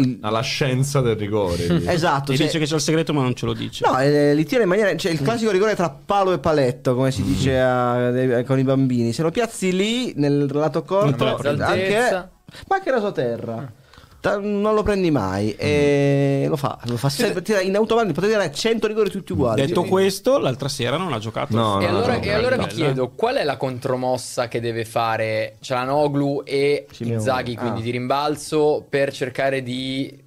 Il- 0.01 0.17
alla 0.21 0.41
scienza 0.41 1.01
del 1.01 1.15
rigore. 1.15 1.83
Esatto, 1.91 2.31
E 2.31 2.35
cioè- 2.37 2.45
dice 2.47 2.59
che 2.59 2.65
c'è 2.65 2.75
il 2.75 2.81
segreto 2.81 3.13
ma 3.13 3.21
non 3.21 3.33
ce 3.35 3.45
lo 3.45 3.53
dice. 3.53 3.83
No, 3.87 3.99
eh, 3.99 4.33
li 4.33 4.45
tira 4.45 4.63
in 4.63 4.69
maniera. 4.69 4.95
Cioè, 4.95 5.11
il 5.11 5.21
classico 5.21 5.51
rigore 5.51 5.75
tra 5.75 5.89
palo 5.89 6.33
e 6.33 6.39
paletto, 6.39 6.95
come 6.95 7.11
si 7.11 7.23
dice 7.23 7.59
a- 7.59 8.09
eh, 8.17 8.43
con 8.43 8.59
i 8.59 8.63
bambini. 8.63 9.13
Se 9.13 9.21
lo 9.21 9.31
piazzi 9.31 9.75
lì 9.75 10.13
nel 10.15 10.49
lato 10.51 10.83
corto, 10.83 11.23
la 11.25 11.65
anche, 11.67 12.29
ma 12.67 12.75
anche 12.75 12.91
raso 12.91 13.11
terra. 13.11 13.55
Ta- 13.55 13.83
Non 14.39 14.73
lo 14.73 14.83
prendi 14.83 15.11
mai 15.11 15.53
e 15.55 16.45
lo 16.47 16.55
fa, 16.55 16.79
lo 16.85 16.97
fa 16.97 17.09
sempre, 17.09 17.41
tira 17.41 17.61
in 17.61 17.75
automatico, 17.75 18.13
potete 18.13 18.33
tirare 18.33 18.51
100 18.53 18.87
rigori 18.87 19.09
tutti 19.09 19.31
uguali. 19.33 19.65
Detto 19.65 19.83
questo, 19.83 20.37
l'altra 20.39 20.67
sera 20.67 20.97
non 20.97 21.13
ha 21.13 21.19
giocato. 21.19 21.55
No, 21.55 21.79
E 21.79 21.83
no, 21.85 21.89
allora, 21.97 22.17
no, 22.17 22.23
e 22.23 22.31
allora 22.33 22.55
vi 22.57 22.65
bella. 22.65 22.73
chiedo 22.73 23.11
qual 23.15 23.35
è 23.35 23.43
la 23.43 23.57
contromossa 23.57 24.47
che 24.47 24.59
deve 24.59 24.85
fare 24.85 25.55
Cialanoglu 25.59 26.41
e 26.45 26.87
Simeone. 26.91 27.17
Inzaghi 27.19 27.55
quindi 27.55 27.79
Ah. 27.81 27.83
di 27.83 27.91
rimbalzo 27.91 28.85
per 28.89 29.11
cercare 29.13 29.61
di 29.63 30.23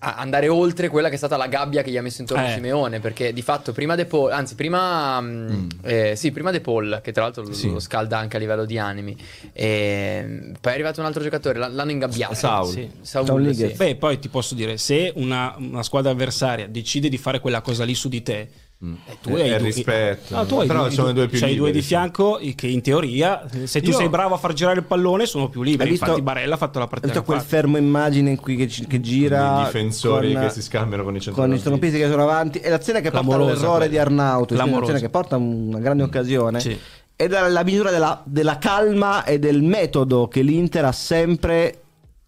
andare 0.00 0.46
oltre 0.46 0.88
quella 0.88 1.08
che 1.08 1.14
è 1.14 1.18
stata 1.18 1.36
la 1.36 1.48
gabbia 1.48 1.82
che 1.82 1.90
gli 1.90 1.96
ha 1.96 2.02
messo 2.02 2.20
intorno 2.20 2.46
Eh. 2.46 2.52
Simeone 2.52 3.00
perché 3.00 3.32
di 3.32 3.42
fatto 3.42 3.72
prima 3.72 3.96
De 3.96 4.04
Paul 4.06 4.30
anzi 4.30 4.54
prima 4.54 5.20
mm, 5.20 5.68
eh, 5.82 6.14
sì 6.14 6.30
prima 6.30 6.52
De 6.52 6.60
Paul 6.60 7.00
che 7.02 7.10
tra 7.10 7.24
l'altro 7.24 7.42
lo- 7.42 7.52
Sì. 7.52 7.68
lo 7.72 7.80
scalda 7.80 8.16
anche 8.16 8.36
a 8.36 8.38
livello 8.38 8.64
di 8.64 8.78
animi 8.78 9.16
e 9.52 10.52
poi 10.60 10.70
è 10.72 10.74
arrivato 10.74 11.00
un 11.00 11.06
altro 11.06 11.22
giocatore 11.22 11.58
l'hanno 11.58 11.90
ingabbiato 11.90 12.34
Saul. 12.34 12.72
sì. 12.72 12.88
Saul 13.00 13.26
Saul, 13.26 13.54
sì. 13.54 13.74
Beh, 13.76 13.96
poi 13.96 14.18
ti 14.20 14.28
posso 14.28 14.54
dire, 14.54 14.78
se 14.78 15.12
una, 15.16 15.54
una 15.58 15.82
squadra 15.82 16.12
avversaria 16.12 16.68
decide 16.68 17.08
di 17.08 17.18
fare 17.18 17.40
quella 17.40 17.60
cosa 17.60 17.84
lì 17.84 17.94
su 17.94 18.08
di 18.08 18.22
te, 18.22 18.48
eh, 18.80 19.16
tu 19.20 19.30
Eh, 19.30 19.42
hai 19.42 19.50
è 19.50 19.56
due- 19.58 19.66
rispetto. 19.66 20.34
No, 20.36 20.46
tu 20.46 20.58
hai 20.60 20.66
Però 20.68 20.82
due- 20.82 20.90
sono 20.92 21.08
i 21.08 21.12
due 21.12 21.26
più 21.26 21.38
c'hai 21.38 21.48
due 21.56 21.56
liberi, 21.66 21.72
di 21.72 21.80
sì. 21.82 21.86
fianco 21.88 22.40
che 22.54 22.66
in 22.68 22.80
teoria, 22.80 23.44
se 23.64 23.80
tu 23.80 23.90
Io- 23.90 23.96
sei 23.96 24.08
bravo 24.08 24.34
a 24.34 24.38
far 24.38 24.52
girare 24.52 24.78
il 24.78 24.84
pallone, 24.84 25.26
sono 25.26 25.48
più 25.48 25.62
liberi. 25.62 25.82
Hai 25.84 25.90
visto- 25.90 26.04
Infatti, 26.06 26.22
Barella 26.22 26.54
ha 26.54 26.58
fatto 26.58 26.78
la 26.78 26.84
Hai 26.84 26.90
partita. 26.90 27.12
visto 27.12 27.24
quel 27.26 27.40
fermo 27.40 27.76
immagine 27.76 28.30
in 28.30 28.36
cui 28.36 28.54
che, 28.56 28.66
che 28.86 29.00
gira 29.00 29.62
I 29.62 29.64
difensori 29.64 30.32
con- 30.32 30.42
che 30.42 30.50
si 30.50 30.62
scambiano 30.62 31.02
con 31.02 31.16
i 31.16 31.18
con 31.18 31.20
i 31.20 31.20
centrocampisti. 31.24 31.62
centrocampisti 31.64 31.98
che 32.04 32.10
sono 32.10 32.22
avanti 32.22 32.58
e 32.60 32.70
l'azione 32.70 33.00
che 33.00 33.10
porta 33.10 33.26
Clamorosa 33.26 33.50
all'errore 33.52 33.76
quella. 33.76 33.90
di 33.90 33.98
Arnauto 33.98 34.54
un'azione 34.54 35.00
che 35.00 35.08
porta 35.08 35.34
a 35.34 35.38
una 35.38 35.78
grande 35.80 36.02
occasione 36.04 36.60
Sì. 36.60 36.78
è 37.16 37.26
la 37.26 37.64
misura 37.64 37.90
della, 37.90 38.22
della 38.24 38.58
calma 38.58 39.24
e 39.24 39.38
del 39.40 39.62
metodo 39.62 40.28
che 40.28 40.40
l'Inter 40.42 40.84
ha 40.84 40.92
sempre 40.92 41.80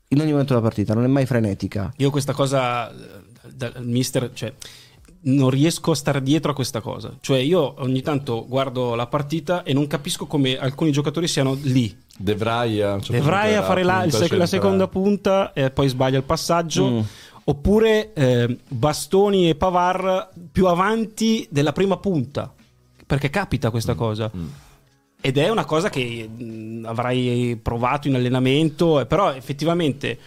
in 0.09 0.21
ogni 0.21 0.31
momento 0.33 0.55
della 0.55 0.65
partita 0.67 0.95
non 0.95 1.05
è 1.05 1.07
mai 1.07 1.27
frenetica 1.27 1.93
Io 1.99 2.11
questa 2.11 2.33
cosa, 2.33 2.91
eh, 2.91 2.95
da- 3.55 3.73
mister, 3.79 4.31
cioè, 4.33 4.53
non 5.23 5.51
riesco 5.51 5.91
a 5.91 5.95
stare 5.95 6.23
dietro 6.23 6.53
a 6.53 6.55
questa 6.55 6.81
cosa. 6.81 7.13
Cioè, 7.21 7.39
io 7.39 7.75
ogni 7.79 8.01
tanto 8.03 8.47
guardo 8.49 8.95
la 8.95 9.07
partita 9.07 9.63
e 9.63 9.73
non 9.73 9.87
capisco 9.87 10.27
come 10.27 10.57
alcuni 10.59 10.93
giocatori 10.93 11.29
siano 11.29 11.57
lì. 11.63 11.95
De 12.17 12.35
Vrij 12.35 12.81
Vrij 13.21 13.55
a 13.57 13.63
fare 13.63 13.83
la, 13.83 14.07
sec- 14.09 14.33
la 14.33 14.47
seconda 14.47 14.89
punta 14.89 15.53
e 15.53 15.71
poi 15.71 15.89
sbaglia 15.89 16.19
il 16.19 16.25
passaggio. 16.25 16.89
Mm. 16.89 17.01
Oppure 17.45 18.13
eh, 18.13 18.59
Bastoni 18.69 19.49
e 19.49 19.55
Pavar 19.55 20.29
più 20.53 20.67
avanti 20.67 21.47
della 21.51 21.73
prima 21.73 21.97
punta. 21.97 22.53
Perché 23.07 23.29
capita 23.31 23.69
Mm. 23.69 23.71
questa 23.71 23.95
cosa. 23.95 24.31
Ed 25.23 25.37
è 25.37 25.51
una 25.51 25.65
cosa 25.67 25.91
che 25.91 26.29
mh, 26.29 26.85
avrai 26.87 27.59
provato 27.61 28.09
in 28.09 28.15
allenamento, 28.15 29.01
eh, 29.01 29.07
però 29.07 29.33
effettivamente 29.33 30.19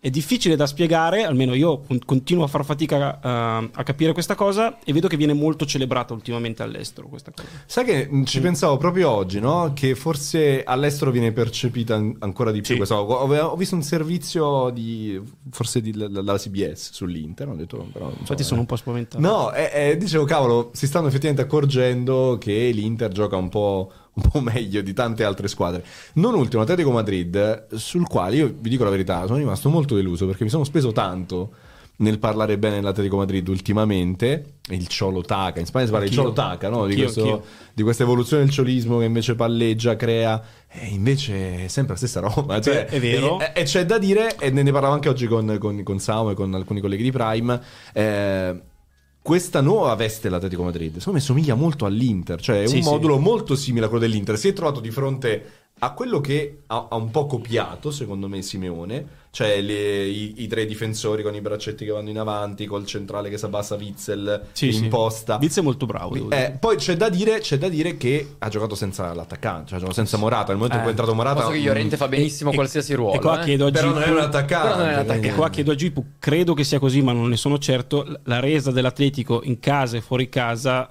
è 0.00 0.10
difficile 0.10 0.54
da 0.54 0.66
spiegare, 0.66 1.24
almeno 1.24 1.54
io 1.54 1.80
con- 1.80 1.98
continuo 2.04 2.44
a 2.44 2.46
far 2.46 2.64
fatica 2.64 3.18
a, 3.20 3.56
a 3.58 3.82
capire 3.82 4.12
questa 4.12 4.34
cosa 4.34 4.78
e 4.84 4.92
vedo 4.92 5.08
che 5.08 5.16
viene 5.16 5.32
molto 5.32 5.66
celebrata 5.66 6.14
ultimamente 6.14 6.62
all'estero 6.62 7.08
questa 7.08 7.32
cosa. 7.32 7.48
Sai 7.66 7.84
che 7.84 8.06
mh, 8.08 8.24
ci 8.24 8.40
pensavo 8.40 8.76
proprio 8.76 9.10
oggi, 9.10 9.40
no? 9.40 9.72
Che 9.74 9.94
forse 9.94 10.62
all'estero 10.62 11.10
viene 11.10 11.32
percepita 11.32 11.96
an- 11.96 12.14
ancora 12.20 12.50
di 12.52 12.60
più. 12.60 12.70
Sì. 12.70 12.76
questa. 12.76 13.00
Ho, 13.00 13.56
visto 13.56 13.74
un 13.74 13.82
servizio 13.82 14.70
di 14.70 15.20
forse 15.50 15.80
di- 15.80 15.92
dalla 15.92 16.38
CBS 16.38 16.92
sull'Inter. 16.92 17.48
Ho 17.48 17.54
detto, 17.54 17.88
però, 17.92 18.04
insomma, 18.06 18.20
Infatti 18.20 18.42
sono 18.44 18.60
un 18.60 18.66
po' 18.66 18.76
spaventato. 18.76 19.20
No, 19.20 19.52
eh, 19.52 19.70
eh, 19.72 19.96
dicevo, 19.96 20.24
cavolo, 20.24 20.70
si 20.74 20.86
stanno 20.86 21.08
effettivamente 21.08 21.42
accorgendo 21.42 22.36
che 22.38 22.70
l'Inter 22.72 23.10
gioca 23.10 23.36
un 23.36 23.48
po', 23.48 23.90
un 24.22 24.30
po' 24.30 24.40
meglio 24.40 24.82
di 24.82 24.92
tante 24.92 25.24
altre 25.24 25.48
squadre. 25.48 25.84
Non 26.14 26.34
ultimo, 26.34 26.62
Atletico 26.62 26.90
Madrid, 26.90 27.66
sul 27.74 28.06
quale 28.06 28.36
io 28.36 28.54
vi 28.58 28.68
dico 28.70 28.84
la 28.84 28.90
verità, 28.90 29.24
sono 29.26 29.38
rimasto 29.38 29.68
molto 29.68 29.94
deluso 29.94 30.26
perché 30.26 30.44
mi 30.44 30.50
sono 30.50 30.64
speso 30.64 30.92
tanto 30.92 31.52
nel 32.00 32.20
parlare 32.20 32.58
bene 32.58 32.76
dell'Atletico 32.76 33.16
Madrid 33.16 33.48
ultimamente. 33.48 34.54
Il 34.68 34.86
Ciolo 34.86 35.22
Taca, 35.22 35.58
in 35.58 35.66
Spagna 35.66 35.86
si 35.86 35.90
parla 35.90 36.06
di. 36.06 36.12
Ciolo 36.14 36.32
Taca, 36.32 36.68
no? 36.68 36.86
di, 36.86 36.94
questo- 36.94 37.44
questa 37.82 38.02
evoluzione 38.04 38.44
del 38.44 38.52
ciolismo 38.52 38.98
che 38.98 39.04
invece 39.04 39.34
palleggia, 39.34 39.96
crea. 39.96 40.40
E 40.68 40.86
invece 40.88 41.64
è 41.64 41.68
sempre 41.68 41.92
la 41.94 41.98
stessa 41.98 42.20
roba. 42.20 42.60
Cioè, 42.60 42.84
È 42.84 43.00
vero. 43.00 43.40
E, 43.40 43.50
e 43.54 43.62
c'è 43.64 43.84
da 43.84 43.98
dire, 43.98 44.36
e 44.38 44.50
ne 44.50 44.62
ne 44.62 44.70
parlavo 44.70 44.94
anche 44.94 45.08
oggi 45.08 45.26
con, 45.26 45.56
con, 45.58 45.82
con 45.82 45.98
Samu 45.98 46.30
e 46.30 46.34
con 46.34 46.54
alcuni 46.54 46.80
colleghi 46.80 47.02
di 47.02 47.10
Prime. 47.10 47.60
eh, 47.92 48.60
questa 49.28 49.60
nuova 49.60 49.94
veste 49.94 50.22
dell'Atletico 50.22 50.62
Madrid, 50.62 50.96
secondo 50.96 51.18
me 51.18 51.24
somiglia 51.24 51.54
molto 51.54 51.84
all'Inter, 51.84 52.40
cioè 52.40 52.62
è 52.62 52.66
Sì, 52.66 52.76
un 52.76 52.82
sì. 52.82 52.88
modulo 52.88 53.18
molto 53.18 53.56
simile 53.56 53.84
a 53.84 53.88
quello 53.90 54.06
dell'Inter. 54.06 54.38
Si 54.38 54.48
è 54.48 54.54
trovato 54.54 54.80
di 54.80 54.90
fronte 54.90 55.67
a 55.80 55.92
quello 55.92 56.20
che 56.20 56.62
ha, 56.66 56.86
ha 56.90 56.96
un 56.96 57.10
po' 57.10 57.26
copiato, 57.26 57.90
secondo 57.90 58.28
me, 58.28 58.42
Simeone, 58.42 59.16
cioè 59.30 59.60
le- 59.60 60.06
i, 60.06 60.34
i 60.42 60.46
tre 60.48 60.64
difensori 60.66 61.22
con 61.22 61.34
i 61.34 61.40
braccetti 61.40 61.84
che 61.84 61.90
vanno 61.92 62.08
in 62.08 62.18
avanti, 62.18 62.66
col 62.66 62.84
centrale 62.86 63.28
che 63.30 63.38
si 63.38 63.44
abbassa 63.44 63.76
Witzel 63.76 64.46
Sì, 64.52 64.72
sì. 64.72 64.84
imposta. 64.84 65.36
Viz 65.38 65.58
è 65.58 65.60
molto 65.60 65.86
bravo. 65.86 66.14
devo 66.14 66.30
Eh, 66.30 66.36
dire. 66.36 66.56
poi 66.58 66.76
c'è 66.76 66.96
da, 66.96 67.08
dire, 67.08 67.38
c'è 67.40 67.58
da 67.58 67.68
dire 67.68 67.96
che 67.96 68.36
ha 68.38 68.48
giocato 68.48 68.74
senza 68.74 69.12
l'attaccante, 69.14 69.78
cioè 69.78 69.92
senza 69.92 70.16
Morata. 70.16 70.48
Nel 70.48 70.56
momento 70.56 70.76
in 70.76 70.82
cui 70.82 70.90
è 70.90 70.94
Eh. 70.94 70.98
entrato 70.98 71.14
Morata, 71.14 71.40
Posso 71.42 71.52
che 71.52 71.58
Llorente 71.60 71.96
fa 71.96 72.08
benissimo 72.08 72.50
E- 72.50 72.54
qualsiasi 72.54 72.92
e 72.92 72.96
ruolo 72.96 73.18
qua 73.20 73.40
eh. 73.40 73.44
chiedo 73.44 73.66
a 73.66 73.70
però 73.70 73.88
Gipu- 73.88 73.98
non 74.00 74.08
è 74.08 74.12
un 74.12 74.18
attaccante. 74.18 74.66
Però 74.68 74.76
non 74.78 74.86
è 74.86 74.88
un 74.88 74.94
quindi- 74.94 75.10
attaccante. 75.10 75.28
E 75.28 75.34
qua 75.34 75.50
chiedo 75.50 75.70
a 75.70 75.74
Gipu, 75.74 76.04
credo 76.18 76.54
che 76.54 76.64
sia 76.64 76.78
così, 76.78 77.02
ma 77.02 77.12
non 77.12 77.28
ne 77.28 77.36
sono 77.36 77.58
certo. 77.58 78.20
La 78.24 78.40
resa 78.40 78.70
dell'Atletico 78.72 79.42
in 79.44 79.60
casa 79.60 79.96
e 79.96 80.00
fuori 80.00 80.28
casa. 80.28 80.88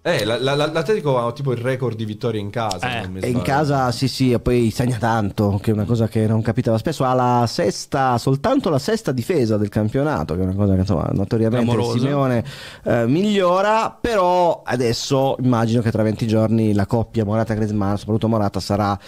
Eh, 0.00 0.24
la- 0.24 0.38
la- 0.38 0.54
la- 0.54 0.70
l'Atletico 0.72 1.18
ha 1.18 1.32
tipo 1.32 1.52
il 1.52 1.58
record 1.58 1.96
di 1.96 2.04
vittorie 2.04 2.40
in 2.40 2.50
casa. 2.50 2.76
Eh, 2.86 2.90
se 3.02 3.08
non 3.08 3.12
mi 3.12 3.30
in 3.30 3.42
casa 3.42 3.90
sì 3.90 4.08
sì 4.08 4.32
e 4.32 4.38
poi 4.38 4.70
segna 4.70 4.96
tanto 4.96 5.58
che 5.60 5.70
è 5.70 5.74
una 5.74 5.84
cosa 5.84 6.06
che 6.08 6.26
non 6.26 6.40
capitava 6.40 6.78
spesso 6.78 7.04
ha 7.04 7.12
la 7.14 7.44
sesta 7.48 8.16
soltanto 8.16 8.70
la 8.70 8.78
sesta 8.78 9.12
difesa 9.12 9.56
del 9.58 9.68
campionato 9.68 10.34
che 10.34 10.40
è 10.40 10.44
una 10.44 10.54
cosa 10.54 10.74
che 10.74 10.80
insomma 10.80 11.08
notoriamente 11.12 11.66
Clamorosa. 11.66 11.98
Simeone 11.98 12.44
eh, 12.84 13.06
migliora 13.06 13.90
però 14.00 14.62
adesso 14.64 15.36
immagino 15.42 15.82
che 15.82 15.90
tra 15.90 16.02
20 16.02 16.26
giorni 16.26 16.72
la 16.72 16.86
coppia 16.86 17.24
Morata-Griezmann 17.24 17.96
soprattutto 17.96 18.28
Morata 18.28 18.60
sarà 18.60 18.98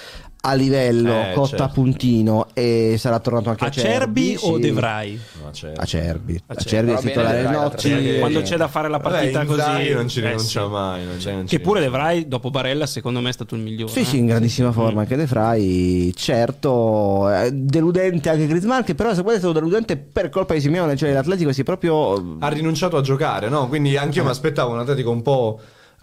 a 0.42 0.54
livello 0.54 1.12
Eh, 1.12 1.32
cotta 1.34 1.48
certo. 1.48 1.62
a 1.64 1.68
puntino 1.68 2.46
e 2.54 2.94
sarà 2.98 3.18
tornato 3.18 3.50
anche 3.50 3.64
a 3.64 3.66
Acerbi 3.68 4.36
o 4.40 4.54
sì. 4.54 4.60
De 4.60 4.72
Vrij? 4.72 5.18
No, 5.42 5.50
c'è. 5.50 5.72
Acerbi 5.76 6.40
Acerbi. 6.46 6.90
Acerbi 6.92 6.92
è 6.92 6.98
titolare 6.98 7.42
Notti. 7.42 8.16
Quando 8.18 8.40
c'è 8.42 8.56
da 8.56 8.68
fare 8.68 8.88
la 8.88 9.00
partita 9.00 9.44
Vabbè, 9.44 9.62
così. 9.62 9.92
non 9.92 10.08
ci 10.08 10.20
eh, 10.20 10.28
rinuncia 10.28 10.64
sì. 10.64 10.70
mai. 10.70 11.04
non 11.04 11.16
c'è- 11.18 11.32
non 11.32 11.44
Che 11.44 11.60
pure 11.60 11.80
De 11.80 11.86
rinuncia. 11.86 12.06
Vrij, 12.08 12.24
dopo 12.26 12.50
Barella, 12.50 12.86
secondo 12.86 13.20
me 13.20 13.28
è 13.28 13.32
stato 13.32 13.54
il 13.54 13.60
migliore. 13.60 13.92
Sì, 13.92 14.00
eh. 14.00 14.04
sì, 14.04 14.16
in 14.18 14.26
grandissima 14.26 14.72
forma 14.72 15.00
anche 15.02 15.16
De 15.16 15.26
Frey, 15.26 16.12
certo, 16.14 17.30
eh, 17.30 17.50
deludente 17.52 18.30
anche 18.30 18.46
Griezmann, 18.46 18.82
che 18.82 18.94
però 18.94 19.12
se 19.14 19.20
vuoi 19.22 19.34
è 19.34 19.38
stato 19.38 19.52
deludente 19.52 19.96
per 19.98 20.30
colpa 20.30 20.54
di 20.54 20.60
Simeone, 20.60 20.96
cioè 20.96 21.12
l'Atletico 21.12 21.52
si 21.52 21.60
è 21.60 21.64
proprio... 21.64 22.36
ha 22.38 22.48
rinunciato 22.48 22.96
a 22.96 23.02
giocare, 23.02 23.48
no? 23.50 23.68
Quindi 23.68 23.96
anche 23.96 24.18
io 24.18 24.24
mi 24.24 24.30
aspettavo 24.30 24.72
un 24.72 24.78
Atletico 24.78 25.10
un 25.10 25.22
po' 25.22 25.60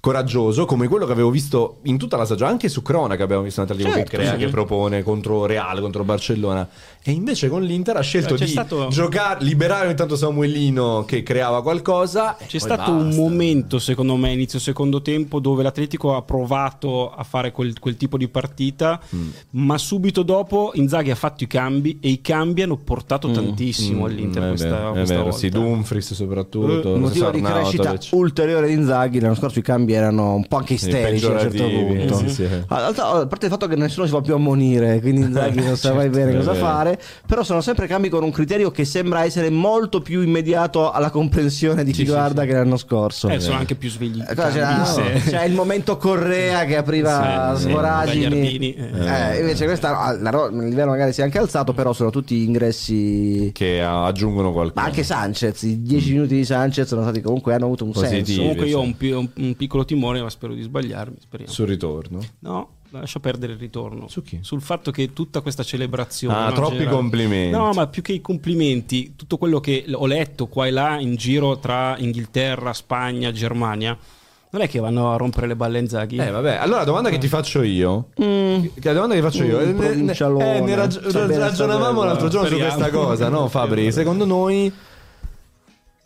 coraggioso, 0.07 0.65
come 0.65 0.87
quello 0.87 1.05
che 1.05 1.11
avevo 1.11 1.29
visto 1.29 1.79
in 1.83 1.97
tutta 1.97 2.15
la 2.15 2.23
stagione, 2.23 2.51
anche 2.51 2.69
su 2.69 2.81
Cronaca 2.81 3.23
abbiamo 3.23 3.41
visto 3.43 3.59
un 3.59 3.67
Atletico 3.67 3.93
Certo, 3.95 4.09
che 4.09 4.17
crea, 4.17 4.31
sì. 4.31 4.37
che 4.37 4.47
propone 4.47 5.03
contro 5.03 5.45
Real, 5.45 5.81
contro 5.81 6.05
Barcellona. 6.05 6.67
E 7.03 7.11
invece 7.11 7.49
con 7.49 7.61
l'Inter 7.61 7.97
ha 7.97 8.01
scelto 8.01 8.35
C'è 8.35 8.45
di 8.45 8.51
stato- 8.51 8.87
giocare, 8.87 9.43
liberare 9.43 9.89
intanto 9.89 10.15
Samuelino 10.15 11.03
che 11.05 11.23
creava 11.23 11.61
qualcosa. 11.61 12.37
C'è 12.45 12.57
stato 12.57 12.91
un 12.91 13.07
basta. 13.07 13.21
momento, 13.21 13.79
secondo 13.79 14.15
me, 14.15 14.31
inizio 14.31 14.59
secondo 14.59 15.01
tempo, 15.01 15.39
dove 15.39 15.61
l'Atletico 15.63 16.15
ha 16.15 16.21
provato 16.21 17.11
a 17.11 17.23
fare 17.23 17.51
quel, 17.51 17.77
quel 17.79 17.97
tipo 17.97 18.17
di 18.17 18.27
partita, 18.29 18.99
Mm. 19.15 19.29
ma 19.51 19.77
subito 19.77 20.23
dopo 20.23 20.71
Inzaghi 20.75 21.11
ha 21.11 21.15
fatto 21.15 21.43
i 21.43 21.47
cambi 21.47 21.97
e 22.01 22.09
i 22.09 22.21
cambi 22.21 22.61
hanno 22.61 22.77
portato 22.77 23.29
tantissimo 23.31 24.05
all'Inter 24.05 24.41
Mm, 24.41 24.45
è 24.45 24.49
questa, 24.49 24.67
vero, 24.69 24.89
è 24.89 24.91
questa 24.93 25.13
vero, 25.13 25.23
volta. 25.25 25.37
sì, 25.39 25.49
Dumfries 25.49 26.13
soprattutto. 26.13 26.93
Il 26.93 26.99
motivo 27.01 27.29
di 27.31 27.41
crescita 27.41 27.97
ulteriore 28.11 28.67
di 28.67 28.73
Inzaghi 28.73 29.19
l'anno 29.19 29.35
scorso 29.35 29.59
i 29.59 29.61
cambi 29.61 29.95
erano 29.97 30.35
un 30.35 30.45
po' 30.47 30.57
anche 30.57 30.73
isterici 30.75 31.25
a 31.25 31.29
un 31.31 31.39
certo 31.39 31.63
punto. 31.67 32.17
sì, 32.19 32.29
sì. 32.29 32.47
Realtà, 32.67 33.07
a 33.09 33.27
parte 33.27 33.45
il 33.45 33.51
fatto 33.51 33.67
che 33.67 33.75
nessuno 33.75 34.05
si 34.05 34.11
fa 34.13 34.21
più 34.21 34.33
ammonire, 34.33 34.99
quindi 35.01 35.21
Inzaghi 35.27 35.61
non 35.63 35.75
sa 35.75 35.93
mai 35.93 36.09
bene 36.09 36.31
è 36.31 36.35
cosa 36.37 36.53
fare, 36.53 36.99
però 37.25 37.43
sono 37.43 37.61
sempre 37.61 37.87
cambi 37.87 38.09
con 38.09 38.23
un 38.23 38.31
criterio 38.31 38.71
che 38.71 38.85
sembra 38.85 39.23
essere 39.25 39.49
molto 39.49 40.01
più 40.01 40.21
immediato 40.21 40.91
alla 40.91 41.09
comprensione 41.09 41.83
di 41.83 41.91
chi 41.91 42.05
guarda 42.05 42.45
che 42.45 42.53
l'anno 42.53 42.77
scorso. 42.77 43.27
Eh, 43.29 43.39
sono 43.39 43.57
anche 43.57 43.75
più 43.75 43.89
svegli. 43.89 44.21
Eh, 44.21 44.33
c'era, 44.35 44.49
cambi, 44.49 44.85
se- 45.19 45.29
c'era 45.29 45.43
il 45.43 45.53
momento 45.53 45.97
Correa 45.97 46.63
che 46.65 46.77
apriva 46.77 47.53
Sì, 47.57 47.63
svoragini. 47.63 48.73
Eh. 48.75 49.33
Eh, 49.35 49.39
invece 49.39 49.65
questa 49.65 49.99
ah, 49.99 50.11
il 50.13 50.67
livello 50.69 50.91
magari 50.91 51.13
si 51.13 51.21
è 51.21 51.23
anche 51.23 51.37
alzato, 51.37 51.73
però 51.73 51.93
sono 51.93 52.09
tutti 52.09 52.43
ingressi. 52.43 53.51
Che 53.53 53.81
aggiungono 53.81 54.51
qualcosa. 54.51 54.79
Ma 54.81 54.87
anche 54.87 55.03
Sanchez, 55.03 55.61
i 55.63 55.81
10 55.81 56.11
minuti 56.13 56.35
di 56.35 56.45
Sanchez 56.45 56.87
sono 56.87 57.01
stati 57.01 57.21
comunque 57.21 57.53
hanno 57.53 57.65
avuto 57.65 57.83
un 57.85 57.91
Positivi. 57.91 58.25
senso. 58.25 58.41
Comunque 58.41 58.65
io 58.67 58.77
ho 58.79 58.81
un, 58.81 58.97
pi- 58.97 59.11
un- 59.11 59.29
un 59.35 59.55
piccolo 59.55 59.83
timore, 59.87 60.21
ma 60.21 60.29
spero 60.29 60.53
di 60.53 60.61
sbagliarmi. 60.61 61.15
Speriamo. 61.19 61.51
sul 61.51 61.65
ritorno. 61.67 62.19
No, 62.39 62.69
lascia 62.91 63.19
perdere 63.19 63.53
il 63.53 63.59
ritorno. 63.59 64.07
Su 64.07 64.21
chi? 64.21 64.37
Sul 64.41 64.61
fatto 64.61 64.91
che 64.91 65.13
tutta 65.13 65.41
questa 65.41 65.63
celebrazione. 65.63 66.35
Ah, 66.35 66.47
no, 66.49 66.53
troppi 66.53 66.73
generale- 66.73 66.95
complimenti. 66.95 67.57
No, 67.57 67.71
ma 67.73 67.87
più 67.87 68.01
che 68.03 68.11
i 68.13 68.21
complimenti, 68.21 69.13
tutto 69.15 69.37
quello 69.37 69.59
che 69.59 69.85
ho 69.91 70.05
letto 70.05 70.45
qua 70.45 70.67
e 70.67 70.71
là 70.71 70.99
in 70.99 71.15
giro 71.15 71.57
tra 71.57 71.97
Inghilterra, 71.97 72.71
Spagna, 72.73 73.31
Germania, 73.31 73.97
non 74.49 74.61
è 74.61 74.69
che 74.69 74.79
vanno 74.79 75.11
a 75.11 75.17
rompere 75.17 75.45
le 75.47 75.55
balle 75.55 75.77
a 75.77 75.81
Inzaghi. 75.81 76.17
Eh, 76.17 76.29
vabbè. 76.31 76.55
Allora, 76.55 76.83
domanda 76.85 77.09
che 77.09 77.17
ti 77.17 77.27
faccio 77.27 77.61
io. 77.63 78.09
Che 78.15 78.71
la 78.81 78.93
domanda 78.93 79.15
che 79.15 79.21
faccio 79.21 79.43
io. 79.43 79.59
Mm, 79.59 79.77
ne- 79.77 79.95
ne, 79.95 80.13
eh, 80.13 80.61
ne 80.61 80.75
raggi- 80.75 80.99
Sapere 81.09 81.37
ragionavamo 81.37 82.03
l'altro 82.03 82.27
giorno 82.29 82.47
su 82.47 82.53
speriamo. 82.53 82.75
questa 82.79 82.97
cosa, 82.97 83.27
no, 83.29 83.47
Fabri? 83.49 83.91
Secondo 83.91 84.25
noi. 84.25 84.71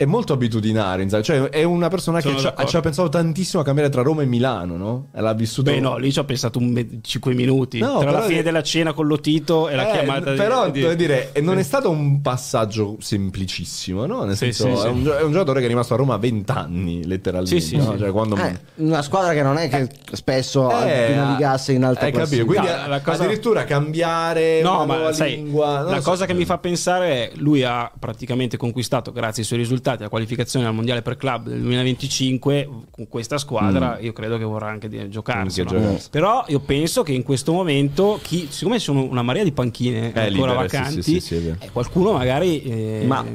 È 0.02 0.06
molto 0.06 0.34
abitudinario, 0.34 1.04
Inzaghi. 1.04 1.24
cioè 1.24 1.42
è 1.50 1.62
una 1.64 1.88
persona 1.88 2.22
Sono 2.22 2.34
che 2.34 2.40
ci 2.40 2.48
ha, 2.48 2.50
d'accordo. 2.50 2.70
ci 2.72 2.76
ha 2.78 2.80
pensato 2.80 3.10
tantissimo 3.10 3.62
a 3.62 3.66
cambiare 3.66 3.90
tra 3.90 4.02
Roma 4.02 4.24
e 4.24 4.26
Milano, 4.26 4.76
no? 4.76 5.08
L'ha 5.14 5.34
vissuto. 5.34 5.70
Beh, 5.70 5.80
no, 5.80 5.98
lì 5.98 6.12
ci 6.12 6.18
ho 6.18 6.26
pensato 6.26 6.58
un 6.58 6.70
me- 6.72 6.88
5 7.04 7.36
minuti. 7.36 7.78
No, 7.78 8.00
tra 8.00 8.10
la 8.10 8.22
fine 8.22 8.42
della 8.42 8.64
cena 8.64 8.94
con 8.94 9.06
Lotito 9.06 9.70
e 9.70 9.76
la 9.76 9.88
Eh, 9.88 9.92
chiamata 9.92 10.32
però 10.34 10.72
di, 10.72 10.82
devo 10.82 10.96
dire, 10.96 11.30
eh, 11.34 11.42
non 11.42 11.60
è 11.60 11.64
stato 11.64 11.92
un 11.92 12.20
passaggio 12.22 12.96
semplicissimo, 13.00 14.06
no? 14.08 14.24
Nel 14.24 14.36
Sì, 14.36 14.52
senso, 14.52 14.76
sì, 14.76 14.88
è, 14.88 14.88
sì. 14.88 14.88
Un, 14.88 15.04
gio- 15.04 15.18
è 15.18 15.22
un 15.22 15.32
giocatore 15.32 15.60
che 15.60 15.66
è 15.66 15.70
rimasto 15.70 15.94
a 15.94 15.98
Roma 15.98 16.18
20 16.18 16.52
anni, 16.52 17.06
letteralmente. 17.06 17.60
Sì, 17.60 17.68
sì, 17.68 17.78
no? 17.78 17.92
sì. 17.94 17.98
Cioè, 18.00 18.12
quando... 18.12 18.36
Eh, 18.38 18.60
una 18.78 19.04
squadra 19.04 19.34
che 19.34 19.44
non 19.44 19.58
è 19.58 19.70
che 19.70 19.88
spesso 20.14 20.70
Eh, 20.84 21.14
navigasse 21.16 21.74
in 21.74 21.84
alta 21.84 22.06
hai 22.06 22.12
capito? 22.12 22.46
classifica. 22.46 22.62
Quindi 22.62 22.82
No, 22.82 22.88
la 22.88 23.02
cosa- 23.02 23.24
addirittura 23.24 23.64
cambiare 23.66 24.62
No, 24.64 24.78
una 24.78 24.86
ma 24.86 24.96
nuova 24.96 25.14
sai, 25.14 25.36
lingua. 25.36 25.82
la 25.82 26.02
so. 26.02 26.10
cosa 26.10 26.26
che 26.26 26.34
mi 26.34 26.46
fa 26.46 26.58
pensare 26.58 27.10
è 27.10 27.32
lui 27.36 27.64
ha 27.64 27.92
praticamente 27.98 28.58
conquistato, 28.58 29.12
grazie 29.12 29.42
ai 29.42 29.48
suoi 29.48 29.60
risultati, 29.60 29.90
la 30.00 30.10
qualificazione 30.10 30.66
al 30.66 30.74
mondiale 30.74 31.02
per 31.02 31.18
club 31.18 31.48
del 31.50 31.60
2025 31.62 32.70
con 32.92 33.08
questa 33.08 33.38
squadra. 33.38 33.98
Io 34.00 34.14
credo 34.14 34.38
che 34.38 34.44
vorrà 34.44 34.68
anche 34.70 34.88
di- 34.88 35.10
giocarsela. 35.10 35.70
Mm. 35.72 35.74
Anche 35.76 35.86
giocarsi. 35.88 36.10
Però 36.10 36.44
io 36.48 36.60
penso 36.60 37.04
che 37.04 37.12
in 37.14 37.24
questo 37.24 37.52
momento, 37.54 38.20
chi, 38.22 38.48
siccome 38.50 38.78
ci 38.80 38.86
sono 38.86 39.04
una 39.04 39.22
marea 39.22 39.44
di 39.44 39.52
panchine 39.52 40.14
Eh, 40.14 40.20
ancora 40.20 40.26
libere, 40.30 40.70
sì, 40.70 40.76
vacanti, 40.78 41.02
sì, 41.04 41.20
sì, 41.20 41.20
sì, 41.20 41.56
eh, 41.60 41.70
qualcuno 41.72 42.12
magari. 42.14 42.62
eh, 42.64 43.04
Ma 43.06 43.26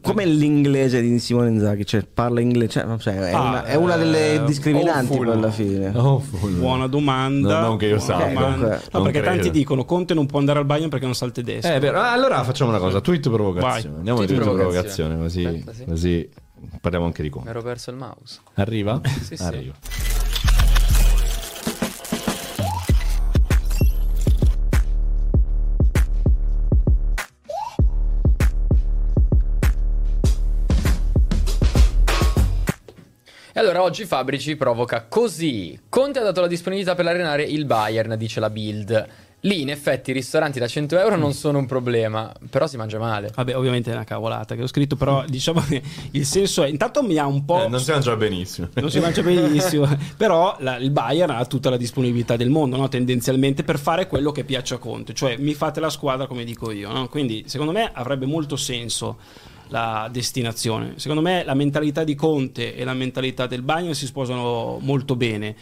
come 0.00 0.24
l'inglese 0.26 1.00
di 1.00 1.18
Simone 1.18 1.50
Inzaghi? 1.50 1.84
Cioè, 1.86 2.04
parla 2.12 2.40
inglese, 2.40 2.68
cioè, 2.70 2.98
so, 2.98 3.10
è, 3.10 3.32
Ah, 3.32 3.40
una, 3.42 3.64
è 3.64 3.74
una 3.76 3.96
delle 3.96 4.34
eh, 4.34 4.44
discriminanti 4.44 5.16
poi 5.16 5.28
alla 5.30 5.50
fine. 5.50 5.92
Oh. 5.94 6.22
Buona 6.40 6.86
domanda. 6.86 7.60
No, 7.60 7.66
non 7.68 7.76
che 7.76 7.86
io 7.86 7.96
buona 7.96 8.12
sappia. 8.18 8.26
domanda. 8.34 8.50
Comunque, 8.56 8.68
No, 8.76 8.88
non 8.92 9.02
perché 9.04 9.20
tanti 9.22 9.40
credo. 9.40 9.54
dicono 9.58 9.84
Conte 9.84 10.14
non 10.14 10.26
può 10.26 10.38
andare 10.38 10.58
al 10.58 10.64
Bayern 10.64 10.88
perché 10.88 11.04
non 11.04 11.14
sa 11.14 11.24
il 11.26 11.32
tedesco. 11.32 11.68
Eh, 11.72 11.78
vero. 11.78 11.98
Ah, 12.00 12.12
allora 12.12 12.42
facciamo 12.44 12.70
una 12.70 12.78
cosa: 12.78 13.00
tweet 13.00 13.28
provocazione. 13.30 13.82
Vai. 13.82 13.96
Andiamo 13.98 14.20
a 14.20 14.24
Tweet 14.24 14.40
tweet 14.42 14.56
provocazione. 14.56 15.14
provocazione, 15.14 15.18
così, 15.18 15.44
Aspetta, 15.44 15.72
sì. 15.72 15.84
Così 15.90 16.28
parliamo 16.80 17.06
anche 17.06 17.22
di 17.22 17.28
Mi 17.28 17.34
Conte. 17.34 17.50
ero 17.50 17.62
perso 17.62 17.90
il 17.90 17.96
mouse. 17.96 18.40
Arriva? 18.54 19.00
Sì, 19.22 19.36
sì. 19.36 19.42
Arriva. 19.42 19.74
E 33.52 33.58
allora 33.58 33.82
oggi 33.82 34.04
Fabrici 34.04 34.56
provoca 34.56 35.06
così. 35.08 35.78
Conte 35.88 36.20
ha 36.20 36.22
dato 36.22 36.40
la 36.40 36.46
disponibilità 36.46 36.94
per 36.94 37.06
allenare 37.06 37.42
il 37.42 37.64
Bayern, 37.64 38.16
dice 38.16 38.38
la 38.38 38.48
Bild. 38.48 39.08
Lì 39.44 39.62
in 39.62 39.70
effetti 39.70 40.10
i 40.10 40.12
ristoranti 40.12 40.58
da 40.58 40.66
100 40.66 40.98
euro 40.98 41.16
non 41.16 41.32
sono 41.32 41.56
un 41.58 41.64
problema, 41.64 42.30
però 42.50 42.66
si 42.66 42.76
mangia 42.76 42.98
male. 42.98 43.30
Vabbè, 43.34 43.56
ovviamente 43.56 43.90
è 43.90 43.94
una 43.94 44.04
cavolata 44.04 44.54
che 44.54 44.62
ho 44.62 44.66
scritto, 44.66 44.96
però 44.96 45.24
diciamo 45.26 45.60
che 45.62 45.80
il 46.10 46.26
senso 46.26 46.62
è. 46.62 46.68
Intanto 46.68 47.02
mi 47.02 47.16
ha 47.16 47.26
un 47.26 47.46
po'. 47.46 47.64
Eh, 47.64 47.68
non 47.68 47.80
si 47.80 47.90
mangia 47.90 48.14
benissimo. 48.16 48.68
non 48.74 48.90
si 48.90 48.98
mangia 49.00 49.22
benissimo, 49.22 49.88
però 50.16 50.56
la- 50.60 50.76
il 50.76 50.90
Bayern 50.90 51.30
ha 51.30 51.44
tutta 51.46 51.70
la 51.70 51.78
disponibilità 51.78 52.36
del 52.36 52.50
mondo, 52.50 52.76
no? 52.76 52.88
tendenzialmente 52.88 53.62
per 53.62 53.78
fare 53.78 54.06
quello 54.06 54.30
che 54.30 54.44
piace 54.44 54.74
a 54.74 54.78
Conte, 54.78 55.14
cioè 55.14 55.36
mi 55.38 55.54
fate 55.54 55.80
la 55.80 55.88
squadra 55.90 56.26
come 56.26 56.44
dico 56.44 56.70
io. 56.70 56.92
no? 56.92 57.08
Quindi 57.08 57.44
secondo 57.46 57.72
me 57.72 57.90
avrebbe 57.94 58.26
molto 58.26 58.56
senso 58.56 59.16
la 59.68 60.08
destinazione. 60.12 60.94
Secondo 60.96 61.22
me 61.22 61.44
la 61.44 61.54
mentalità 61.54 62.04
di 62.04 62.14
Conte 62.14 62.74
e 62.74 62.84
la 62.84 62.92
mentalità 62.92 63.46
del 63.46 63.62
Bayern 63.62 63.94
si 63.94 64.04
sposano 64.04 64.78
molto 64.82 65.16
bene. 65.16 65.56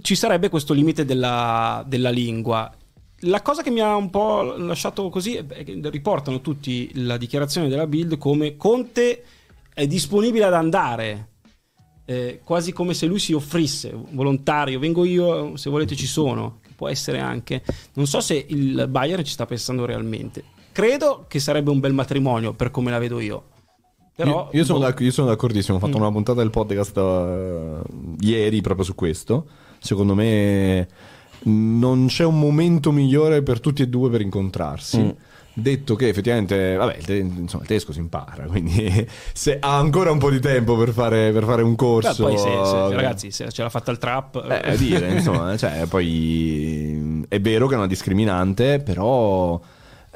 Ci 0.00 0.14
sarebbe 0.14 0.48
questo 0.48 0.72
limite 0.72 1.04
della, 1.04 1.84
della 1.86 2.10
lingua. 2.10 2.72
La 3.20 3.42
cosa 3.42 3.62
che 3.62 3.70
mi 3.70 3.80
ha 3.80 3.94
un 3.94 4.10
po' 4.10 4.54
lasciato 4.56 5.08
così 5.08 5.34
è 5.34 5.64
che 5.64 5.80
riportano 5.84 6.40
tutti 6.40 6.90
la 6.94 7.16
dichiarazione 7.16 7.68
della 7.68 7.86
Bild 7.86 8.18
come 8.18 8.56
Conte 8.56 9.24
è 9.72 9.86
disponibile 9.86 10.44
ad 10.44 10.54
andare 10.54 11.28
eh, 12.06 12.40
quasi 12.44 12.72
come 12.72 12.94
se 12.94 13.06
lui 13.06 13.18
si 13.18 13.32
offrisse 13.32 13.92
volontario, 14.10 14.78
vengo 14.78 15.04
io, 15.04 15.56
se 15.56 15.70
volete 15.70 15.96
ci 15.96 16.06
sono, 16.06 16.60
può 16.76 16.88
essere 16.88 17.18
anche. 17.18 17.62
Non 17.94 18.06
so 18.06 18.20
se 18.20 18.44
il 18.48 18.86
Bayern 18.88 19.24
ci 19.24 19.32
sta 19.32 19.46
pensando 19.46 19.84
realmente. 19.84 20.44
Credo 20.72 21.24
che 21.28 21.38
sarebbe 21.38 21.70
un 21.70 21.80
bel 21.80 21.94
matrimonio 21.94 22.52
per 22.52 22.70
come 22.70 22.90
la 22.90 22.98
vedo 22.98 23.20
io. 23.20 23.52
Però 24.16 24.48
io, 24.52 24.58
io 24.60 24.64
sono 24.64 24.78
boh, 24.78 24.94
io 24.98 25.10
sono 25.10 25.28
d'accordissimo. 25.28 25.76
Ho 25.76 25.80
fatto 25.80 25.98
Mm. 25.98 26.00
una 26.02 26.12
puntata 26.12 26.40
del 26.40 26.50
podcast 26.50 26.96
eh, 26.96 27.78
ieri 28.20 28.60
proprio 28.60 28.84
su 28.84 28.94
questo. 28.94 29.46
Secondo 29.78 30.14
me 30.14 30.88
non 31.46 32.06
c'è 32.06 32.24
un 32.24 32.38
momento 32.38 32.90
migliore 32.92 33.42
per 33.42 33.60
tutti 33.60 33.82
e 33.82 33.88
due 33.88 34.08
per 34.10 34.20
incontrarsi. 34.20 34.98
Mm. 35.00 35.10
Detto 35.56 35.94
che 35.94 36.08
effettivamente, 36.08 36.74
vabbè, 36.74 36.96
il, 36.96 37.04
te- 37.04 37.16
insomma, 37.16 37.62
il 37.62 37.68
tedesco 37.68 37.92
si 37.92 38.00
impara, 38.00 38.42
quindi 38.50 39.06
se 39.32 39.58
ha 39.60 39.76
ancora 39.78 40.10
un 40.10 40.18
po' 40.18 40.28
di 40.30 40.40
tempo 40.40 40.76
per 40.76 40.90
fare, 40.90 41.30
per 41.30 41.44
fare 41.44 41.62
un 41.62 41.70
beh, 41.70 41.76
corso. 41.76 42.24
poi 42.24 42.36
se, 42.36 42.48
se- 42.48 42.94
ragazzi, 42.94 43.30
se 43.30 43.52
ce 43.52 43.62
l'ha 43.62 43.68
fatta 43.68 43.92
il 43.92 43.98
trap, 43.98 44.44
Eh, 44.64 44.76
dire, 44.76 45.12
insomma, 45.12 45.54
cioè, 45.58 45.86
poi 45.88 47.24
è 47.28 47.40
vero 47.40 47.68
che 47.68 47.74
è 47.74 47.76
una 47.76 47.86
discriminante, 47.86 48.80
però 48.80 49.60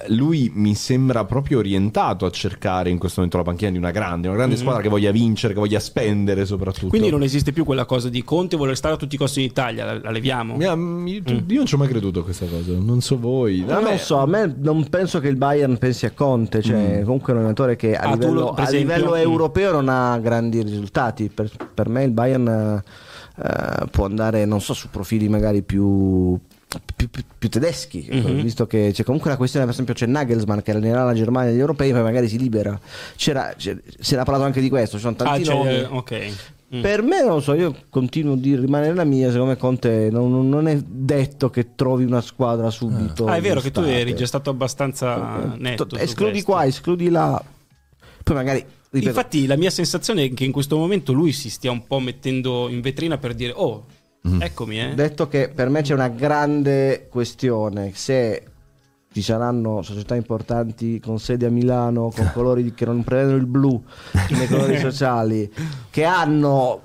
lui 0.09 0.51
mi 0.55 0.75
sembra 0.75 1.25
proprio 1.25 1.59
orientato 1.59 2.25
a 2.25 2.31
cercare 2.31 2.89
in 2.91 2.99
questo 2.99 3.17
momento 3.21 3.39
la 3.39 3.45
panchina 3.45 3.71
di 3.71 3.79
una 3.79 3.91
grande, 3.91 4.29
una 4.29 4.37
grande 4.37 4.57
squadra 4.57 4.81
che 4.81 4.89
voglia 4.89 5.11
vincere, 5.11 5.53
che 5.55 5.59
voglia 5.59 5.81
spendere 5.81 6.47
soprattutto. 6.47 6.87
Quindi 6.89 7.11
non 7.11 7.23
esiste 7.23 7.53
più 7.53 7.65
quella 7.65 7.85
cosa 7.85 8.09
di 8.09 8.23
Conte 8.23 8.57
voler 8.57 8.77
stare 8.77 8.95
a 8.95 8.97
tutti 8.97 9.17
i 9.17 9.19
costi 9.19 9.41
in 9.41 9.47
Italia, 9.47 9.85
la, 9.85 10.01
la 10.01 10.11
leviamo. 10.11 10.57
Mi 10.57 10.65
ha- 10.65 10.75
mi- 10.77 11.23
tu- 11.23 11.43
Io 11.49 11.57
non 11.57 11.67
ci 11.67 11.75
ho 11.75 11.79
mai 11.79 11.89
creduto 11.89 12.21
a 12.21 12.25
questa 12.25 12.47
cosa, 12.47 12.73
non 12.79 13.01
so 13.01 13.19
voi. 13.19 13.65
Non 13.67 13.83
lo 13.83 13.97
so, 13.99 14.19
a 14.19 14.27
me 14.27 14.55
non 14.59 14.89
penso 14.89 15.21
che 15.21 15.29
il 15.29 15.37
Bayern 15.37 15.79
pensi 15.79 16.07
a 16.07 16.13
Conte, 16.13 16.63
cioè 16.63 17.03
comunque 17.05 17.33
è 17.33 17.37
un 17.37 17.39
allenatore 17.43 17.77
che 17.77 17.97
a, 17.97 18.03
Ah, 18.03 18.13
livello, 18.13 18.33
lo- 18.41 18.53
per 18.53 18.65
a 18.65 18.69
esempio? 18.69 18.95
livello 18.95 19.15
Mm. 19.17 19.21
europeo 19.21 19.73
non 19.73 19.89
ha 19.89 20.19
grandi 20.19 20.63
risultati. 20.63 21.29
Per, 21.29 21.51
per 21.75 21.89
me 21.89 22.05
il 22.05 22.11
Bayern 22.13 22.83
eh, 23.43 23.87
può 23.91 24.05
andare, 24.05 24.45
non 24.45 24.61
so, 24.61 24.75
su 24.75 24.89
profili 24.91 25.29
magari 25.29 25.63
più, 25.63 26.39
più, 26.97 27.09
più- 27.09 27.23
più 27.39 27.49
tedeschi, 27.49 28.09
Mhm. 28.11 28.43
visto 28.43 28.67
che 28.67 28.91
c'è 28.93 29.03
comunque 29.05 29.31
la 29.31 29.37
questione, 29.37 29.65
per 29.65 29.73
esempio 29.75 29.95
c'è 29.95 30.07
Nagelsmann 30.07 30.59
che 30.61 30.71
allenerà 30.73 31.05
la 31.05 31.15
Germania 31.15 31.51
degli 31.51 31.61
europei, 31.61 31.93
poi 31.93 32.03
magari 32.03 32.29
si 32.29 32.39
libera. 32.39 32.79
C'era, 33.17 33.55
c'è- 33.57 33.77
si 33.99 34.15
era 34.15 34.25
parlato 34.25 34.45
anche 34.45 34.61
di 34.61 34.69
questo, 34.69 34.97
ci 34.97 35.03
sono 35.03 35.15
Ah, 35.19 35.25
tanti 35.25 35.45
cioè, 35.45 35.55
nomi. 35.55 35.87
ok. 35.99 36.33
Mm. 36.75 36.83
Per 36.83 37.01
me 37.03 37.23
non 37.23 37.35
lo 37.37 37.41
so, 37.41 37.55
io 37.55 37.75
continuo 37.89 38.37
di 38.37 38.55
rimanere 38.55 38.93
la 38.93 39.05
mia, 39.05 39.31
secondo 39.31 39.53
me 39.53 39.57
Conte 39.57 40.11
non, 40.11 40.51
non- 40.51 40.69
è 40.69 40.77
detto 40.87 41.49
che 41.49 41.75
trovi 41.75 42.05
una 42.05 42.21
squadra 42.21 42.69
subito. 42.69 43.25
Ah, 43.25 43.37
è 43.37 43.41
vero 43.41 43.61
che 43.63 43.71
tu 43.71 43.81
eri 43.81 44.15
già 44.15 44.27
stato 44.27 44.51
abbastanza 44.51 45.55
netto. 45.57 45.87
su 45.89 45.97
escludi 45.97 46.43
qua, 46.43 46.67
escludi 46.67 47.09
là. 47.09 47.43
Poi 48.23 48.35
magari 48.37 48.63
ripeto, 48.91 49.09
Infatti, 49.09 49.47
la 49.47 49.57
mia 49.57 49.71
sensazione 49.71 50.25
è 50.25 50.35
che 50.35 50.45
in 50.45 50.53
questo 50.53 50.77
momento 50.77 51.15
lui 51.15 51.33
si 51.33 51.49
stia 51.49 51.71
un 51.71 51.87
po' 51.87 52.01
mettendo 52.01 52.69
in 52.69 52.83
vetrina 52.83 53.17
per 53.17 53.33
dire: 53.35 53.53
Oh, 53.57 53.87
eccomi, 54.23 54.81
eh. 54.81 54.95
detto 54.95 55.29
che 55.29 55.51
per 55.55 55.69
me 55.69 55.83
c'è 55.83 55.95
una 55.95 56.09
grande 56.09 57.07
questione, 57.11 57.93
se 57.95 58.45
ci 59.11 59.23
saranno 59.23 59.83
società 59.83 60.15
importanti 60.15 61.01
con 61.01 61.19
sede 61.19 61.47
a 61.47 61.51
Milano 61.51 62.13
con 62.15 62.31
colori 62.35 62.75
che 62.75 62.85
non 62.85 63.03
prevedono 63.03 63.37
il 63.37 63.47
blu 63.47 63.83
nei 64.31 64.47
colori 64.47 64.79
sociali 64.81 65.51
che 65.91 66.05
hanno 66.05 66.83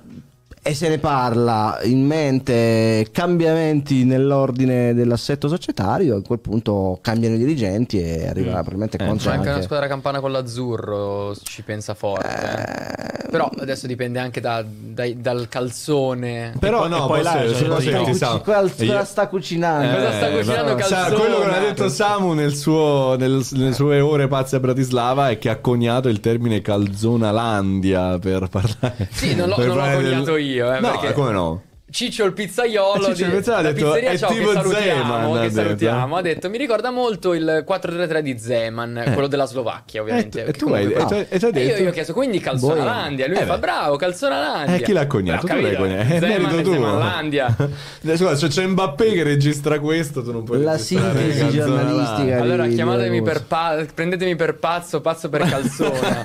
e 0.66 0.72
se 0.72 0.88
ne 0.88 0.96
parla 0.98 1.78
in 1.82 2.06
mente 2.06 3.06
cambiamenti 3.12 4.04
nell'ordine 4.04 4.94
dell'assetto 4.94 5.46
societario 5.46 6.16
a 6.16 6.22
quel 6.22 6.38
punto 6.38 6.98
cambiano 7.02 7.34
i 7.34 7.38
dirigenti 7.38 8.00
e 8.00 8.26
arriva 8.28 8.52
probabilmente 8.54 8.96
Conte 8.96 9.24
C'è 9.24 9.28
anche 9.28 9.38
anche- 9.40 9.50
una 9.50 9.60
squadra 9.62 9.86
campana 9.88 10.20
con 10.20 10.32
l'azzurro, 10.32 11.34
ci 11.42 11.62
pensa 11.62 11.92
forte. 11.92 12.26
eh. 12.28 13.12
Eh, 13.24 13.30
Però 13.34 13.50
adesso 13.58 13.86
dipende 13.88 14.20
anche 14.20 14.40
da- 14.40 14.64
dai- 14.64 15.20
dal 15.20 15.48
calzone. 15.50 16.54
Però 16.58 16.80
poi- 16.80 16.88
no, 16.88 17.04
e 17.04 17.08
poi 17.08 17.22
là, 17.22 17.30
cioè, 17.32 17.48
sa- 17.48 17.64
Cosa 17.66 18.38
cosa 18.44 18.84
io- 18.84 19.04
sta 19.04 19.26
cucinando? 19.28 19.96
Cosa 19.96 20.12
sta 20.12 20.30
cucinando 20.30 20.74
ma- 20.76 20.80
sa- 20.82 20.94
Calzona? 20.94 21.18
quello 21.20 21.38
che 21.40 21.54
ha 21.56 21.58
detto 21.60 21.88
Samu 21.88 22.32
nel 22.32 22.54
suo, 22.54 23.16
nel- 23.18 23.44
nelle 23.50 23.72
sue 23.74 23.98
ore 24.00 24.28
pazze 24.28 24.56
a 24.56 24.60
Bratislava 24.60 25.30
è 25.30 25.38
che 25.38 25.48
ha 25.50 25.56
coniato 25.56 26.08
il 26.08 26.20
termine 26.20 26.62
calzonalandia 26.62 28.18
per 28.20 28.46
parlare. 28.48 29.08
Sì, 29.10 29.34
non 29.34 29.48
l'ho- 29.48 29.56
non 29.58 29.76
l'ho 29.76 29.94
coniato 29.94 30.36
io, 30.36 30.53
eh, 30.58 30.80
no, 30.80 30.90
perché- 30.90 31.12
come 31.12 31.30
no? 31.32 31.62
Ciccio 31.90 32.24
il 32.24 32.32
pizzaiolo 32.32 32.94
Eh, 33.06 33.14
Ciccio 33.14 33.24
il 33.26 33.40
di- 33.40 33.50
ha 33.50 33.60
detto, 33.62 33.84
pizzeria 33.84 34.10
è 34.10 34.18
ciao, 34.18 34.28
che 34.30 34.38
tipo 34.38 34.50
salutiamo, 34.50 34.80
Zeman, 35.04 35.22
ha 35.22 35.34
che 35.34 35.40
detto. 35.48 35.54
salutiamo. 35.62 36.16
Ha 36.16 36.22
detto 36.22 36.50
mi 36.50 36.58
ricorda 36.58 36.90
molto 36.90 37.34
il 37.34 37.62
433 37.64 38.22
di 38.22 38.36
Zeman, 38.36 39.00
quello 39.12 39.28
della 39.28 39.44
Slovacchia 39.44 40.00
ovviamente. 40.00 40.40
Eh, 40.40 40.44
che 40.46 40.52
tu 40.54 40.72
hai- 40.72 40.90
e 40.90 41.04
tu 41.06 41.12
hai- 41.14 41.26
e 41.28 41.38
tu 41.38 41.44
hai 41.44 41.52
E 41.52 41.60
io 41.60 41.66
detto? 41.68 41.82
gli 41.82 41.86
ho 41.86 41.90
chiesto 41.92 42.12
quindi 42.12 42.40
Calzonalandia, 42.40 43.28
lui 43.28 43.36
Eh, 43.36 43.40
mi 43.42 43.46
fa 43.46 43.58
bravo 43.58 43.94
Calzonalandia. 43.94 44.74
Eh, 44.74 44.80
chi 44.82 44.92
l'ha 44.92 45.06
coniato? 45.06 45.46
Ho 45.46 45.48
Tu 45.48 45.60
l'hai 45.60 45.76
coniato. 45.76 46.02
È 46.02 46.18
Zeman 46.18 46.28
merito 46.30 46.56
e 46.58 46.62
tuo. 46.62 46.72
Zemanlandia. 46.72 47.56
Eh, 48.06 48.16
Scusa, 48.16 48.34
se 48.34 48.48
c'è 48.48 48.66
Mbappé 48.66 49.12
che 49.12 49.22
registra 49.22 49.78
questo, 49.78 50.24
tu 50.24 50.32
non 50.32 50.42
puoi 50.42 50.62
La 50.62 50.76
sintesi 50.78 51.48
giornalistica. 51.50 52.40
Allora 52.40 52.66
chiamatemi 52.66 53.22
per 53.22 53.44
pa- 53.44 53.84
prendetemi 53.94 54.34
per 54.34 54.56
pazzo, 54.56 55.00
pazzo 55.00 55.28
per 55.28 55.42
calzona. 55.48 56.22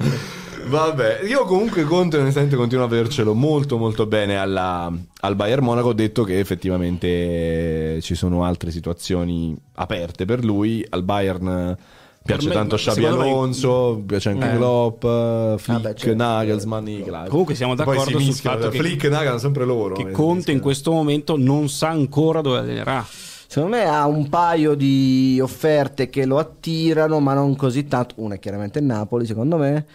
Vabbè, 0.70 1.22
io 1.26 1.44
comunque 1.46 1.82
Conte 1.82 2.16
onestamente 2.18 2.54
continuo 2.54 2.84
a 2.84 2.88
vedercelo 2.88 3.34
molto 3.34 3.76
molto 3.76 4.06
bene 4.06 4.36
alla- 4.38 4.90
al 5.22 5.34
Bayern 5.34 5.64
Monaco. 5.64 5.88
Ho 5.88 5.92
detto 5.92 6.22
che 6.22 6.38
effettivamente 6.38 7.98
ci 8.02 8.14
sono 8.14 8.44
altre 8.44 8.70
situazioni 8.70 9.56
aperte 9.74 10.24
per 10.24 10.44
lui. 10.44 10.86
Al 10.90 11.02
Bayern 11.02 11.48
eh, 11.48 11.76
piace 12.24 12.48
me- 12.48 12.54
tanto 12.54 12.76
Xabi 12.76 13.00
secondo 13.02 13.22
me- 13.24 13.30
Alonso, 13.30 14.02
piace 14.06 14.28
anche 14.28 14.52
Eh. 14.52 14.56
Klopp, 14.56 15.04
eh, 15.04 15.54
Flick, 15.58 15.80
Vabbè, 15.82 15.94
certo. 15.96 16.14
Nagelsmann, 16.16 16.86
Ikla. 16.86 17.26
Comunque 17.28 17.54
siamo 17.56 17.74
d'accordo 17.74 18.18
sul 18.20 18.32
fatto 18.34 18.68
che- 18.68 18.78
Flick 18.78 19.04
e 19.04 19.08
Nagelsmann 19.08 19.38
sempre 19.38 19.64
loro. 19.64 19.96
che 19.96 20.02
eh, 20.08 20.10
Conte 20.12 20.52
in 20.52 20.60
questo 20.60 20.92
momento 20.92 21.36
non 21.36 21.68
sa 21.68 21.88
ancora 21.88 22.40
dove 22.42 22.58
allenerà. 22.58 23.04
Secondo 23.50 23.78
me 23.78 23.84
ha 23.84 24.06
un 24.06 24.28
paio 24.28 24.76
di 24.76 25.40
offerte 25.42 26.08
che 26.08 26.24
lo 26.24 26.38
attirano, 26.38 27.18
ma 27.18 27.34
non 27.34 27.56
così 27.56 27.88
tanto. 27.88 28.14
Una 28.18 28.36
è 28.36 28.38
chiaramente 28.38 28.78
il 28.78 28.84
Napoli, 28.84 29.26
secondo 29.26 29.56
me, 29.56 29.86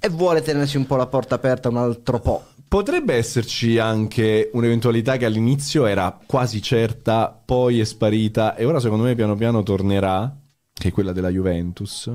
e 0.00 0.08
vuole 0.08 0.42
tenersi 0.42 0.76
un 0.76 0.84
po' 0.84 0.96
la 0.96 1.06
porta 1.06 1.36
aperta 1.36 1.68
un 1.68 1.76
altro 1.76 2.18
po'. 2.18 2.42
Potrebbe 2.66 3.14
esserci 3.14 3.78
anche 3.78 4.50
un'eventualità 4.52 5.16
che 5.16 5.26
all'inizio 5.26 5.86
era 5.86 6.18
quasi 6.26 6.60
certa, 6.60 7.28
poi 7.28 7.78
è 7.78 7.84
sparita 7.84 8.56
e 8.56 8.64
ora 8.64 8.80
secondo 8.80 9.04
me 9.04 9.14
piano 9.14 9.36
piano 9.36 9.62
tornerà, 9.62 10.36
che 10.72 10.88
è 10.88 10.90
quella 10.90 11.12
della 11.12 11.28
Juventus. 11.28 12.12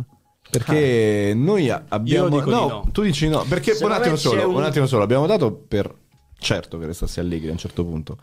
Perché 0.51 1.31
noi 1.33 1.69
a- 1.69 1.85
abbiamo... 1.87 2.27
dico 2.27 2.43
di 2.43 2.51
no, 2.51 2.67
no. 2.67 2.89
tu 2.91 3.03
dici 3.03 3.29
no, 3.29 3.45
perché 3.47 3.77
un 3.79 3.91
attimo 3.93 4.17
solo, 4.17 4.49
un- 4.49 4.55
un 4.55 4.63
attimo 4.63 4.85
solo, 4.85 5.03
abbiamo 5.03 5.27
dato 5.27 5.53
per 5.53 5.95
certo 6.37 6.77
che 6.77 6.87
restasse 6.87 7.21
Allegri 7.21 7.47
a 7.47 7.51
un 7.53 7.57
certo 7.57 7.85
punto. 7.85 8.17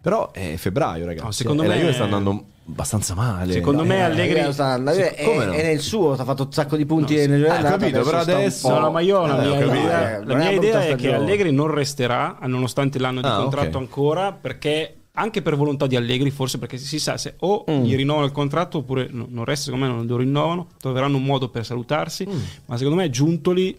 Però 0.00 0.30
è 0.32 0.54
febbraio, 0.56 1.04
ragazzi. 1.06 1.24
No, 1.24 1.30
secondo 1.32 1.62
e 1.62 1.66
la 1.66 1.74
me- 1.74 1.80
Juve 1.80 1.92
sta 1.92 2.04
andando 2.04 2.44
abbastanza 2.68 3.14
male. 3.14 3.52
Secondo 3.52 3.84
me 3.84 3.96
Eh, 3.96 4.00
Allegri- 4.00 4.52
sta- 4.52 4.78
Juve 4.78 5.14
Sì, 5.16 5.24
come 5.24 5.42
è, 5.42 5.46
no? 5.46 5.52
è 5.52 5.62
nel 5.64 5.80
suo, 5.80 6.12
ha 6.12 6.24
fatto 6.24 6.44
un 6.44 6.52
sacco 6.52 6.76
di 6.76 6.86
punti 6.86 7.14
No, 7.14 7.20
sì. 7.22 7.26
nel 7.28 7.42
Eh, 7.44 7.46
giornata, 7.48 7.70
capito, 7.78 8.02
però 8.02 8.18
adesso- 8.18 8.68
No, 8.68 8.78
no, 8.78 8.90
ma 8.90 9.00
io 9.00 9.26
la 9.26 9.42
Eh, 9.42 9.46
mia, 9.48 9.64
idea, 9.64 10.18
Eh, 10.20 10.24
la 10.24 10.34
mia 10.34 10.50
idea 10.50 10.86
è 10.86 10.94
che. 10.94 11.12
Allegri 11.14 11.50
non 11.52 11.68
resterà, 11.68 12.38
nonostante 12.42 12.98
l'anno 12.98 13.20
di 13.20 13.26
Ah, 13.26 13.36
contratto 13.38 13.76
ok. 13.76 13.82
ancora, 13.82 14.32
perché 14.32 14.92
anche 15.12 15.42
per 15.42 15.56
volontà 15.56 15.88
di 15.88 15.96
Allegri, 15.96 16.30
forse 16.30 16.58
perché 16.58 16.76
si 16.76 17.00
sa 17.00 17.16
se 17.16 17.34
o 17.40 17.64
Mm. 17.68 17.82
gli 17.82 17.96
rinnovano 17.96 18.24
il 18.26 18.30
contratto 18.32 18.78
oppure 18.78 19.08
no- 19.10 19.26
non 19.28 19.44
resta, 19.44 19.64
secondo 19.64 19.86
me 19.86 19.92
non 19.92 20.06
lo 20.06 20.16
rinnovano, 20.16 20.68
troveranno 20.80 21.16
un 21.16 21.24
modo 21.24 21.48
per 21.48 21.64
salutarsi, 21.64 22.24
Mm. 22.28 22.38
ma 22.66 22.76
secondo 22.76 23.00
me 23.00 23.10
Giuntoli 23.10 23.76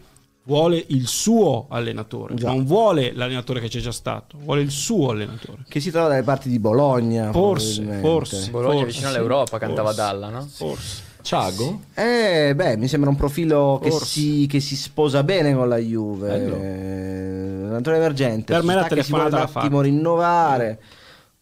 vuole 0.50 0.84
il 0.88 1.06
suo 1.06 1.68
allenatore, 1.70 2.34
Già. 2.34 2.48
non 2.48 2.66
vuole 2.66 3.12
l'allenatore 3.14 3.60
che 3.60 3.68
c'è 3.68 3.80
già 3.80 3.92
stato, 3.92 4.36
vuole 4.42 4.62
il 4.62 4.72
suo 4.72 5.12
allenatore. 5.12 5.60
Che 5.70 5.80
si 5.80 5.92
trova 5.92 6.08
dalle 6.08 6.24
parti 6.24 6.50
di 6.50 6.58
Bologna. 6.58 7.32
Forse, 7.32 7.84
forse. 8.02 8.50
Bologna 8.50 8.72
Forse, 8.80 8.86
vicino 8.88 9.10
all'Europa, 9.10 9.60
cantava 9.60 9.90
forse, 9.94 10.02
Dalla, 10.02 10.30
no? 10.30 10.48
Forse. 10.52 11.04
Ciago? 11.22 11.82
Eh, 11.94 12.54
beh, 12.56 12.78
mi 12.78 12.88
sembra 12.88 13.12
un 13.12 13.16
profilo 13.16 13.80
che 13.84 13.92
si, 13.92 14.48
che 14.50 14.60
si 14.60 14.76
sposa 14.76 15.22
bene 15.22 15.54
con 15.54 15.70
la 15.70 15.78
Juve. 15.78 16.28
Bello. 16.30 16.56
Eh, 16.56 17.68
un 17.70 17.76
attore 17.76 17.98
emergente. 17.98 18.54
Per 18.54 18.64
me 18.64 18.74
la 18.74 18.86
telefonata 18.86 19.44
attimo 19.44 19.60
fatta. 19.78 19.82
rinnovare. 19.82 20.80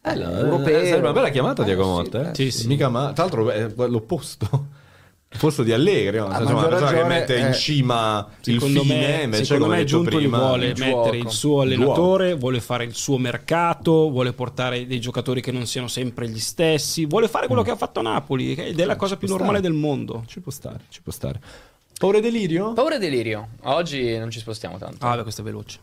Eh, 0.01 0.11
europeo. 0.19 0.79
Eh, 0.79 0.85
sarebbe 0.85 0.97
una 0.97 1.13
bella 1.13 1.29
chiamata 1.29 1.63
Eh, 1.65 1.71
Agomotte. 1.71 2.31
sì, 2.33 2.41
eh? 2.47 2.51
Sì, 2.51 2.59
sì. 2.59 2.67
Mica 2.67 2.89
ma- 2.89 3.13
Tra 3.13 3.23
l'altro 3.23 3.49
è 3.51 3.71
l'opposto. 3.87 4.75
L'opposto 5.29 5.61
di 5.63 5.73
Allegri, 5.73 6.17
no? 6.17 6.27
Insomma, 6.27 6.51
una 6.51 6.67
persona 6.67 6.89
che 6.89 6.95
ragione, 6.95 7.19
mette 7.19 7.37
in 7.37 7.45
eh, 7.47 7.53
cima 7.53 8.27
Secondo 8.39 8.79
il 8.79 8.85
fine, 8.87 8.99
me, 8.99 9.23
invece 9.23 9.43
secondo 9.43 9.65
come 9.65 9.77
me 9.77 9.83
detto 9.83 9.97
Giuntoli 9.97 10.15
prima, 10.15 10.37
vuole 10.37 10.65
il 10.67 10.75
mettere 10.79 11.17
il 11.17 11.29
suo 11.29 11.61
allenatore, 11.61 12.33
vuole 12.35 12.61
fare 12.61 12.85
il 12.85 12.95
suo 12.95 13.17
mercato, 13.17 14.09
vuole 14.09 14.31
portare 14.31 14.87
dei 14.87 15.01
giocatori 15.01 15.41
che 15.41 15.51
non 15.51 15.67
siano 15.67 15.89
sempre 15.89 16.29
gli 16.29 16.39
stessi, 16.39 17.05
vuole 17.05 17.27
fare 17.27 17.47
quello 17.47 17.61
che 17.61 17.71
ha 17.71 17.75
fatto 17.75 18.01
Napoli, 18.01 18.55
che- 18.55 18.67
ed 18.67 18.79
è 18.79 18.85
la 18.85 18.95
cosa 18.95 19.17
più 19.17 19.27
normale 19.27 19.57
stare. 19.57 19.69
del 19.73 19.79
mondo. 19.79 20.23
Ci 20.27 20.39
può 20.39 20.51
stare, 20.51 20.79
ci 20.87 21.01
può 21.01 21.11
stare. 21.11 21.41
Paura 21.99 22.19
e 22.19 22.21
delirio? 22.21 22.71
Paura 22.73 22.95
e 22.95 22.99
delirio. 22.99 23.49
Oggi 23.63 24.17
non 24.17 24.31
ci 24.31 24.39
spostiamo 24.39 24.77
tanto. 24.77 25.05
Ah, 25.05 25.17
beh, 25.17 25.23
questo 25.23 25.41
è 25.41 25.43
veloce. 25.43 25.79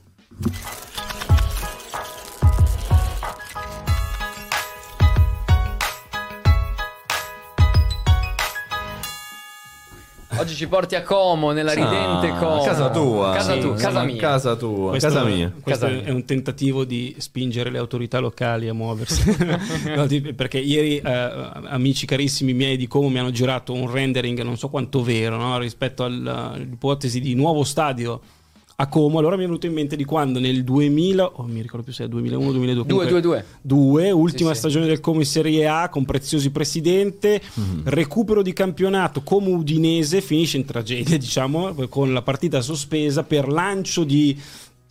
Oggi 10.44 10.54
ci 10.54 10.68
porti 10.68 10.94
a 10.94 11.02
Como, 11.02 11.52
nella 11.52 11.72
ridente 11.72 12.28
Ah, 12.28 12.38
Como. 12.38 12.62
Casa 12.62 12.90
tua. 12.90 13.32
Casa, 13.32 13.54
Sì, 13.54 13.60
tu, 13.60 13.74
casa 13.74 14.02
mia. 14.04 14.16
Casa 14.20 14.56
tua. 14.56 14.90
Questo, 14.90 15.08
casa 15.08 15.24
mia. 15.24 15.52
questo 15.60 15.86
Casa 15.86 15.94
mia. 15.96 16.04
è 16.04 16.10
un 16.10 16.24
tentativo 16.24 16.84
di 16.84 17.14
spingere 17.18 17.70
le 17.70 17.78
autorità 17.78 18.18
locali 18.18 18.68
a 18.68 18.74
muoversi. 18.74 19.22
No, 19.96 20.06
di- 20.06 20.20
perché 20.34 20.58
ieri 20.58 20.98
eh, 20.98 21.50
amici 21.66 22.04
carissimi 22.06 22.52
miei 22.52 22.76
di 22.76 22.86
Como 22.86 23.08
mi 23.08 23.18
hanno 23.18 23.30
girato 23.30 23.72
un 23.72 23.90
rendering 23.90 24.40
non 24.42 24.56
so 24.56 24.68
quanto 24.68 25.02
vero 25.02 25.36
no, 25.36 25.58
rispetto 25.58 26.02
al- 26.04 26.26
all'ipotesi 26.26 27.20
di 27.20 27.34
nuovo 27.34 27.64
stadio 27.64 28.20
a 28.76 28.86
Como. 28.88 29.18
Allora 29.18 29.36
mi 29.36 29.42
è 29.42 29.46
venuto 29.46 29.66
in 29.66 29.72
mente 29.72 29.96
di 29.96 30.04
quando 30.04 30.40
nel 30.40 30.64
2000, 30.64 31.24
oh, 31.34 31.44
mi 31.44 31.60
ricordo 31.62 31.84
più 31.84 31.92
se 31.92 32.04
è 32.04 32.08
2001 32.08 32.52
2002, 32.52 32.74
Due, 32.74 32.84
comunque- 32.84 33.20
due, 33.20 33.20
due. 33.20 33.44
Due, 33.60 34.10
ultima 34.10 34.48
Sì, 34.50 34.54
sì. 34.54 34.60
stagione 34.60 34.86
del 34.86 35.00
Como 35.00 35.20
in 35.20 35.26
Serie 35.26 35.66
A 35.66 35.88
con 35.88 36.04
Preziosi 36.04 36.50
presidente, 36.50 37.40
recupero 37.84 38.42
di 38.42 38.52
campionato 38.52 39.22
Como 39.22 39.50
Udinese, 39.50 40.20
finisce 40.20 40.56
in 40.56 40.64
tragedia 40.64 41.16
diciamo, 41.18 41.72
con 41.88 42.12
la 42.12 42.22
partita 42.22 42.60
sospesa 42.60 43.22
per 43.22 43.48
lancio 43.48 44.04
di 44.04 44.36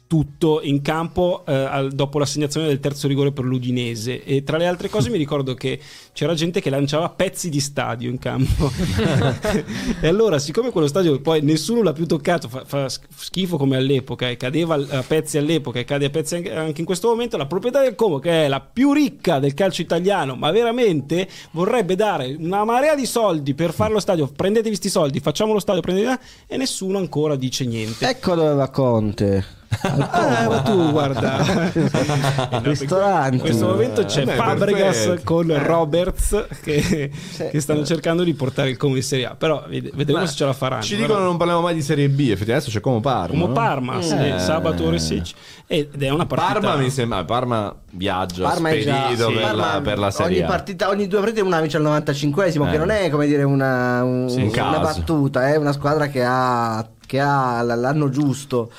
tutto 0.07 0.61
in 0.61 0.81
campo 0.81 1.43
eh, 1.47 1.53
al- 1.53 1.91
dopo 1.91 2.19
l'assegnazione 2.19 2.67
del 2.67 2.79
terzo 2.79 3.07
rigore 3.07 3.31
per 3.31 3.45
l'Udinese. 3.45 4.23
E 4.23 4.43
tra 4.43 4.57
le 4.57 4.67
altre 4.67 4.89
cose 4.89 5.09
mi 5.09 5.17
ricordo 5.17 5.53
che 5.53 5.79
c'era 6.13 6.33
gente 6.33 6.61
che 6.61 6.69
lanciava 6.69 7.09
pezzi 7.09 7.49
di 7.49 7.59
stadio 7.59 8.09
in 8.09 8.19
campo. 8.19 8.71
E 10.01 10.07
allora 10.07 10.39
siccome 10.39 10.71
quello 10.71 10.87
stadio 10.87 11.19
poi 11.21 11.41
nessuno 11.41 11.81
l'ha 11.81 11.93
più 11.93 12.05
toccato 12.05 12.47
fa, 12.49 12.63
fa 12.65 12.89
schifo 12.89 13.57
come 13.57 13.77
all'epoca 13.77 14.29
e 14.29 14.37
cadeva 14.37 14.75
a 14.75 15.03
pezzi 15.05 15.37
all'epoca 15.37 15.79
e 15.79 15.85
cade 15.85 16.05
a 16.05 16.09
pezzi 16.09 16.35
anche- 16.35 16.53
anche 16.53 16.81
in 16.81 16.85
questo 16.85 17.07
momento 17.07 17.37
la 17.37 17.45
proprietà 17.45 17.81
del 17.81 17.95
Como 17.95 18.19
che 18.19 18.45
è 18.45 18.47
la 18.47 18.59
più 18.59 18.91
ricca 18.93 19.39
del 19.39 19.53
calcio 19.53 19.81
italiano 19.81 20.35
ma 20.35 20.51
veramente 20.51 21.27
vorrebbe 21.51 21.95
dare 21.95 22.35
una 22.37 22.65
marea 22.65 22.95
di 22.95 23.05
soldi 23.05 23.53
per 23.53 23.73
fare 23.73 23.93
lo 23.93 23.99
stadio 23.99 24.27
prendetevi 24.27 24.75
sti 24.75 24.89
soldi 24.89 25.19
facciamo 25.19 25.53
lo 25.53 25.59
stadio 25.59 25.81
prendetevi 25.81 26.15
e 26.47 26.57
nessuno 26.57 26.97
ancora 26.97 27.35
dice 27.35 27.65
niente. 27.65 28.07
Ecco 28.07 28.35
dove 28.35 28.53
va 28.53 28.69
Conte. 28.69 29.61
Ah, 29.81 30.47
ma 30.49 30.61
tu 30.61 30.91
guarda. 30.91 31.71
Ristoranti. 32.61 33.35
In 33.35 33.41
questo 33.41 33.65
momento 33.67 34.03
c'è 34.05 34.23
Beh, 34.25 34.33
Fabregas 34.35 34.97
perfetto. 35.05 35.21
con 35.23 35.63
Roberts 35.65 36.45
che, 36.61 37.11
che 37.51 37.59
stanno 37.59 37.83
cercando 37.85 38.23
di 38.23 38.33
portare 38.33 38.69
il 38.69 38.77
Como 38.77 38.95
in 38.95 39.03
Serie 39.03 39.25
A. 39.27 39.35
Però 39.35 39.63
ved- 39.67 39.93
vedremo 39.95 40.21
Beh, 40.21 40.27
se 40.27 40.35
ce 40.35 40.45
la 40.45 40.53
faranno. 40.53 40.81
Ci 40.83 40.95
Però- 40.95 41.07
dicono 41.07 41.25
non 41.25 41.37
parliamo 41.37 41.61
mai 41.61 41.73
di 41.73 41.81
Serie 41.81 42.07
B, 42.09 42.19
effettivamente 42.19 42.51
adesso 42.53 42.69
c'è 42.71 42.79
come 42.79 42.99
Parma. 42.99 43.27
Como 43.33 43.47
no? 43.47 43.53
Parma, 43.53 44.01
sì, 44.01 44.15
Eh. 44.15 44.39
sabato 44.39 44.85
ore 44.85 44.99
16. 44.99 45.33
Ed 45.67 46.01
è 46.01 46.09
una 46.09 46.25
partita. 46.25 46.59
Parma 46.59 46.75
mi 46.75 46.89
sembra, 46.89 47.23
Parma 47.23 47.73
viaggia 47.91 48.47
Parma 48.49 48.69
è 48.69 48.83
già 48.83 49.09
sì. 49.09 49.15
per, 49.15 49.41
Parma 49.41 49.73
la, 49.75 49.81
per 49.81 49.97
la 49.97 50.05
ogni 50.05 50.11
Serie 50.15 50.43
A. 50.43 50.47
partita, 50.47 50.89
ogni 50.89 51.07
due 51.07 51.19
partite 51.19 51.41
una 51.41 51.59
vince 51.61 51.77
al 51.77 51.83
95esimo, 51.83 52.67
Eh. 52.67 52.71
che 52.71 52.77
non 52.77 52.89
è 52.89 53.09
come 53.09 53.27
dire 53.27 53.43
una, 53.43 54.03
un- 54.03 54.29
Sì, 54.29 54.41
un 54.41 54.49
una 54.53 54.79
battuta, 54.79 55.47
è 55.49 55.55
una 55.55 55.71
squadra 55.71 56.07
che 56.07 56.23
ha, 56.23 56.85
che 57.05 57.19
ha 57.19 57.61
l'anno 57.61 58.09
giusto. 58.09 58.71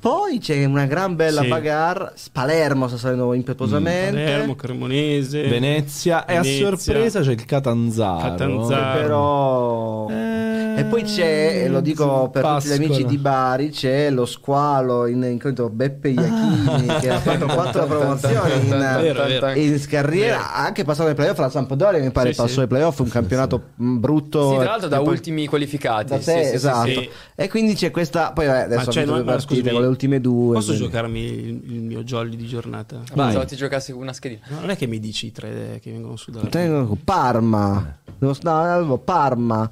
Poi 0.00 0.38
c'è 0.38 0.64
una 0.64 0.86
gran 0.86 1.14
bella 1.16 1.42
Sì. 1.42 1.48
bagarre. 1.48 2.12
Palermo 2.32 2.88
sta 2.88 2.96
salendo 2.96 3.32
impetuosamente. 3.34 4.10
Palermo, 4.22 4.54
Cremonese. 4.54 5.46
Venezia 5.48 6.24
e 6.26 6.36
a 6.36 6.42
sorpresa 6.42 7.20
c'è 7.20 7.32
il 7.32 7.44
Catanzaro. 7.44 8.20
Catanzaro. 8.30 8.98
Però 9.00 10.08
Eh. 10.10 10.50
E 10.74 10.84
poi 10.84 11.02
c'è, 11.02 11.64
e 11.64 11.68
lo 11.68 11.80
dico 11.80 12.30
per 12.30 12.42
tutti 12.42 12.54
gli 12.66 12.68
Pascola. 12.70 12.74
amici 12.86 13.04
di 13.04 13.18
Bari, 13.18 13.68
c'è 13.70 14.08
lo 14.10 14.24
squalo 14.24 15.06
in 15.06 15.22
incontro 15.22 15.68
Beppe 15.68 16.08
Iachini 16.08 16.86
che 16.98 17.10
ha 17.10 17.18
fatto 17.20 17.44
quattro 17.52 17.84
promozioni 17.84 18.52
in, 18.68 18.68
Vero, 18.70 19.24
vero. 19.26 19.50
in 19.50 19.80
carriera, 19.86 20.54
ha 20.54 20.64
anche 20.64 20.82
passato 20.84 21.10
ai 21.10 21.14
playoff 21.14 21.38
la 21.38 21.50
Sampdoria, 21.50 22.00
mi 22.00 22.10
pare 22.10 22.30
Sì, 22.32 22.36
passò 22.40 22.54
sì. 22.54 22.60
ai 22.60 22.66
playoff, 22.68 22.98
un 23.00 23.08
campionato 23.08 23.62
brutto. 23.74 24.50
Sì, 24.52 24.56
tra 24.56 24.64
l'altro 24.64 24.88
da 24.88 24.96
poi- 25.00 25.08
ultimi 25.08 25.46
qualificati. 25.46 26.10
da 26.10 26.18
sì, 26.18 26.24
te, 26.24 26.52
esatto. 26.52 26.86
sì. 26.88 26.92
sì. 26.94 27.08
E 27.34 27.48
quindi 27.48 27.74
c'è 27.74 27.90
questa. 27.90 28.32
Poi 28.32 28.46
vabbè, 28.46 28.60
adesso 28.62 28.84
Ma 28.86 28.92
cioè, 28.92 29.04
ma 29.04 29.22
partite 29.24 29.54
scusami, 29.60 29.70
con 29.72 29.81
le 29.82 29.88
ultime 29.88 30.20
due. 30.20 30.54
Posso 30.54 30.68
quindi- 30.68 30.84
giocarmi 30.86 31.20
il, 31.20 31.62
il 31.72 31.80
mio 31.82 32.02
jolly 32.02 32.36
di 32.36 32.46
giornata? 32.46 32.96
Vai. 33.14 33.26
Pensavo 33.26 33.44
ti 33.44 33.56
giocassi 33.56 33.92
con 33.92 34.02
una 34.02 34.12
schedina. 34.12 34.40
No, 34.48 34.60
non 34.60 34.70
è 34.70 34.76
che 34.76 34.86
mi 34.86 34.98
dici 34.98 35.26
i 35.26 35.32
tre 35.32 35.78
che 35.82 35.90
vengono 35.90 36.16
su 36.16 36.30
dalla 36.30 36.48
Tengo 36.48 36.96
Parma. 37.02 37.98
No, 38.18 38.30
avevo 38.42 38.98
Parma. 38.98 39.68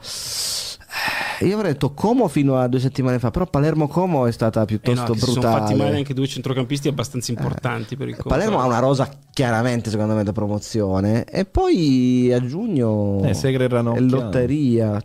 Eh, 1.40 1.46
Io 1.46 1.54
avrei 1.56 1.72
detto 1.72 1.92
Como 1.94 2.28
fino 2.28 2.56
a 2.58 2.66
due 2.68 2.80
settimane 2.80 3.18
fa, 3.18 3.30
però 3.30 3.46
Palermo-Como 3.46 4.26
è 4.26 4.32
stata 4.32 4.58
Eh 4.58 4.62
no, 4.62 4.66
piuttosto 4.66 5.14
si 5.14 5.20
sono 5.20 5.32
brutale. 5.32 5.60
fatti 5.60 5.74
male 5.74 5.96
anche 5.96 6.12
due 6.14 6.26
centrocampisti 6.26 6.88
abbastanza 6.88 7.30
importanti 7.30 7.96
per 7.96 8.08
il 8.08 8.16
Como. 8.16 8.28
Palermo 8.34 8.60
ha 8.60 8.66
una 8.66 8.80
rosa 8.80 9.08
chiaramente 9.32 9.88
secondo 9.88 10.14
me 10.14 10.24
da 10.24 10.32
promozione 10.32 11.24
e 11.24 11.44
poi 11.46 12.30
a 12.32 12.44
giugno 12.44 13.22
Eh, 13.24 13.30
e 13.30 13.32
è 13.94 14.00
lotteria. 14.00 15.02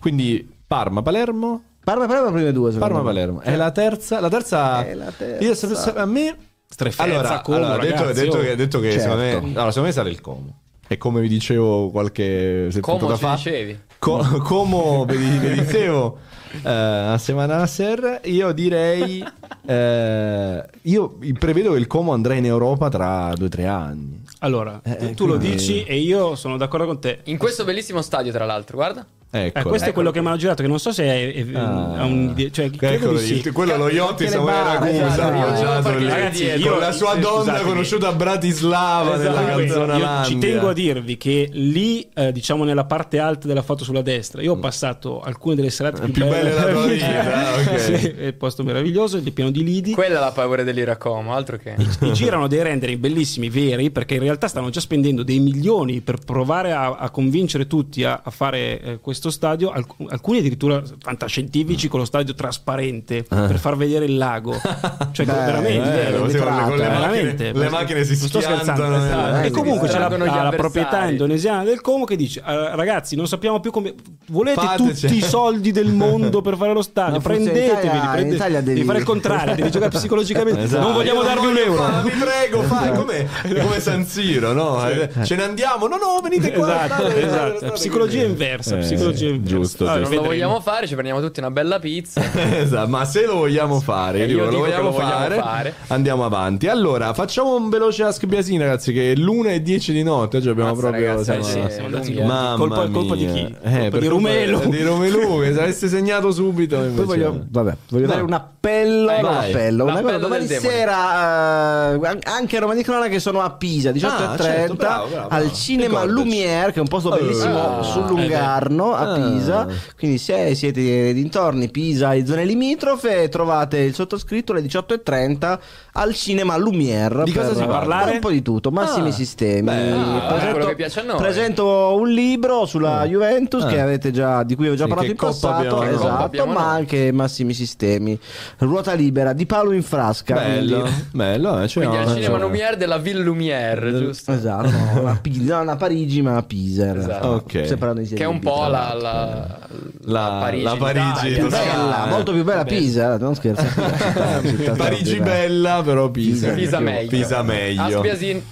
Quindi 0.00 0.46
Parma, 0.66 1.00
Palermo, 1.02 1.62
Parma 1.82 2.06
Palermo 2.06 2.28
le 2.28 2.34
prime 2.34 2.52
due 2.52 2.72
secondo 2.72 2.94
Parma, 2.94 3.08
me. 3.08 3.14
Palermo. 3.14 3.40
È 3.40 3.56
la 3.56 3.70
terza. 3.70 4.20
La 4.20 4.28
terza. 4.28 4.84
È 4.86 4.94
la 4.94 5.10
terza. 5.16 5.44
Io 5.44 5.54
so- 5.54 5.92
a 5.96 6.04
me. 6.04 6.36
Strefezza, 6.68 7.02
Allora, 7.02 7.40
Como, 7.40 7.56
allora, 7.56 7.78
detto, 7.78 8.12
detto 8.12 8.38
che, 8.38 8.54
detto 8.56 8.78
che 8.80 8.92
Certo. 8.92 9.02
secondo 9.18 9.22
me. 9.22 9.32
Allora, 9.54 9.68
secondo 9.70 9.88
me 9.88 9.92
sarà 9.92 10.08
il 10.08 10.20
Como. 10.20 10.58
E 10.86 10.98
come 10.98 11.20
vi 11.20 11.28
dicevo 11.28 11.90
qualche 11.90 12.68
ci 12.70 12.80
fa. 12.80 13.34
dicevi? 13.34 13.78
Co- 13.98 14.24
como 14.42 15.04
vi, 15.04 15.16
vi 15.16 15.50
dicevo 15.60 16.18
eh, 16.62 16.68
a 16.70 17.18
Semana 17.18 17.56
Nasser, 17.58 18.20
io 18.24 18.52
direi. 18.52 19.24
eh, 19.66 20.64
io 20.82 21.18
prevedo 21.38 21.72
che 21.72 21.78
il 21.78 21.86
Como 21.86 22.12
andrà 22.12 22.34
in 22.34 22.44
Europa 22.44 22.88
tra 22.88 23.32
due 23.34 23.46
o 23.46 23.48
tre 23.50 23.66
anni. 23.66 24.22
Allora, 24.40 24.80
Eh, 24.82 25.14
tu 25.14 25.26
lo 25.26 25.36
quindi- 25.38 25.56
dici 25.56 25.82
e 25.84 25.98
io 25.98 26.34
sono 26.36 26.56
d'accordo 26.56 26.86
con 26.86 27.00
te. 27.00 27.20
In 27.24 27.36
questo 27.38 27.64
bellissimo 27.64 28.00
stadio, 28.02 28.32
tra 28.32 28.44
l'altro, 28.44 28.76
guarda. 28.76 29.04
Ecco. 29.32 29.58
Eh, 29.58 29.62
questo 29.62 29.86
è 29.86 29.90
Eccolo 29.90 29.92
quello 29.92 30.10
che 30.10 30.20
mi 30.20 30.26
hanno 30.26 30.36
girato, 30.36 30.62
che 30.62 30.68
non 30.68 30.80
so 30.80 30.90
se 30.92 31.04
è, 31.04 31.32
è- 31.32 31.46
Ah. 31.54 31.98
ha 31.98 32.04
un'idea. 32.04 32.50
Cioè, 32.50 32.68
credo 32.70 32.94
Eccolo 33.04 33.18
di 33.20 33.26
lì, 33.34 33.42
sì. 33.42 33.50
quello 33.52 33.76
lo 33.76 33.88
Iotti 33.88 34.26
Samuele 34.28 34.62
Ragusa 34.64 35.06
esatto. 35.06 36.68
con 36.68 36.78
la 36.80 36.90
sua 36.92 37.14
eh, 37.14 37.20
donna 37.20 37.40
scusatemi. 37.42 37.68
conosciuta 37.68 38.08
a 38.08 38.12
Bratislava 38.12 39.16
nella 39.16 39.40
Esatto, 39.40 39.56
canzone 39.58 39.96
io 39.98 40.24
ci 40.24 40.38
tengo 40.38 40.68
a 40.70 40.72
dirvi 40.72 41.16
che 41.16 41.48
lì, 41.52 42.08
eh, 42.12 42.32
diciamo 42.32 42.64
nella 42.64 42.84
parte 42.84 43.18
alta 43.20 43.46
della 43.46 43.62
foto 43.62 43.84
sulla 43.84 44.02
destra, 44.02 44.40
Mm. 44.40 44.44
io 44.44 44.52
ho 44.52 44.58
passato 44.58 45.20
alcune 45.20 45.54
delle 45.54 45.70
serate 45.70 46.00
più, 46.02 46.12
Più 46.12 46.24
belle 46.26 46.50
della 46.50 46.72
tua 46.72 46.86
vita. 46.86 47.06
vita, 47.06 47.54
ok. 47.72 47.78
Sì, 47.80 47.92
è 48.08 48.26
un 48.26 48.36
posto 48.36 48.64
meraviglioso, 48.64 49.16
è 49.16 49.20
pieno 49.30 49.50
di 49.50 49.62
lidi. 49.62 49.92
Quella 49.92 50.16
è 50.16 50.20
la 50.20 50.32
paura 50.32 50.62
dell'Iracomo, 50.64 51.34
altro 51.34 51.56
che. 51.56 51.74
I 52.00 52.12
girano 52.12 52.46
dei 52.48 52.62
rendering 52.62 52.98
bellissimi, 52.98 53.48
veri, 53.48 53.90
perché 53.90 54.14
in 54.14 54.20
realtà 54.22 54.48
stanno 54.48 54.70
già 54.70 54.80
spendendo 54.80 55.22
dei 55.22 55.38
milioni 55.38 56.00
per 56.00 56.18
provare 56.24 56.72
a, 56.72 56.96
a 56.96 57.10
convincere 57.10 57.66
tutti 57.66 58.02
a, 58.04 58.20
a 58.24 58.30
fare 58.30 58.80
eh, 58.80 58.98
questo 59.00 59.19
stadio, 59.28 59.70
alc- 59.70 59.92
alcuni 60.08 60.38
addirittura 60.38 60.82
fantascientifici 61.02 61.88
con 61.88 62.00
lo 62.00 62.06
stadio 62.06 62.32
trasparente 62.34 63.22
per 63.24 63.58
far 63.58 63.76
vedere 63.76 64.06
il 64.06 64.16
lago. 64.16 64.54
Cioè, 65.12 65.26
Beh, 65.26 65.32
veramente, 65.32 66.08
eh, 66.08 66.14
Eh, 66.14 66.18
così 66.18 66.38
con 66.38 66.46
le, 66.70 66.76
veramente. 66.76 67.44
macchine, 67.46 67.52
le 67.64 67.68
macchine 67.68 68.04
si 68.04 68.16
schiantano. 68.16 68.96
Esatto. 69.04 69.46
E 69.46 69.50
comunque 69.50 69.88
c'è 69.88 69.98
la, 69.98 70.08
la 70.16 70.52
proprietà 70.56 71.04
indonesiana 71.10 71.64
del 71.64 71.80
Como 71.80 72.04
che 72.04 72.14
dice: 72.16 72.40
"Eh, 72.46 72.76
Ragazzi, 72.76 73.16
non 73.16 73.26
sappiamo 73.26 73.58
più 73.60 73.70
come. 73.72 73.94
Volete 74.28 74.60
Fateci." 74.60 75.00
tutti 75.08 75.16
i 75.16 75.20
soldi 75.22 75.72
del 75.72 75.88
mondo 75.92 76.40
per 76.40 76.56
fare 76.56 76.72
lo 76.72 76.82
stadio? 76.82 77.14
No, 77.16 77.20
Prendetevi, 77.20 77.98
prendete- 78.12 78.50
devi- 78.50 78.62
devi 78.62 78.84
fare 78.84 78.98
il 78.98 79.04
contrario, 79.04 79.54
devi 79.56 79.70
giocare 79.70 79.90
psicologicamente. 79.98 80.62
Esatto. 80.62 80.82
Non 80.82 80.92
vogliamo 80.92 81.20
Io 81.22 81.26
darvi 81.26 81.46
un 81.46 81.56
euro. 81.56 81.82
fare, 81.82 82.02
vi 82.08 82.16
prego, 82.18 82.62
fai 82.62 82.92
come, 82.92 83.28
come 83.62 83.80
San 83.80 84.06
Siro, 84.06 84.52
no? 84.52 84.88
Eh, 84.88 85.10
Ce 85.24 85.34
ne 85.34 85.42
andiamo. 85.42 85.88
No, 85.88 85.96
no, 85.96 86.20
venite 86.22 86.52
qua. 86.52 86.84
Esatto, 86.84 87.06
esatto. 87.08 87.72
Psicologia 87.72 88.22
inversa, 88.22 88.76
Eh, 88.76 88.80
psicologia 88.80 89.09
inversa. 89.10 89.54
giusto, 89.56 89.84
Vabbè, 89.84 89.94
Non 89.96 90.02
lo 90.04 90.08
vedremo. 90.10 90.28
vogliamo 90.32 90.60
fare, 90.60 90.86
ci 90.86 90.92
prendiamo 90.94 91.20
tutti 91.20 91.38
una 91.40 91.50
bella 91.50 91.78
pizza. 91.78 92.20
Esatto, 92.60 92.88
ma 92.88 93.04
se 93.04 93.24
lo 93.26 93.36
vogliamo 93.36 93.80
fare, 93.80 94.18
io 94.18 94.24
Eh, 94.24 94.26
dico, 94.28 94.38
io 94.44 94.50
lo 94.50 94.58
vogliamo, 94.58 94.82
lo 94.84 94.90
vogliamo 94.90 95.10
fare, 95.12 95.34
fare. 95.40 95.74
andiamo 95.88 96.24
avanti. 96.24 96.66
Allora, 96.68 97.12
facciamo 97.14 97.54
un 97.56 97.68
veloce 97.68 98.02
Ask 98.04 98.24
Biasini, 98.26 98.58
ragazzi, 98.58 98.92
che 98.92 99.12
è 99.12 99.14
l'una 99.16 99.50
e 99.50 99.62
10 99.62 99.92
di 99.92 100.02
notte. 100.02 100.36
Oggi 100.38 100.48
abbiamo 100.48 100.70
Mazza, 100.70 100.80
proprio. 100.88 101.06
ragazzi, 101.06 101.24
siamo- 101.24 101.42
sì, 101.42 101.50
Siamo 101.50 101.66
andati 101.86 101.90
lunghi, 101.90 102.12
lunghi. 102.14 102.22
Mamma 102.26 102.56
colpa, 102.56 102.88
colpa 102.88 103.14
di 103.14 103.24
mia. 103.26 103.32
chi? 103.32 103.56
Eh, 103.62 103.78
Colpa 103.80 103.98
di 103.98 104.06
Rumelo. 104.06 104.58
Di 104.66 104.82
Romelu, 104.82 105.40
che 105.40 105.52
se 105.54 105.60
avesse 105.62 105.88
segnato 105.88 106.30
subito. 106.32 106.76
Poi 106.78 107.04
voglio, 107.04 107.44
vabbè, 107.48 107.76
voglio 107.90 108.06
No. 108.06 108.10
dare 108.12 108.22
un 108.24 108.32
appello. 108.32 109.10
Eh, 109.10 109.20
vai. 109.20 109.50
appello. 109.50 109.84
Una 109.84 110.00
cosa, 110.00 110.18
domani 110.18 110.46
sera, 110.46 111.92
eh, 111.92 112.06
an- 112.06 112.18
anche 112.24 112.56
a 112.56 112.60
Roma 112.60 112.74
di 112.74 112.82
Cronaca 112.82 113.08
che 113.08 113.20
sono 113.20 113.40
a 113.40 113.50
Pisa, 113.50 113.90
18.30 113.90 114.32
Ah, 114.32 114.36
certo, 114.56 114.74
bravo, 114.74 115.06
bravo, 115.08 115.28
al. 115.28 115.52
Cinema. 115.52 116.04
Lumière, 116.04 116.72
che 116.72 116.78
è 116.78 116.80
un 116.80 116.88
posto 116.88 117.10
bellissimo 117.10 117.78
Ah, 117.78 117.82
sul 117.82 118.06
Lungarno 118.06 118.92
a 119.00 119.12
Ah. 119.12 119.14
Pisa. 119.30 119.66
Quindi, 119.98 120.18
se 120.18 120.54
siete 120.54 120.80
nei 120.80 121.14
dintorni, 121.14 121.70
Pisa 121.70 122.12
e 122.14 122.24
zone 122.26 122.44
limitrofe, 122.44 123.28
trovate 123.28 123.78
il 123.78 123.94
sottoscritto 123.94 124.52
alle 124.52 124.62
18.30 124.62 125.58
al 125.92 126.14
Cinema 126.14 126.56
Lumière. 126.56 127.24
Di 127.24 127.32
cosa 127.32 127.48
per 127.48 127.56
si 127.56 127.60
parla? 127.64 127.78
parlare? 127.78 128.12
Un 128.12 128.18
po' 128.20 128.30
di 128.30 128.42
tutto, 128.42 128.70
massimi 128.70 129.08
Ah, 129.08 129.12
sistemi. 129.12 129.62
bello. 129.62 130.18
Ah, 130.20 130.50
quello 130.50 130.66
che 130.66 130.74
piace 130.76 131.00
a 131.00 131.02
noi. 131.04 131.16
presento 131.16 131.96
un 131.98 132.08
libro 132.10 132.66
sulla 132.66 133.04
Juventus 133.06 133.64
Ah. 133.64 133.66
che 133.66 133.80
avete 133.80 134.10
già, 134.10 134.42
di 134.42 134.54
cui 134.54 134.68
ho 134.68 134.74
già 134.74 134.84
Sì, 134.84 134.88
parlato 134.88 135.10
in 135.10 135.16
passato, 135.16 135.82
esatto, 135.82 136.46
ma 136.46 136.52
noi. 136.52 136.62
anche 136.62 137.12
massimi 137.12 137.52
sistemi. 137.54 138.18
Ruota 138.58 138.92
libera 138.94 139.32
di 139.32 139.46
Paolo 139.46 139.72
in 139.72 139.82
frasca. 139.82 140.34
Bello, 140.34 140.80
quindi- 140.80 141.04
bello. 141.12 141.60
eh, 141.62 141.68
cioè, 141.68 141.84
Quindi 141.86 141.96
no, 141.96 142.02
al 142.10 142.16
cinema 142.16 142.36
insomma. 142.36 142.38
Lumière 142.54 142.76
della 142.76 142.98
Ville 142.98 143.22
Lumière, 143.22 143.96
giusto? 143.98 144.32
Esatto, 144.32 144.70
no, 144.70 145.08
a 145.08 145.18
Pisa, 145.20 145.56
non 145.58 145.68
a 145.68 145.76
Parigi 145.76 146.22
ma 146.22 146.36
a 146.36 146.42
Pisa. 146.42 146.96
Esatto. 146.96 147.26
Ok. 147.28 147.66
Separando 147.66 148.00
i 148.00 148.06
Che 148.06 148.22
è 148.22 148.26
un 148.26 148.38
po' 148.38 148.64
tra 148.68 148.89
la, 148.94 149.68
la, 150.02 150.28
La- 150.28 150.38
Parigi. 150.40 150.62
la 150.62 150.76
Parigi 150.76 151.38
toscana. 151.38 151.72
Bella, 151.72 152.06
molto 152.06 152.32
più 152.32 152.44
bella 152.44 152.64
Pisa, 152.64 153.14
eh, 153.14 153.18
non 153.18 153.34
scherzate. 153.34 154.72
Parigi 154.76 155.20
bella, 155.20 155.82
però 155.82 156.10
Pisa. 156.10 156.52
Pisa 156.52 156.80
meglio. 156.80 157.08
Pisa 157.08 157.42
meglio. 157.42 157.96
Aspiasin. 157.98 158.42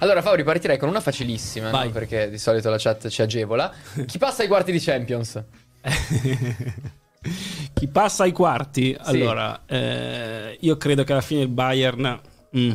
Allora 0.00 0.22
Fabri 0.22 0.44
partirei 0.44 0.78
con 0.78 0.88
una 0.88 1.00
facilissima, 1.00 1.70
no? 1.70 1.90
perché 1.90 2.30
di 2.30 2.38
solito 2.38 2.70
la 2.70 2.76
chat 2.78 3.08
ci 3.08 3.20
agevola. 3.20 3.72
Chi 4.06 4.16
passa 4.18 4.42
ai 4.42 4.48
quarti 4.48 4.70
di 4.70 4.78
Champions? 4.78 5.42
Chi 7.74 7.88
passa 7.88 8.22
ai 8.24 8.32
quarti, 8.32 8.96
allora, 8.98 9.62
eh, 9.66 10.56
io 10.60 10.76
credo 10.76 11.04
che 11.04 11.12
alla 11.12 11.20
fine 11.20 11.42
il 11.42 11.48
Bayern 11.48 12.20
mm, 12.56 12.70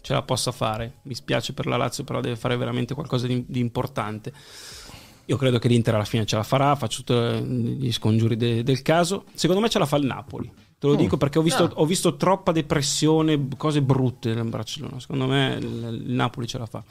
ce 0.00 0.12
la 0.12 0.22
possa 0.22 0.52
fare. 0.52 0.98
Mi 1.02 1.14
spiace 1.14 1.52
per 1.52 1.66
la 1.66 1.76
Lazio, 1.76 2.04
però 2.04 2.20
deve 2.20 2.36
fare 2.36 2.56
veramente 2.56 2.94
qualcosa 2.94 3.26
di, 3.26 3.44
di 3.46 3.60
importante. 3.60 4.32
Io 5.28 5.36
credo 5.36 5.58
che 5.58 5.66
l'Inter 5.68 5.94
alla 5.94 6.04
fine 6.04 6.24
ce 6.24 6.36
la 6.36 6.44
farà, 6.44 6.76
faccio 6.76 7.02
tutti 7.02 7.42
gli 7.44 7.90
scongiuri 7.90 8.36
de- 8.36 8.62
del 8.62 8.82
caso. 8.82 9.24
Secondo 9.34 9.60
me 9.60 9.68
ce 9.68 9.78
la 9.80 9.86
fa 9.86 9.96
il 9.96 10.06
Napoli. 10.06 10.50
Te 10.78 10.86
lo 10.86 10.94
dico 10.94 11.16
perché 11.16 11.38
ho 11.38 11.42
visto, 11.42 11.64
Ah. 11.64 11.70
ho 11.74 11.84
visto 11.86 12.16
troppa 12.16 12.52
depressione, 12.52 13.48
cose 13.56 13.82
brutte 13.82 14.34
nel 14.34 14.44
Barcellona. 14.44 15.00
Secondo 15.00 15.26
me 15.26 15.56
il, 15.58 16.02
il 16.06 16.12
Napoli 16.12 16.46
ce 16.46 16.58
la 16.58 16.66
fa. 16.66 16.84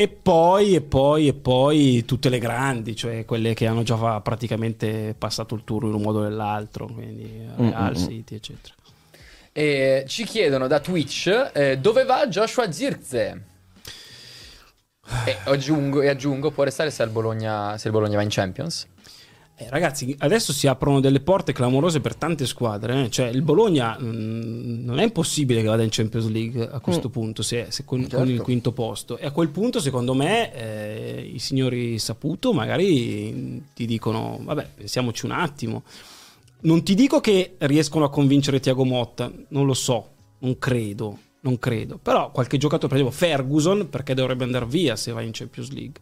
E 0.00 0.06
poi, 0.06 0.76
e 0.76 0.80
poi, 0.80 1.26
e 1.26 1.34
poi 1.34 2.04
tutte 2.04 2.28
le 2.28 2.38
grandi, 2.38 2.94
cioè 2.94 3.24
quelle 3.24 3.52
che 3.52 3.66
hanno 3.66 3.82
già 3.82 4.20
praticamente 4.20 5.12
passato 5.18 5.56
il 5.56 5.64
turno 5.64 5.88
in 5.88 5.94
un 5.94 6.02
modo 6.02 6.20
o 6.20 6.22
nell'altro, 6.22 6.86
quindi 6.86 7.44
Real, 7.56 7.96
City, 7.96 8.36
eccetera. 8.36 8.74
E 9.50 10.04
ci 10.06 10.22
chiedono 10.22 10.68
da 10.68 10.78
Twitch 10.78 11.50
eh, 11.52 11.78
dove 11.78 12.04
va 12.04 12.28
Joshua 12.28 12.70
Zirkze. 12.70 13.44
E 15.24 15.36
aggiungo, 15.46 16.00
e 16.00 16.08
aggiungo, 16.08 16.52
può 16.52 16.62
restare 16.62 16.92
se 16.92 17.02
il 17.02 17.10
Bologna, 17.10 17.76
se 17.76 17.88
il 17.88 17.92
Bologna 17.92 18.18
va 18.18 18.22
in 18.22 18.28
Champions? 18.30 18.86
Eh, 19.60 19.66
ragazzi, 19.70 20.14
adesso 20.20 20.52
si 20.52 20.68
aprono 20.68 21.00
delle 21.00 21.18
porte 21.18 21.52
clamorose 21.52 22.00
per 22.00 22.14
tante 22.14 22.46
squadre. 22.46 23.06
eh. 23.06 23.10
Cioè, 23.10 23.26
il 23.26 23.42
Bologna 23.42 23.98
mh, 23.98 24.84
non 24.84 25.00
è 25.00 25.02
impossibile 25.02 25.62
che 25.62 25.66
vada 25.66 25.82
in 25.82 25.88
Champions 25.90 26.28
League 26.28 26.68
a 26.70 26.78
questo 26.78 27.08
punto, 27.08 27.42
se, 27.42 27.66
se 27.70 27.84
con, 27.84 28.06
con 28.08 28.28
il 28.28 28.40
quinto 28.40 28.70
posto. 28.70 29.18
E 29.18 29.26
a 29.26 29.32
quel 29.32 29.48
punto, 29.48 29.80
secondo 29.80 30.14
me, 30.14 30.54
eh, 30.54 31.28
i 31.34 31.40
signori 31.40 31.98
Saputo 31.98 32.52
magari 32.52 33.64
ti 33.74 33.84
dicono: 33.84 34.38
Vabbè, 34.40 34.68
pensiamoci 34.76 35.24
un 35.24 35.32
attimo. 35.32 35.82
Non 36.60 36.84
ti 36.84 36.94
dico 36.94 37.20
che 37.20 37.56
riescono 37.58 38.04
a 38.04 38.10
convincere 38.10 38.60
Tiago 38.60 38.84
Motta, 38.84 39.28
non 39.48 39.66
lo 39.66 39.74
so, 39.74 40.08
non 40.38 40.56
credo. 40.58 41.18
Non 41.40 41.58
credo. 41.58 41.98
Però 41.98 42.30
qualche 42.30 42.58
giocatore, 42.58 42.88
per 42.92 42.96
esempio 42.98 43.16
Ferguson, 43.18 43.88
perché 43.88 44.14
dovrebbe 44.14 44.44
andare 44.44 44.66
via 44.66 44.96
se 44.96 45.12
va 45.12 45.20
in 45.22 45.30
Champions 45.32 45.70
League. 45.70 46.00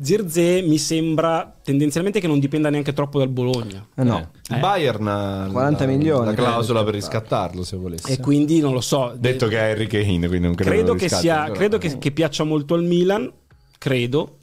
Zirze 0.00 0.62
mi 0.62 0.78
sembra 0.78 1.54
tendenzialmente 1.62 2.18
che 2.18 2.26
non 2.26 2.40
dipenda 2.40 2.70
neanche 2.70 2.92
troppo 2.92 3.18
dal 3.18 3.28
Bologna. 3.28 3.86
Eh, 3.94 4.02
no. 4.02 4.30
Il 4.50 4.58
Bayern 4.58 5.06
ha 5.06 5.48
40 5.50 5.84
la- 5.84 5.90
milioni 5.90 6.24
la 6.26 6.32
per 6.32 6.44
clausola 6.44 6.82
per 6.82 6.94
riscattarlo. 6.94 7.62
se 7.62 7.76
volesse. 7.76 8.10
E 8.12 8.18
quindi 8.18 8.58
non 8.60 8.72
lo 8.72 8.80
so. 8.80 9.14
Detto 9.16 9.46
che 9.46 9.58
è 9.58 9.70
Harry 9.70 9.86
Kane, 9.86 10.26
quindi 10.26 10.40
non 10.40 10.54
credo, 10.54 10.70
credo 10.70 10.94
che, 10.94 11.08
sia, 11.08 11.42
però- 11.42 11.54
credo 11.54 11.78
che, 11.78 11.98
che 11.98 12.10
piaccia 12.10 12.42
molto 12.44 12.74
al 12.74 12.82
Milan, 12.82 13.30
credo. 13.78 14.38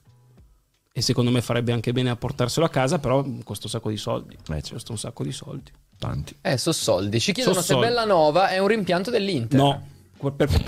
E 0.91 1.01
secondo 1.01 1.31
me 1.31 1.41
farebbe 1.41 1.71
anche 1.71 1.91
bene 1.93 2.09
a 2.09 2.15
portarselo 2.15 2.65
a 2.65 2.69
casa, 2.69 2.99
però 2.99 3.23
costa 3.43 3.65
un 3.65 3.71
sacco 3.71 3.89
di 3.89 3.97
soldi. 3.97 4.37
certo. 4.45 4.73
Costa 4.73 4.91
un 4.93 4.97
sacco 4.97 5.23
di 5.23 5.31
soldi. 5.31 5.71
tanti. 5.97 6.35
Eh, 6.41 6.57
so 6.57 6.71
soldi. 6.71 7.19
Ci 7.19 7.33
chiedono 7.33 7.55
So 7.55 7.61
se 7.61 7.73
soldi. 7.73 7.87
Bellanova 7.87 8.49
è 8.49 8.57
un 8.59 8.67
rimpianto 8.67 9.09
dell'Inter. 9.11 9.59
No, 9.59 9.87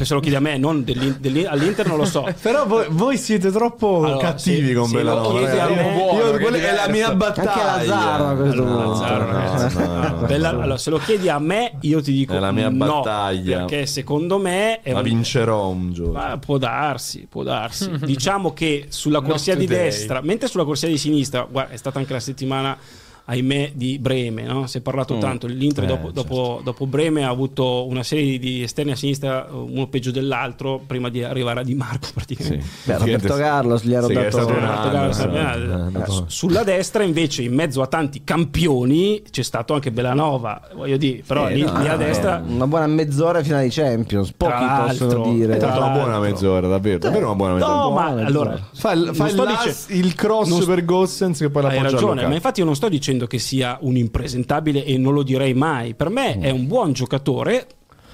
se 0.02 0.14
lo 0.14 0.20
chiedi 0.22 0.36
a 0.36 0.40
me, 0.40 0.58
non 0.58 0.84
dell'in- 0.84 1.18
dell'in- 1.20 1.48
all'Inter 1.48 1.86
non 1.88 1.98
lo 1.98 2.06
so. 2.06 2.26
Però 2.42 2.66
voi, 2.66 2.86
voi 2.90 3.18
siete 3.18 3.52
troppo 3.52 4.04
Allora, 4.06 4.18
cattivi 4.18 4.68
se- 4.68 4.74
con 4.74 4.90
lo 4.90 4.98
Bellanova. 4.98 5.40
Io- 5.42 6.38
quella 6.40 6.58
è 6.58 6.62
è 6.72 6.76
la 6.76 6.88
mia 6.90 7.14
battaglia. 7.14 7.52
Anche 7.74 7.86
Lazzaro 7.88 8.28
Allora. 8.28 8.86
Lazzaro, 8.86 9.32
no, 9.32 9.86
no, 9.86 10.08
no, 10.10 10.20
no. 10.22 10.26
Bella- 10.28 10.50
allora, 10.50 10.78
se 10.78 10.90
lo 10.90 10.98
chiedi 11.00 11.28
a 11.28 11.38
me, 11.40 11.74
io 11.82 12.02
ti 12.02 12.14
dico 12.14 12.34
È 12.34 12.40
la 12.40 12.52
mia 12.52 12.70
no, 12.70 12.78
battaglia. 13.02 13.66
Perché 13.66 13.86
secondo 13.86 14.38
me 14.38 14.80
è 14.82 14.92
La 14.92 15.00
un- 15.00 15.04
vincerò 15.04 15.68
un 15.68 15.92
giorno. 15.92 16.14
Ma 16.14 16.38
può 16.38 16.58
darsi, 16.58 17.28
può 17.30 17.44
darsi. 17.44 17.90
diciamo 18.02 18.54
che 18.54 18.86
sulla 18.90 19.22
corsia 19.22 19.56
di 19.56 19.66
destra, 19.68 20.22
mentre 20.22 20.48
sulla 20.48 20.64
corsia 20.64 20.88
di 20.88 20.98
sinistra, 20.98 21.46
guarda, 21.50 21.74
è 21.74 21.78
stata 21.78 22.00
anche 22.00 22.14
la 22.14 22.20
settimana 22.20 22.78
ahimè 23.26 23.72
di 23.76 23.98
Breme, 24.00 24.44
no? 24.44 24.68
si 24.68 24.80
è 24.80 24.82
parlato 24.82 25.18
tanto, 25.18 25.48
l'Inter 25.48 25.84
Eh, 25.84 25.88
dopo, 25.88 26.12
dopo- 26.12 26.62
dopo 26.64 26.86
Breme 26.86 27.24
ha 27.24 27.30
avuto 27.30 27.86
una 27.88 28.04
serie 28.04 28.38
di 28.40 28.64
esterni 28.64 28.92
a 28.92 28.96
sinistra, 28.96 29.48
uno 29.52 29.88
peggio 29.88 30.12
dell'altro, 30.12 30.82
prima 30.86 31.10
di 31.10 31.24
arrivare 31.24 31.62
a 31.62 31.64
Di 31.64 31.76
Marco 31.76 32.10
praticamente. 32.14 32.66
Beh, 32.86 32.98
Roberto 32.98 33.36
Carlos 33.36 33.84
gli 33.84 33.94
ha 33.94 34.02
Sì, 34.02 34.14
dato- 34.14 34.42
sì. 35.14 35.22
eh, 35.24 35.40
Eh, 35.52 35.92
dopo- 35.92 36.24
Sulla 36.28 36.64
destra 36.64 37.04
invece 37.04 37.44
in 37.44 37.54
mezzo 37.54 37.82
a 37.82 37.88
tanti 37.88 38.24
campioni 38.24 39.22
c'è 39.30 39.44
stato 39.44 39.74
anche 39.74 39.92
Bellanova, 39.92 40.62
voglio 40.76 40.98
dire, 40.98 41.24
però 41.26 41.48
Sì, 41.48 41.54
lì, 41.56 41.62
no, 41.64 41.80
lì 41.80 41.88
a 41.88 41.92
no. 41.92 41.98
destra 41.98 42.44
Una 42.46 42.68
buona 42.68 42.88
mezz'ora 42.88 43.38
ai 43.40 43.44
finali 43.44 43.68
di 43.68 43.74
Champions. 43.74 44.32
Pochi 44.34 44.66
possono 44.88 45.32
dire. 45.34 45.54
È 45.56 45.58
stata 45.58 45.78
una 45.78 45.90
buona 45.90 46.20
mezz'ora, 46.20 46.68
davvero. 46.68 46.98
Davvero 46.98 47.26
una 47.28 47.36
buona 47.36 47.54
mezz'ora. 47.54 47.74
No, 47.74 47.90
ma 47.92 48.06
buona 48.10 48.26
allora 48.28 48.50
mezz'ora. 48.52 48.70
Fa, 48.74 48.92
il, 48.94 49.10
fa 49.14 49.24
non 49.26 49.30
il, 49.48 49.54
las- 49.54 49.88
dice- 49.88 49.94
il 50.00 50.16
cross 50.16 50.50
non- 50.50 50.66
per 50.66 50.86
Gossens 50.86 51.40
che 51.40 51.50
poi 51.50 51.62
la 51.64 51.68
Hai 51.70 51.82
ragione, 51.82 52.28
ma 52.28 52.34
infatti 52.34 52.60
io 52.60 52.66
non 52.66 52.76
sto 52.76 52.90
dicendo 52.90 53.21
che 53.28 53.40
sia 53.40 53.78
un 53.82 53.96
impresentabile 53.98 54.84
e 54.86 54.98
non 54.98 55.14
lo 55.14 55.24
direi 55.24 55.54
mai. 55.54 55.94
Per 55.96 56.10
me 56.10 56.40
è 56.40 56.50
un 56.50 56.68
buon 56.68 56.94
giocatore 56.94 57.68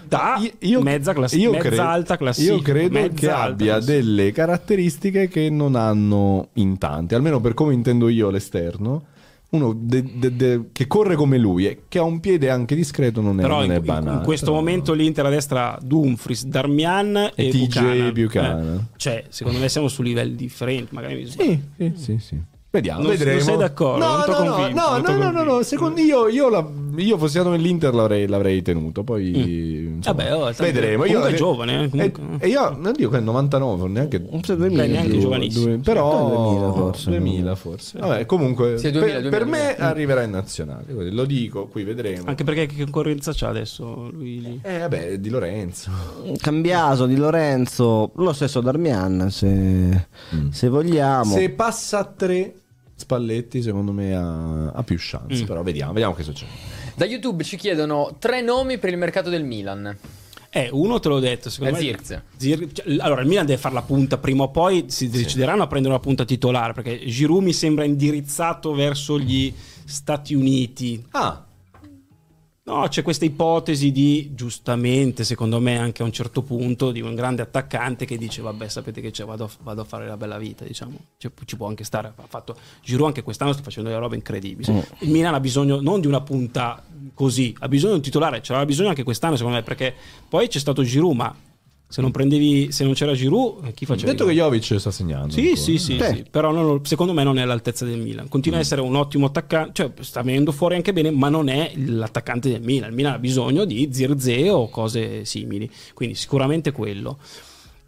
da 0.08 0.38
Io- 0.42 0.52
io- 0.60 0.82
mezza, 0.82 1.14
class- 1.14 1.34
io 1.34 1.52
mezza 1.52 1.68
credo- 1.68 1.82
alta 1.84 2.16
classifica. 2.18 2.54
Io 2.56 2.62
credo 2.62 2.94
mezza 2.94 3.14
che 3.16 3.30
abbia 3.30 3.74
classifica. 3.74 3.94
delle 4.02 4.32
caratteristiche 4.32 5.28
che 5.28 5.50
non 5.50 5.76
hanno 5.76 6.50
in 6.54 6.78
tanti, 6.78 7.14
almeno 7.16 7.40
per 7.42 7.54
come 7.54 7.74
intendo 7.74 8.08
io 8.08 8.30
l'esterno. 8.30 9.04
Uno 9.50 9.74
de- 9.74 10.04
de- 10.16 10.36
de- 10.36 10.62
che 10.74 10.88
corre 10.88 11.16
come 11.16 11.38
lui 11.38 11.68
e 11.68 11.84
che 11.88 12.00
ha 12.00 12.04
un 12.04 12.20
piede 12.20 12.50
anche 12.50 12.76
discreto 12.76 13.22
non 13.22 13.40
è, 13.40 13.44
Però 13.44 13.56
non 13.56 13.66
in, 13.66 13.72
è 13.72 13.76
in- 13.78 13.84
banale. 13.86 14.18
in 14.18 14.24
questo 14.24 14.48
però- 14.48 14.58
momento 14.58 14.92
l'Inter 14.94 15.26
a 15.26 15.30
destra 15.30 15.78
Dumfries, 15.82 16.46
Darmian 16.48 17.16
e, 17.16 17.48
E 17.48 17.50
TJ 17.50 17.66
Buchanan. 17.66 18.14
Buchanan. 18.14 18.76
Eh, 18.92 18.98
cioè, 18.98 19.24
secondo 19.30 19.60
me 19.60 19.70
siamo 19.70 19.88
su 19.88 20.02
livelli 20.02 20.36
differenti. 20.36 20.94
Magari 20.94 21.16
mi 21.16 21.26
sbaglio. 21.26 21.50
Sì, 21.52 21.62
sì, 21.78 21.94
sì, 21.96 22.18
sì. 22.20 22.42
Vediamo, 22.78 23.02
Non- 23.02 23.10
vedremo. 23.10 23.38
non 23.38 23.44
sei 23.44 23.58
d'accordo? 23.58 24.06
No, 24.06 24.18
Non 24.18 24.26
no, 24.28 24.44
no, 24.44 24.54
convinto, 24.54 24.80
no, 24.82 24.98
non 24.98 25.02
no, 25.18 25.32
no, 25.32 25.32
no, 25.32 25.44
no, 25.56 25.62
secondo 25.64 26.00
io, 26.00 26.28
io, 26.28 26.48
la- 26.50 26.68
io 26.98 27.18
fossi 27.18 27.32
stato 27.34 27.50
nell'Inter 27.50 27.92
l'avrei, 27.96 28.28
l'avrei 28.28 28.62
tenuto, 28.62 29.04
poi 29.04 29.96
insomma, 29.96 30.24
Vabbè, 30.24 30.36
oh, 30.36 30.52
vedremo. 30.60 31.06
io, 31.06 31.24
è 31.26 31.34
giovane, 31.34 31.90
eh. 31.92 32.04
E, 32.04 32.12
e 32.40 32.48
io 32.50 32.78
non 32.80 32.94
dico 32.96 33.10
che 33.10 33.18
è 33.18 33.22
99, 33.22 33.88
neanche 33.88 34.24
Un 34.30 34.42
2000, 34.46 34.82
Beh, 34.84 34.88
neanche 34.90 35.18
giovanissimo. 35.18 35.66
due- 35.66 35.78
però 35.78 36.28
2000 36.28 36.72
forse. 36.74 37.10
2000 37.10 37.56
forse. 37.56 37.98
Vabbè, 38.00 38.26
comunque 38.28 38.78
Sì, 38.78 38.92
2000, 38.92 39.00
per, 39.22 39.22
2000, 39.22 39.30
per 39.38 39.46
me 39.48 39.58
2000. 39.76 39.90
arriverà 39.90 40.22
in 40.22 40.32
nazionale, 40.32 40.86
lo 41.12 41.26
dico, 41.26 41.66
qui 41.66 41.84
vedremo. 41.84 42.26
Anche 42.28 42.44
perché 42.44 42.68
che 42.68 42.84
concorrenza 42.84 43.32
c'ha 43.34 43.48
adesso 43.50 44.10
lui 44.12 44.40
lì? 44.42 44.60
Eh 44.64 44.78
vabbè, 44.80 45.18
di 45.18 45.30
Lorenzo. 45.30 45.90
Cambiaso 46.38 47.08
di 47.08 47.16
Lorenzo, 47.16 48.12
lo 48.16 48.34
stesso 48.34 48.62
Darmian, 48.62 49.30
se, 49.32 50.08
se 50.52 50.68
vogliamo. 50.70 51.34
Se 51.34 51.50
passa 51.50 52.00
a 52.00 52.04
tre 52.04 52.54
Spalletti, 53.00 53.62
secondo 53.62 53.92
me 53.92 54.16
ha, 54.16 54.72
ha 54.72 54.84
più 54.84 54.98
chance, 55.00 55.44
però 55.46 55.62
vediamo, 55.62 55.94
vediamo 55.94 56.16
che 56.16 56.24
succede. 56.24 56.52
Da 56.96 57.06
YouTube 57.06 57.44
ci 57.44 57.56
chiedono 57.56 58.16
tre 58.18 58.42
nomi 58.42 58.80
per 58.80 58.90
il 58.90 58.98
mercato 58.98 59.30
del 59.30 59.44
Milan. 59.44 59.96
Eh, 60.50 60.70
uno 60.72 61.00
te 61.00 61.08
l'ho 61.08 61.20
detto, 61.20 61.52
secondo 61.52 61.76
È 61.76 61.78
me. 61.78 61.86
Zirkzee. 61.86 62.24
Zir- 62.38 62.72
cioè, 62.72 62.98
allora, 63.00 63.22
il 63.22 63.28
Milan 63.28 63.46
deve 63.46 63.60
fare 63.60 63.76
la 63.76 63.84
punta 63.84 64.18
prima 64.18 64.44
o 64.44 64.50
poi 64.50 64.86
si 64.88 65.10
decideranno 65.10 65.62
a 65.62 65.68
prendere 65.68 65.94
una 65.94 66.02
punta 66.02 66.26
titolare 66.26 66.74
perché 66.74 67.06
Giroud 67.06 67.44
mi 67.44 67.54
sembra 67.54 67.84
indirizzato 67.84 68.74
verso 68.74 69.20
gli 69.20 69.54
Stati 69.86 70.34
Uniti. 70.34 71.06
Ah, 71.12 71.46
No, 72.68 72.86
c'è 72.90 73.02
questa 73.02 73.24
ipotesi 73.24 73.94
di, 73.94 74.32
giustamente, 74.36 75.24
secondo 75.24 75.62
me, 75.62 75.78
anche 75.78 76.02
a 76.02 76.06
un 76.06 76.12
certo 76.12 76.42
punto, 76.42 76.92
di 76.92 77.00
un 77.00 77.16
grande 77.16 77.42
attaccante 77.42 78.04
che 78.04 78.18
dice: 78.18 78.42
Vabbè, 78.42 78.68
sapete 78.68 79.00
che 79.00 79.10
c'è, 79.10 79.24
vado, 79.24 79.46
a- 79.46 79.50
vado 79.64 79.82
a 79.82 79.84
fare 79.86 80.06
la 80.06 80.18
bella 80.18 80.38
vita. 80.38 80.66
Diciamo, 80.66 80.98
Cioè, 81.18 81.32
ci 81.46 81.56
può 81.56 81.68
anche 81.68 81.86
stare. 81.86 82.12
Ha 82.14 82.26
fatto 82.28 82.58
Giroud 82.84 83.08
anche 83.08 83.24
quest'anno, 83.24 83.54
sta 83.54 83.64
facendo 83.64 83.88
delle 83.88 84.02
robe 84.02 84.16
incredibili. 84.18 84.70
Il 85.00 85.10
Milan 85.12 85.34
ha 85.34 85.40
bisogno 85.40 85.80
non 85.80 86.02
di 86.02 86.08
una 86.08 86.20
punta 86.20 86.84
così, 87.14 87.56
ha 87.60 87.70
bisogno 87.70 87.92
di 87.94 87.98
un 88.00 88.04
titolare. 88.04 88.42
Ce 88.42 88.52
l'aveva 88.52 88.70
bisogno 88.70 88.90
anche 88.90 89.04
quest'anno, 89.04 89.38
secondo 89.38 89.56
me, 89.58 89.64
perché 89.64 89.96
poi 90.28 90.50
c'è 90.50 90.60
stato 90.60 90.84
Giroud, 90.84 91.16
ma 91.16 91.34
se 91.90 92.02
non 92.02 92.12
prendevi, 92.12 92.72
se 92.72 92.84
non 92.84 92.94
c'era 92.94 93.14
Giroud, 93.14 93.66
eh, 93.66 93.74
chi 93.74 93.86
faceva? 93.86 94.12
detto 94.12 94.26
che? 94.26 94.34
Jovic 94.34 94.78
sta 94.78 94.92
segnando. 94.92 95.32
Sì, 95.32 95.56
sì, 95.56 95.78
sì, 95.78 95.98
sì. 95.98 96.26
però 96.30 96.52
non- 96.52 96.86
secondo 96.86 97.14
me 97.14 97.24
non 97.24 97.38
è 97.38 97.44
all'altezza 97.44 97.86
del 97.86 98.00
Milan. 98.00 98.28
Continua 98.28 98.58
a 98.58 98.62
essere 98.62 98.82
un 98.82 98.96
ottimo 98.96 99.28
attaccante, 99.28 99.72
cioè 99.74 99.92
sta 100.02 100.22
venendo 100.22 100.52
fuori 100.52 100.76
anche 100.76 100.92
bene, 100.92 101.12
ma 101.12 101.30
non 101.30 101.48
è 101.48 101.72
l'attaccante 101.76 102.50
del 102.50 102.62
Milan. 102.62 102.90
Il 102.90 102.96
Milan 102.96 103.14
ha 103.14 103.20
bisogno 103.20 103.64
di 103.66 103.88
Zirze 103.92 104.50
o 104.50 104.70
cose 104.70 105.24
simili, 105.26 105.70
quindi 105.94 106.16
sicuramente 106.16 106.72
quello. 106.72 107.20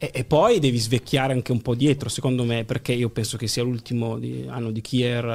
E, 0.01 0.11
e 0.13 0.23
poi 0.23 0.59
devi 0.59 0.77
svecchiare 0.77 1.34
anche 1.34 1.51
un 1.51 1.61
po' 1.61 1.76
dietro, 1.76 2.07
secondo 2.07 2.45
me, 2.45 2.63
perché 2.63 2.93
io 2.93 3.09
penso 3.09 3.35
che 3.35 3.47
sia 3.47 3.63
l'ultimo 3.63 4.17
di- 4.17 4.45
anno 4.47 4.71
di 4.71 4.80
Kier, 4.80 5.26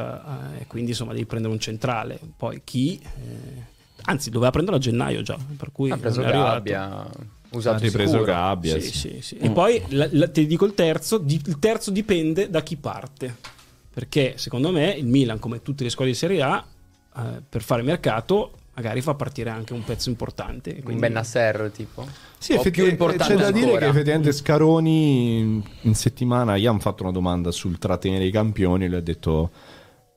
eh, 0.57 0.63
e 0.63 0.67
quindi 0.67 0.93
insomma 0.93 1.13
devi 1.13 1.27
prendere 1.27 1.53
un 1.53 1.61
centrale. 1.61 2.19
Poi 2.35 2.63
chi? 2.65 2.99
eh, 2.99 3.63
anzi, 4.07 4.31
doveva 4.31 4.51
prenderlo 4.51 4.79
a 4.79 4.83
gennaio 4.83 5.21
già, 5.21 5.37
per 5.57 5.71
cui 5.71 5.91
Ha 5.91 5.99
preso 5.99 6.21
non 6.23 6.31
è 6.31 6.33
arrivato. 6.33 6.55
Gabbia. 6.55 7.07
Usato 7.55 7.77
Ha 7.77 7.79
ripreso 7.81 8.13
sicuro. 8.13 8.33
Gabbia. 8.33 8.81
Sì, 8.81 8.87
sì. 8.87 8.93
sì, 8.99 9.19
sì. 9.21 9.37
E 9.37 9.51
poi 9.51 9.83
la- 9.89 10.09
la- 10.13 10.29
ti 10.29 10.47
dico 10.47 10.65
il 10.65 10.75
terzo, 10.75 11.19
di- 11.19 11.41
il 11.47 11.59
terzo 11.59 11.91
dipende 11.91 12.51
da 12.51 12.63
chi 12.63 12.77
parte. 12.77 13.35
Perché 13.93 14.35
secondo 14.37 14.71
me 14.73 14.91
il 14.91 15.07
Milan, 15.07 15.39
come 15.39 15.63
tutte 15.63 15.85
le 15.85 15.91
squadre 15.91 16.13
di 16.13 16.19
Serie 16.19 16.43
A, 16.43 16.65
eh, 17.17 17.21
per 17.49 17.63
fare 17.63 17.83
mercato, 17.83 18.53
magari 18.75 19.01
fa 19.03 19.15
partire 19.15 19.51
anche 19.51 19.73
un 19.73 19.85
pezzo 19.85 20.09
importante. 20.09 20.71
Un 20.77 20.83
Quindi, 20.83 21.01
Ben 21.01 21.13
Nasser, 21.13 21.71
tipo. 21.73 22.05
Sì, 22.37 22.53
O 22.53 22.57
effetti- 22.57 22.81
più 22.83 22.91
importante 22.91 23.35
c'è 23.37 23.41
da 23.41 23.51
dire 23.53 23.79
che 23.79 23.87
effettivamente 23.87 24.33
Scaroni 24.33 25.39
in, 25.39 25.63
in 25.83 25.95
settimana 25.95 26.59
gli 26.59 26.67
hanno 26.67 26.81
fatto 26.81 27.05
una 27.05 27.13
domanda 27.13 27.53
sul 27.53 27.79
trattenere 27.79 28.25
i 28.25 28.31
campioni 28.33 28.85
e 28.85 28.89
lui 28.89 28.97
ha 28.97 29.01
detto 29.01 29.51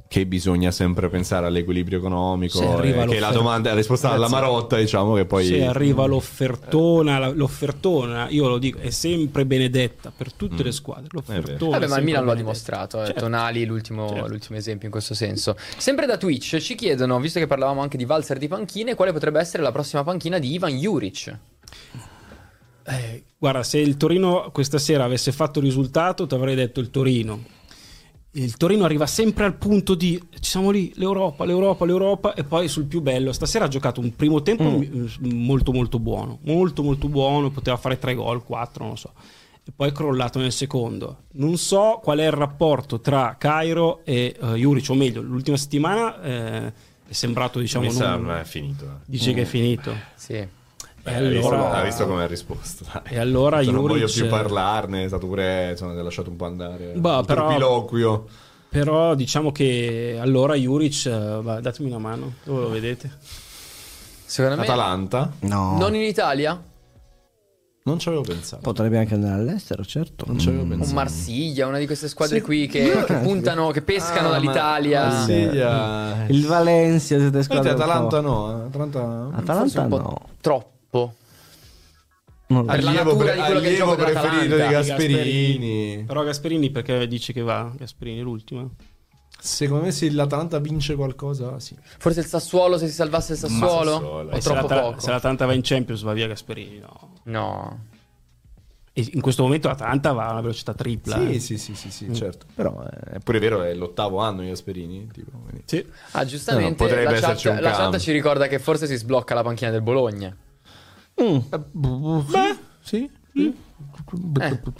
che 0.07 0.25
bisogna 0.25 0.71
sempre 0.71 1.09
pensare 1.09 1.47
all'equilibrio 1.47 1.97
economico 1.97 2.59
Se 2.59 2.65
arriva 2.65 3.03
e 3.03 3.07
che 3.07 3.19
la 3.19 3.31
domanda 3.31 3.69
la 3.69 3.75
risposta 3.75 4.11
alla 4.11 4.29
Marotta 4.29 4.77
diciamo 4.77 5.13
che 5.15 5.25
poi 5.25 5.45
se 5.45 5.65
arriva 5.65 6.05
l'offertona, 6.05 7.29
l'offertona, 7.29 8.29
io 8.29 8.47
lo 8.47 8.57
dico, 8.57 8.79
è 8.79 8.89
sempre 8.89 9.45
benedetta 9.45 10.11
per 10.15 10.31
tutte 10.33 10.63
le 10.63 10.71
squadre. 10.71 11.07
L'offertona 11.11 11.71
Vabbè, 11.71 11.85
è 11.85 11.87
ma 11.89 11.97
il 11.97 12.03
Milan 12.03 12.25
lo 12.25 12.31
ha 12.31 12.35
dimostrato. 12.35 13.01
Eh. 13.01 13.05
Certo. 13.07 13.21
Tonali, 13.21 13.65
l'ultimo, 13.65 14.07
Certo. 14.09 14.27
l'ultimo 14.27 14.57
esempio 14.57 14.85
in 14.85 14.91
questo 14.91 15.13
senso. 15.13 15.55
Sempre 15.77 16.05
da 16.05 16.17
Twitch 16.17 16.57
ci 16.57 16.75
chiedono, 16.75 17.19
visto 17.19 17.39
che 17.39 17.47
parlavamo 17.47 17.81
anche 17.81 17.97
di 17.97 18.05
valzer 18.05 18.37
di 18.37 18.47
panchine, 18.47 18.95
quale 18.95 19.11
potrebbe 19.11 19.39
essere 19.39 19.61
la 19.63 19.71
prossima 19.71 20.03
panchina 20.03 20.39
di 20.39 20.53
Ivan 20.53 20.75
Juric? 20.77 21.37
Eh, 22.89 23.23
guarda, 23.37 23.63
se 23.63 23.79
il 23.79 23.97
Torino 23.97 24.49
questa 24.53 24.77
sera 24.77 25.03
avesse 25.03 25.33
fatto 25.33 25.59
risultato, 25.59 26.25
ti 26.25 26.33
avrei 26.35 26.55
detto 26.55 26.79
il 26.79 26.89
Torino. 26.89 27.55
Il 28.31 28.55
Torino 28.57 28.83
arriva 28.83 29.07
sempre 29.07 29.45
al 29.45 29.55
punto 29.55 29.95
di 29.95 30.21
ci 30.39 30.49
siamo 30.51 30.69
lì, 30.69 30.91
l'Europa, 30.95 31.43
l'Europa, 31.43 31.85
l'Europa 31.85 32.33
e 32.35 32.43
poi 32.43 32.67
sul 32.67 32.85
più 32.85 33.01
bello. 33.01 33.31
Stasera 33.31 33.65
ha 33.65 33.67
giocato 33.67 33.99
un 33.99 34.15
primo 34.15 34.41
tempo 34.43 34.63
m- 34.63 35.09
molto 35.21 35.71
molto 35.71 35.97
buono, 35.97 36.37
molto 36.43 36.83
molto 36.83 37.07
buono, 37.07 37.49
poteva 37.49 37.77
fare 37.77 37.97
tre 37.97 38.13
gol, 38.13 38.43
quattro, 38.43 38.83
non 38.83 38.93
lo 38.93 38.99
so. 38.99 39.11
E 39.65 39.71
poi 39.75 39.89
è 39.89 39.91
crollato 39.91 40.39
nel 40.39 40.51
secondo. 40.51 41.23
Non 41.33 41.57
so 41.57 41.99
qual 42.03 42.19
è 42.19 42.25
il 42.25 42.31
rapporto 42.31 42.99
tra 42.99 43.35
Cairo 43.39 44.05
e 44.05 44.35
uh, 44.39 44.53
Juric, 44.53 44.87
o 44.89 44.93
meglio, 44.93 45.21
l'ultima 45.21 45.57
settimana 45.57 46.21
eh, 46.21 46.73
è 47.07 47.13
sembrato 47.13 47.59
diciamo 47.59 47.85
mi 47.85 47.91
sa, 47.91 48.11
non- 48.11 48.21
ma 48.21 48.41
è 48.41 48.45
finito 48.45 48.85
eh. 48.85 49.03
dice 49.05 49.33
che 49.33 49.41
è 49.41 49.45
finito. 49.45 49.93
Sì. 50.15 50.47
E 51.07 51.11
Eh, 51.11 51.15
hai 51.15 51.29
visto- 51.29 51.47
allora- 51.53 51.71
hai 51.71 51.85
visto 51.85 52.05
come 52.05 52.23
ha 52.23 52.27
risposto 52.27 52.83
dai. 52.91 53.01
E 53.15 53.19
allora 53.19 53.63
Cioè, 53.63 53.71
non 53.73 53.81
voglio 53.83 54.05
Juric- 54.07 54.19
più 54.19 54.27
parlarne 54.27 55.05
è 55.05 55.07
stato 55.07 55.25
pure 55.27 55.71
insomma 55.71 55.93
ti 55.93 55.99
ha 55.99 56.03
lasciato 56.03 56.29
un 56.29 56.35
po' 56.35 56.45
andare 56.45 56.93
Bah, 56.95 57.19
un 57.19 57.25
però- 57.25 57.45
turpiloquio 57.47 58.25
Però 58.69 59.15
diciamo 59.15 59.51
che 59.53 60.17
allora 60.19 60.53
Juric, 60.55 61.05
eh, 61.05 61.39
va, 61.41 61.61
datemi 61.61 61.89
una 61.89 61.99
mano, 61.99 62.33
dove 62.43 62.61
lo 62.61 62.69
vedete? 62.69 63.09
Secondo 64.25 64.57
me... 64.57 64.63
Atalanta 64.63 65.31
No. 65.39 65.77
Non 65.77 65.95
in 65.95 66.01
Italia? 66.01 66.61
Non 67.83 67.99
ci 67.99 68.09
avevo 68.09 68.23
pensato. 68.23 68.61
Potrebbe 68.61 68.97
anche 68.97 69.13
andare 69.13 69.35
all'estero, 69.39 69.85
certo. 69.85 70.25
Non 70.27 70.37
ci 70.37 70.49
avevo 70.49 70.63
Un 70.63 70.69
pensato. 70.71 70.93
Marsiglia, 70.93 71.67
una 71.67 71.77
di 71.77 71.85
queste 71.85 72.09
squadre 72.09 72.39
Sì. 72.39 72.43
qui 72.43 72.67
che, 72.67 73.05
che 73.05 73.13
puntano, 73.23 73.71
che 73.71 73.81
pescano 73.81 74.27
Ah, 74.27 74.31
dall'Italia. 74.31 75.05
ma- 75.05 75.13
Marsiglia. 75.13 76.25
Il 76.27 76.45
Valencia, 76.45 77.17
siete 77.17 77.37
un 77.37 77.45
po'- 77.47 77.53
Atalanta 77.69 78.19
no. 78.19 78.49
eh. 78.51 78.65
Atalanta... 78.65 79.29
Atalanta 79.33 79.81
un 79.83 79.87
po' 79.87 79.97
no. 79.99 80.21
troppo. 80.41 80.71
Non 82.49 82.61
lo 82.61 82.71
Per 82.71 82.83
la 82.83 82.89
Allievo, 82.91 83.15
pre- 83.17 83.39
allievo 83.39 83.95
preferito 83.95 84.41
di 84.41 84.47
dell'Atalanta. 84.47 84.79
Gasperini. 84.95 86.03
Però 86.07 86.23
Gasperini 86.23 86.69
perché 86.69 87.07
dici 87.07 87.33
che 87.33 87.41
va? 87.41 87.71
Gasperini 87.75 88.21
l'ultima? 88.21 88.67
Secondo 89.39 89.83
me 89.85 89.91
se 89.91 90.09
l'Atalanta 90.11 90.57
vince 90.59 90.95
qualcosa, 90.95 91.59
sì. 91.59 91.75
Forse 91.99 92.21
il 92.21 92.25
Sassuolo, 92.25 92.77
se 92.77 92.87
si 92.87 92.93
salvasse 92.93 93.33
il 93.33 93.37
Sassuolo? 93.39 93.91
Sassuolo, 93.91 94.29
O 94.31 94.35
Eh, 94.35 94.41
se, 94.41 94.49
troppo 94.49 94.67
poco? 94.67 94.99
se 94.99 95.09
l'Atalanta 95.11 95.45
va 95.45 95.53
in 95.53 95.61
Champions 95.61 96.01
va 96.01 96.13
via 96.13 96.27
Gasperini, 96.27 96.79
no. 96.79 97.11
No. 97.23 97.85
E 98.93 99.09
in 99.13 99.21
questo 99.21 99.43
momento 99.43 99.67
l'Atalanta 99.67 100.11
va 100.13 100.27
a 100.27 100.31
una 100.31 100.41
velocità 100.41 100.73
tripla. 100.73 101.17
Sì, 101.19 101.35
eh. 101.35 101.39
sì, 101.39 101.57
sì, 101.59 101.75
sì, 101.75 101.91
sì, 101.91 102.15
certo. 102.15 102.47
Però 102.55 102.81
eh, 102.83 103.15
è 103.15 103.19
pure 103.19 103.37
vero, 103.39 103.61
è 103.61 103.73
l'ottavo 103.75 104.19
anno 104.19 104.41
di 104.41 104.47
Gasperini. 104.47 105.07
Tipo, 105.13 105.31
quindi- 105.37 105.63
Sì. 105.65 105.85
Ah, 106.11 106.25
giustamente 106.25 106.69
No, 106.69 106.75
potrebbe 106.75 107.03
la, 107.03 107.11
chat, 107.11 107.23
esserci 107.23 107.47
un 107.49 107.59
la 107.59 107.71
chat 107.71 107.97
ci 107.99 108.11
ricorda 108.11 108.47
che 108.47 108.57
forse 108.57 108.87
si 108.87 108.95
sblocca 108.95 109.35
la 109.35 109.43
panchina 109.43 109.69
del 109.69 109.81
Bologna. 109.81 110.35
Mm. 111.21 111.37
Beh, 112.29 112.57
sì. 112.81 113.09
sì. 113.33 113.55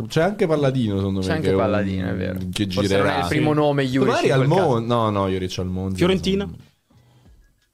C'è 0.08 0.22
anche 0.22 0.48
Palladino, 0.48 0.98
secondo 0.98 1.20
me. 1.20 1.26
C'è 1.26 1.32
anche 1.32 1.44
che 1.44 1.50
è 1.50 1.54
un- 1.54 1.60
Palladino, 1.60 2.10
è 2.10 2.16
vero. 2.16 2.40
Che 2.52 2.64
Forse 2.66 2.82
girerà. 2.88 3.04
non 3.10 3.20
è 3.20 3.22
il 3.22 3.28
primo 3.28 3.54
nome 3.54 3.86
Juric 3.86 4.08
Magari 4.14 4.32
al. 4.32 4.48
Monza. 4.48 4.80
No, 4.96 5.10
no, 5.10 5.28
Juric 5.30 5.58
al 5.60 5.66
Monza. 5.68 5.98
Fiorentina? 5.98 6.50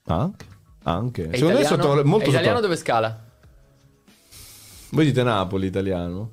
Anche. 0.05 0.45
Anche. 0.83 1.29
È 1.29 1.35
Secondo 1.37 1.53
me 1.55 1.59
è 1.61 1.65
italiano, 1.65 1.83
sotto, 1.95 2.07
molto 2.07 2.25
è 2.25 2.29
italiano 2.29 2.55
sotto- 2.55 2.67
dove 2.67 2.75
scala? 2.79 3.25
Voi 4.91 5.05
dite 5.05 5.23
Napoli, 5.23 5.67
italiano? 5.67 6.31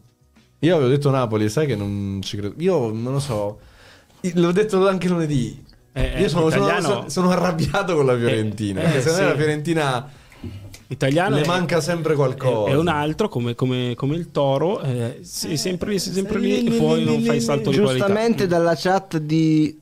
Io 0.61 0.74
avevo 0.77 0.90
detto 0.90 1.11
Napoli, 1.11 1.48
sai 1.48 1.66
che 1.66 1.77
non 1.77 2.20
ci 2.23 2.36
credo. 2.36 2.55
Io 2.59 2.90
non 2.90 3.12
lo 3.15 3.20
so. 3.20 3.61
L'ho 4.35 4.52
detto 4.52 4.86
anche 4.86 5.09
lunedì. 5.09 5.65
Eh, 5.93 6.20
Io 6.20 6.28
sono, 6.28 6.51
sono- 6.51 7.09
sono- 7.09 7.31
arrabbiato 7.31 7.94
con 7.97 8.07
la 8.07 8.16
Fiorentina. 8.16 8.81
Eh, 8.81 8.85
perché 8.85 8.98
eh, 8.98 9.01
secondo 9.01 9.23
me 9.23 9.27
sì. 9.28 9.32
la 9.36 9.43
Fiorentina 9.43 10.11
Italiano 10.91 11.37
le 11.37 11.43
è- 11.43 11.47
manca 11.47 11.81
sempre 11.81 12.15
qualcosa. 12.15 12.71
È 12.73 12.77
un 12.77 12.89
altro 12.89 13.29
come, 13.29 13.55
come- 13.55 13.95
come 13.97 14.17
il 14.17 14.31
Toro, 14.33 14.81
eh, 14.83 15.21
sei 15.23 15.57
sempre, 15.57 15.97
sei 15.99 16.12
sempre 16.12 16.39
lì 16.41 16.65
e 16.67 16.71
poi 16.79 17.05
non 17.05 17.23
fai 17.23 17.37
il 17.37 17.43
salto 17.43 17.71
di 17.71 17.79
qualità. 17.79 18.07
Giustamente 18.07 18.47
dalla 18.49 18.75
chat 18.75 19.19
di, 19.19 19.79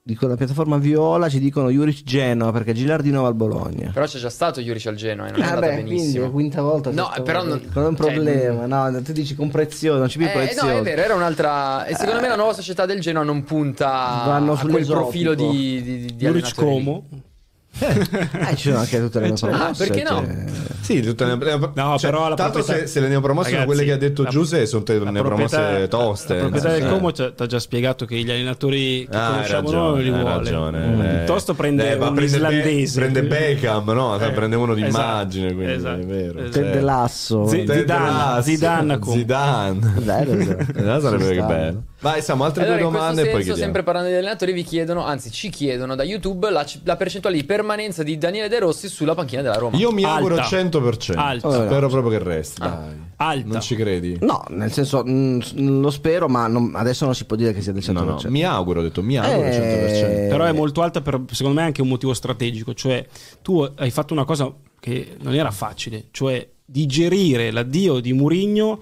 di 0.00 0.14
quella 0.14 0.36
piattaforma 0.36 0.76
Viola 0.78 1.28
ci 1.28 1.40
dicono 1.40 1.68
Juric 1.68 2.04
Genoa 2.04 2.52
perché 2.52 2.74
Gilardino 2.74 3.22
va 3.22 3.26
al 3.28 3.34
Bologna. 3.34 3.90
Però 3.92 4.06
c'è 4.06 4.18
già 4.20 4.30
stato 4.30 4.60
Juric 4.60 4.86
al 4.86 4.94
Genoa 4.94 5.26
e 5.26 5.30
non 5.32 5.40
è 5.40 5.42
Ah, 5.42 5.48
andata 5.48 5.66
beh, 5.66 5.72
quindi 5.74 5.90
è 5.94 5.96
benissimo. 5.96 6.24
la 6.26 6.30
quinta 6.30 6.62
volta. 6.62 6.90
No, 6.92 7.10
però 7.24 7.42
non- 7.42 7.60
non 7.74 7.84
è 7.84 7.88
un 7.88 7.96
cioè, 7.96 8.12
problema. 8.12 8.66
no, 8.90 9.02
tu 9.02 9.10
dici 9.12 9.34
con 9.34 9.50
prezioso, 9.50 9.98
non 9.98 10.06
c'è 10.06 10.16
più 10.18 10.26
Eh, 10.28 10.30
prezioso. 10.30 10.66
no, 10.68 10.78
è 10.78 10.82
vero, 10.82 11.02
era 11.02 11.14
un'altra. 11.16 11.86
E 11.86 11.96
secondo 11.96 12.20
me 12.20 12.28
la 12.28 12.36
nuova 12.36 12.52
società 12.52 12.86
del 12.86 13.00
Genoa 13.00 13.24
non 13.24 13.42
punta 13.42 14.22
a 14.32 14.58
quel 14.60 14.86
profilo 14.86 15.34
di, 15.34 15.82
di, 15.82 15.82
di 15.82 16.12
Juric 16.14 16.56
allenatore 16.56 16.70
lì. 17.10 17.30
Eh, 17.78 18.54
ci 18.56 18.68
sono 18.68 18.78
anche 18.80 19.00
tutte 19.00 19.18
le 19.20 19.34
cioè, 19.34 19.48
promosse, 19.50 19.82
ah, 19.82 19.86
perché 19.86 20.02
no? 20.02 20.08
cioè- 20.24 20.44
Sì, 20.82 21.00
tutte 21.00 21.24
le, 21.24 21.36
le- 21.36 21.70
No, 21.74 21.96
però 22.00 22.28
la 22.28 22.34
tanto 22.34 22.58
proprietà- 22.58 22.80
se, 22.80 22.86
se 22.86 23.00
le 23.00 23.08
neopromosse 23.08 23.48
sono 23.48 23.60
Ragazzi, 23.62 23.76
quelle 23.78 23.88
che 23.90 23.96
ha 23.96 24.08
detto 24.08 24.22
la- 24.24 24.28
Giuse 24.28 24.66
sono 24.66 24.82
te- 24.82 24.98
La 24.98 25.10
neopromosse 25.10 25.56
proprietà- 25.56 25.88
toste. 25.88 26.34
La 26.34 26.40
proprietà 26.40 26.68
nel 26.68 26.80
del 26.82 26.90
Como 26.90 27.12
ti 27.12 27.22
ha 27.22 27.46
già 27.46 27.58
spiegato 27.58 28.04
che 28.04 28.16
gli 28.16 28.30
allenatori 28.30 29.08
che 29.10 29.16
Ah, 29.16 29.30
conosciamo 29.30 29.70
ragione, 29.70 29.80
noi 29.80 29.92
non 29.92 30.02
li 30.02 30.10
vuole. 30.20 30.36
ragione, 30.36 30.78
Mm. 30.86 31.00
eh. 31.00 31.16
Piuttosto 31.18 31.54
prende 31.54 31.82
Eh, 31.90 31.92
un 31.94 31.98
prende 31.98 32.20
Be- 32.20 32.24
islandese. 32.26 33.00
prende 33.00 33.22
Beckham, 33.22 33.90
no? 33.90 34.18
Sai, 34.18 34.28
Eh, 34.28 34.32
prende 34.32 34.56
uno 34.56 34.74
di 34.74 34.82
esatto, 34.84 35.00
immagine, 35.04 35.54
quindi 35.54 35.72
esatto, 35.72 36.00
è 36.00 36.04
vero. 36.04 36.38
esatto. 36.40 36.50
Ted 36.50 36.82
Lasso. 36.82 37.46
Sì, 37.48 37.64
Ted 37.64 37.78
Zidane, 37.78 38.42
Zidane 38.42 38.98
come- 38.98 39.16
Zidane. 39.16 39.78
Bello, 40.02 40.34
bello. 40.34 40.58
Eh, 40.96 41.00
sarebbe 41.00 41.22
Ci 41.24 41.28
che 41.30 41.34
sta. 41.36 41.46
bello. 41.46 41.82
Vai, 42.02 42.20
Samu, 42.20 42.42
altre 42.42 42.64
Allora, 42.64 42.78
due 42.80 42.90
domande 42.90 43.20
e 43.20 43.24
poi 43.24 43.24
senso, 43.24 43.36
chiediamo. 43.38 43.62
sempre 43.62 43.82
parlando 43.84 44.08
degli 44.08 44.18
allenatori, 44.18 44.52
vi 44.52 44.64
chiedono, 44.64 45.04
anzi, 45.04 45.30
ci 45.30 45.50
chiedono 45.50 45.94
da 45.94 46.02
YouTube 46.02 46.50
la, 46.50 46.66
la 46.82 46.96
percentuale 46.96 47.36
di 47.36 47.44
permanenza 47.44 48.02
di 48.02 48.18
Daniele 48.18 48.48
De 48.48 48.58
Rossi 48.58 48.88
sulla 48.88 49.14
panchina 49.14 49.40
della 49.42 49.54
Roma. 49.54 49.76
Io 49.76 49.92
mi 49.92 50.02
auguro 50.02 50.34
Alta. 50.34 50.56
100%. 50.60 51.16
Alta. 51.16 51.64
Spero 51.66 51.88
proprio 51.88 52.10
che 52.18 52.24
resti, 52.24 52.60
Ah. 52.60 52.66
dai. 52.68 52.96
Alta. 53.16 53.46
Non 53.46 53.60
ci 53.60 53.76
credi? 53.76 54.16
No, 54.20 54.42
nel 54.48 54.72
senso, 54.72 55.04
mh, 55.04 55.80
lo 55.80 55.90
spero, 55.90 56.26
ma 56.28 56.48
non- 56.48 56.72
adesso 56.74 57.04
non 57.04 57.14
si 57.14 57.24
può 57.24 57.36
dire 57.36 57.52
che 57.52 57.60
sia 57.62 57.72
del 57.72 57.82
100%. 57.82 57.92
No, 57.92 58.20
no, 58.24 58.30
mi 58.30 58.44
auguro, 58.44 58.80
ho 58.80 58.82
detto, 58.82 59.00
mi 59.00 59.16
auguro 59.16 59.46
Eh, 59.46 59.52
100%. 59.52 60.28
Però 60.28 60.44
è 60.44 60.52
molto 60.52 60.82
alta 60.82 61.00
per, 61.02 61.20
secondo 61.30 61.60
me, 61.60 61.64
anche 61.66 61.82
un 61.82 61.88
motivo 61.88 62.14
strategico. 62.14 62.74
Cioè, 62.74 63.06
tu 63.42 63.60
hai 63.76 63.90
fatto 63.92 64.12
una 64.12 64.24
cosa 64.24 64.52
che 64.80 65.16
non 65.20 65.34
era 65.36 65.52
facile, 65.52 66.06
cioè 66.10 66.44
digerire 66.64 67.52
l'addio 67.52 68.00
di 68.00 68.12
Murigno 68.12 68.80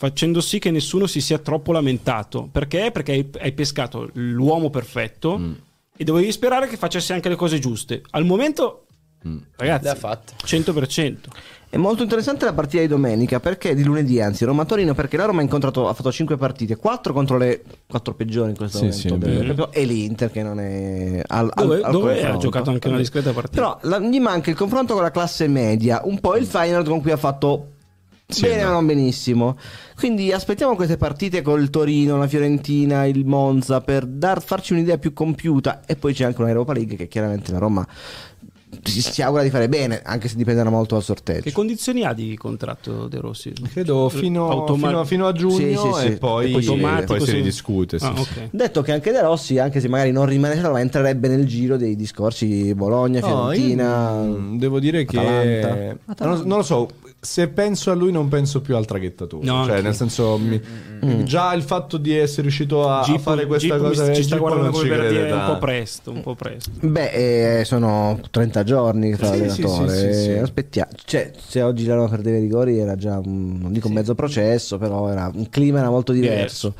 facendo 0.00 0.40
sì 0.40 0.60
che 0.60 0.70
nessuno 0.70 1.08
si 1.08 1.20
sia 1.20 1.38
troppo 1.38 1.72
lamentato. 1.72 2.48
Perché? 2.52 2.90
Perché 2.92 3.12
hai, 3.12 3.28
hai 3.40 3.50
pescato 3.52 4.08
l'uomo 4.12 4.70
perfetto 4.70 5.36
Mm. 5.38 5.52
e 5.96 6.04
dovevi 6.04 6.30
sperare 6.30 6.68
che 6.68 6.76
facesse 6.76 7.12
anche 7.12 7.28
le 7.28 7.34
cose 7.34 7.58
giuste. 7.58 8.02
Al 8.10 8.24
momento, 8.24 8.84
Mm. 9.26 9.38
ragazzi, 9.56 9.82
Le 9.84 9.90
ha 9.90 9.94
fatte. 9.96 10.34
100%. 10.44 11.28
È 11.68 11.76
molto 11.76 12.04
interessante 12.04 12.44
la 12.44 12.52
partita 12.52 12.80
di 12.80 12.86
domenica, 12.88 13.40
perché 13.40 13.74
di 13.74 13.82
lunedì, 13.82 14.20
anzi, 14.20 14.44
Roma-Torino, 14.44 14.94
perché 14.94 15.16
la 15.16 15.24
Roma 15.24 15.40
ha 15.40 15.42
incontrato, 15.42 15.88
ha 15.88 15.92
fatto 15.94 16.12
5 16.12 16.36
partite, 16.36 16.76
4 16.76 17.12
contro 17.12 17.36
le 17.36 17.62
4 17.88 18.14
peggiori 18.14 18.50
in 18.50 18.56
questo 18.56 18.90
Sì, 18.92 19.08
momento, 19.08 19.68
sì, 19.72 19.78
e 19.80 19.84
l'Inter 19.84 20.30
che 20.30 20.42
non 20.44 20.60
è 20.60 21.20
al, 21.26 21.50
al- 21.52 21.66
Dove, 21.66 21.80
al 21.82 21.90
dove 21.92 22.24
ha 22.24 22.36
giocato 22.36 22.70
anche 22.70 22.86
una 22.86 22.96
discreta 22.98 23.32
partita. 23.32 23.56
Però 23.60 23.78
la- 23.82 23.98
gli 23.98 24.20
manca 24.20 24.48
il 24.50 24.56
confronto 24.56 24.94
con 24.94 25.02
la 25.02 25.10
classe 25.10 25.48
media, 25.48 26.00
un 26.04 26.20
po' 26.20 26.36
il 26.36 26.46
Feyenoord 26.46 26.86
con 26.88 27.02
cui 27.02 27.10
ha 27.10 27.16
fatto 27.18 27.72
Sì, 28.30 28.42
bene 28.42 28.60
no. 28.60 28.66
ma 28.68 28.72
non 28.74 28.84
benissimo. 28.86 29.56
Quindi 29.96 30.30
aspettiamo 30.32 30.74
queste 30.76 30.98
partite 30.98 31.40
con 31.40 31.60
il 31.62 31.70
Torino, 31.70 32.18
la 32.18 32.28
Fiorentina, 32.28 33.06
il 33.06 33.24
Monza 33.24 33.80
per 33.80 34.04
dar, 34.04 34.42
farci 34.42 34.74
un'idea 34.74 34.98
più 34.98 35.14
compiuta 35.14 35.80
e 35.86 35.96
poi 35.96 36.12
c'è 36.12 36.24
anche 36.24 36.40
una 36.42 36.50
Europa 36.50 36.74
League 36.74 36.94
che 36.94 37.08
chiaramente 37.08 37.52
la 37.52 37.58
Roma 37.58 37.86
si, 38.84 39.00
si 39.00 39.22
augura 39.22 39.42
di 39.42 39.48
fare 39.48 39.66
bene, 39.70 40.02
anche 40.04 40.28
se 40.28 40.36
dipenderà 40.36 40.68
molto 40.68 40.94
dal 40.94 41.02
sorteggio. 41.02 41.40
Che 41.40 41.52
condizioni 41.52 42.04
ha 42.04 42.12
di 42.12 42.36
contratto 42.36 43.08
De 43.08 43.18
Rossi? 43.18 43.50
Credo 43.72 44.10
fino, 44.10 44.50
Automa- 44.50 44.88
fino, 44.88 45.04
fino 45.06 45.26
a 45.26 45.32
giugno 45.32 45.56
Sì, 45.56 45.74
sì, 45.74 45.92
sì. 46.00 46.06
e 46.08 46.18
poi, 46.18 46.48
E 46.48 46.52
poi 46.52 46.62
si- 46.62 47.04
poi 47.06 47.20
si 47.20 47.26
sì. 47.26 47.32
ridiscute. 47.32 47.98
sì, 47.98 48.04
Ah, 48.04 48.14
sì. 48.14 48.20
ok. 48.20 48.48
Detto 48.50 48.82
che 48.82 48.92
anche 48.92 49.10
De 49.10 49.22
Rossi, 49.22 49.58
anche 49.58 49.80
se 49.80 49.88
magari 49.88 50.12
non 50.12 50.26
rimane 50.26 50.58
a 50.58 50.66
Roma, 50.66 50.80
entrerebbe 50.80 51.28
nel 51.28 51.46
giro 51.46 51.78
dei 51.78 51.96
discorsi 51.96 52.74
Bologna, 52.74 53.20
No, 53.20 53.26
Fiorentina. 53.26 54.20
io, 54.22 54.38
mm, 54.38 54.58
devo 54.58 54.78
dire 54.80 55.06
che 55.06 55.16
Atalanta. 56.04 56.24
Non, 56.26 56.46
non 56.46 56.58
lo 56.58 56.62
so. 56.62 56.90
Se 57.20 57.48
penso 57.48 57.90
a 57.90 57.94
lui, 57.94 58.12
non 58.12 58.28
penso 58.28 58.60
più 58.60 58.76
al 58.76 58.86
traghettatore. 58.86 59.44
No, 59.44 59.64
cioè, 59.64 59.70
anche- 59.74 59.82
nel 59.82 59.94
senso, 59.96 60.38
mi- 60.38 60.60
Mm. 61.04 61.22
già 61.24 61.52
il 61.52 61.62
fatto 61.62 61.96
di 61.96 62.16
essere 62.16 62.42
riuscito 62.42 62.88
a, 62.88 63.00
a 63.00 63.02
Gippo- 63.02 63.18
fare 63.18 63.44
questa 63.46 63.74
mi- 63.74 63.80
cosa 63.80 64.12
ci 64.14 64.22
sta 64.22 64.36
guardando 64.36 64.70
come 64.70 64.88
per 64.88 64.98
crede 64.98 65.08
dire 65.10 65.32
un 65.32 65.44
po' 65.46 65.58
presto, 65.58 66.10
un 66.12 66.20
po' 66.22 66.34
presto. 66.36 66.70
Beh, 66.80 67.58
eh, 67.60 67.64
sono 67.64 68.20
30 68.30 68.62
giorni 68.62 69.10
che 69.10 69.16
fa 69.16 69.32
Sì, 69.32 69.38
l'allenatore. 69.40 69.88
sì, 69.96 69.98
sì, 69.98 70.12
sì, 70.12 70.22
sì. 70.22 70.30
Aspettiamo. 70.30 70.90
Cioè, 71.04 71.32
se 71.36 71.62
oggi 71.62 71.84
la 71.86 71.96
Roma 71.96 72.08
perdeva 72.08 72.36
i 72.36 72.40
rigori 72.40 72.78
era 72.78 72.94
già 72.94 73.18
un, 73.18 73.58
non 73.60 73.72
dico 73.72 73.88
un 73.88 73.94
mezzo 73.94 74.14
processo, 74.14 74.78
però 74.78 75.08
era, 75.10 75.28
un 75.34 75.48
clima 75.50 75.80
era 75.80 75.90
molto 75.90 76.12
diverso. 76.12 76.74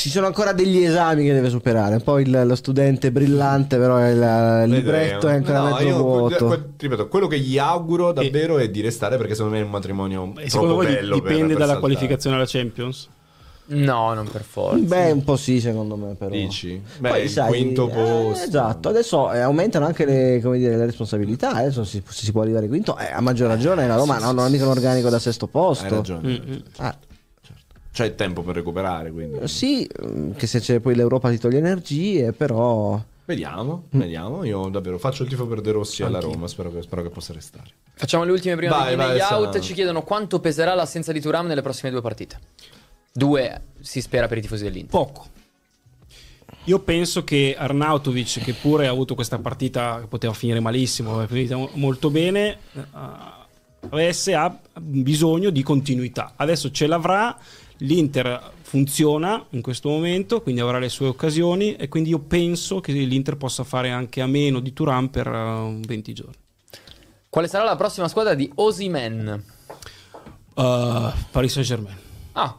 Ci 0.00 0.08
sono 0.08 0.24
ancora 0.26 0.52
degli 0.52 0.82
esami 0.82 1.24
che 1.24 1.34
deve 1.34 1.50
superare. 1.50 1.98
Poi 1.98 2.22
il- 2.22 2.42
lo 2.46 2.54
studente 2.54 3.12
brillante, 3.12 3.76
però 3.76 3.98
il, 4.08 4.64
il 4.64 4.70
libretto 4.72 5.28
è 5.28 5.34
ancora 5.34 5.58
No, 5.58 5.64
mezzo 5.74 5.82
io- 5.82 5.96
vuoto. 6.02 6.46
que- 6.46 6.64
ripeto, 6.78 7.08
quello 7.08 7.26
che 7.26 7.38
gli 7.38 7.58
auguro 7.58 8.10
davvero 8.12 8.56
è 8.56 8.70
di 8.70 8.80
restare 8.80 9.18
perché 9.18 9.34
secondo 9.34 9.56
me 9.56 9.60
è 9.60 9.64
un 9.64 9.70
matrimonio 9.70 10.22
E 10.30 10.32
troppo 10.32 10.48
secondo 10.48 10.74
voi 10.76 10.86
bello 10.86 11.14
dipende 11.16 11.38
per 11.40 11.46
dalla 11.48 11.56
saltare. 11.58 11.80
qualificazione 11.80 12.36
alla 12.36 12.46
Champions? 12.46 13.08
No, 13.72 14.14
non 14.14 14.26
per 14.28 14.42
forza. 14.42 14.82
Beh, 14.82 15.10
un 15.12 15.22
po' 15.22 15.36
sì, 15.36 15.60
secondo 15.60 15.94
me, 15.96 16.14
però. 16.14 16.30
Dici? 16.30 16.80
Beh, 16.98 17.08
Poi, 17.10 17.22
il 17.22 17.28
sai, 17.28 17.48
quinto 17.48 17.88
eh, 17.88 17.92
posto. 17.92 18.44
esatto, 18.44 18.88
adesso 18.88 19.30
eh, 19.32 19.40
aumentano 19.40 19.84
anche 19.86 20.04
le, 20.06 20.40
come 20.42 20.56
dire, 20.58 20.76
le 20.76 20.86
responsabilità. 20.86 21.52
Adesso 21.52 21.84
si, 21.84 22.02
si 22.08 22.32
può 22.32 22.40
arrivare 22.42 22.66
quinto. 22.68 22.96
Eh, 22.98 23.12
a 23.12 23.20
maggior 23.20 23.48
ragione 23.48 23.86
la 23.86 23.94
Roma 23.96 24.18
no, 24.18 24.32
non 24.32 24.44
ha 24.46 24.48
mica 24.48 24.64
un 24.64 24.70
organico 24.70 25.08
da 25.10 25.18
sesto 25.20 25.46
posto. 25.46 25.84
Hai 25.84 25.90
ragione. 25.90 26.28
Mm, 26.28 26.50
mm. 26.52 26.56
Ah, 26.78 26.96
C'è 27.92 28.14
tempo 28.14 28.42
per 28.42 28.54
recuperare, 28.54 29.10
quindi. 29.10 29.48
sì, 29.48 29.88
mm, 30.04 30.32
che 30.32 30.46
se 30.46 30.60
c'è 30.60 30.80
poi 30.80 30.94
l'Europa 30.94 31.28
ti 31.30 31.38
toglie 31.38 31.58
energie, 31.58 32.32
però. 32.32 33.02
Vediamo, 33.24 33.84
vediamo. 33.90 34.44
Io 34.44 34.68
davvero 34.68 34.98
faccio 34.98 35.22
il 35.22 35.28
tifo 35.28 35.46
per 35.46 35.60
De 35.60 35.70
Rossi 35.70 36.02
alla 36.02 36.18
Roma. 36.18 36.48
Spero 36.48 36.72
che, 36.72 36.82
spero 36.82 37.02
che 37.02 37.10
possa 37.10 37.32
restare. 37.32 37.70
Facciamo 37.94 38.24
le 38.24 38.32
ultime 38.32 38.56
prima 38.56 38.76
Vai, 38.76 38.90
di 38.90 38.96
vai, 38.96 39.20
out. 39.20 39.58
Ci 39.60 39.74
chiedono 39.74 40.02
quanto 40.02 40.40
peserà 40.40 40.74
l'assenza 40.74 41.12
di 41.12 41.20
Turam 41.20 41.46
nelle 41.46 41.62
prossime 41.62 41.90
due 41.90 42.00
partite. 42.00 42.38
Due 43.12 43.62
si 43.80 44.00
spera 44.00 44.26
per 44.26 44.38
i 44.38 44.40
tifosi 44.40 44.64
dell'Inter. 44.64 44.90
Poco. 44.90 45.26
Io 46.64 46.78
penso 46.80 47.24
che 47.24 47.54
Arnautovic, 47.56 48.42
che 48.42 48.52
pure 48.52 48.86
ha 48.86 48.90
avuto 48.90 49.14
questa 49.14 49.38
partita 49.38 49.98
che 50.00 50.06
poteva 50.06 50.32
finire 50.32 50.60
malissimo, 50.60 51.22
è 51.22 51.26
finita 51.26 51.56
mo- 51.56 51.70
molto 51.74 52.10
bene, 52.10 52.58
eh, 52.74 52.80
avesse 53.88 54.34
ha 54.34 54.56
bisogno 54.78 55.50
di 55.50 55.62
continuità. 55.62 56.32
Adesso 56.36 56.70
ce 56.70 56.86
l'avrà, 56.86 57.36
l'Inter 57.80 58.52
funziona 58.62 59.44
in 59.50 59.60
questo 59.62 59.88
momento, 59.88 60.40
quindi 60.42 60.60
avrà 60.60 60.78
le 60.78 60.88
sue 60.88 61.06
occasioni 61.08 61.76
e 61.76 61.88
quindi 61.88 62.10
io 62.10 62.18
penso 62.20 62.80
che 62.80 62.92
l'Inter 62.92 63.36
possa 63.36 63.64
fare 63.64 63.90
anche 63.90 64.20
a 64.20 64.26
meno 64.26 64.60
di 64.60 64.72
Turan 64.72 65.10
per 65.10 65.26
eh, 65.26 65.80
20 65.86 66.12
giorni. 66.12 66.34
Quale 67.28 67.48
sarà 67.48 67.64
la 67.64 67.76
prossima 67.76 68.08
squadra 68.08 68.34
di 68.34 68.50
Osimen? 68.56 69.44
Uh, 70.54 71.10
Paris 71.30 71.52
Saint-Germain. 71.52 71.96
Ah, 72.32 72.56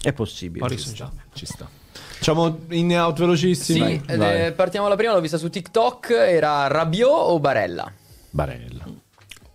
È 0.00 0.12
possibile. 0.12 0.60
Paris 0.60 0.82
Saint-Germain. 0.82 1.22
Ci 1.32 1.46
sta. 1.46 1.68
Facciamo 1.92 2.58
in 2.70 2.92
out 2.98 3.14
sì, 3.14 3.20
velocissimi. 3.20 4.02
Vai. 4.06 4.46
eh, 4.46 4.52
partiamo 4.52 4.86
dalla 4.86 4.98
prima, 4.98 5.12
l'ho 5.14 5.20
vista 5.20 5.38
su 5.38 5.48
TikTok, 5.48 6.10
era 6.10 6.66
Rabiot 6.66 7.10
o 7.10 7.38
Barella? 7.38 7.90
Barella. 8.30 8.84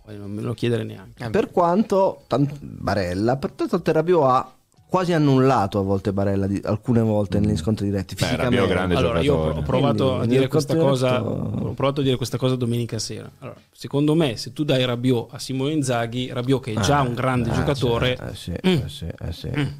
Poi 0.04 0.16
Non 0.16 0.30
me 0.30 0.40
lo 0.40 0.54
chiedere 0.54 0.82
neanche. 0.82 1.24
Eh, 1.24 1.30
Per 1.30 1.50
quanto 1.50 2.24
tant- 2.26 2.58
Barella, 2.60 3.36
per 3.36 3.52
tanto 3.52 3.80
Terrabio 3.82 4.26
ha 4.26 4.50
quasi 4.94 5.12
annullato 5.12 5.80
a 5.80 5.82
volte 5.82 6.12
Barella 6.12 6.46
di- 6.46 6.60
alcune 6.62 7.00
volte 7.00 7.40
negli 7.40 7.56
scontri 7.56 7.86
diretti. 7.86 8.14
Beh, 8.14 8.20
fisicamente. 8.26 8.58
Rabiot 8.60 8.68
grande 8.76 8.94
Allora, 8.94 9.18
io 9.18 9.32
giocatore. 9.34 9.58
ho 9.58 9.62
provato 9.62 10.04
a 10.04 10.10
Quindi, 10.10 10.28
dire 10.28 10.40
nel 10.42 10.48
questa 10.48 10.74
conto 10.74 10.88
cosa. 10.88 11.08
diretto- 11.18 11.66
Ho 11.66 11.72
provato 11.72 12.00
a 12.00 12.04
dire 12.04 12.16
questa 12.16 12.36
cosa 12.38 12.54
domenica 12.54 12.98
sera. 13.00 13.28
Allora, 13.40 13.58
secondo 13.72 14.14
me, 14.14 14.36
se 14.36 14.52
tu 14.52 14.62
dai 14.62 14.84
Rabiot 14.84 15.34
a 15.34 15.38
Simone 15.40 15.72
Inzaghi, 15.72 16.30
Rabiot 16.32 16.62
che 16.62 16.72
è 16.74 16.80
già 16.80 17.00
un 17.00 17.12
grande 17.12 17.50
Eh, 17.50 17.54
giocatore, 17.54 18.16
sì, 18.34 18.52
eh 18.52 18.58
sì, 18.62 18.68
Mm. 18.68 18.72
eh 18.84 18.88
sì, 18.88 19.06
eh 19.06 19.32
sì. 19.32 19.72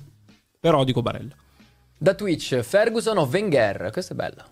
però 0.58 0.82
dico 0.82 1.00
Barella. 1.00 1.34
Da 1.96 2.14
Twitch, 2.14 2.58
Ferguson 2.62 3.16
o 3.16 3.28
Wenger? 3.30 3.90
Questa 3.92 4.14
è 4.14 4.16
bella. 4.16 4.44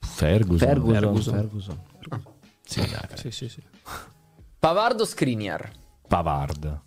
Ferguson. 0.00 0.66
Ferguson, 0.66 0.92
Ferguson. 1.00 1.34
Ferguson. 1.34 1.78
Sì, 2.64 2.80
dai. 2.80 3.08
Sì, 3.14 3.30
sì, 3.30 3.48
sì. 3.48 3.62
Pavardo 4.58 5.02
o 5.04 5.06
Skriniar? 5.06 5.70
Pavard. 6.08 6.80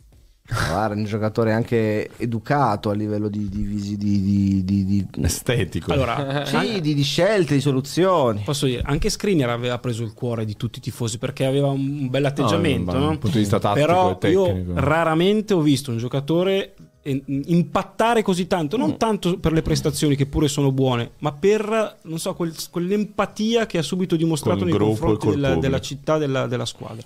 Guarda, 0.49 0.95
un 0.95 1.03
giocatore 1.05 1.53
anche 1.53 2.09
educato 2.17 2.89
a 2.89 2.93
livello 2.93 3.29
di, 3.29 3.47
di, 3.49 3.61
visi- 3.61 3.97
di, 3.97 4.21
di, 4.21 4.63
di- 4.63 4.85
di- 4.85 5.07
Estetico. 5.23 5.91
Allora, 5.93 6.43
sì, 6.45 6.81
di, 6.81 6.95
di 6.95 7.03
scelte, 7.03 7.53
di 7.53 7.61
soluzioni. 7.61 8.41
posso 8.43 8.65
dire, 8.65 8.81
anche 8.83 9.09
Skriniar 9.11 9.49
aveva 9.51 9.77
preso 9.77 10.03
il 10.03 10.13
cuore 10.13 10.45
di 10.45 10.55
tutti 10.57 10.79
i 10.79 10.81
tifosi 10.81 11.19
perché 11.19 11.45
aveva 11.45 11.67
un 11.67 12.09
bel 12.09 12.25
atteggiamento, 12.25 12.93
No, 12.93 12.97
no? 12.99 13.05
dal 13.07 13.17
punto 13.19 13.35
di 13.35 13.43
vista 13.43 13.59
tattico 13.59 13.85
Però 13.85 14.11
e 14.11 14.17
tecnico. 14.17 14.47
io 14.47 14.63
raramente 14.75 15.53
ho 15.53 15.61
visto 15.61 15.91
un 15.91 15.97
giocatore 15.97 16.73
impattare 17.03 18.21
così 18.23 18.47
tanto, 18.47 18.75
Mm. 18.75 18.79
non 18.79 18.97
tanto 18.97 19.37
per 19.39 19.51
le 19.53 19.61
prestazioni 19.61 20.15
che 20.15 20.25
pure 20.25 20.47
sono 20.47 20.71
buone, 20.71 21.11
ma 21.19 21.31
per 21.31 21.97
non 22.03 22.19
so, 22.19 22.33
quel- 22.33 22.53
quell'empatia 22.69 23.65
che 23.65 23.77
ha 23.77 23.81
subito 23.83 24.15
dimostrato 24.15 24.59
Col 24.59 24.67
nei 24.67 24.75
gruppo 24.75 25.05
confronti 25.05 25.29
della, 25.29 25.55
della 25.55 25.79
città 25.79 26.17
della, 26.17 26.47
della 26.47 26.65
squadra. 26.65 27.05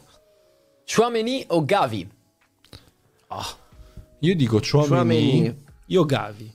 Chouameni 0.86 1.44
o 1.48 1.64
Gavi? 1.64 2.10
Io 4.20 4.36
dico 4.36 4.60
Chouameni. 4.60 5.62
Io 5.88 6.06
Gavi. 6.06 6.52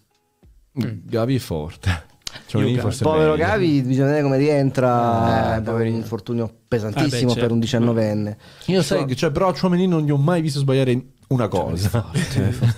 Gavi 0.72 1.34
è 1.34 1.38
forte. 1.38 2.06
Io 2.52 2.80
forse 2.80 3.02
Povero 3.04 3.32
meglio. 3.32 3.44
Gavi, 3.46 3.82
bisogna 3.82 4.06
vedere 4.06 4.22
come 4.22 4.36
rientra 4.36 5.56
Eh, 5.56 5.62
da 5.62 5.72
un 5.72 5.86
infortunio 5.86 6.50
pesantissimo 6.68 7.30
Ah, 7.32 7.34
beh, 7.34 7.40
per 7.40 7.50
un 7.50 7.62
certo. 7.62 7.92
19enne. 7.92 8.36
Io 8.66 8.82
sai, 8.82 9.04
che- 9.06 9.16
cioè, 9.16 9.30
però 9.30 9.48
a 9.48 9.54
Chouameni 9.58 9.86
non 9.86 10.02
gli 10.04 10.10
ho 10.10 10.16
mai 10.16 10.40
visto 10.40 10.58
sbagliare 10.60 11.02
una 11.28 11.48
cosa. 11.48 12.10
E 12.14 12.20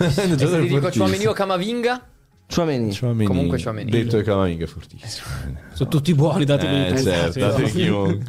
se 0.09 0.37
ti 0.37 0.67
dico 0.69 0.89
Chouameni 0.89 1.27
o 1.27 1.33
Camavinga? 1.33 2.07
Chouameni. 2.53 2.97
Chouameni. 2.97 3.27
Comunque 3.27 3.61
Chouameni. 3.63 3.91
Detto 3.91 4.17
che 4.17 4.23
Camavinga 4.23 4.65
è 4.65 4.69
fortissimo. 4.69 5.27
Sono 5.73 5.89
tutti 5.91 6.15
buoni, 6.15 6.45
datemi 6.45 6.87
Eh, 6.89 7.03
certo, 7.03 7.39
datemi 7.39 7.71
chiunque. 7.71 8.25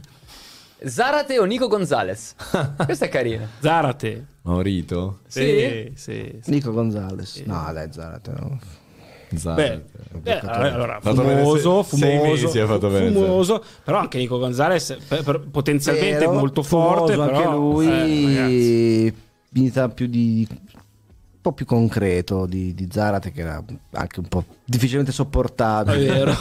Zarate 0.85 1.37
o 1.39 1.45
Nico 1.45 1.67
Gonzalez? 1.67 2.35
Questa 2.85 3.05
è 3.05 3.09
carina. 3.09 3.47
Zarate. 3.59 4.25
Maurito? 4.43 5.19
Sì, 5.27 5.91
sì. 5.95 6.39
sì. 6.41 6.49
Nico 6.51 6.71
Gonzalez. 6.71 7.41
No, 7.45 7.69
dai, 7.73 7.87
Zarate. 7.91 8.31
no. 8.31 8.59
Zara. 9.33 9.55
Beh, 9.55 9.83
eh, 10.23 10.39
allora, 10.43 10.99
fumoso, 10.99 11.83
sei- 11.83 11.99
sei 11.99 12.17
fumoso, 12.19 12.61
ha 12.61 12.65
fatto 12.67 12.89
bene, 12.89 13.11
fumoso, 13.13 13.63
però 13.81 13.99
anche 13.99 14.17
Nico 14.17 14.37
Gonzalez 14.37 14.97
per- 15.07 15.23
per- 15.23 15.39
potenzialmente 15.49 16.17
Vero, 16.17 16.33
molto 16.33 16.63
forte, 16.63 17.15
però, 17.15 17.23
anche 17.23 17.49
lui 17.49 17.85
eh, 17.87 18.35
ragazzi. 18.35 19.15
in 19.53 19.65
età 19.67 19.87
più 19.87 20.07
di 20.07 20.45
un 20.49 21.39
po' 21.39 21.53
più 21.53 21.65
concreto 21.65 22.45
di, 22.45 22.73
di 22.73 22.89
Zarate 22.91 23.31
che 23.31 23.39
era 23.41 23.63
anche 23.91 24.19
un 24.19 24.27
po' 24.27 24.43
difficilmente 24.65 25.11
È 25.11 25.13
sopportabile. 25.13 26.05
vero. 26.07 26.35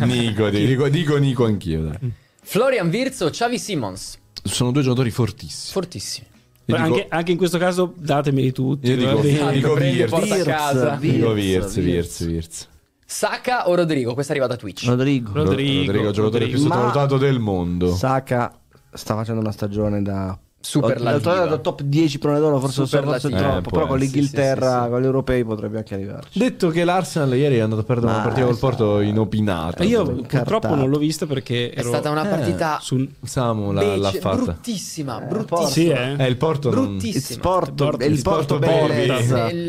Nico, 0.06 0.48
dico, 0.48 0.88
dico 0.88 1.16
Nico 1.18 1.44
anch'io. 1.44 1.82
Dai. 1.82 2.12
Florian 2.48 2.88
Wirtz 2.88 3.20
o 3.22 3.28
Xavi 3.30 3.58
Simons? 3.58 4.18
Sono 4.44 4.70
due 4.70 4.82
giocatori 4.82 5.10
fortissimi. 5.10 5.72
Fortissimi. 5.72 6.26
Dico- 6.64 6.78
anche, 6.78 7.06
anche 7.08 7.32
in 7.32 7.36
questo 7.38 7.58
caso 7.58 7.92
datemeli 7.96 8.52
tutti. 8.52 8.88
Io 8.88 8.96
dico- 8.96 9.20
dico 9.50 10.06
porta 10.08 10.34
a 10.36 10.42
casa. 10.42 10.90
Dico 10.94 11.30
Wirtz, 11.30 11.76
Wirtz, 11.76 12.20
Wirtz. 12.20 12.68
Saka 13.04 13.68
o 13.68 13.74
Rodrigo? 13.74 14.14
Questa 14.14 14.30
arriva 14.32 14.46
da 14.46 14.56
Twitch. 14.56 14.84
Rodrigo. 14.86 15.32
Rodrigo, 15.32 15.86
Rodrigo, 15.92 16.10
giocatore 16.12 16.44
più 16.46 16.54
Rodrigo. 16.54 16.58
sottovalutato 16.74 17.18
del 17.18 17.38
mondo. 17.40 17.94
Saka 17.94 18.56
sta 18.92 19.14
facendo 19.16 19.40
una 19.40 19.52
stagione 19.52 20.02
da 20.02 20.38
Superlativa. 20.66 21.34
da, 21.34 21.46
da 21.46 21.56
top 21.58 21.82
10 21.82 22.18
prone 22.18 22.38
d'oro 22.38 22.58
forse, 22.60 22.86
forse 22.86 22.96
Superlativa. 22.96 23.38
troppo 23.38 23.68
Eh, 23.68 23.72
però 23.72 23.86
con 23.86 23.98
l'Inghilterra 23.98 24.66
sì, 24.70 24.76
sì, 24.78 24.82
sì. 24.84 24.90
con 24.90 25.00
gli 25.00 25.04
europei 25.04 25.44
potrebbe 25.44 25.76
anche 25.78 25.94
arrivarci 25.94 26.38
Detto 26.38 26.68
che 26.68 26.84
l'Arsenal 26.84 27.34
ieri 27.36 27.56
è 27.56 27.60
andato 27.60 27.80
a 27.82 27.84
perdere 27.84 28.12
una 28.12 28.22
partita 28.22 28.46
col. 28.46 28.58
Porto 28.58 29.00
inopinata. 29.00 29.84
Io 29.84 30.04
purtroppo 30.04 30.74
non 30.74 30.88
l'ho 30.88 30.98
vista 30.98 31.26
perché 31.26 31.70
È 31.70 31.78
ero 31.78 31.88
stata 31.88 32.10
una 32.10 32.24
partita 32.24 32.78
su 32.80 33.06
Samu 33.22 33.72
l'ha, 33.72 33.96
l'ha 33.96 34.10
fatta. 34.12 34.36
bruttissima, 34.36 35.18
Porto. 35.20 35.44
bruttissima. 35.56 35.68
Sì, 35.68 35.88
eh. 35.88 36.24
Eh, 36.24 36.28
il 36.28 36.36
Porto 36.36 36.70
non... 36.70 36.82
il 36.84 36.88
Bruttissima. 36.90 37.40
Porto 37.40 37.84
Porto- 37.84 38.04
è 38.04 38.08
il 38.08 38.22
Porto 38.22 38.58
Eh, 38.60 39.06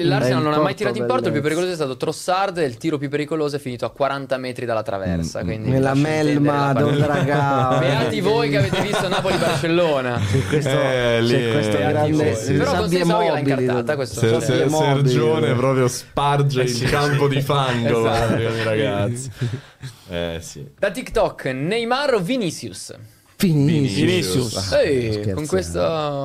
L'Arsenal 0.03 0.41
È 0.41 0.43
non 0.43 0.53
ha 0.53 0.59
mai 0.59 0.75
tirato 0.75 0.97
in 0.97 1.05
porto, 1.05 1.27
il 1.27 1.33
più 1.33 1.41
pericoloso 1.41 1.71
è 1.71 1.75
stato 1.75 1.97
Trossard, 1.97 2.57
il 2.57 2.77
tiro 2.77 2.97
più 2.97 3.09
pericoloso 3.09 3.55
è 3.55 3.59
finito 3.59 3.85
a 3.85 3.89
40 3.91 4.37
metri 4.37 4.65
dalla 4.65 4.83
traversa. 4.83 5.41
quindi 5.43 5.69
nella 5.69 5.91
vi 5.93 6.01
lascio 6.01 6.17
intendere 6.17 6.39
melma 6.39 6.73
la 6.73 6.73
del 6.73 6.97
partita. 6.97 7.05
Dragao 7.23 7.79
Beati 7.79 8.21
voi 8.21 8.49
che 8.49 8.57
avete 8.57 8.81
visto 8.81 9.07
Napoli-Barcellona. 9.09 10.19
questo, 10.49 10.69
Eh, 10.91 11.21
lì 11.21 11.29
c'è 11.33 11.51
questo 11.51 11.77
è- 11.77 11.87
grande 11.89 12.35
sì. 12.35 12.53
Però 12.53 12.71
sabbie 12.71 12.97
Senza 12.99 13.17
l'ha 13.17 13.23
mobili 13.23 13.39
incartata, 13.51 13.95
questo 13.95 14.19
Se- 14.19 14.27
se- 14.27 14.41
sabbie 14.41 14.65
mobili. 14.65 15.09
Sergione 15.09 15.53
proprio 15.55 15.87
sparge 15.87 16.61
il 16.61 16.89
campo 16.89 17.27
di 17.27 17.41
fango 17.41 17.99
Esatto. 18.07 18.63
ragazzi. 18.63 19.31
Eh 20.09 20.37
sì. 20.41 20.65
Da 20.79 20.89
TikTok, 20.89 21.45
Neymar 21.47 22.13
o 22.13 22.19
Vinicius? 22.19 22.93
Vinicius 23.39 23.93
Vinicius. 23.95 24.71
Ah, 24.71 24.81
Ehi, 24.81 25.31
con 25.33 25.45
questo 25.45 25.79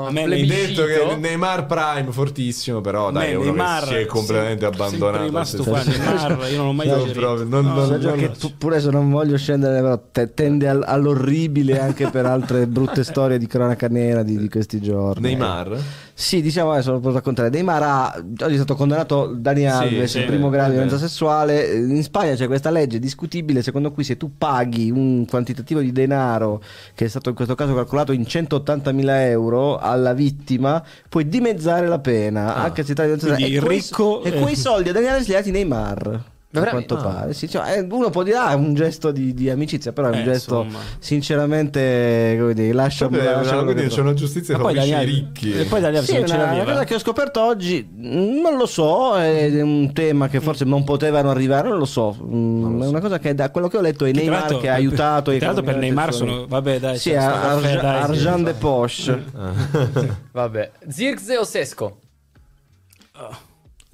Hai 0.06 0.46
detto 0.46 0.84
che 0.86 1.14
Neymar 1.18 1.66
Prime 1.66 2.10
fortissimo, 2.10 2.80
però 2.80 3.10
dai, 3.10 3.26
è 3.26 3.30
Me- 3.30 3.34
uno 3.34 3.44
Neymar, 3.44 3.82
che 3.82 3.86
si 3.88 3.94
è 3.94 4.06
completamente 4.06 4.64
sempre- 4.64 4.84
abbandonato. 4.86 5.24
rimasto 5.24 5.62
qua, 5.62 5.82
Neymar, 5.82 6.48
io 6.50 6.56
non 6.56 6.66
l'ho 6.66 6.72
mai 6.72 6.88
digerito. 6.88 7.20
proprio, 7.20 7.46
non- 7.46 7.64
No, 7.66 7.86
non- 7.86 8.32
tu, 8.38 8.52
pure 8.56 8.80
se 8.80 8.90
non 8.90 9.10
voglio 9.10 9.36
scendere, 9.36 9.80
però 9.82 10.00
te- 10.10 10.32
tende 10.32 10.68
al- 10.68 10.84
all'orribile 10.86 11.78
anche 11.80 12.08
per 12.08 12.24
altre 12.24 12.66
brutte 12.66 13.04
storie 13.04 13.36
di 13.36 13.46
cronaca 13.46 13.88
nera 13.88 14.22
di, 14.22 14.38
di 14.38 14.48
questi 14.48 14.80
giorni. 14.80 15.20
Neymar? 15.22 15.78
Sì, 16.14 16.42
diciamo 16.42 16.72
adesso 16.72 16.92
lo 16.92 17.00
posso 17.00 17.14
raccontare. 17.16 17.48
Neymar 17.48 17.82
ha, 17.82 18.14
oggi 18.42 18.52
è 18.52 18.56
stato 18.56 18.74
condannato 18.76 19.32
Dani 19.34 19.66
Alves 19.66 20.10
sì, 20.12 20.20
in 20.20 20.26
primo 20.26 20.48
eh, 20.48 20.50
grado 20.50 20.68
di 20.68 20.74
violenza 20.74 20.98
sessuale. 20.98 21.74
In 21.74 22.02
Spagna 22.02 22.34
c'è 22.34 22.46
questa 22.46 22.70
legge 22.70 22.98
discutibile 22.98 23.62
secondo 23.62 23.90
cui 23.92 24.04
se 24.04 24.16
tu 24.16 24.32
paghi 24.36 24.90
un 24.90 25.26
quantitativo 25.26 25.80
di 25.80 25.90
denaro 25.90 26.62
che 26.94 27.06
è 27.06 27.08
stato 27.08 27.30
in 27.30 27.34
questo 27.34 27.54
caso 27.54 27.74
calcolato 27.74 28.12
in 28.12 28.22
180.000 28.22 29.08
euro 29.28 29.78
alla 29.78 30.12
vittima, 30.12 30.82
puoi 31.08 31.28
dimezzare 31.28 31.88
la 31.88 31.98
pena, 31.98 32.56
anche 32.56 32.84
se 32.84 32.94
di 32.94 33.00
violenza 33.00 33.28
sessuale. 33.28 33.68
ricco- 33.68 34.22
E 34.22 34.30
quei, 34.30 34.32
e 34.32 34.42
quei 34.42 34.56
soldi 34.56 34.88
a 34.90 34.92
Dani 34.92 35.06
Alves 35.06 35.26
li 35.28 35.34
ha 35.34 35.38
dati 35.38 35.50
Neymar. 35.50 36.30
A 36.54 36.64
quanto 36.66 36.96
pare, 36.96 37.32
sì, 37.32 37.48
cioè, 37.48 37.78
eh, 37.78 37.86
uno 37.90 38.10
può 38.10 38.22
dire 38.22 38.36
ah, 38.36 38.50
è 38.50 38.54
un 38.54 38.74
gesto 38.74 39.10
di, 39.10 39.32
di 39.32 39.48
amicizia, 39.48 39.92
però 39.92 40.08
è 40.08 40.12
un 40.12 40.18
Eh, 40.18 40.24
gesto 40.24 40.62
insomma. 40.64 40.84
sinceramente 40.98 42.36
come 42.38 42.52
dire, 42.52 42.72
lascia, 42.74 43.08
quindi 43.08 43.26
che 43.74 43.88
c'è 43.88 44.00
una 44.00 44.12
giustizia 44.12 44.58
che 44.58 44.70
i 44.70 44.74
Daniel, 44.74 45.04
ricchi. 45.06 45.52
e 45.58 45.64
poi 45.64 45.80
Daniel 45.80 46.04
Sì, 46.04 46.12
non 46.20 46.24
una, 46.30 46.52
una 46.52 46.64
cosa 46.64 46.84
che 46.84 46.94
ho 46.94 46.98
scoperto 46.98 47.40
oggi, 47.42 47.88
non 47.94 48.56
lo 48.58 48.66
so, 48.66 49.16
è 49.16 49.62
un 49.62 49.92
tema 49.94 50.28
che 50.28 50.40
forse 50.40 50.64
non 50.66 50.84
potevano 50.84 51.30
arrivare, 51.30 51.68
non 51.68 51.78
lo 51.78 51.86
so. 51.86 52.14
Mm, 52.22 52.82
È 52.82 52.86
una 52.86 53.00
cosa 53.00 53.18
che 53.18 53.34
da 53.34 53.50
quello 53.50 53.68
che 53.68 53.78
ho 53.78 53.80
letto 53.80 54.04
è 54.04 54.12
Neymar 54.12 54.40
l'altro- 54.40 54.58
che 54.58 54.68
ha 54.68 54.74
aiutato. 54.74 55.34
Tra 55.36 55.46
l'altro 55.46 55.64
per 55.64 55.76
Neymar 55.76 56.12
sono 56.12 56.46
vabbè 56.46 56.78
dai, 56.78 56.98
Sì. 56.98 57.14
Arjan 57.14 58.42
de 58.44 58.52
Poche. 58.52 59.24
Vabbè. 60.32 60.70
Zirkze 60.88 61.36
o 61.38 61.44
Sesco? 61.44 61.98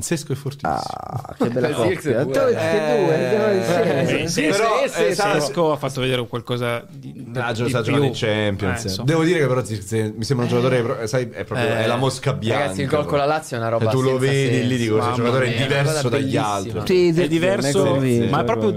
Sesco 0.01 0.31
è 0.33 0.37
fortissimo. 0.37 0.75
Ah, 0.75 1.35
che 1.37 1.49
bella 1.49 1.71
coppia. 1.73 2.21
Eh. 2.21 3.65
Eh, 3.67 4.23
eh, 4.23 4.29
Sesco 4.29 5.73
ha 5.73 5.77
fatto 5.77 6.01
vedere 6.01 6.25
qualcosa 6.29 6.87
di, 6.89 7.13
di, 7.13 7.37
Ah, 7.37 7.53
di 7.53 7.69
sta 7.69 7.83
più. 7.83 8.01
in 8.05 8.13
Champions. 8.15 8.99
Eh. 8.99 9.03
Devo 9.03 9.25
dire 9.25 9.41
che 9.41 9.47
però 9.49 9.65
Zirkzee 9.65 10.15
mi 10.17 10.23
sembra 10.23 10.47
un 10.47 10.53
giocatore, 10.53 10.83
pro- 10.83 11.05
sai, 11.09 11.29
è 11.33 11.43
proprio 11.43 11.67
Eh, 11.69 11.83
è 11.83 11.87
la 11.89 11.97
mosca 11.97 12.33
bianca. 12.33 12.63
Ragazzi, 12.63 12.83
il 12.83 12.87
gol 12.87 13.07
con 13.07 13.19
la 13.19 13.25
Lazio 13.25 13.57
è 13.57 13.59
una 13.59 13.71
roba 13.71 13.89
E 13.89 13.93
tu 13.93 14.01
lo 14.01 14.19
vedi 14.19 14.55
senso. 14.55 14.69
lì, 14.69 14.77
dico, 14.77 14.93
questo 14.93 15.11
Mamma 15.11 15.17
giocatore 15.25 15.47
è 15.47 15.57
mia, 15.57 15.67
diverso 15.67 16.09
dagli 16.09 16.37
altri. 16.37 16.81
Sì, 16.85 17.21
è 17.21 17.27
diverso, 17.27 17.95
ma 18.31 18.41
è 18.41 18.45
proprio 18.45 18.75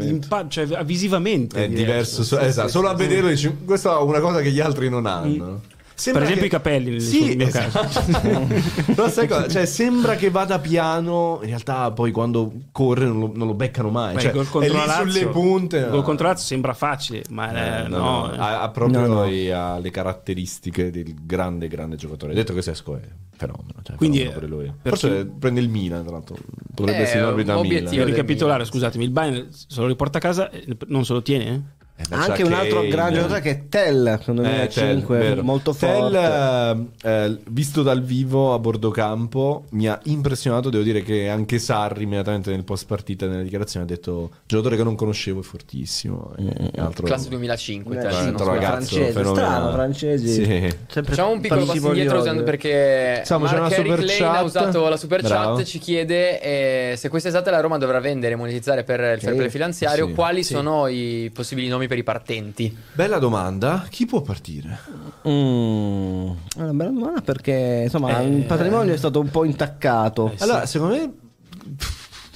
cioè, 0.48 0.65
visivamente 0.84 1.65
È 1.65 1.69
diverso, 1.69 2.23
so- 2.23 2.39
esatto, 2.39 2.69
solo 2.69 2.89
a 2.89 2.95
vederlo 2.95 3.30
dici, 3.30 3.56
questa 3.64 3.95
è 3.95 4.02
una 4.02 4.22
cosa 4.22 4.41
che 4.41 4.49
gli 4.49 4.60
altri 4.60 4.89
non 4.89 5.06
hanno. 5.06 5.61
Sembra 6.02 6.23
Per 6.26 6.32
esempio 6.32 6.49
che- 6.49 6.56
i 6.56 6.60
capelli, 6.60 6.90
nel 6.91 7.02
Sì, 7.02 7.36
mio 7.36 7.48
esatto. 7.48 9.07
Sai 9.10 9.28
cosa? 9.28 9.48
Cioè, 9.48 9.65
sembra 9.65 10.15
che 10.15 10.30
vada 10.30 10.60
piano, 10.60 11.40
in 11.41 11.48
realtà 11.49 11.91
poi 11.91 12.11
quando 12.11 12.52
corre 12.72 13.06
non 13.06 13.19
lo, 13.19 13.32
non 13.34 13.48
lo 13.48 13.53
beccano 13.53 13.90
mai. 13.90 14.15
Beh, 14.15 14.22
Cioè, 14.22 14.32
gol 14.32 14.45
è 14.45 14.49
contro 14.49 14.72
lì 14.73 14.78
la 14.80 14.86
Lazio, 14.86 15.10
sulle 15.11 15.28
punte. 15.28 15.88
gol 15.90 16.03
contro 16.03 16.26
la 16.26 16.32
Lazio 16.32 16.48
sembra 16.48 16.73
facile, 16.73 17.23
ma 17.30 17.82
eh, 17.82 17.86
Eh, 17.86 17.88
no, 17.88 17.98
no, 17.98 18.03
no, 18.28 18.41
ha, 18.41 18.61
ha 18.61 18.69
proprio 18.69 18.99
No, 19.06 19.14
no. 19.14 19.26
i- 19.30 19.52
ha 19.52 19.78
le 19.78 19.91
caratteristiche 19.91 20.90
del 20.91 21.14
grande, 21.23 21.68
grande 21.68 21.95
giocatore. 21.95 22.34
Detto 22.34 22.53
che 22.53 22.61
Sesco 22.61 22.95
è 22.95 23.02
fenomeno. 23.36 23.73
Cioè 23.84 23.95
Quindi, 23.95 24.19
fenomeno 24.19 24.76
per 24.82 24.98
Forse 24.98 25.26
prende 25.26 25.60
il 25.61 25.69
Milan, 25.69 26.03
tra 26.03 26.11
l'altro. 26.14 26.36
Dovrebbe 26.73 26.99
Eh, 26.99 27.03
essere 27.03 27.19
in 27.19 27.26
orbita 27.26 27.57
obiettivo. 27.57 27.90
Milan. 27.91 28.06
Per 28.06 28.14
ricapitolare, 28.14 28.60
Milan, 28.60 28.72
scusatemi, 28.73 29.03
il 29.03 29.11
Bayern 29.11 29.48
se 29.52 29.80
lo 29.82 29.88
riporta 29.88 30.18
a 30.18 30.22
casa 30.22 30.49
e 30.49 30.65
non 30.88 31.06
se 31.06 31.14
lo 31.14 31.22
tiene? 31.22 31.76
Eh? 32.02 32.03
Eh, 32.03 32.07
beh, 32.10 32.15
Anche 32.15 32.44
un 32.44 32.53
altro 32.53 32.78
Kane. 32.78 32.90
gran 32.90 33.14
giocatore 33.14 33.41
che 33.41 33.49
è 33.52 33.61
Tell, 33.69 34.19
che 34.19 34.32
nel 34.32 34.45
Eh, 34.45 34.49
2005 34.49 35.18
Tell, 35.19 35.28
vero. 35.30 35.44
molto 35.44 35.73
Tell, 35.73 36.11
forte. 36.14 36.88
eh, 37.03 37.10
eh, 37.10 37.38
visto 37.49 37.82
dal 37.84 38.02
vivo 38.02 38.53
a 38.53 38.60
bordo 38.60 38.90
campo, 38.91 39.65
mi 39.72 39.88
ha 39.88 39.99
impressionato. 40.06 40.69
Devo 40.69 40.84
dire 40.84 41.03
che 41.03 41.30
anche 41.30 41.60
Sarri, 41.60 42.03
immediatamente 42.03 42.49
nel 42.52 42.64
post 42.64 42.86
partita, 42.86 43.28
nella 43.28 43.44
dichiarazione, 43.44 43.86
ha 43.86 43.88
detto: 43.88 44.32
giocatore 44.45 44.76
che 44.78 44.84
non 44.84 44.95
conoscevo, 44.95 45.40
è 45.40 45.44
fortissimo. 45.44 46.34
E 46.38 46.72
altro- 46.80 47.06
Classe 47.06 47.30
2005, 47.30 47.98
Eh, 47.98 48.02
te, 48.02 48.11
sì, 48.11 48.18
ragazzo 48.18 48.44
francese, 48.45 49.11
fenomenale. 49.11 49.36
strano, 49.36 49.72
francesi. 49.72 50.28
Sì. 50.28 50.76
Facciamo 51.03 51.32
un 51.32 51.40
piccolo 51.41 51.65
passo 51.65 51.88
indietro 51.88 52.15
di 52.15 52.22
usando 52.22 52.44
perché 52.44 53.22
Siamo, 53.26 53.45
c'è 53.45 53.52
una 53.53 53.61
Mark 53.61 53.76
super 53.76 53.99
Lane 53.99 54.18
chat. 54.18 54.36
ha 54.36 54.44
usato 54.44 54.88
la 54.90 54.98
super 54.98 55.22
Bravo. 55.22 55.56
chat 55.57 55.65
ci 55.65 55.80
chiede 55.80 56.41
eh, 56.41 56.95
se 56.98 57.10
questa 57.10 57.30
estate 57.30 57.49
la 57.52 57.60
Roma 57.60 57.78
dovrà 57.78 57.99
vendere 57.99 58.34
e 58.34 58.36
monetizzare 58.36 58.84
per 58.84 58.99
il 59.15 59.19
fair 59.22 59.36
play 59.36 59.49
finanziario 59.49 60.07
Sì. 60.07 60.14
quali 60.14 60.44
Sì. 60.44 60.53
sono 60.53 60.88
i 60.88 61.30
possibili 61.34 61.68
nomi 61.68 61.88
per 61.92 62.00
i 62.00 62.04
partenti 62.04 62.74
Bella 62.94 63.20
domanda. 63.20 63.86
Chi 63.90 64.06
può 64.06 64.22
partire? 64.22 64.80
Mm, 65.28 66.30
è 66.56 66.62
una 66.62 66.72
bella 66.74 66.90
domanda 66.90 67.20
perché 67.20 67.82
insomma 67.84 68.22
Eh, 68.22 68.28
il 68.28 68.46
patrimonio 68.46 68.94
è 68.94 68.98
stato 68.98 69.20
un 69.20 69.30
po' 69.30 69.44
intaccato. 69.44 70.32
Eh, 70.32 70.38
sì. 70.38 70.44
Allora, 70.44 70.66
secondo 70.66 70.96
me, 70.96 71.14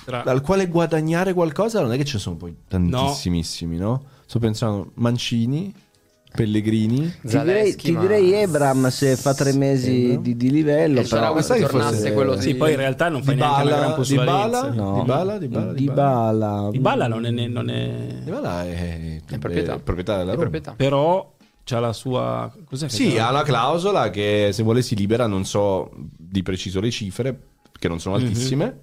Tra- 0.03 0.23
dal 0.23 0.41
quale 0.41 0.67
guadagnare 0.67 1.31
qualcosa, 1.31 1.79
non 1.79 1.93
è 1.93 1.97
che 1.97 2.03
ce 2.03 2.15
ne 2.15 2.19
sono 2.19 2.35
poi 2.35 2.53
tantissimissimi, 2.67 3.77
no? 3.77 4.03
Sto 4.25 4.39
pensando 4.39 4.91
Mancini, 4.95 5.73
Pellegrini. 6.35 7.13
Ti 7.21 7.39
direi, 7.39 7.75
ti 7.75 7.97
direi 7.97 8.33
Ebram 8.33 8.89
se 8.89 9.15
fa 9.15 9.33
tre 9.33 9.53
mesi 9.53 10.19
di, 10.21 10.35
di 10.37 10.51
livello. 10.51 10.99
E 10.99 11.03
però, 11.07 11.39
sai 11.41 11.59
che 11.61 11.65
tornasse 11.67 11.95
forse- 11.95 12.13
quello 12.13 12.39
Sì, 12.39 12.51
di- 12.51 12.55
poi 12.55 12.71
in 12.71 12.77
realtà 12.77 13.09
non 13.09 13.23
fai 13.23 13.35
neanche 13.35 13.61
una 13.67 13.75
gran 13.77 13.93
plusvalenza. 13.95 14.69
Dybala, 14.69 14.73
No. 14.73 14.93
Dybala, 15.01 15.37
Dybala, 15.37 15.73
Dybala. 15.73 16.69
Dybala 16.71 17.07
non 17.07 17.25
è, 17.25 17.47
non 17.47 17.69
è- 17.69 18.05
Dybala 18.23 18.63
è, 18.65 19.19
È 19.27 19.37
proprietà. 19.37 19.79
proprietà 19.79 20.17
della 20.17 20.31
È 20.31 20.35
Roma. 20.35 20.41
proprietà. 20.49 20.73
però 20.75 21.33
c'ha 21.63 21.79
la 21.79 21.93
sua 21.93 22.53
cos'è 22.63 22.87
Sì, 22.89 23.17
ha 23.17 23.31
la 23.31 23.41
clausola 23.41 24.09
che 24.11 24.49
se 24.53 24.61
vuole 24.61 24.81
si 24.83 24.95
libera, 24.95 25.25
non 25.25 25.45
so 25.45 25.89
di 26.15 26.43
preciso 26.43 26.79
le 26.79 26.91
cifre, 26.91 27.39
che 27.79 27.87
non 27.87 27.99
sono 27.99 28.15
altissime. 28.15 28.79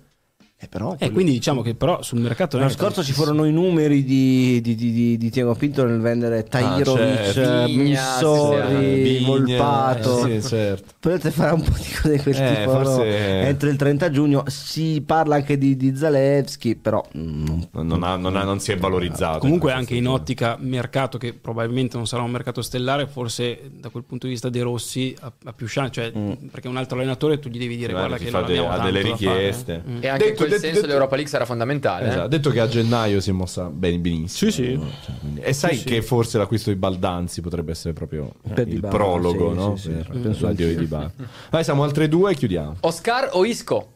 E 0.65 0.69
però 0.69 0.95
Eh, 0.97 1.11
quindi 1.11 1.33
diciamo 1.33 1.61
che 1.61 1.75
però 1.75 2.03
sul 2.03 2.21
mercato 2.21 2.57
L'anno 2.57 2.71
scorso 2.71 3.03
ci 3.03 3.13
furono 3.13 3.45
i 3.47 3.51
numeri 3.53 4.05
di, 4.05 4.61
di, 4.63 4.77
di, 4.77 4.93
di, 4.93 5.17
di 5.19 5.31
Tiago 5.31 5.57
Pinto 5.57 5.85
nel 5.85 5.99
vendere 5.99 6.45
Tahirovic, 6.45 7.33
certo. 7.33 7.65
Vigna, 7.67 7.83
Missori, 7.83 9.25
Volpato. 9.25 10.27
eh, 10.27 10.41
sì, 10.41 10.49
certo. 10.49 10.93
Potete 11.01 11.31
fare 11.33 11.55
un 11.55 11.63
po' 11.63 11.73
di 11.77 11.85
cose 12.01 12.17
di 12.17 12.23
quel 12.23 12.37
Eh, 12.37 12.55
tipo 12.59 12.71
forse- 12.71 13.41
entro 13.41 13.69
il 13.69 13.77
30 13.77 14.11
giugno. 14.11 14.45
Si 14.47 15.03
parla 15.05 15.35
anche 15.35 15.59
di, 15.59 15.77
di 15.77 15.97
Zalewski, 15.97 16.77
però 16.77 17.05
mm, 17.17 17.45
non- 17.73 17.87
Non, 17.87 18.03
ha- 18.05 18.17
non 18.17 18.37
ha- 18.37 18.45
non 18.45 18.61
si 18.61 18.71
è 18.71 18.77
valorizzato. 18.77 19.39
Comunque 19.41 19.73
in 19.73 19.77
anche 19.79 19.95
in 19.97 20.07
ottica 20.07 20.57
mercato 20.61 21.19
che 21.19 21.33
probabilmente 21.35 21.97
non 21.97 22.07
sarà 22.07 22.23
un 22.23 22.31
mercato 22.31 22.63
stellare, 22.63 23.09
forse 23.09 23.71
da 23.81 23.89
quel 23.89 24.05
punto 24.05 24.27
di 24.27 24.33
vista 24.33 24.49
De 24.49 24.63
Rossi 24.63 25.13
ha, 25.21 25.33
ha 25.45 25.53
più 25.53 25.67
chance, 25.69 25.93
cioè, 25.93 26.13
perché 26.51 26.69
un 26.69 26.77
altro 26.77 26.97
allenatore 26.99 27.41
tu 27.41 27.49
gli 27.49 27.59
devi 27.59 27.77
dire 27.77 27.93
Guarda, 27.93 28.09
guarda 28.17 28.25
che 28.25 28.31
fa 28.31 28.39
non 28.39 28.47
de- 28.47 28.59
abbiamo 28.59 28.75
ha 28.77 28.85
delle 28.85 29.01
tanto 29.03 29.25
da 29.25 29.31
fare". 29.31 29.39
richieste. 29.39 29.83
Mm. 29.89 29.97
E 30.01 30.07
anche 30.09 30.35
Detto- 30.53 30.61
senso 30.63 30.81
detto- 30.81 30.87
l'Europa 30.93 31.15
League 31.15 31.31
sarà 31.33 31.45
fondamentale. 31.45 32.05
eh. 32.07 32.09
Esatto, 32.09 32.29
detto 32.29 32.51
che 32.51 32.61
a 32.61 32.69
gennaio 32.69 33.21
si 33.21 33.31
è 33.31 33.33
mossa 33.33 33.65
ben, 33.65 34.01
benissimo. 34.01 34.51
Sì, 34.51 34.63
sì. 34.63 34.73
no? 34.75 34.91
Cioè, 35.05 35.15
quindi- 35.21 35.41
e 35.41 35.53
sai 35.53 35.77
Sì, 35.77 35.85
che 35.85 35.95
sì. 36.01 36.07
forse 36.07 36.39
l'acquisto 36.39 36.71
di 36.71 36.77
Baldanzi 36.77 37.41
potrebbe 37.41 37.73
essere 37.73 37.93
proprio 37.93 38.33
Per 38.55 38.67
il 38.69 38.75
Dybala, 38.75 38.95
prologo 38.95 39.51
sì, 39.51 39.57
no? 39.57 39.77
sì, 39.77 39.83
sì, 39.83 40.19
per 40.21 40.43
l'addio 40.43 40.67
di 40.67 40.73
sì. 40.73 40.79
Dybala. 40.79 41.11
Vai, 41.51 41.65
siamo 41.65 41.83
altre 41.83 42.09
due 42.09 42.33
e 42.33 42.35
chiudiamo. 42.35 42.77
Oscar 42.81 43.31
o 43.33 43.45
Isco? 43.45 43.89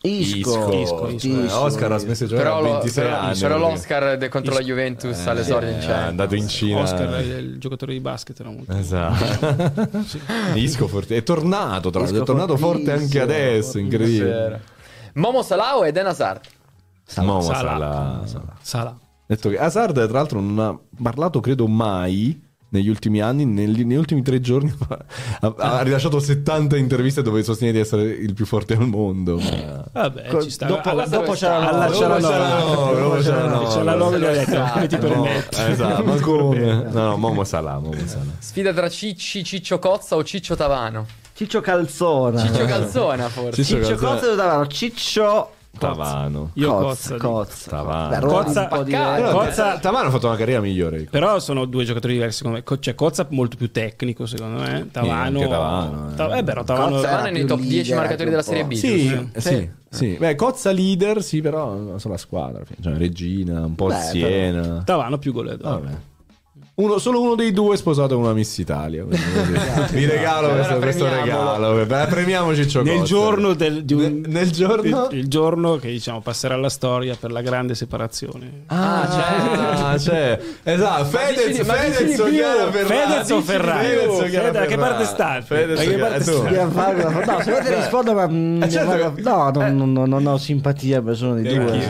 Isco, 0.00 0.70
Isco, 0.72 1.08
Isco. 1.08 1.26
Eh, 1.26 1.52
Oscar 1.54 1.90
ha 1.90 1.98
smesso 1.98 2.22
di 2.22 2.30
giocare 2.30 2.48
Però, 2.48 2.58
a 2.58 2.62
lo- 2.62 2.70
26 2.78 3.04
però- 3.04 3.16
anni. 3.16 3.38
però 3.40 3.54
perché- 3.56 3.70
l'Oscar 3.72 4.16
de- 4.18 4.28
contro 4.28 4.54
la 4.54 4.60
Juventus 4.60 5.18
Eh, 5.26 5.28
all'esordio 5.28 5.70
in 5.70 5.74
è 5.74 5.78
Champions. 5.80 6.08
andato 6.08 6.34
in 6.36 6.48
Cina. 6.48 6.80
Oscar 6.82 7.14
è 7.14 7.20
il 7.38 7.58
giocatore 7.58 7.92
di 7.94 7.98
basket 8.00 8.38
era 8.38 8.48
molto 8.50 8.72
Esatto. 8.76 9.98
Isco 10.54 10.86
forte. 10.86 11.16
È 11.16 11.22
tornato, 11.24 11.90
tra 11.90 11.98
l'altro. 12.02 12.16
È 12.18 12.22
Isco 12.22 12.24
tornato 12.32 12.56
forte 12.56 12.92
anche 12.92 13.20
adesso. 13.20 13.78
Incredibile. 13.78 14.60
Momo 15.18 15.42
Salah 15.42 15.76
o 15.76 15.84
Eden 15.84 16.06
Hazard? 16.06 16.40
Momo 17.16 17.40
Salah. 17.42 17.60
Salah, 17.60 18.26
Salah. 18.26 18.54
Sala. 18.60 18.98
Detto 19.26 19.48
che 19.50 19.58
Hazard, 19.58 19.94
tra 19.94 20.18
l'altro, 20.18 20.40
non 20.40 20.58
ha 20.58 20.78
parlato, 21.02 21.40
credo, 21.40 21.66
mai 21.66 22.40
negli 22.70 22.88
ultimi 22.88 23.20
anni. 23.20 23.44
Negli, 23.44 23.84
negli 23.84 23.96
ultimi 23.98 24.22
tre 24.22 24.40
giorni 24.40 24.72
ha, 25.40 25.54
ha 25.56 25.82
rilasciato 25.82 26.20
70 26.20 26.76
interviste 26.76 27.22
dove 27.22 27.42
sostiene 27.42 27.72
di 27.72 27.78
essere 27.80 28.04
il 28.04 28.32
più 28.34 28.46
forte 28.46 28.74
al 28.74 28.86
mondo. 28.86 29.38
Ma- 29.38 29.84
Vabbè, 29.92 30.28
Co- 30.28 30.42
ci 30.42 30.50
sta. 30.50 30.66
dopo- 30.66 30.88
alla, 30.88 31.06
dopo 31.06 31.32
c'era 31.32 31.58
la 31.58 31.86
Dopo 31.86 31.98
c'era 31.98 32.18
la 32.18 32.28
c'era 33.68 33.94
la 33.96 34.08
detto, 34.32 34.50
Esatto. 34.50 34.72
come 34.72 34.86
ti 34.86 34.94
No, 34.96 35.00
permetti? 35.00 35.60
esatto, 35.60 36.04
ma 36.04 36.14
come? 36.20 36.82
No, 36.90 36.90
no, 37.08 37.16
Momo 37.16 37.44
Salah, 37.44 37.78
Momo 37.78 38.06
Salah. 38.06 38.24
Sfida 38.38 38.72
tra 38.72 38.88
Cicci, 38.88 39.42
Ciccio 39.42 39.78
Cozza 39.78 40.14
o 40.16 40.22
Ciccio 40.22 40.54
Tavano? 40.54 41.06
Ciccio 41.38 41.60
Calzona. 41.60 42.40
Ciccio 42.44 42.64
Calzona 42.64 43.28
forse. 43.28 43.62
Ciccio 43.62 43.76
Ciccio 43.76 43.88
Calzona. 43.94 44.10
Cozza 44.18 44.34
Davano, 44.34 44.66
Ciccio 44.66 45.50
Tavano. 45.78 46.50
Io 46.54 46.72
Cozza, 46.74 47.16
Cozza. 47.16 47.18
Cozza. 47.18 47.70
Tavano. 47.70 48.26
Cozza- 48.26 48.60
un 48.62 48.68
po' 48.68 48.74
Però- 48.74 48.82
diverso. 48.82 49.14
Però 49.22 49.32
Cozza- 49.38 49.78
Tavano 49.78 50.08
ha 50.08 50.10
fatto 50.10 50.26
una 50.26 50.34
carriera 50.36 50.60
migliore. 50.60 51.06
Però 51.08 51.38
sono 51.38 51.64
due 51.66 51.84
giocatori 51.84 52.14
diversi 52.14 52.38
secondo 52.38 52.60
me. 52.68 52.78
Cioè, 52.80 52.94
Cozza 52.96 53.24
molto 53.30 53.56
più 53.56 53.70
tecnico 53.70 54.26
secondo 54.26 54.62
me. 54.62 54.88
Tavano. 54.90 55.12
anche 55.38 55.46
Tavano, 55.48 56.10
eh. 56.10 56.14
Ta- 56.16 56.36
eh, 56.36 56.42
però 56.42 56.64
Tavano. 56.64 56.96
Cozza 56.96 57.08
Tavano 57.08 57.26
è 57.28 57.30
nei 57.30 57.44
top 57.44 57.60
10 57.60 57.72
leader 57.76 57.96
marcatori 57.96 58.30
della 58.30 58.42
Serie 58.42 58.64
B. 58.64 58.72
Sì, 58.72 59.28
sì, 59.36 59.70
sì. 59.88 60.16
Beh, 60.18 60.34
Cozza 60.34 60.72
leader, 60.72 61.22
sì, 61.22 61.40
però 61.40 61.72
non 61.74 62.00
so 62.00 62.08
la 62.08 62.16
squadra. 62.16 62.64
Cioè, 62.82 62.94
Regina, 62.96 63.64
un 63.64 63.76
po' 63.76 63.86
Beh, 63.86 63.94
Siena. 63.94 64.82
Tavano 64.84 65.18
più 65.18 65.32
goleador. 65.32 65.80
Vabbè. 65.80 65.96
Uno, 66.78 66.98
solo 66.98 67.20
uno 67.20 67.34
dei 67.34 67.50
due 67.50 67.74
è 67.74 67.76
sposato 67.76 68.14
con 68.14 68.22
una 68.22 68.32
Miss 68.34 68.56
Italia. 68.58 69.02
Vi 69.04 70.04
regalo 70.04 70.46
Allora 70.46 70.54
questo, 70.62 70.78
questo 70.78 71.08
regalo. 71.08 71.84
Beh, 71.84 72.06
premiamoci 72.06 72.62
Ciccio 72.62 72.82
Nel 72.84 73.02
giorno 73.02 73.54
del, 73.54 73.84
di 73.84 73.94
un- 73.94 74.00
Nel- 74.00 74.24
nel 74.28 74.50
giorno? 74.52 75.08
il, 75.10 75.18
il 75.18 75.28
giorno 75.28 75.74
che 75.76 75.88
diciamo 75.88 76.20
passerà 76.20 76.54
alla 76.54 76.68
storia 76.68 77.16
per 77.18 77.32
la 77.32 77.40
grande 77.42 77.74
separazione. 77.74 78.62
Ah, 78.66 79.08
c'è. 79.10 79.82
Ah, 79.82 79.96
c'è. 79.96 80.40
Esatto. 80.62 81.04
Fedez, 81.06 81.66
ma 81.66 81.74
dici 81.78 82.14
Fedez? 82.14 82.30
Chiara 82.30 82.70
Ferrari. 82.70 82.86
Fedez 83.10 83.30
o 83.30 83.40
Ferrari? 83.40 83.86
Fedez 83.88 84.18
Fedez, 84.30 84.50
da 84.52 84.64
che 84.66 84.76
parte 84.76 85.04
state? 85.04 85.42
Fedez 85.46 85.80
che 85.80 85.96
parte 85.96 86.20
farlo. 86.70 87.10
No, 87.24 87.40
se 87.42 87.50
volete 87.50 87.74
rispondo, 87.74 88.14
ma 88.14 88.28
mm, 88.28 88.62
Eh, 88.62 88.70
certo 88.70 89.20
no, 89.20 89.50
non, 89.52 89.76
non- 89.76 89.92
non- 89.92 90.08
non 90.08 90.26
ho 90.26 90.36
simpatia 90.38 91.00
per 91.02 91.10
nessuno 91.10 91.34
dei 91.34 91.44
Eh, 91.44 91.58
due. 91.58 91.80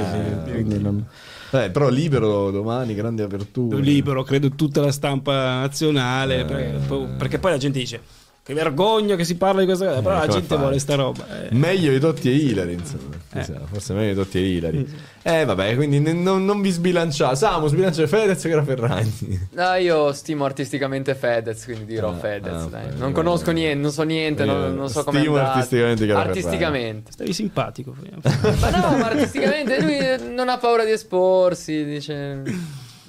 quindi 0.50 0.80
non- 0.80 1.04
Eh, 1.50 1.70
però 1.70 1.88
libero 1.88 2.50
domani, 2.50 2.94
grandi 2.94 3.22
aperture. 3.22 3.80
libero, 3.80 4.22
credo 4.22 4.50
tutta 4.50 4.80
la 4.80 4.92
stampa 4.92 5.60
nazionale, 5.60 6.44
perché, 6.44 6.78
poi, 6.86 7.06
perché 7.16 7.38
poi 7.38 7.50
la 7.52 7.58
gente 7.58 7.78
dice 7.78 8.00
che 8.48 8.54
vergogna 8.54 9.14
che 9.14 9.24
si 9.24 9.36
parla 9.36 9.60
di 9.60 9.66
questa 9.66 9.84
cosa, 9.88 10.00
però 10.00 10.14
la 10.14 10.20
come 10.20 10.32
gente 10.32 10.46
fai? 10.48 10.56
vuole 10.58 10.78
sta 10.78 10.94
roba. 10.94 11.26
eh. 11.42 11.54
Meglio 11.54 11.92
i 11.92 12.00
Totti 12.00 12.30
e 12.30 12.34
Hilary, 12.34 12.72
insomma. 12.72 13.16
Chissà, 13.30 13.60
Forse 13.70 13.92
meglio 13.92 14.12
i 14.12 14.14
Totti 14.14 14.38
e 14.38 14.40
Hilary. 14.40 14.86
Eh, 15.22 15.44
vabbè, 15.44 15.74
quindi 15.76 16.00
non, 16.00 16.46
non 16.46 16.62
vi 16.62 16.70
sbilanciate. 16.70 17.36
Samu, 17.36 17.66
sbilancia 17.68 18.06
Fedez 18.06 18.40
che 18.40 18.48
era 18.48 18.64
Ferragni. 18.64 19.48
No, 19.52 19.74
io 19.74 20.14
stimo 20.14 20.46
artisticamente 20.46 21.14
Fedez, 21.14 21.62
quindi 21.64 21.84
dirò 21.84 22.14
Fedez. 22.14 22.62
ah, 22.62 22.68
dai. 22.70 22.86
Non 22.96 23.12
conosco 23.12 23.50
niente, 23.50 23.82
non 23.82 23.90
so 23.92 24.02
niente, 24.04 24.46
non, 24.46 24.74
non 24.74 24.88
so 24.88 25.04
come 25.04 25.18
stimo 25.20 25.36
artisticamente 25.36 26.06
Chiara 26.06 26.20
Artisticamente. 26.22 27.12
Stavi 27.12 27.32
simpatico. 27.34 27.94
Ma 28.00 28.70
no, 28.70 28.96
ma 28.96 29.08
artisticamente 29.10 29.82
lui 29.82 30.34
non 30.34 30.48
ha 30.48 30.56
paura 30.56 30.86
di 30.86 30.92
esporsi, 30.92 31.84
dice... 31.84 32.42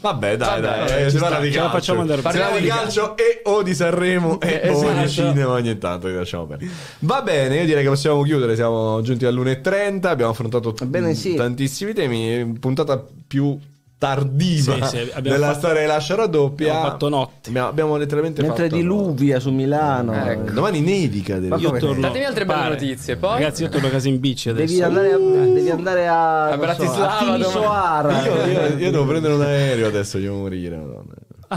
Vabbè, 0.02 0.38
dai, 0.38 0.62
Vabbè, 0.62 0.86
dai, 0.86 1.02
eh, 1.02 1.04
ci 1.06 1.10
si 1.12 1.18
parla 1.18 1.36
sta, 1.36 1.46
di 1.46 1.52
ce 1.52 1.58
la 1.58 1.62
calcio. 1.64 1.78
facciamo 1.78 2.00
andare 2.02 2.18
Si 2.22 2.24
parla 2.24 2.56
di 2.56 2.62
di 2.62 2.68
calcio 2.68 3.18
e 3.18 3.42
o 3.44 3.64
di 3.64 3.74
Sanremo 3.76 4.40
e 4.40 4.62
o 4.70 4.72
Esatto. 4.72 5.02
di 5.02 5.10
cinema 5.10 5.52
ogni 5.52 5.78
tanto, 5.78 6.08
lasciamo 6.08 6.46
perdere. 6.46 6.72
Va 7.00 7.22
bene, 7.22 7.58
io 7.58 7.66
direi 7.66 7.84
che 7.84 7.90
possiamo 7.90 8.22
chiudere, 8.24 8.56
siamo 8.56 9.02
giunti 9.02 9.26
all'1.30, 9.26 10.06
abbiamo 10.08 10.32
affrontato 10.32 10.74
Ebbene, 10.80 11.14
sì. 11.16 11.36
tantissimi 11.36 11.94
temi, 11.94 12.58
puntata 12.60 13.04
più 13.28 13.58
tardiva 14.00 14.88
Sì, 14.88 14.98
sì, 14.98 15.12
della 15.22 15.48
fatto- 15.48 15.58
storia 15.60 15.82
di 15.82 15.88
Lascia 15.88 16.16
Raddoppia. 16.16 16.68
Abbiamo 16.70 16.90
fatto 16.90 17.10
notte. 17.10 17.50
Abbiamo, 17.50 17.68
abbiamo 17.68 17.98
letteralmente 17.98 18.42
Mentre 18.42 18.64
fatto 18.64 18.76
diluvia 18.78 19.40
su 19.42 19.52
Milano. 19.52 20.14
Ecco. 20.14 20.50
eh, 20.50 20.54
Domani 20.54 20.80
nevica. 20.80 21.38
dire. 21.38 21.56
Io 21.58 21.72
torno. 21.78 22.02
Datemi 22.02 22.24
altre 22.26 22.46
belle 22.46 22.60
pare. 22.60 22.70
notizie, 22.74 23.18
poi. 23.18 23.34
Ragazzi, 23.34 23.64
io 23.64 23.70
torno 23.70 23.88
a 23.88 23.90
casa 23.92 24.08
in 24.08 24.20
bici 24.20 24.50
adesso. 24.50 24.72
Devi 24.72 24.82
andare 24.84 25.12
a, 25.12 25.18
devi 25.18 25.70
andare 25.70 26.08
a, 26.08 26.44
A 26.46 26.48
non 26.48 26.52
so, 26.54 26.60
Bratislava 26.60 27.92
a. 28.00 28.24
Io, 28.26 28.46
io- 28.46 28.78
io 28.78 28.92
devo 28.92 29.06
prendere 29.06 29.34
un 29.34 29.42
aereo 29.42 29.88
adesso, 29.88 30.18
devo 30.18 30.38
morire. 30.38 30.78
Madonna. 30.78 31.04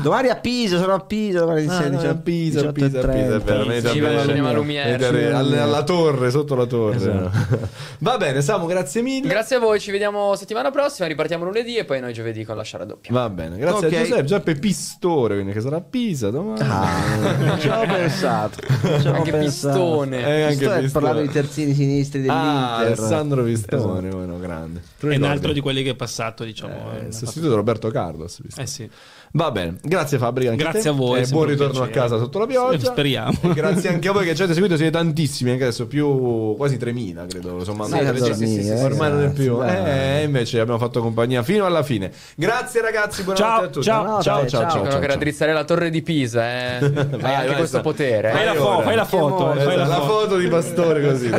Domani 0.01 0.29
a 0.29 0.37
Pisa, 0.37 0.79
sono 0.79 0.95
a 0.95 1.01
Pisa. 1.01 1.41
Domani 1.41 1.67
Ah, 1.69 1.89
no, 1.89 2.01
a 2.01 2.15
Pisa, 2.15 2.69
a 2.69 2.73
Pisa, 2.73 2.87
a 3.01 3.09
Pisa, 3.09 3.39
veramente 3.39 3.91
Ci 3.91 4.01
va 4.01 4.09
al 4.09 4.27
cinema 4.27 4.51
Lumiere. 4.53 5.33
Alla, 5.35 5.63
alla 5.65 5.83
torre, 5.85 6.31
sotto 6.31 6.55
la 6.55 6.65
torre. 6.65 7.31
Va 8.03 8.17
bene, 8.17 8.41
Samu, 8.41 8.67
grazie 8.67 9.03
mille. 9.03 9.29
Grazie 9.29 9.57
a 9.57 9.59
voi, 9.59 9.79
ci 9.81 9.91
vediamo 9.91 10.35
settimana 10.35 10.71
prossima. 10.71 11.07
Ripartiamo 11.07 11.45
lunedì 11.45 11.77
e 11.77 11.85
poi 11.85 12.01
noi 12.01 12.13
giovedì 12.15 12.43
con 12.45 12.57
la 12.57 12.63
sciara 12.63 12.85
doppia. 12.87 13.13
Va 13.13 13.29
bene, 13.29 13.59
grazie 13.59 13.87
Ok. 13.89 13.93
a 13.93 13.99
Giuseppe, 13.99 14.23
Giuseppe 14.23 14.55
Pistore, 14.57 15.35
quindi 15.35 15.53
che 15.53 15.61
sarà 15.61 15.77
a 15.77 15.81
Pisa 15.83 16.31
domani. 16.31 16.61
Ah, 16.63 17.59
ci 17.61 17.69
ho 17.69 17.81
pensato. 17.87 18.61
Ci 18.99 19.07
ho 19.09 19.13
Anche 19.13 19.31
pensato. 19.31 19.79
Pistone. 19.79 20.19
Eh, 20.27 20.43
anche 20.43 20.57
Pistone, 20.57 20.89
parlavo 20.89 21.21
di 21.21 21.29
terzini 21.29 21.75
sinistri 21.75 22.27
Ah, 22.29 22.79
dell'Inter. 22.83 22.87
Alessandro 23.05 23.45
Pistone, 23.45 24.09
bueno, 24.09 24.39
grande. 24.39 24.83
Tu 24.99 25.07
È 25.09 25.17
un 25.17 25.25
altro 25.25 25.53
di 25.53 25.61
quelli 25.61 25.83
che 25.83 25.91
è 25.91 25.95
passato, 25.95 26.45
diciamo. 26.45 26.93
Eh, 26.99 27.13
sostituto 27.13 27.55
Roberto 27.55 27.91
Carlos. 27.91 28.41
Pistone. 28.43 28.65
eh 28.65 28.69
sì. 28.69 28.91
Va 29.35 29.51
bene, 29.51 29.77
grazie 29.83 30.19
Fabri. 30.19 30.47
Anche 30.47 30.63
Grazie 30.63 30.83
te. 30.83 30.89
a 30.91 30.93
voi, 30.93 31.21
E 31.21 31.23
è 31.23 31.27
buon 31.29 31.47
ritorno 31.47 31.79
a 31.83 31.87
piacere. 31.87 32.01
casa 32.01 32.19
sotto 32.19 32.39
la 32.39 32.47
pioggia. 32.47 32.91
Speriamo. 32.91 33.33
E 33.43 33.53
grazie 33.55 33.89
anche 33.89 34.09
a 34.09 34.13
voi 34.13 34.25
che 34.27 34.35
ci 34.35 34.43
avete 34.43 34.53
seguito. 34.53 34.77
Siete 34.77 34.93
tantissimi, 34.93 35.51
anche 35.53 35.63
adesso 35.65 35.87
più 35.87 36.55
quasi 36.57 36.77
3.000, 36.77 37.27
credo. 37.27 37.57
Insomma, 37.59 37.87
Sì, 37.87 37.95
andate- 37.95 38.35
sì, 38.35 38.47
sì, 38.47 38.63
sì, 38.63 38.71
ormai 38.71 39.11
non 39.11 39.19
è 39.21 39.23
ragazzi, 39.23 39.43
più. 39.43 39.59
dai. 39.59 40.21
Eh, 40.21 40.23
invece 40.25 40.61
abbiamo 40.61 40.79
fatto 40.79 41.01
compagnia 41.01 41.43
fino 41.43 41.65
alla 41.65 41.83
fine. 41.83 42.13
Grazie, 42.37 42.83
ragazzi. 42.83 43.23
Buonanotte 43.23 43.55
Ciao, 43.57 43.65
a 43.65 43.69
tutti. 43.71 43.85
ciao, 43.87 43.97
Buonanotte, 44.03 44.25
ciao, 44.25 44.39
ciao, 44.41 44.49
ciao. 44.49 44.61
ciao, 44.61 44.69
Dicono 44.73 44.91
ciao, 44.91 44.99
che 45.01 45.07
ciao. 45.07 45.15
raddrizzare 45.15 45.53
la 45.55 45.65
torre 45.65 45.89
di 45.91 46.03
Pisa, 46.03 46.45
eh. 46.45 46.77
Hai 46.85 47.35
anche 47.35 47.47
vai, 47.47 47.57
questo 47.57 47.81
potere. 47.81 48.31
Fai 48.33 48.43
eh. 48.43 48.45
la, 48.45 48.55
fo- 48.55 48.81
fai 48.83 48.95
la 48.97 49.05
foto, 49.07 49.53
eh, 49.55 49.61
fai 49.61 49.77
la 49.77 49.87
la 49.87 49.95
foto. 49.95 50.07
foto 50.21 50.37
di 50.37 50.49
Pastore 50.49 51.03
così. 51.03 51.31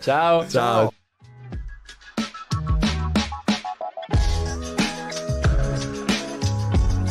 Ciao. 0.00 0.46
ciao. 0.48 0.92